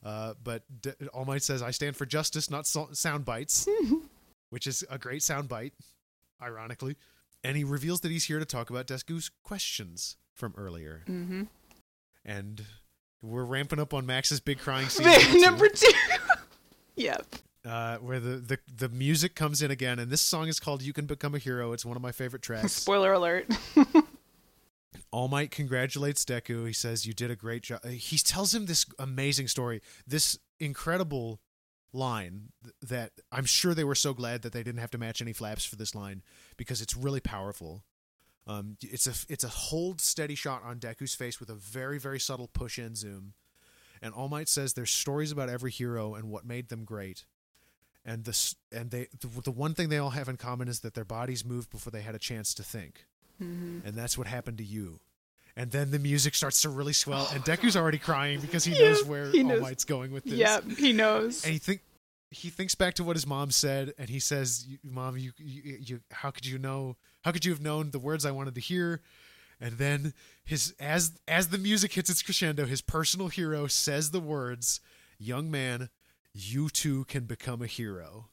Uh, 0.04 0.34
but 0.44 0.64
De- 0.82 0.96
All 1.14 1.26
Might 1.26 1.44
says, 1.44 1.62
"I 1.62 1.72
stand 1.72 1.96
for 1.96 2.06
justice, 2.06 2.50
not 2.50 2.66
so- 2.68 2.90
sound 2.94 3.26
bites," 3.26 3.68
which 4.50 4.68
is 4.68 4.84
a 4.90 4.98
great 4.98 5.24
sound 5.24 5.50
bite, 5.50 5.74
ironically. 6.42 6.96
And 7.44 7.56
he 7.58 7.64
reveals 7.64 8.02
that 8.02 8.12
he's 8.12 8.26
here 8.26 8.40
to 8.40 8.46
talk 8.46 8.70
about 8.70 8.88
Deku's 8.88 9.30
questions 9.44 10.18
from 10.34 10.54
earlier. 10.58 11.04
mm-hmm. 11.08 11.44
And 12.26 12.66
we're 13.22 13.46
ramping 13.46 13.80
up 13.80 13.94
on 13.94 14.06
Max's 14.06 14.40
big 14.40 14.60
crying 14.60 14.88
scene 14.90 15.06
number 15.06 15.24
two, 15.30 15.40
number 15.42 15.70
two. 15.70 15.92
yep. 16.96 17.26
uh, 17.66 17.98
where 17.98 18.20
the, 18.20 18.38
the 18.38 18.60
the 18.76 18.90
music 18.90 19.34
comes 19.36 19.62
in 19.62 19.72
again. 19.72 19.98
And 20.00 20.12
this 20.12 20.22
song 20.22 20.48
is 20.48 20.60
called 20.60 20.82
"You 20.82 20.94
Can 20.94 21.06
Become 21.06 21.36
a 21.36 21.40
Hero." 21.40 21.72
It's 21.74 21.86
one 21.86 21.96
of 21.96 22.02
my 22.02 22.12
favorite 22.12 22.42
tracks. 22.42 22.74
Spoiler 22.74 23.14
alert. 23.14 23.48
All 25.12 25.28
Might 25.28 25.52
congratulates 25.52 26.26
Deku. 26.26 26.68
He 26.68 26.74
says, 26.74 27.06
"You 27.06 27.14
did 27.14 27.32
a 27.32 27.36
great 27.36 27.64
job." 27.64 27.86
He 27.86 28.18
tells 28.18 28.54
him 28.54 28.66
this 28.66 28.86
amazing 29.00 29.48
story, 29.48 29.82
this 30.06 30.38
incredible 30.60 31.42
line 31.94 32.50
that 32.82 33.14
I'm 33.32 33.46
sure 33.46 33.74
they 33.74 33.84
were 33.84 33.96
so 33.96 34.14
glad 34.14 34.42
that 34.42 34.54
they 34.54 34.64
didn't 34.64 34.82
have 34.82 34.92
to 34.92 34.98
match 34.98 35.22
any 35.22 35.34
flaps 35.34 35.66
for 35.66 35.76
this 35.76 35.96
line 35.96 36.22
because 36.58 36.82
it's 36.82 36.96
really 36.96 37.22
powerful. 37.22 37.84
Um, 38.46 38.78
it's 38.82 39.08
a 39.08 39.32
it's 39.32 39.44
a 39.44 39.50
hold 39.50 40.00
steady 40.00 40.36
shot 40.36 40.64
on 40.64 40.80
Deku's 40.80 41.16
face 41.16 41.40
with 41.40 41.50
a 41.50 41.56
very 41.56 42.00
very 42.00 42.20
subtle 42.20 42.48
push 42.48 42.80
in 42.80 42.96
zoom, 42.96 43.34
and 44.02 44.14
All 44.14 44.30
Might 44.30 44.48
says 44.48 44.74
there's 44.74 44.92
stories 44.92 45.32
about 45.32 45.50
every 45.50 45.72
hero 45.72 46.16
and 46.16 46.30
what 46.30 46.46
made 46.46 46.70
them 46.70 46.86
great, 46.86 47.26
and 48.06 48.24
the 48.24 48.56
and 48.72 48.92
they 48.92 49.08
the, 49.20 49.28
the 49.42 49.52
one 49.52 49.74
thing 49.74 49.90
they 49.90 49.98
all 49.98 50.12
have 50.12 50.30
in 50.30 50.38
common 50.38 50.70
is 50.70 50.80
that 50.80 50.94
their 50.94 51.04
bodies 51.04 51.44
moved 51.44 51.70
before 51.70 51.92
they 51.92 52.02
had 52.02 52.16
a 52.16 52.20
chance 52.20 52.54
to 52.54 52.64
think, 52.64 53.06
mm-hmm. 53.42 53.86
and 53.86 53.96
that's 53.96 54.18
what 54.18 54.28
happened 54.28 54.58
to 54.60 54.64
you. 54.64 55.00
And 55.56 55.72
then 55.72 55.90
the 55.90 55.98
music 55.98 56.36
starts 56.36 56.62
to 56.62 56.70
really 56.70 56.94
swell, 56.94 57.28
and 57.34 57.44
Deku's 57.44 57.76
already 57.76 57.98
crying 57.98 58.40
because 58.40 58.64
he 58.64 58.74
Yeah, 58.74 58.90
knows 58.90 59.06
where 59.06 59.32
he 59.32 59.42
All 59.42 59.50
knows. 59.50 59.62
Might's 59.62 59.86
going 59.86 60.12
with 60.12 60.24
this. 60.24 60.34
Yeah, 60.34 60.60
he 60.78 60.94
knows. 60.94 61.44
and 61.44 61.52
he 61.52 61.58
think 61.60 61.82
he 62.30 62.50
thinks 62.50 62.76
back 62.76 62.94
to 62.96 63.04
what 63.04 63.16
his 63.16 63.26
mom 63.26 63.52
said, 63.52 63.94
and 63.98 64.10
he 64.10 64.20
says, 64.20 64.68
"Mom, 64.84 65.18
you, 65.18 65.32
you, 65.38 65.78
you, 65.80 66.00
how 66.12 66.30
could 66.30 66.46
you 66.46 66.58
know? 66.60 66.96
How 67.24 67.32
could 67.32 67.46
you 67.46 67.52
have 67.52 67.62
known 67.62 67.92
the 67.92 68.00
words 68.00 68.26
I 68.26 68.32
wanted 68.32 68.54
to 68.56 68.62
hear?" 68.62 69.02
And 69.60 69.80
then 69.80 70.14
his 70.46 70.76
as 70.80 71.14
as 71.28 71.48
the 71.50 71.58
music 71.58 71.94
hits 71.94 72.10
its 72.10 72.22
crescendo, 72.22 72.66
his 72.66 72.82
personal 72.82 73.30
hero 73.30 73.66
says 73.66 74.12
the 74.12 74.20
words, 74.20 74.80
"Young 75.18 75.50
man, 75.50 75.90
you 76.34 76.70
too 76.70 77.06
can 77.06 77.24
become 77.26 77.62
a 77.64 77.68
hero." 77.68 78.30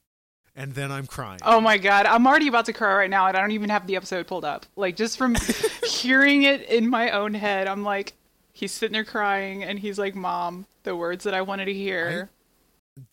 And 0.57 0.72
then 0.72 0.92
I'm 0.92 1.07
crying. 1.07 1.40
Oh 1.42 1.61
my 1.61 1.78
god, 1.78 2.07
I'm 2.07 2.26
already 2.26 2.46
about 2.48 2.66
to 2.66 2.72
cry 2.72 2.94
right 2.94 3.11
now, 3.11 3.26
and 3.26 3.36
I 3.36 3.40
don't 3.40 3.50
even 3.50 3.70
have 3.70 3.86
the 3.86 3.96
episode 3.96 4.26
pulled 4.26 4.44
up. 4.44 4.66
Like 4.76 4.96
just 4.96 5.18
from 5.18 5.36
hearing 5.84 6.44
it 6.44 6.62
in 6.68 6.88
my 6.88 7.11
own 7.11 7.34
head, 7.34 7.66
I'm 7.66 7.82
like, 7.82 8.12
he's 8.52 8.70
sitting 8.70 8.92
there 8.92 9.05
crying, 9.05 9.64
and 9.64 9.78
he's 9.78 9.98
like, 9.98 10.14
"Mom, 10.14 10.66
the 10.84 10.94
words 10.94 11.24
that 11.24 11.34
I 11.34 11.42
wanted 11.42 11.64
to 11.66 11.74
hear." 11.74 12.30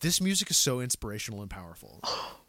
this 0.00 0.20
music 0.20 0.48
is 0.48 0.56
so 0.56 0.80
inspirational 0.80 1.40
and 1.40 1.50
powerful 1.50 2.00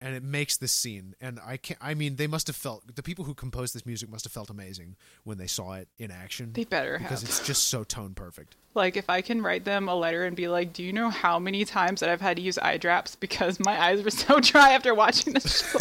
and 0.00 0.14
it 0.14 0.22
makes 0.22 0.56
this 0.58 0.72
scene 0.72 1.14
and 1.20 1.40
i 1.46 1.56
can't 1.56 1.78
i 1.82 1.94
mean 1.94 2.16
they 2.16 2.26
must 2.26 2.46
have 2.46 2.56
felt 2.56 2.94
the 2.96 3.02
people 3.02 3.24
who 3.24 3.34
composed 3.34 3.74
this 3.74 3.86
music 3.86 4.10
must 4.10 4.24
have 4.24 4.32
felt 4.32 4.50
amazing 4.50 4.94
when 5.24 5.38
they 5.38 5.46
saw 5.46 5.72
it 5.72 5.88
in 5.98 6.10
action 6.10 6.52
They 6.52 6.64
better 6.64 6.98
because 6.98 7.22
have. 7.22 7.28
it's 7.30 7.46
just 7.46 7.68
so 7.68 7.82
tone 7.84 8.12
perfect 8.14 8.56
Like 8.74 8.96
if 8.98 9.08
I 9.08 9.22
can 9.22 9.40
write 9.40 9.64
them 9.64 9.88
a 9.88 9.94
letter 9.94 10.26
and 10.26 10.36
be 10.36 10.48
like, 10.48 10.74
"Do 10.74 10.82
you 10.82 10.92
know 10.92 11.08
how 11.08 11.38
many 11.38 11.64
times 11.64 12.00
that 12.00 12.10
I've 12.10 12.20
had 12.20 12.36
to 12.36 12.42
use 12.42 12.58
eye 12.58 12.76
drops 12.76 13.16
because 13.16 13.58
my 13.58 13.80
eyes 13.80 14.02
were 14.04 14.10
so 14.10 14.38
dry 14.50 14.72
after 14.72 14.94
watching 14.94 15.32
this 15.32 15.64
show?" 15.64 15.78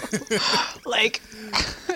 like 0.89 1.22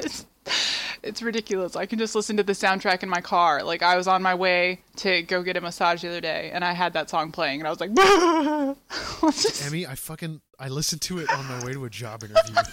it's, 1.04 1.22
ridiculous. 1.22 1.76
I 1.76 1.86
can 1.86 2.00
just 2.00 2.16
listen 2.16 2.38
to 2.38 2.44
the 2.44 2.54
soundtrack 2.54 3.04
in 3.04 3.10
my 3.10 3.22
car. 3.22 3.64
Like 3.64 3.82
I 3.84 3.96
was 3.98 4.08
on 4.08 4.22
my 4.22 4.36
way 4.36 4.82
to 4.98 5.22
go 5.24 5.44
get 5.44 5.58
a 5.58 5.62
massage 5.62 6.02
the 6.02 6.10
other 6.10 6.22
day 6.22 6.52
and 6.54 6.64
I 6.64 6.74
had 6.74 6.94
that 6.94 7.10
song 7.10 7.32
playing 7.32 7.60
and 7.62 7.68
I 7.68 7.70
was 7.72 7.80
like, 7.80 7.94
just- 9.36 9.64
Emi 9.72 9.88
i 9.88 9.96
fucking 9.96 10.42
i 10.58 10.68
listened 10.68 11.02
to 11.02 11.20
it 11.20 11.30
on 11.32 11.46
my 11.48 11.64
way 11.66 11.74
to 11.74 11.86
a 11.86 11.90
job 11.90 12.24
interview 12.24 12.56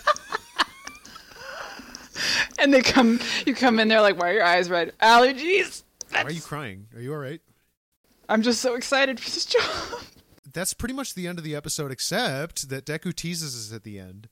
and 2.59 2.73
they 2.73 2.81
come 2.83 3.21
you 3.45 3.55
come 3.55 3.79
in 3.79 3.89
there 3.89 4.01
like, 4.01 4.19
"Why 4.19 4.31
are 4.31 4.35
your 4.35 4.45
eyes 4.45 4.71
red?" 4.71 4.93
Allergies. 5.03 5.83
why 6.11 6.23
are 6.23 6.31
you 6.31 6.41
crying 6.41 6.87
are 6.95 7.01
you 7.01 7.13
all 7.13 7.19
right 7.19 7.41
I'm 8.29 8.43
just 8.43 8.61
so 8.61 8.75
excited 8.75 9.21
for 9.21 9.31
this 9.31 9.45
job. 9.57 10.01
that's 10.53 10.75
pretty 10.75 10.95
much 10.95 11.15
the 11.15 11.27
end 11.29 11.39
of 11.39 11.45
the 11.45 11.55
episode 11.55 11.93
except 11.93 12.69
that 12.71 12.87
deku 12.87 13.15
teases 13.15 13.55
us 13.57 13.75
at 13.75 13.85
the 13.85 13.99
end 13.99 14.29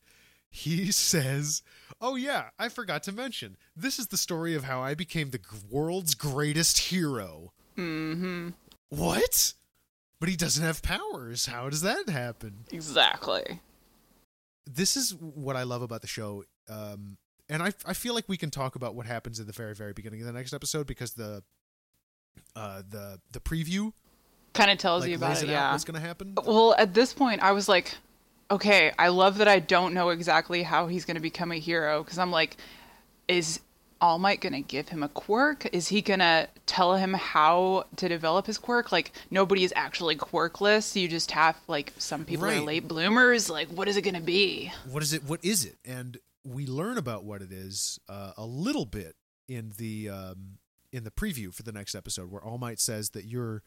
he 0.50 0.90
says 0.92 1.62
oh 2.04 2.16
yeah 2.16 2.50
i 2.58 2.68
forgot 2.68 3.02
to 3.02 3.10
mention 3.12 3.56
this 3.74 3.98
is 3.98 4.08
the 4.08 4.16
story 4.16 4.54
of 4.54 4.64
how 4.64 4.82
i 4.82 4.94
became 4.94 5.30
the 5.30 5.40
world's 5.70 6.14
greatest 6.14 6.78
hero 6.78 7.52
Mm-hmm. 7.78 8.50
what 8.90 9.54
but 10.20 10.28
he 10.28 10.36
doesn't 10.36 10.62
have 10.62 10.82
powers 10.82 11.46
how 11.46 11.68
does 11.68 11.80
that 11.82 12.08
happen 12.08 12.64
Exactly. 12.70 13.60
this 14.66 14.96
is 14.96 15.14
what 15.14 15.56
i 15.56 15.62
love 15.64 15.82
about 15.82 16.00
the 16.02 16.06
show 16.06 16.44
um 16.68 17.16
and 17.48 17.62
I, 17.62 17.72
I 17.84 17.92
feel 17.92 18.14
like 18.14 18.24
we 18.26 18.38
can 18.38 18.50
talk 18.50 18.74
about 18.74 18.94
what 18.94 19.04
happens 19.06 19.38
in 19.40 19.46
the 19.46 19.52
very 19.52 19.74
very 19.74 19.92
beginning 19.92 20.20
of 20.20 20.26
the 20.26 20.32
next 20.32 20.52
episode 20.54 20.86
because 20.86 21.12
the 21.14 21.42
uh 22.56 22.82
the 22.88 23.18
the 23.32 23.40
preview 23.40 23.92
Kind 24.52 24.70
of 24.70 24.78
tells 24.78 25.02
like 25.02 25.10
you 25.10 25.16
about 25.16 25.38
it, 25.42 25.48
it 25.48 25.52
yeah. 25.52 25.72
what's 25.72 25.84
gonna 25.84 25.98
happen 26.00 26.34
Well, 26.46 26.76
at 26.78 26.94
this 26.94 27.12
point, 27.12 27.42
I 27.42 27.50
was 27.50 27.68
like, 27.68 27.96
okay, 28.50 28.92
I 28.98 29.08
love 29.08 29.38
that 29.38 29.48
I 29.48 29.58
don't 29.58 29.94
know 29.94 30.10
exactly 30.10 30.62
how 30.62 30.86
he's 30.86 31.04
going 31.04 31.16
to 31.16 31.20
become 31.20 31.52
a 31.52 31.58
hero 31.58 32.02
because 32.02 32.18
I'm 32.18 32.30
like, 32.30 32.56
is 33.28 33.60
All 34.00 34.18
Might 34.18 34.40
going 34.40 34.52
to 34.52 34.60
give 34.60 34.88
him 34.90 35.02
a 35.02 35.08
quirk? 35.08 35.66
Is 35.72 35.88
he 35.88 36.02
going 36.02 36.20
to 36.20 36.48
tell 36.66 36.96
him 36.96 37.14
how 37.14 37.86
to 37.96 38.08
develop 38.08 38.46
his 38.46 38.58
quirk? 38.58 38.92
Like, 38.92 39.12
nobody 39.30 39.64
is 39.64 39.72
actually 39.76 40.16
quirkless. 40.16 41.00
You 41.00 41.08
just 41.08 41.30
have, 41.30 41.56
like, 41.68 41.92
some 41.98 42.24
people 42.24 42.44
are 42.46 42.60
late 42.60 42.86
bloomers. 42.86 43.48
Like, 43.48 43.68
what 43.68 43.88
is 43.88 43.96
it 43.96 44.02
going 44.02 44.14
to 44.14 44.20
be? 44.20 44.72
what 44.90 45.02
is 45.02 45.12
it 45.12 45.24
what 45.24 45.40
is 45.42 45.64
it 45.64 45.76
and 45.84 46.18
we 46.44 46.66
learn 46.66 46.98
about 46.98 47.24
what 47.24 47.40
it 47.40 47.50
is 47.50 47.98
uh, 48.08 48.32
a 48.36 48.44
little 48.44 48.84
bit 48.84 49.16
in 49.48 49.72
the 49.78 50.08
um 50.10 50.58
in 50.92 51.04
the 51.04 51.10
preview 51.10 51.52
for 51.52 51.62
the 51.62 51.72
next 51.72 51.94
episode 51.94 52.30
where 52.30 52.42
all 52.42 52.58
might 52.58 52.78
says 52.78 53.10
that 53.10 53.24
you're 53.24 53.62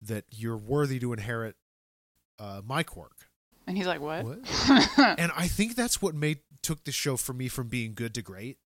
that 0.00 0.24
you're 0.30 0.56
worthy 0.56 0.98
to 1.00 1.12
inherit 1.12 1.56
uh 2.38 2.60
my 2.64 2.82
quirk 2.82 3.28
And 3.66 3.76
he's 3.76 3.86
like, 3.86 4.00
what? 4.00 4.24
What? 4.24 4.38
and 5.18 5.32
I 5.36 5.48
think 5.48 5.74
that's 5.74 6.02
what 6.02 6.14
made 6.14 6.40
took 6.62 6.84
the 6.84 6.92
show 6.92 7.16
for 7.16 7.32
me 7.32 7.48
from 7.48 7.68
being 7.68 7.94
good 7.94 8.14
to 8.14 8.22
great. 8.22 8.58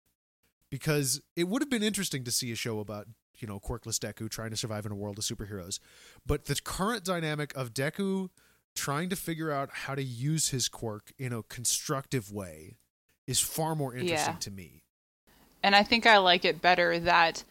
Because 0.70 1.20
it 1.36 1.44
would 1.49 1.62
have 1.62 1.70
been 1.70 1.82
interesting 1.82 2.24
to 2.24 2.30
see 2.30 2.51
a 2.51 2.57
show 2.57 2.80
about, 2.80 3.07
you 3.38 3.47
know, 3.47 3.61
quirkless 3.61 3.99
Deku 3.99 4.28
trying 4.28 4.51
to 4.51 4.57
survive 4.57 4.84
in 4.84 4.92
a 4.92 4.97
world 4.97 5.18
of 5.18 5.24
superheroes. 5.24 5.78
But 6.26 6.47
the 6.47 6.57
current 6.62 7.05
dynamic 7.05 7.55
of 7.57 7.72
Deku 7.72 8.30
trying 8.74 9.09
to 9.11 9.16
figure 9.16 9.51
out 9.51 9.70
how 9.72 9.94
to 9.94 10.03
use 10.03 10.49
his 10.49 10.68
quirk 10.68 11.12
in 11.18 11.32
a 11.32 11.42
constructive 11.44 12.32
way 12.32 12.76
is 13.26 13.40
far 13.40 13.74
more 13.74 13.94
interesting 13.94 14.34
Yeah. 14.34 14.38
to 14.40 14.51
me. 14.51 14.82
And 15.62 15.74
I 15.74 15.82
think 15.82 16.07
I 16.07 16.18
like 16.18 16.44
it 16.44 16.61
better 16.61 16.99
that 17.01 17.44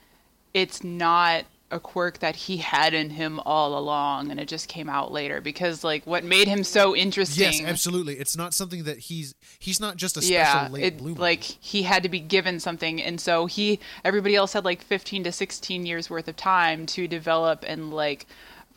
it's 0.54 0.84
not 0.84 1.46
a 1.72 1.80
quirk 1.80 2.20
that 2.20 2.36
he 2.36 2.58
had 2.58 2.94
in 2.94 3.10
him 3.10 3.40
all 3.44 3.78
along 3.78 4.30
and 4.30 4.40
it 4.40 4.48
just 4.48 4.68
came 4.68 4.88
out 4.88 5.12
later 5.12 5.42
because 5.42 5.84
like 5.84 6.06
what 6.06 6.24
made 6.24 6.48
him 6.48 6.64
so 6.64 6.96
interesting 6.96 7.44
Yes, 7.44 7.62
absolutely. 7.64 8.16
It's 8.16 8.38
not 8.38 8.54
something 8.54 8.84
that 8.84 9.00
he's 9.00 9.34
he's 9.58 9.80
not 9.80 9.96
just 9.98 10.16
a 10.16 10.22
special 10.22 10.34
yeah 10.36 10.68
late 10.70 10.84
it, 10.84 10.98
bloomer. 11.00 11.20
like 11.20 11.44
he 11.44 11.82
had 11.84 12.04
to 12.04 12.10
be 12.10 12.20
given 12.20 12.60
something 12.60 13.02
and 13.02 13.20
so 13.20 13.48
he 13.48 13.80
everybody 14.04 14.36
else 14.36 14.54
had 14.54 14.64
like 14.64 14.84
15 14.84 15.24
to 15.24 15.32
16 15.32 15.86
years 15.88 16.08
worth 16.10 16.28
of 16.28 16.36
time 16.36 16.86
to 16.86 17.08
develop 17.08 17.66
and 17.68 17.92
like 17.92 18.28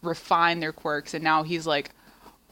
refine 0.02 0.60
their 0.60 0.72
quirks 0.72 1.12
and 1.12 1.22
now 1.22 1.42
he's 1.42 1.66
like 1.66 1.90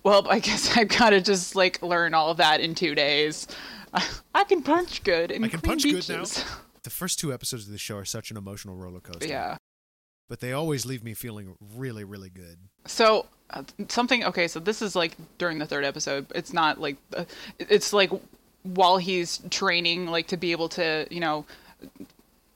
well 0.02 0.26
i 0.28 0.38
guess 0.46 0.76
i've 0.76 0.88
got 0.88 1.10
to 1.10 1.20
just 1.22 1.56
like 1.56 1.80
learn 1.80 2.12
all 2.12 2.30
of 2.30 2.36
that 2.36 2.60
in 2.60 2.74
two 2.74 2.94
days 2.94 3.46
i 4.34 4.44
can 4.44 4.62
punch 4.62 5.02
good 5.02 5.30
and 5.30 5.44
I 5.44 5.48
can 5.48 5.60
punch 5.60 5.82
good 5.84 6.06
now. 6.10 6.24
the 6.82 6.90
first 6.90 7.18
two 7.18 7.32
episodes 7.32 7.64
of 7.66 7.72
the 7.72 7.78
show 7.78 7.96
are 7.96 8.04
such 8.04 8.30
an 8.30 8.36
emotional 8.36 8.76
roller 8.76 9.00
coaster. 9.00 9.26
yeah 9.28 9.56
But 10.28 10.40
they 10.40 10.52
always 10.52 10.84
leave 10.84 11.04
me 11.04 11.14
feeling 11.14 11.56
really, 11.76 12.04
really 12.04 12.30
good. 12.30 12.58
So 12.86 13.26
uh, 13.50 13.62
something 13.88 14.24
okay, 14.24 14.48
so 14.48 14.58
this 14.58 14.82
is 14.82 14.96
like 14.96 15.16
during 15.38 15.58
the 15.58 15.66
third 15.66 15.84
episode. 15.84 16.26
It's 16.34 16.52
not 16.52 16.80
like 16.80 16.96
uh, 17.16 17.24
it's 17.58 17.92
like 17.92 18.10
while 18.62 18.96
he's 18.96 19.38
training 19.50 20.06
like 20.06 20.26
to 20.28 20.36
be 20.36 20.52
able 20.52 20.68
to, 20.70 21.06
you 21.10 21.20
know, 21.20 21.46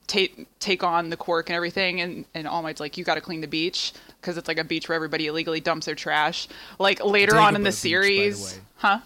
take 0.06 0.48
take 0.58 0.82
on 0.82 1.10
the 1.10 1.16
quirk 1.16 1.48
and 1.48 1.56
everything 1.56 2.00
and 2.00 2.24
and 2.34 2.48
All 2.48 2.62
Might's 2.62 2.80
like 2.80 2.98
you 2.98 3.04
got 3.04 3.14
to 3.14 3.20
clean 3.20 3.40
the 3.40 3.46
beach 3.46 3.92
because 4.20 4.36
it's 4.36 4.48
like 4.48 4.58
a 4.58 4.64
beach 4.64 4.88
where 4.88 4.96
everybody 4.96 5.28
illegally 5.28 5.60
dumps 5.60 5.86
their 5.86 5.94
trash. 5.94 6.48
Like 6.78 7.04
later 7.04 7.36
on 7.36 7.54
in 7.54 7.62
Dagobah 7.62 7.64
the 7.64 7.70
Beach, 7.70 7.74
the 7.74 7.88
series, 7.88 8.44
way. 8.44 8.62
huh? 8.76 8.98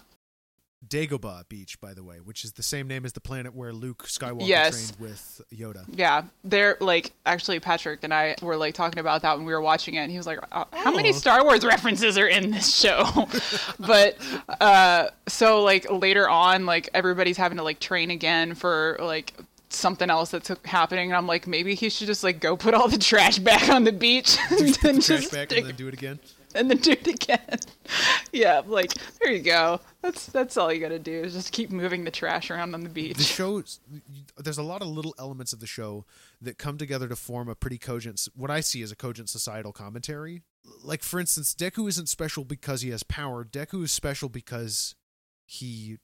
Dagobah 0.87 1.47
Beach, 1.49 1.79
by 1.81 1.93
the 1.93 2.03
way, 2.03 2.17
which 2.17 2.43
is 2.43 2.53
the 2.53 2.63
same 2.63 2.87
name 2.87 3.05
as 3.05 3.13
the 3.13 3.19
planet 3.19 3.53
where 3.55 3.73
Luke 3.73 4.03
Skywalker 4.07 4.47
Yes. 4.47 4.91
trained 4.91 4.99
with 5.01 5.41
Yoda. 5.53 5.85
Yeah, 5.91 6.23
they're 6.43 6.77
like 6.79 7.13
actually 7.25 7.59
Patrick 7.59 7.99
and 8.03 8.13
I 8.13 8.35
were 8.41 8.57
like 8.57 8.73
talking 8.75 8.99
about 8.99 9.21
that 9.23 9.37
when 9.37 9.45
we 9.45 9.53
were 9.53 9.61
watching 9.61 9.95
it, 9.95 9.99
and 9.99 10.11
he 10.11 10.17
was 10.17 10.27
like, 10.27 10.39
uh, 10.51 10.65
"How 10.73 10.91
many 10.95 11.09
Oh. 11.09 11.13
Star 11.13 11.43
Wars 11.43 11.65
references 11.65 12.17
are 12.17 12.27
in 12.27 12.51
this 12.51 12.75
show?" 12.75 13.27
but 13.79 14.17
uh, 14.61 15.07
so 15.27 15.63
like 15.63 15.89
later 15.91 16.29
on, 16.29 16.65
like 16.65 16.89
everybody's 16.93 17.37
having 17.37 17.57
to 17.57 17.63
like 17.63 17.79
train 17.79 18.11
again 18.11 18.53
for 18.55 18.97
like 19.01 19.33
something 19.69 20.09
else 20.09 20.29
that's 20.31 20.49
happening, 20.63 21.09
and 21.09 21.17
I'm 21.17 21.27
like, 21.27 21.47
maybe 21.47 21.75
he 21.75 21.89
should 21.89 22.07
just 22.07 22.23
like 22.23 22.39
go 22.39 22.55
put 22.55 22.73
all 22.73 22.87
the 22.87 22.97
trash 22.97 23.39
back 23.39 23.67
on 23.69 23.83
the 23.83 23.91
beach 23.91 24.37
and 24.51 24.73
then 24.75 25.01
just 25.01 25.31
back 25.31 25.49
take- 25.49 25.59
and 25.59 25.67
then 25.69 25.75
do 25.75 25.87
it 25.87 25.93
again. 25.93 26.19
and 26.59 26.69
then 26.69 26.77
do 26.77 26.91
it 26.91 27.07
again. 27.07 27.59
yeah, 28.31 28.61
like 28.65 28.93
there 29.19 29.31
you 29.31 29.41
go. 29.41 29.79
That's 30.01 30.25
that's 30.27 30.57
all 30.57 30.71
you 30.73 30.79
gotta 30.79 30.99
do 30.99 31.11
is 31.23 31.33
just 31.33 31.51
keep 31.51 31.69
moving 31.69 32.03
the 32.03 32.11
trash 32.11 32.49
around 32.49 32.73
on 32.73 32.81
the 32.83 32.89
beach. 32.89 33.17
The 33.17 33.23
show, 33.23 33.63
there's 34.37 34.57
a 34.57 34.63
lot 34.63 34.81
of 34.81 34.87
little 34.87 35.13
elements 35.19 35.53
of 35.53 35.59
the 35.59 35.67
show 35.67 36.05
that 36.41 36.57
come 36.57 36.77
together 36.77 37.07
to 37.07 37.15
form 37.15 37.49
a 37.49 37.55
pretty 37.55 37.77
cogent, 37.77 38.27
what 38.35 38.49
I 38.49 38.61
see 38.61 38.81
as 38.81 38.91
a 38.91 38.95
cogent 38.95 39.29
societal 39.29 39.71
commentary. 39.73 40.41
Like, 40.83 41.03
for 41.03 41.19
instance, 41.19 41.53
Deku 41.53 41.87
isn't 41.89 42.09
special 42.09 42.43
because 42.43 42.81
he 42.81 42.89
has 42.89 43.03
power. 43.03 43.43
Deku 43.45 43.83
is 43.83 43.91
special 43.91 44.29
because 44.29 44.95
he 45.45 45.97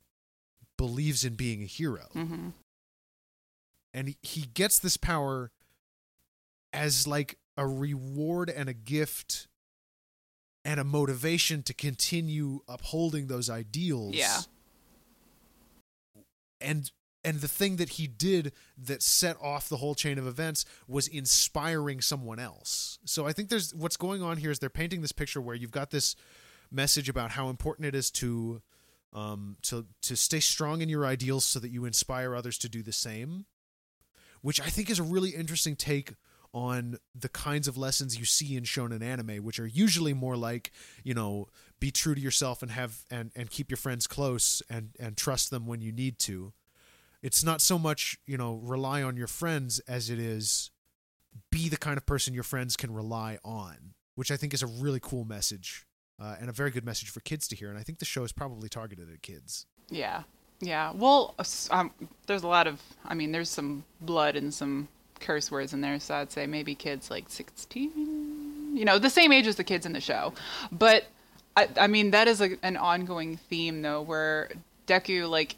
believes 0.78 1.24
in 1.26 1.34
being 1.36 1.62
a 1.64 1.66
hero. 1.66 2.08
hmm 2.14 2.49
and 3.93 4.08
he- 4.08 4.18
he 4.22 4.41
gets 4.54 4.80
this 4.80 4.95
power 4.95 5.52
as 6.72 7.06
like 7.08 7.38
a 7.58 7.68
reward 7.68 8.49
and 8.49 8.70
a 8.70 8.74
gift 8.74 9.47
and 10.64 10.80
a 10.80 10.84
motivation 10.84 11.64
to 11.64 11.74
continue 11.74 12.59
upholding 12.68 13.28
those 13.28 13.49
ideals 13.49 14.14
Yeah. 14.16 14.39
and 16.59 16.91
and 17.24 17.39
the 17.39 17.47
thing 17.47 17.76
that 17.76 17.89
he 17.89 18.07
did 18.07 18.51
that 18.80 19.03
set 19.03 19.38
off 19.41 19.70
the 19.70 19.78
whole 19.78 19.93
chain 19.93 20.18
of 20.18 20.26
events 20.26 20.66
was 20.88 21.07
inspiring 21.07 22.01
someone 22.01 22.39
else 22.39 22.99
so 23.05 23.26
i 23.28 23.34
think 23.34 23.49
there's 23.49 23.74
what's 23.74 23.97
going 23.97 24.22
on 24.22 24.38
here 24.38 24.51
is 24.51 24.59
they're 24.59 24.70
painting 24.70 25.01
this 25.01 25.12
picture 25.12 25.41
where 25.41 25.55
you've 25.55 25.72
got 25.72 25.91
this 25.91 26.16
message 26.72 27.09
about 27.09 27.32
how 27.32 27.49
important 27.49 27.86
it 27.88 27.95
is 27.95 28.09
to 28.12 28.62
um, 29.14 29.57
to 29.64 29.86
to 30.03 30.16
stay 30.16 30.39
strong 30.39 30.80
in 30.82 30.88
your 30.88 31.05
ideals 31.05 31.43
so 31.43 31.59
that 31.59 31.70
you 31.70 31.84
inspire 31.84 32.34
others 32.34 32.57
to 32.59 32.70
do 32.70 32.82
the 32.82 32.93
same, 32.93 33.43
which 34.41 34.62
I 34.62 34.68
think 34.70 34.89
is 34.89 34.99
a 34.99 35.03
really 35.03 35.32
interesting 35.32 35.76
take 35.76 36.14
on 36.54 36.97
the 37.16 37.30
kinds 37.30 37.68
of 37.68 37.78
lessons 37.78 38.18
you 38.18 38.26
see 38.26 38.56
in 38.56 38.64
shonen 38.64 39.02
anime, 39.02 39.43
which 39.43 39.60
are 39.60 39.68
usually 39.68 40.14
more 40.14 40.36
like, 40.36 40.72
you 41.04 41.14
know, 41.14 41.47
be 41.80 41.91
true 41.91 42.14
to 42.14 42.22
yourself 42.22 42.62
and 42.62 42.72
have 42.72 43.06
and, 43.10 43.32
and 43.36 43.49
keep 43.49 43.70
your 43.70 43.78
friends 43.78 44.08
close 44.08 44.62
and, 44.70 44.89
and 44.99 45.18
trust 45.18 45.49
them 45.49 45.66
when 45.66 45.82
you 45.82 45.91
need 45.91 46.20
to. 46.20 46.54
It's 47.22 47.43
not 47.43 47.62
so 47.62 47.78
much, 47.78 48.18
you 48.26 48.38
know, 48.38 48.60
rely 48.64 49.04
on 49.04 49.16
your 49.16 49.28
friends 49.28 49.80
as 49.88 50.10
it 50.10 50.20
is 50.20 50.72
be 51.49 51.70
the 51.70 51.78
kind 51.78 51.97
of 51.97 52.06
person 52.06 52.34
your 52.34 52.43
friends 52.43 52.76
can 52.76 52.93
rely 52.93 53.38
on, 53.43 53.93
which 54.16 54.32
I 54.32 54.38
think 54.38 54.54
is 54.54 54.62
a 54.62 54.68
really 54.68 54.99
cool 55.02 55.24
message 55.24 55.86
uh, 56.20 56.36
and 56.39 56.49
a 56.49 56.54
very 56.54 56.72
good 56.72 56.86
message 56.86 57.10
for 57.10 57.20
kids 57.22 57.47
to 57.49 57.56
hear. 57.56 57.70
And 57.70 57.78
I 57.78 57.84
think 57.84 57.99
the 57.99 58.06
show 58.06 58.24
is 58.24 58.32
probably 58.32 58.70
targeted 58.70 59.10
at 59.12 59.22
kids. 59.22 59.66
Yeah. 59.89 60.24
Yeah. 60.60 60.91
Well, 60.93 61.36
um, 61.70 61.91
there's 62.28 62.43
a 62.43 62.47
lot 62.47 62.68
of, 62.68 62.82
I 63.06 63.14
mean, 63.14 63.32
there's 63.32 63.49
some 63.49 63.84
blood 64.02 64.36
and 64.36 64.54
some 64.54 64.89
curse 65.22 65.52
words 65.52 65.74
in 65.74 65.82
there, 65.82 66.00
so 66.00 66.16
I'd 66.16 66.32
say 66.32 66.48
maybe 66.48 66.76
kids 66.76 67.10
like 67.10 67.26
16, 67.30 68.76
you 68.76 68.86
know, 68.86 69.00
the 69.00 69.10
same 69.10 69.32
age 69.32 69.48
as 69.48 69.56
the 69.56 69.64
kids 69.64 69.86
in 69.86 69.94
the 69.94 70.02
show. 70.02 70.34
But 70.72 71.06
I, 71.56 71.70
I 71.78 71.88
mean, 71.88 72.12
that 72.12 72.28
is 72.28 72.42
a, 72.42 72.58
an 72.64 72.78
ongoing 72.78 73.38
theme 73.38 73.82
though, 73.82 74.02
where 74.02 74.50
Deku, 74.88 75.30
like, 75.30 75.56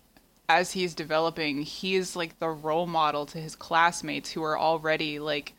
as 0.49 0.72
he's 0.74 0.93
developing, 0.93 1.61
he's 1.61 2.16
like 2.16 2.38
the 2.39 2.49
role 2.49 2.86
model 2.86 3.26
to 3.28 3.38
his 3.38 3.55
classmates 3.55 4.32
who 4.32 4.43
are 4.43 4.57
already 4.57 5.20
like 5.20 5.53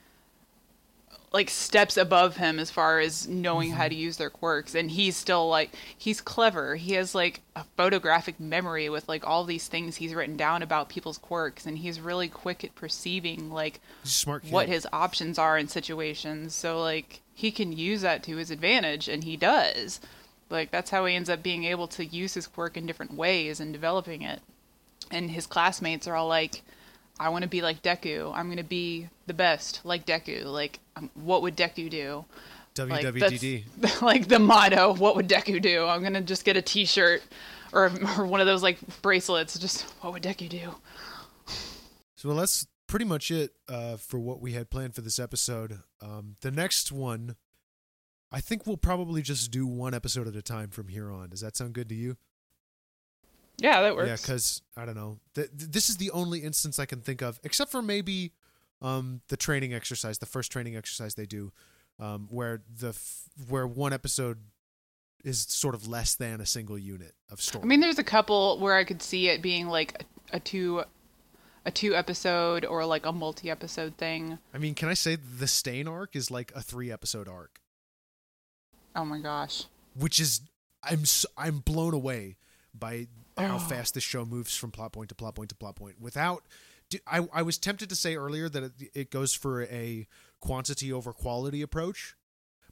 like 1.34 1.50
steps 1.50 1.96
above 1.96 2.36
him 2.36 2.60
as 2.60 2.70
far 2.70 3.00
as 3.00 3.26
knowing 3.26 3.70
mm-hmm. 3.70 3.78
how 3.78 3.88
to 3.88 3.94
use 3.94 4.18
their 4.18 4.30
quirks. 4.30 4.72
And 4.76 4.88
he's 4.88 5.16
still 5.16 5.48
like 5.48 5.72
he's 5.98 6.20
clever. 6.20 6.76
He 6.76 6.92
has 6.92 7.12
like 7.12 7.40
a 7.56 7.64
photographic 7.76 8.38
memory 8.38 8.88
with 8.88 9.08
like 9.08 9.26
all 9.26 9.42
these 9.42 9.66
things 9.66 9.96
he's 9.96 10.14
written 10.14 10.36
down 10.36 10.62
about 10.62 10.88
people's 10.88 11.18
quirks. 11.18 11.66
And 11.66 11.78
he's 11.78 12.00
really 12.00 12.28
quick 12.28 12.62
at 12.62 12.76
perceiving 12.76 13.50
like 13.50 13.80
smart 14.04 14.44
what 14.44 14.68
his 14.68 14.86
options 14.92 15.36
are 15.36 15.58
in 15.58 15.66
situations. 15.66 16.54
So 16.54 16.80
like 16.80 17.20
he 17.34 17.50
can 17.50 17.72
use 17.72 18.02
that 18.02 18.22
to 18.22 18.36
his 18.36 18.52
advantage 18.52 19.08
and 19.08 19.24
he 19.24 19.36
does. 19.36 20.00
Like 20.50 20.70
that's 20.70 20.90
how 20.90 21.04
he 21.04 21.16
ends 21.16 21.28
up 21.28 21.42
being 21.42 21.64
able 21.64 21.88
to 21.88 22.04
use 22.04 22.34
his 22.34 22.46
quirk 22.46 22.76
in 22.76 22.86
different 22.86 23.14
ways 23.14 23.58
and 23.58 23.72
developing 23.72 24.22
it. 24.22 24.40
And 25.10 25.32
his 25.32 25.48
classmates 25.48 26.06
are 26.06 26.14
all 26.14 26.28
like 26.28 26.62
I 27.18 27.28
want 27.28 27.42
to 27.42 27.48
be 27.48 27.62
like 27.62 27.82
Deku. 27.82 28.32
I'm 28.34 28.46
going 28.46 28.56
to 28.58 28.64
be 28.64 29.08
the 29.26 29.34
best 29.34 29.80
like 29.84 30.04
Deku. 30.06 30.44
Like, 30.44 30.80
um, 30.96 31.10
what 31.14 31.42
would 31.42 31.56
Deku 31.56 31.88
do? 31.88 32.24
WWDD. 32.74 33.64
Like, 33.80 34.02
like 34.02 34.28
the 34.28 34.38
motto, 34.38 34.94
what 34.94 35.14
would 35.16 35.28
Deku 35.28 35.62
do? 35.62 35.86
I'm 35.86 36.00
going 36.00 36.14
to 36.14 36.20
just 36.20 36.44
get 36.44 36.56
a 36.56 36.62
t 36.62 36.84
shirt 36.84 37.22
or, 37.72 37.92
or 38.18 38.26
one 38.26 38.40
of 38.40 38.46
those 38.46 38.62
like 38.62 38.78
bracelets. 39.02 39.58
Just, 39.58 39.82
what 40.00 40.12
would 40.12 40.22
Deku 40.22 40.48
do? 40.48 40.74
So, 42.16 42.28
well, 42.28 42.38
that's 42.38 42.66
pretty 42.86 43.04
much 43.04 43.30
it 43.30 43.52
uh, 43.68 43.96
for 43.96 44.18
what 44.18 44.40
we 44.40 44.52
had 44.52 44.70
planned 44.70 44.94
for 44.94 45.02
this 45.02 45.18
episode. 45.18 45.80
Um, 46.00 46.36
the 46.40 46.50
next 46.50 46.90
one, 46.90 47.36
I 48.32 48.40
think 48.40 48.66
we'll 48.66 48.76
probably 48.76 49.22
just 49.22 49.50
do 49.50 49.66
one 49.66 49.94
episode 49.94 50.26
at 50.26 50.34
a 50.34 50.42
time 50.42 50.70
from 50.70 50.88
here 50.88 51.10
on. 51.10 51.30
Does 51.30 51.40
that 51.40 51.56
sound 51.56 51.74
good 51.74 51.88
to 51.90 51.94
you? 51.94 52.16
Yeah, 53.58 53.82
that 53.82 53.94
works. 53.94 54.08
Yeah, 54.08 54.16
because 54.16 54.62
I 54.76 54.84
don't 54.84 54.96
know. 54.96 55.18
Th- 55.34 55.48
this 55.52 55.88
is 55.88 55.96
the 55.96 56.10
only 56.10 56.40
instance 56.40 56.78
I 56.78 56.86
can 56.86 57.00
think 57.00 57.22
of, 57.22 57.38
except 57.44 57.70
for 57.70 57.82
maybe 57.82 58.32
um, 58.82 59.20
the 59.28 59.36
training 59.36 59.72
exercise, 59.72 60.18
the 60.18 60.26
first 60.26 60.50
training 60.50 60.76
exercise 60.76 61.14
they 61.14 61.26
do, 61.26 61.52
um, 62.00 62.26
where 62.30 62.62
the 62.80 62.88
f- 62.88 63.28
where 63.48 63.66
one 63.66 63.92
episode 63.92 64.38
is 65.22 65.40
sort 65.40 65.74
of 65.74 65.88
less 65.88 66.14
than 66.14 66.40
a 66.40 66.46
single 66.46 66.78
unit 66.78 67.14
of 67.30 67.40
story. 67.40 67.62
I 67.62 67.66
mean, 67.66 67.80
there's 67.80 67.98
a 67.98 68.04
couple 68.04 68.58
where 68.58 68.74
I 68.74 68.84
could 68.84 69.02
see 69.02 69.28
it 69.28 69.40
being 69.40 69.68
like 69.68 70.04
a, 70.32 70.36
a 70.36 70.40
two 70.40 70.82
a 71.64 71.70
two 71.70 71.94
episode 71.94 72.64
or 72.64 72.84
like 72.84 73.06
a 73.06 73.12
multi 73.12 73.50
episode 73.50 73.96
thing. 73.96 74.38
I 74.52 74.58
mean, 74.58 74.74
can 74.74 74.88
I 74.88 74.94
say 74.94 75.16
the 75.16 75.46
Stain 75.46 75.88
arc 75.88 76.14
is 76.14 76.30
like 76.30 76.52
a 76.54 76.60
three 76.60 76.90
episode 76.90 77.28
arc? 77.28 77.60
Oh 78.94 79.04
my 79.04 79.18
gosh. 79.18 79.64
Which 79.98 80.20
is 80.20 80.42
I'm 80.82 81.04
I'm 81.38 81.58
blown 81.58 81.94
away 81.94 82.36
by 82.74 83.06
how 83.36 83.56
oh. 83.56 83.58
fast 83.58 83.94
this 83.94 84.04
show 84.04 84.24
moves 84.24 84.56
from 84.56 84.70
plot 84.70 84.92
point 84.92 85.08
to 85.08 85.14
plot 85.14 85.34
point 85.34 85.48
to 85.48 85.54
plot 85.54 85.76
point 85.76 86.00
without 86.00 86.44
I, 87.06 87.26
I 87.32 87.42
was 87.42 87.58
tempted 87.58 87.88
to 87.88 87.96
say 87.96 88.14
earlier 88.14 88.48
that 88.48 88.62
it, 88.62 88.72
it 88.94 89.10
goes 89.10 89.34
for 89.34 89.62
a 89.64 90.06
quantity 90.40 90.92
over 90.92 91.12
quality 91.12 91.62
approach 91.62 92.14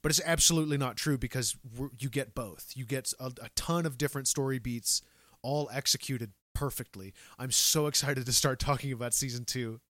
but 0.02 0.10
it's 0.10 0.20
absolutely 0.24 0.76
not 0.76 0.96
true 0.96 1.18
because 1.18 1.56
you 1.98 2.08
get 2.08 2.34
both 2.34 2.72
you 2.74 2.84
get 2.84 3.12
a, 3.18 3.26
a 3.26 3.48
ton 3.56 3.86
of 3.86 3.98
different 3.98 4.28
story 4.28 4.58
beats 4.58 5.02
all 5.42 5.68
executed 5.72 6.32
perfectly 6.54 7.14
i'm 7.38 7.50
so 7.50 7.86
excited 7.86 8.26
to 8.26 8.32
start 8.32 8.58
talking 8.58 8.92
about 8.92 9.14
season 9.14 9.44
two 9.44 9.80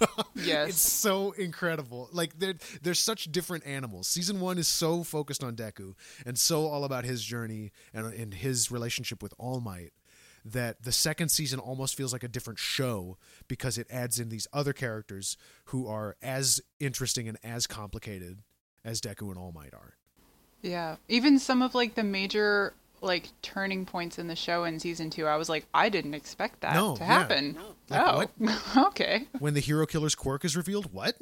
yes. 0.34 0.68
It's 0.68 0.80
so 0.80 1.32
incredible. 1.32 2.08
Like 2.12 2.38
they're 2.38 2.54
they're 2.82 2.94
such 2.94 3.32
different 3.32 3.66
animals. 3.66 4.06
Season 4.08 4.40
1 4.40 4.58
is 4.58 4.68
so 4.68 5.02
focused 5.02 5.42
on 5.42 5.56
Deku 5.56 5.94
and 6.24 6.38
so 6.38 6.66
all 6.66 6.84
about 6.84 7.04
his 7.04 7.24
journey 7.24 7.72
and, 7.94 8.12
and 8.12 8.34
his 8.34 8.70
relationship 8.70 9.22
with 9.22 9.34
All 9.38 9.60
Might 9.60 9.92
that 10.52 10.82
the 10.82 10.92
second 10.92 11.30
season 11.30 11.58
almost 11.58 11.96
feels 11.96 12.12
like 12.12 12.22
a 12.22 12.28
different 12.28 12.58
show 12.58 13.18
because 13.48 13.78
it 13.78 13.86
adds 13.90 14.20
in 14.20 14.28
these 14.28 14.46
other 14.52 14.72
characters 14.72 15.36
who 15.66 15.86
are 15.86 16.16
as 16.22 16.60
interesting 16.78 17.28
and 17.28 17.38
as 17.42 17.66
complicated 17.66 18.38
as 18.84 19.00
Deku 19.00 19.28
and 19.28 19.36
All 19.36 19.52
Might 19.52 19.74
are. 19.74 19.94
Yeah. 20.62 20.96
Even 21.08 21.38
some 21.38 21.62
of 21.62 21.74
like 21.74 21.94
the 21.94 22.04
major 22.04 22.74
like 23.02 23.28
turning 23.42 23.84
points 23.84 24.18
in 24.18 24.26
the 24.26 24.36
show 24.36 24.64
in 24.64 24.78
season 24.78 25.10
two, 25.10 25.26
I 25.26 25.36
was 25.36 25.48
like, 25.48 25.66
I 25.74 25.88
didn't 25.88 26.14
expect 26.14 26.60
that 26.60 26.74
no, 26.74 26.96
to 26.96 27.04
happen. 27.04 27.58
Yeah. 27.90 28.10
Like, 28.12 28.30
oh, 28.46 28.84
okay. 28.88 29.26
When 29.38 29.54
the 29.54 29.60
hero 29.60 29.86
killer's 29.86 30.14
quirk 30.14 30.44
is 30.44 30.56
revealed, 30.56 30.92
what? 30.92 31.16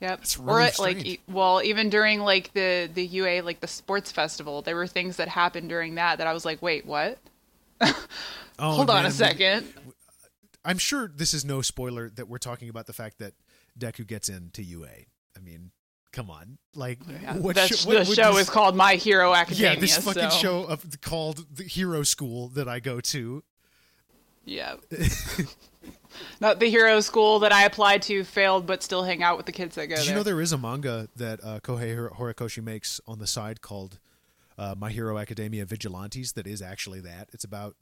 Yep. 0.00 0.22
Really 0.40 0.64
or 0.64 0.70
strange. 0.70 1.06
like, 1.06 1.20
well, 1.28 1.62
even 1.62 1.88
during 1.88 2.20
like 2.20 2.52
the 2.52 2.90
the 2.92 3.06
UA 3.06 3.42
like 3.42 3.60
the 3.60 3.68
sports 3.68 4.10
festival, 4.10 4.62
there 4.62 4.76
were 4.76 4.86
things 4.86 5.16
that 5.16 5.28
happened 5.28 5.68
during 5.68 5.94
that 5.96 6.18
that 6.18 6.26
I 6.26 6.32
was 6.32 6.44
like, 6.44 6.60
wait, 6.60 6.84
what? 6.84 7.18
Oh, 8.58 8.72
Hold 8.72 8.90
on 8.90 9.06
a 9.06 9.10
second. 9.10 9.66
I'm 10.64 10.78
sure 10.78 11.10
this 11.14 11.34
is 11.34 11.44
no 11.44 11.62
spoiler 11.62 12.10
that 12.10 12.28
we're 12.28 12.38
talking 12.38 12.68
about 12.68 12.86
the 12.86 12.92
fact 12.92 13.18
that 13.18 13.34
Deku 13.78 14.06
gets 14.06 14.28
into 14.28 14.62
UA. 14.62 14.88
I 15.36 15.40
mean, 15.40 15.72
come 16.12 16.30
on, 16.30 16.58
like 16.74 17.00
yeah, 17.06 17.36
what, 17.36 17.58
sh- 17.58 17.84
what, 17.84 17.98
the 17.98 18.04
show 18.04 18.32
this, 18.32 18.42
is 18.42 18.50
called 18.50 18.76
My 18.76 18.94
Hero 18.94 19.34
Academia. 19.34 19.74
Yeah, 19.74 19.80
this 19.80 19.98
fucking 19.98 20.30
so. 20.30 20.36
show 20.36 20.64
of, 20.64 21.00
called 21.00 21.44
the 21.54 21.64
Hero 21.64 22.02
School 22.02 22.48
that 22.50 22.68
I 22.68 22.80
go 22.80 23.00
to. 23.00 23.42
Yeah. 24.44 24.76
Not 26.40 26.60
the 26.60 26.70
hero 26.70 27.00
school 27.00 27.40
that 27.40 27.52
I 27.52 27.64
applied 27.64 28.02
to, 28.02 28.22
failed, 28.24 28.66
but 28.66 28.82
still 28.82 29.02
hang 29.02 29.22
out 29.22 29.36
with 29.36 29.46
the 29.46 29.52
kids 29.52 29.74
that 29.74 29.86
go 29.86 29.96
Did 29.96 30.04
there. 30.04 30.10
you 30.10 30.14
know 30.14 30.22
there 30.22 30.40
is 30.40 30.52
a 30.52 30.58
manga 30.58 31.08
that 31.16 31.42
uh, 31.42 31.60
Kohei 31.60 32.08
Horikoshi 32.10 32.62
makes 32.62 33.00
on 33.06 33.18
the 33.18 33.26
side 33.26 33.60
called 33.60 33.98
uh, 34.58 34.74
My 34.78 34.90
Hero 34.90 35.18
Academia 35.18 35.64
Vigilantes 35.64 36.32
that 36.32 36.46
is 36.46 36.62
actually 36.62 37.00
that. 37.00 37.28
It's 37.32 37.44
about 37.44 37.76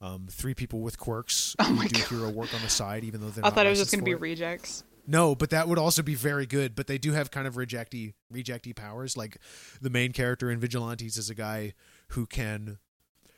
um, 0.00 0.26
three 0.30 0.54
people 0.54 0.80
with 0.80 0.98
quirks 0.98 1.56
oh 1.60 1.64
who 1.64 1.88
do 1.88 2.00
God. 2.00 2.08
hero 2.08 2.28
work 2.30 2.54
on 2.54 2.62
the 2.62 2.68
side, 2.68 3.04
even 3.04 3.20
though 3.20 3.28
they're. 3.28 3.44
I 3.46 3.50
thought 3.50 3.66
it 3.66 3.70
was 3.70 3.78
just 3.78 3.90
going 3.90 4.00
to 4.00 4.04
be 4.04 4.14
rejects. 4.14 4.84
No, 5.06 5.34
but 5.34 5.50
that 5.50 5.68
would 5.68 5.78
also 5.78 6.02
be 6.02 6.14
very 6.14 6.46
good. 6.46 6.74
But 6.74 6.86
they 6.86 6.98
do 6.98 7.12
have 7.12 7.30
kind 7.30 7.46
of 7.46 7.54
rejecty 7.54 8.14
rejecty 8.32 8.74
powers. 8.74 9.16
Like 9.16 9.38
the 9.80 9.90
main 9.90 10.12
character 10.12 10.50
in 10.50 10.58
Vigilantes 10.58 11.16
is 11.16 11.30
a 11.30 11.34
guy 11.34 11.74
who 12.08 12.26
can 12.26 12.78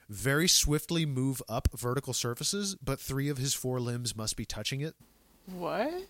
very 0.09 0.47
swiftly 0.47 1.05
move 1.05 1.43
up 1.48 1.69
vertical 1.77 2.12
surfaces, 2.12 2.77
but 2.77 3.01
three 3.01 3.28
of 3.28 3.39
his 3.39 3.55
four 3.55 3.81
limbs 3.81 4.16
must 4.16 4.36
be 4.36 4.44
touching 4.44 4.81
it. 4.81 4.94
What? 5.47 6.05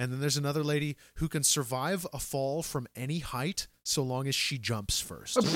And 0.00 0.10
then 0.10 0.20
there's 0.20 0.38
another 0.38 0.64
lady 0.64 0.96
who 1.16 1.28
can 1.28 1.42
survive 1.42 2.06
a 2.10 2.18
fall 2.18 2.62
from 2.62 2.86
any 2.96 3.18
height 3.18 3.68
so 3.82 4.02
long 4.02 4.26
as 4.26 4.34
she 4.34 4.56
jumps 4.56 4.98
first. 4.98 5.38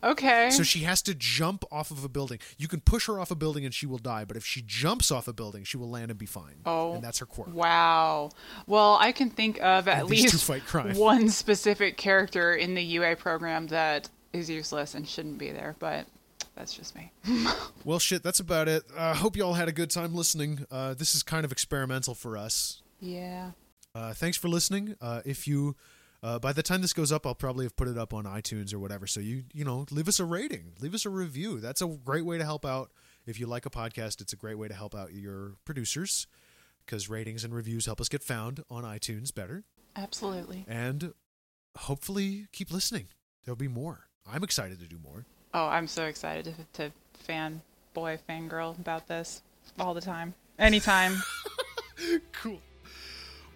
Okay. 0.00 0.50
So 0.50 0.62
she 0.62 0.80
has 0.80 1.02
to 1.02 1.14
jump 1.14 1.64
off 1.72 1.90
of 1.90 2.04
a 2.04 2.08
building. 2.08 2.38
You 2.56 2.68
can 2.68 2.80
push 2.80 3.08
her 3.08 3.18
off 3.18 3.32
a 3.32 3.34
building 3.34 3.64
and 3.64 3.74
she 3.74 3.84
will 3.84 3.98
die, 3.98 4.24
but 4.24 4.36
if 4.36 4.46
she 4.46 4.62
jumps 4.62 5.10
off 5.10 5.26
a 5.26 5.32
building, 5.32 5.64
she 5.64 5.76
will 5.76 5.90
land 5.90 6.12
and 6.12 6.18
be 6.18 6.24
fine. 6.24 6.54
Oh. 6.64 6.92
And 6.92 7.02
that's 7.02 7.18
her 7.18 7.26
quirk. 7.26 7.52
Wow. 7.52 8.30
Well, 8.68 8.96
I 9.00 9.10
can 9.10 9.28
think 9.28 9.60
of 9.60 9.88
at 9.88 10.06
least 10.06 10.48
one 10.94 11.28
specific 11.28 11.96
character 11.96 12.54
in 12.54 12.74
the 12.74 12.82
UA 12.82 13.16
program 13.16 13.66
that 13.68 14.08
is 14.32 14.48
useless 14.48 14.94
and 14.94 15.08
shouldn't 15.08 15.38
be 15.38 15.50
there, 15.50 15.74
but 15.80 16.06
that's 16.54 16.74
just 16.74 16.94
me. 16.94 17.10
well, 17.84 17.98
shit, 17.98 18.22
that's 18.22 18.38
about 18.38 18.68
it. 18.68 18.84
I 18.96 19.10
uh, 19.10 19.14
hope 19.14 19.36
you 19.36 19.42
all 19.42 19.54
had 19.54 19.66
a 19.66 19.72
good 19.72 19.90
time 19.90 20.14
listening. 20.14 20.64
Uh, 20.70 20.94
this 20.94 21.16
is 21.16 21.24
kind 21.24 21.44
of 21.44 21.50
experimental 21.50 22.14
for 22.14 22.36
us. 22.36 22.82
Yeah. 23.00 23.52
Uh, 23.94 24.12
thanks 24.12 24.36
for 24.36 24.48
listening. 24.48 24.96
Uh, 25.00 25.22
if 25.24 25.46
you 25.46 25.76
uh, 26.22 26.38
by 26.38 26.52
the 26.52 26.62
time 26.62 26.82
this 26.82 26.92
goes 26.92 27.12
up, 27.12 27.26
I'll 27.26 27.34
probably 27.34 27.64
have 27.64 27.76
put 27.76 27.88
it 27.88 27.96
up 27.96 28.12
on 28.12 28.24
iTunes 28.24 28.74
or 28.74 28.78
whatever. 28.78 29.06
So 29.06 29.20
you 29.20 29.44
you 29.52 29.64
know, 29.64 29.86
leave 29.90 30.08
us 30.08 30.20
a 30.20 30.24
rating, 30.24 30.72
leave 30.80 30.94
us 30.94 31.06
a 31.06 31.10
review. 31.10 31.60
That's 31.60 31.82
a 31.82 31.86
great 31.86 32.24
way 32.24 32.38
to 32.38 32.44
help 32.44 32.64
out. 32.64 32.90
If 33.26 33.38
you 33.38 33.46
like 33.46 33.66
a 33.66 33.70
podcast, 33.70 34.20
it's 34.20 34.32
a 34.32 34.36
great 34.36 34.58
way 34.58 34.68
to 34.68 34.74
help 34.74 34.94
out 34.94 35.12
your 35.12 35.56
producers 35.64 36.26
because 36.84 37.08
ratings 37.08 37.44
and 37.44 37.54
reviews 37.54 37.86
help 37.86 38.00
us 38.00 38.08
get 38.08 38.22
found 38.22 38.64
on 38.70 38.82
iTunes 38.84 39.34
better. 39.34 39.64
Absolutely. 39.94 40.64
And 40.66 41.12
hopefully 41.76 42.46
keep 42.52 42.72
listening. 42.72 43.08
There'll 43.44 43.56
be 43.56 43.68
more. 43.68 44.08
I'm 44.26 44.42
excited 44.42 44.80
to 44.80 44.86
do 44.86 44.98
more. 44.98 45.24
Oh, 45.54 45.66
I'm 45.66 45.86
so 45.86 46.04
excited 46.04 46.54
to, 46.74 46.88
to 46.88 46.92
fan 47.14 47.60
boy 47.94 48.18
fangirl 48.28 48.78
about 48.78 49.08
this 49.08 49.42
all 49.78 49.94
the 49.94 50.00
time, 50.00 50.34
anytime. 50.58 51.22
cool. 52.32 52.60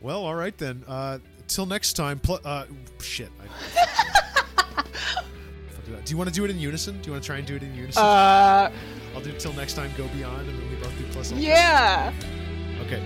Well, 0.03 0.25
all 0.25 0.35
right 0.35 0.57
then. 0.59 0.85
Uh, 0.87 1.19
till 1.49 1.67
next 1.67 1.93
time. 1.95 2.19
Pl- 2.19 2.41
uh, 2.45 2.65
shit. 3.01 3.31
I- 3.41 4.85
do 6.05 6.11
you 6.11 6.17
want 6.17 6.29
to 6.29 6.35
do 6.35 6.45
it 6.45 6.51
in 6.51 6.59
unison? 6.59 7.01
Do 7.01 7.07
you 7.07 7.13
want 7.13 7.23
to 7.23 7.27
try 7.27 7.37
and 7.39 7.47
do 7.47 7.55
it 7.57 7.63
in 7.63 7.75
unison? 7.75 8.03
Uh, 8.03 8.71
I'll 9.15 9.21
do 9.21 9.31
it 9.31 9.39
till 9.39 9.53
next 9.53 9.75
time. 9.75 9.91
Go 9.97 10.09
beyond, 10.09 10.49
and 10.49 10.59
then 10.59 10.71
we 10.71 10.77
both 10.77 10.97
do 10.99 11.05
plus. 11.13 11.31
ultra. 11.33 11.47
yeah. 11.47 12.13
Okay. 12.87 13.03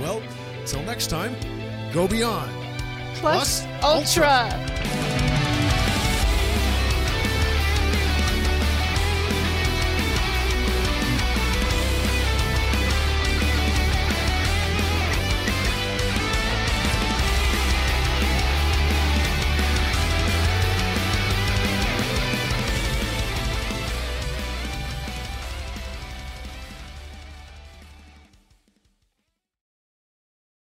Well, 0.00 0.22
till 0.66 0.82
next 0.82 1.06
time. 1.08 1.34
Go 1.92 2.06
beyond. 2.06 2.50
Plus, 3.16 3.64
Plus 3.80 3.82
ultra. 3.82 4.48
ultra. 4.52 5.19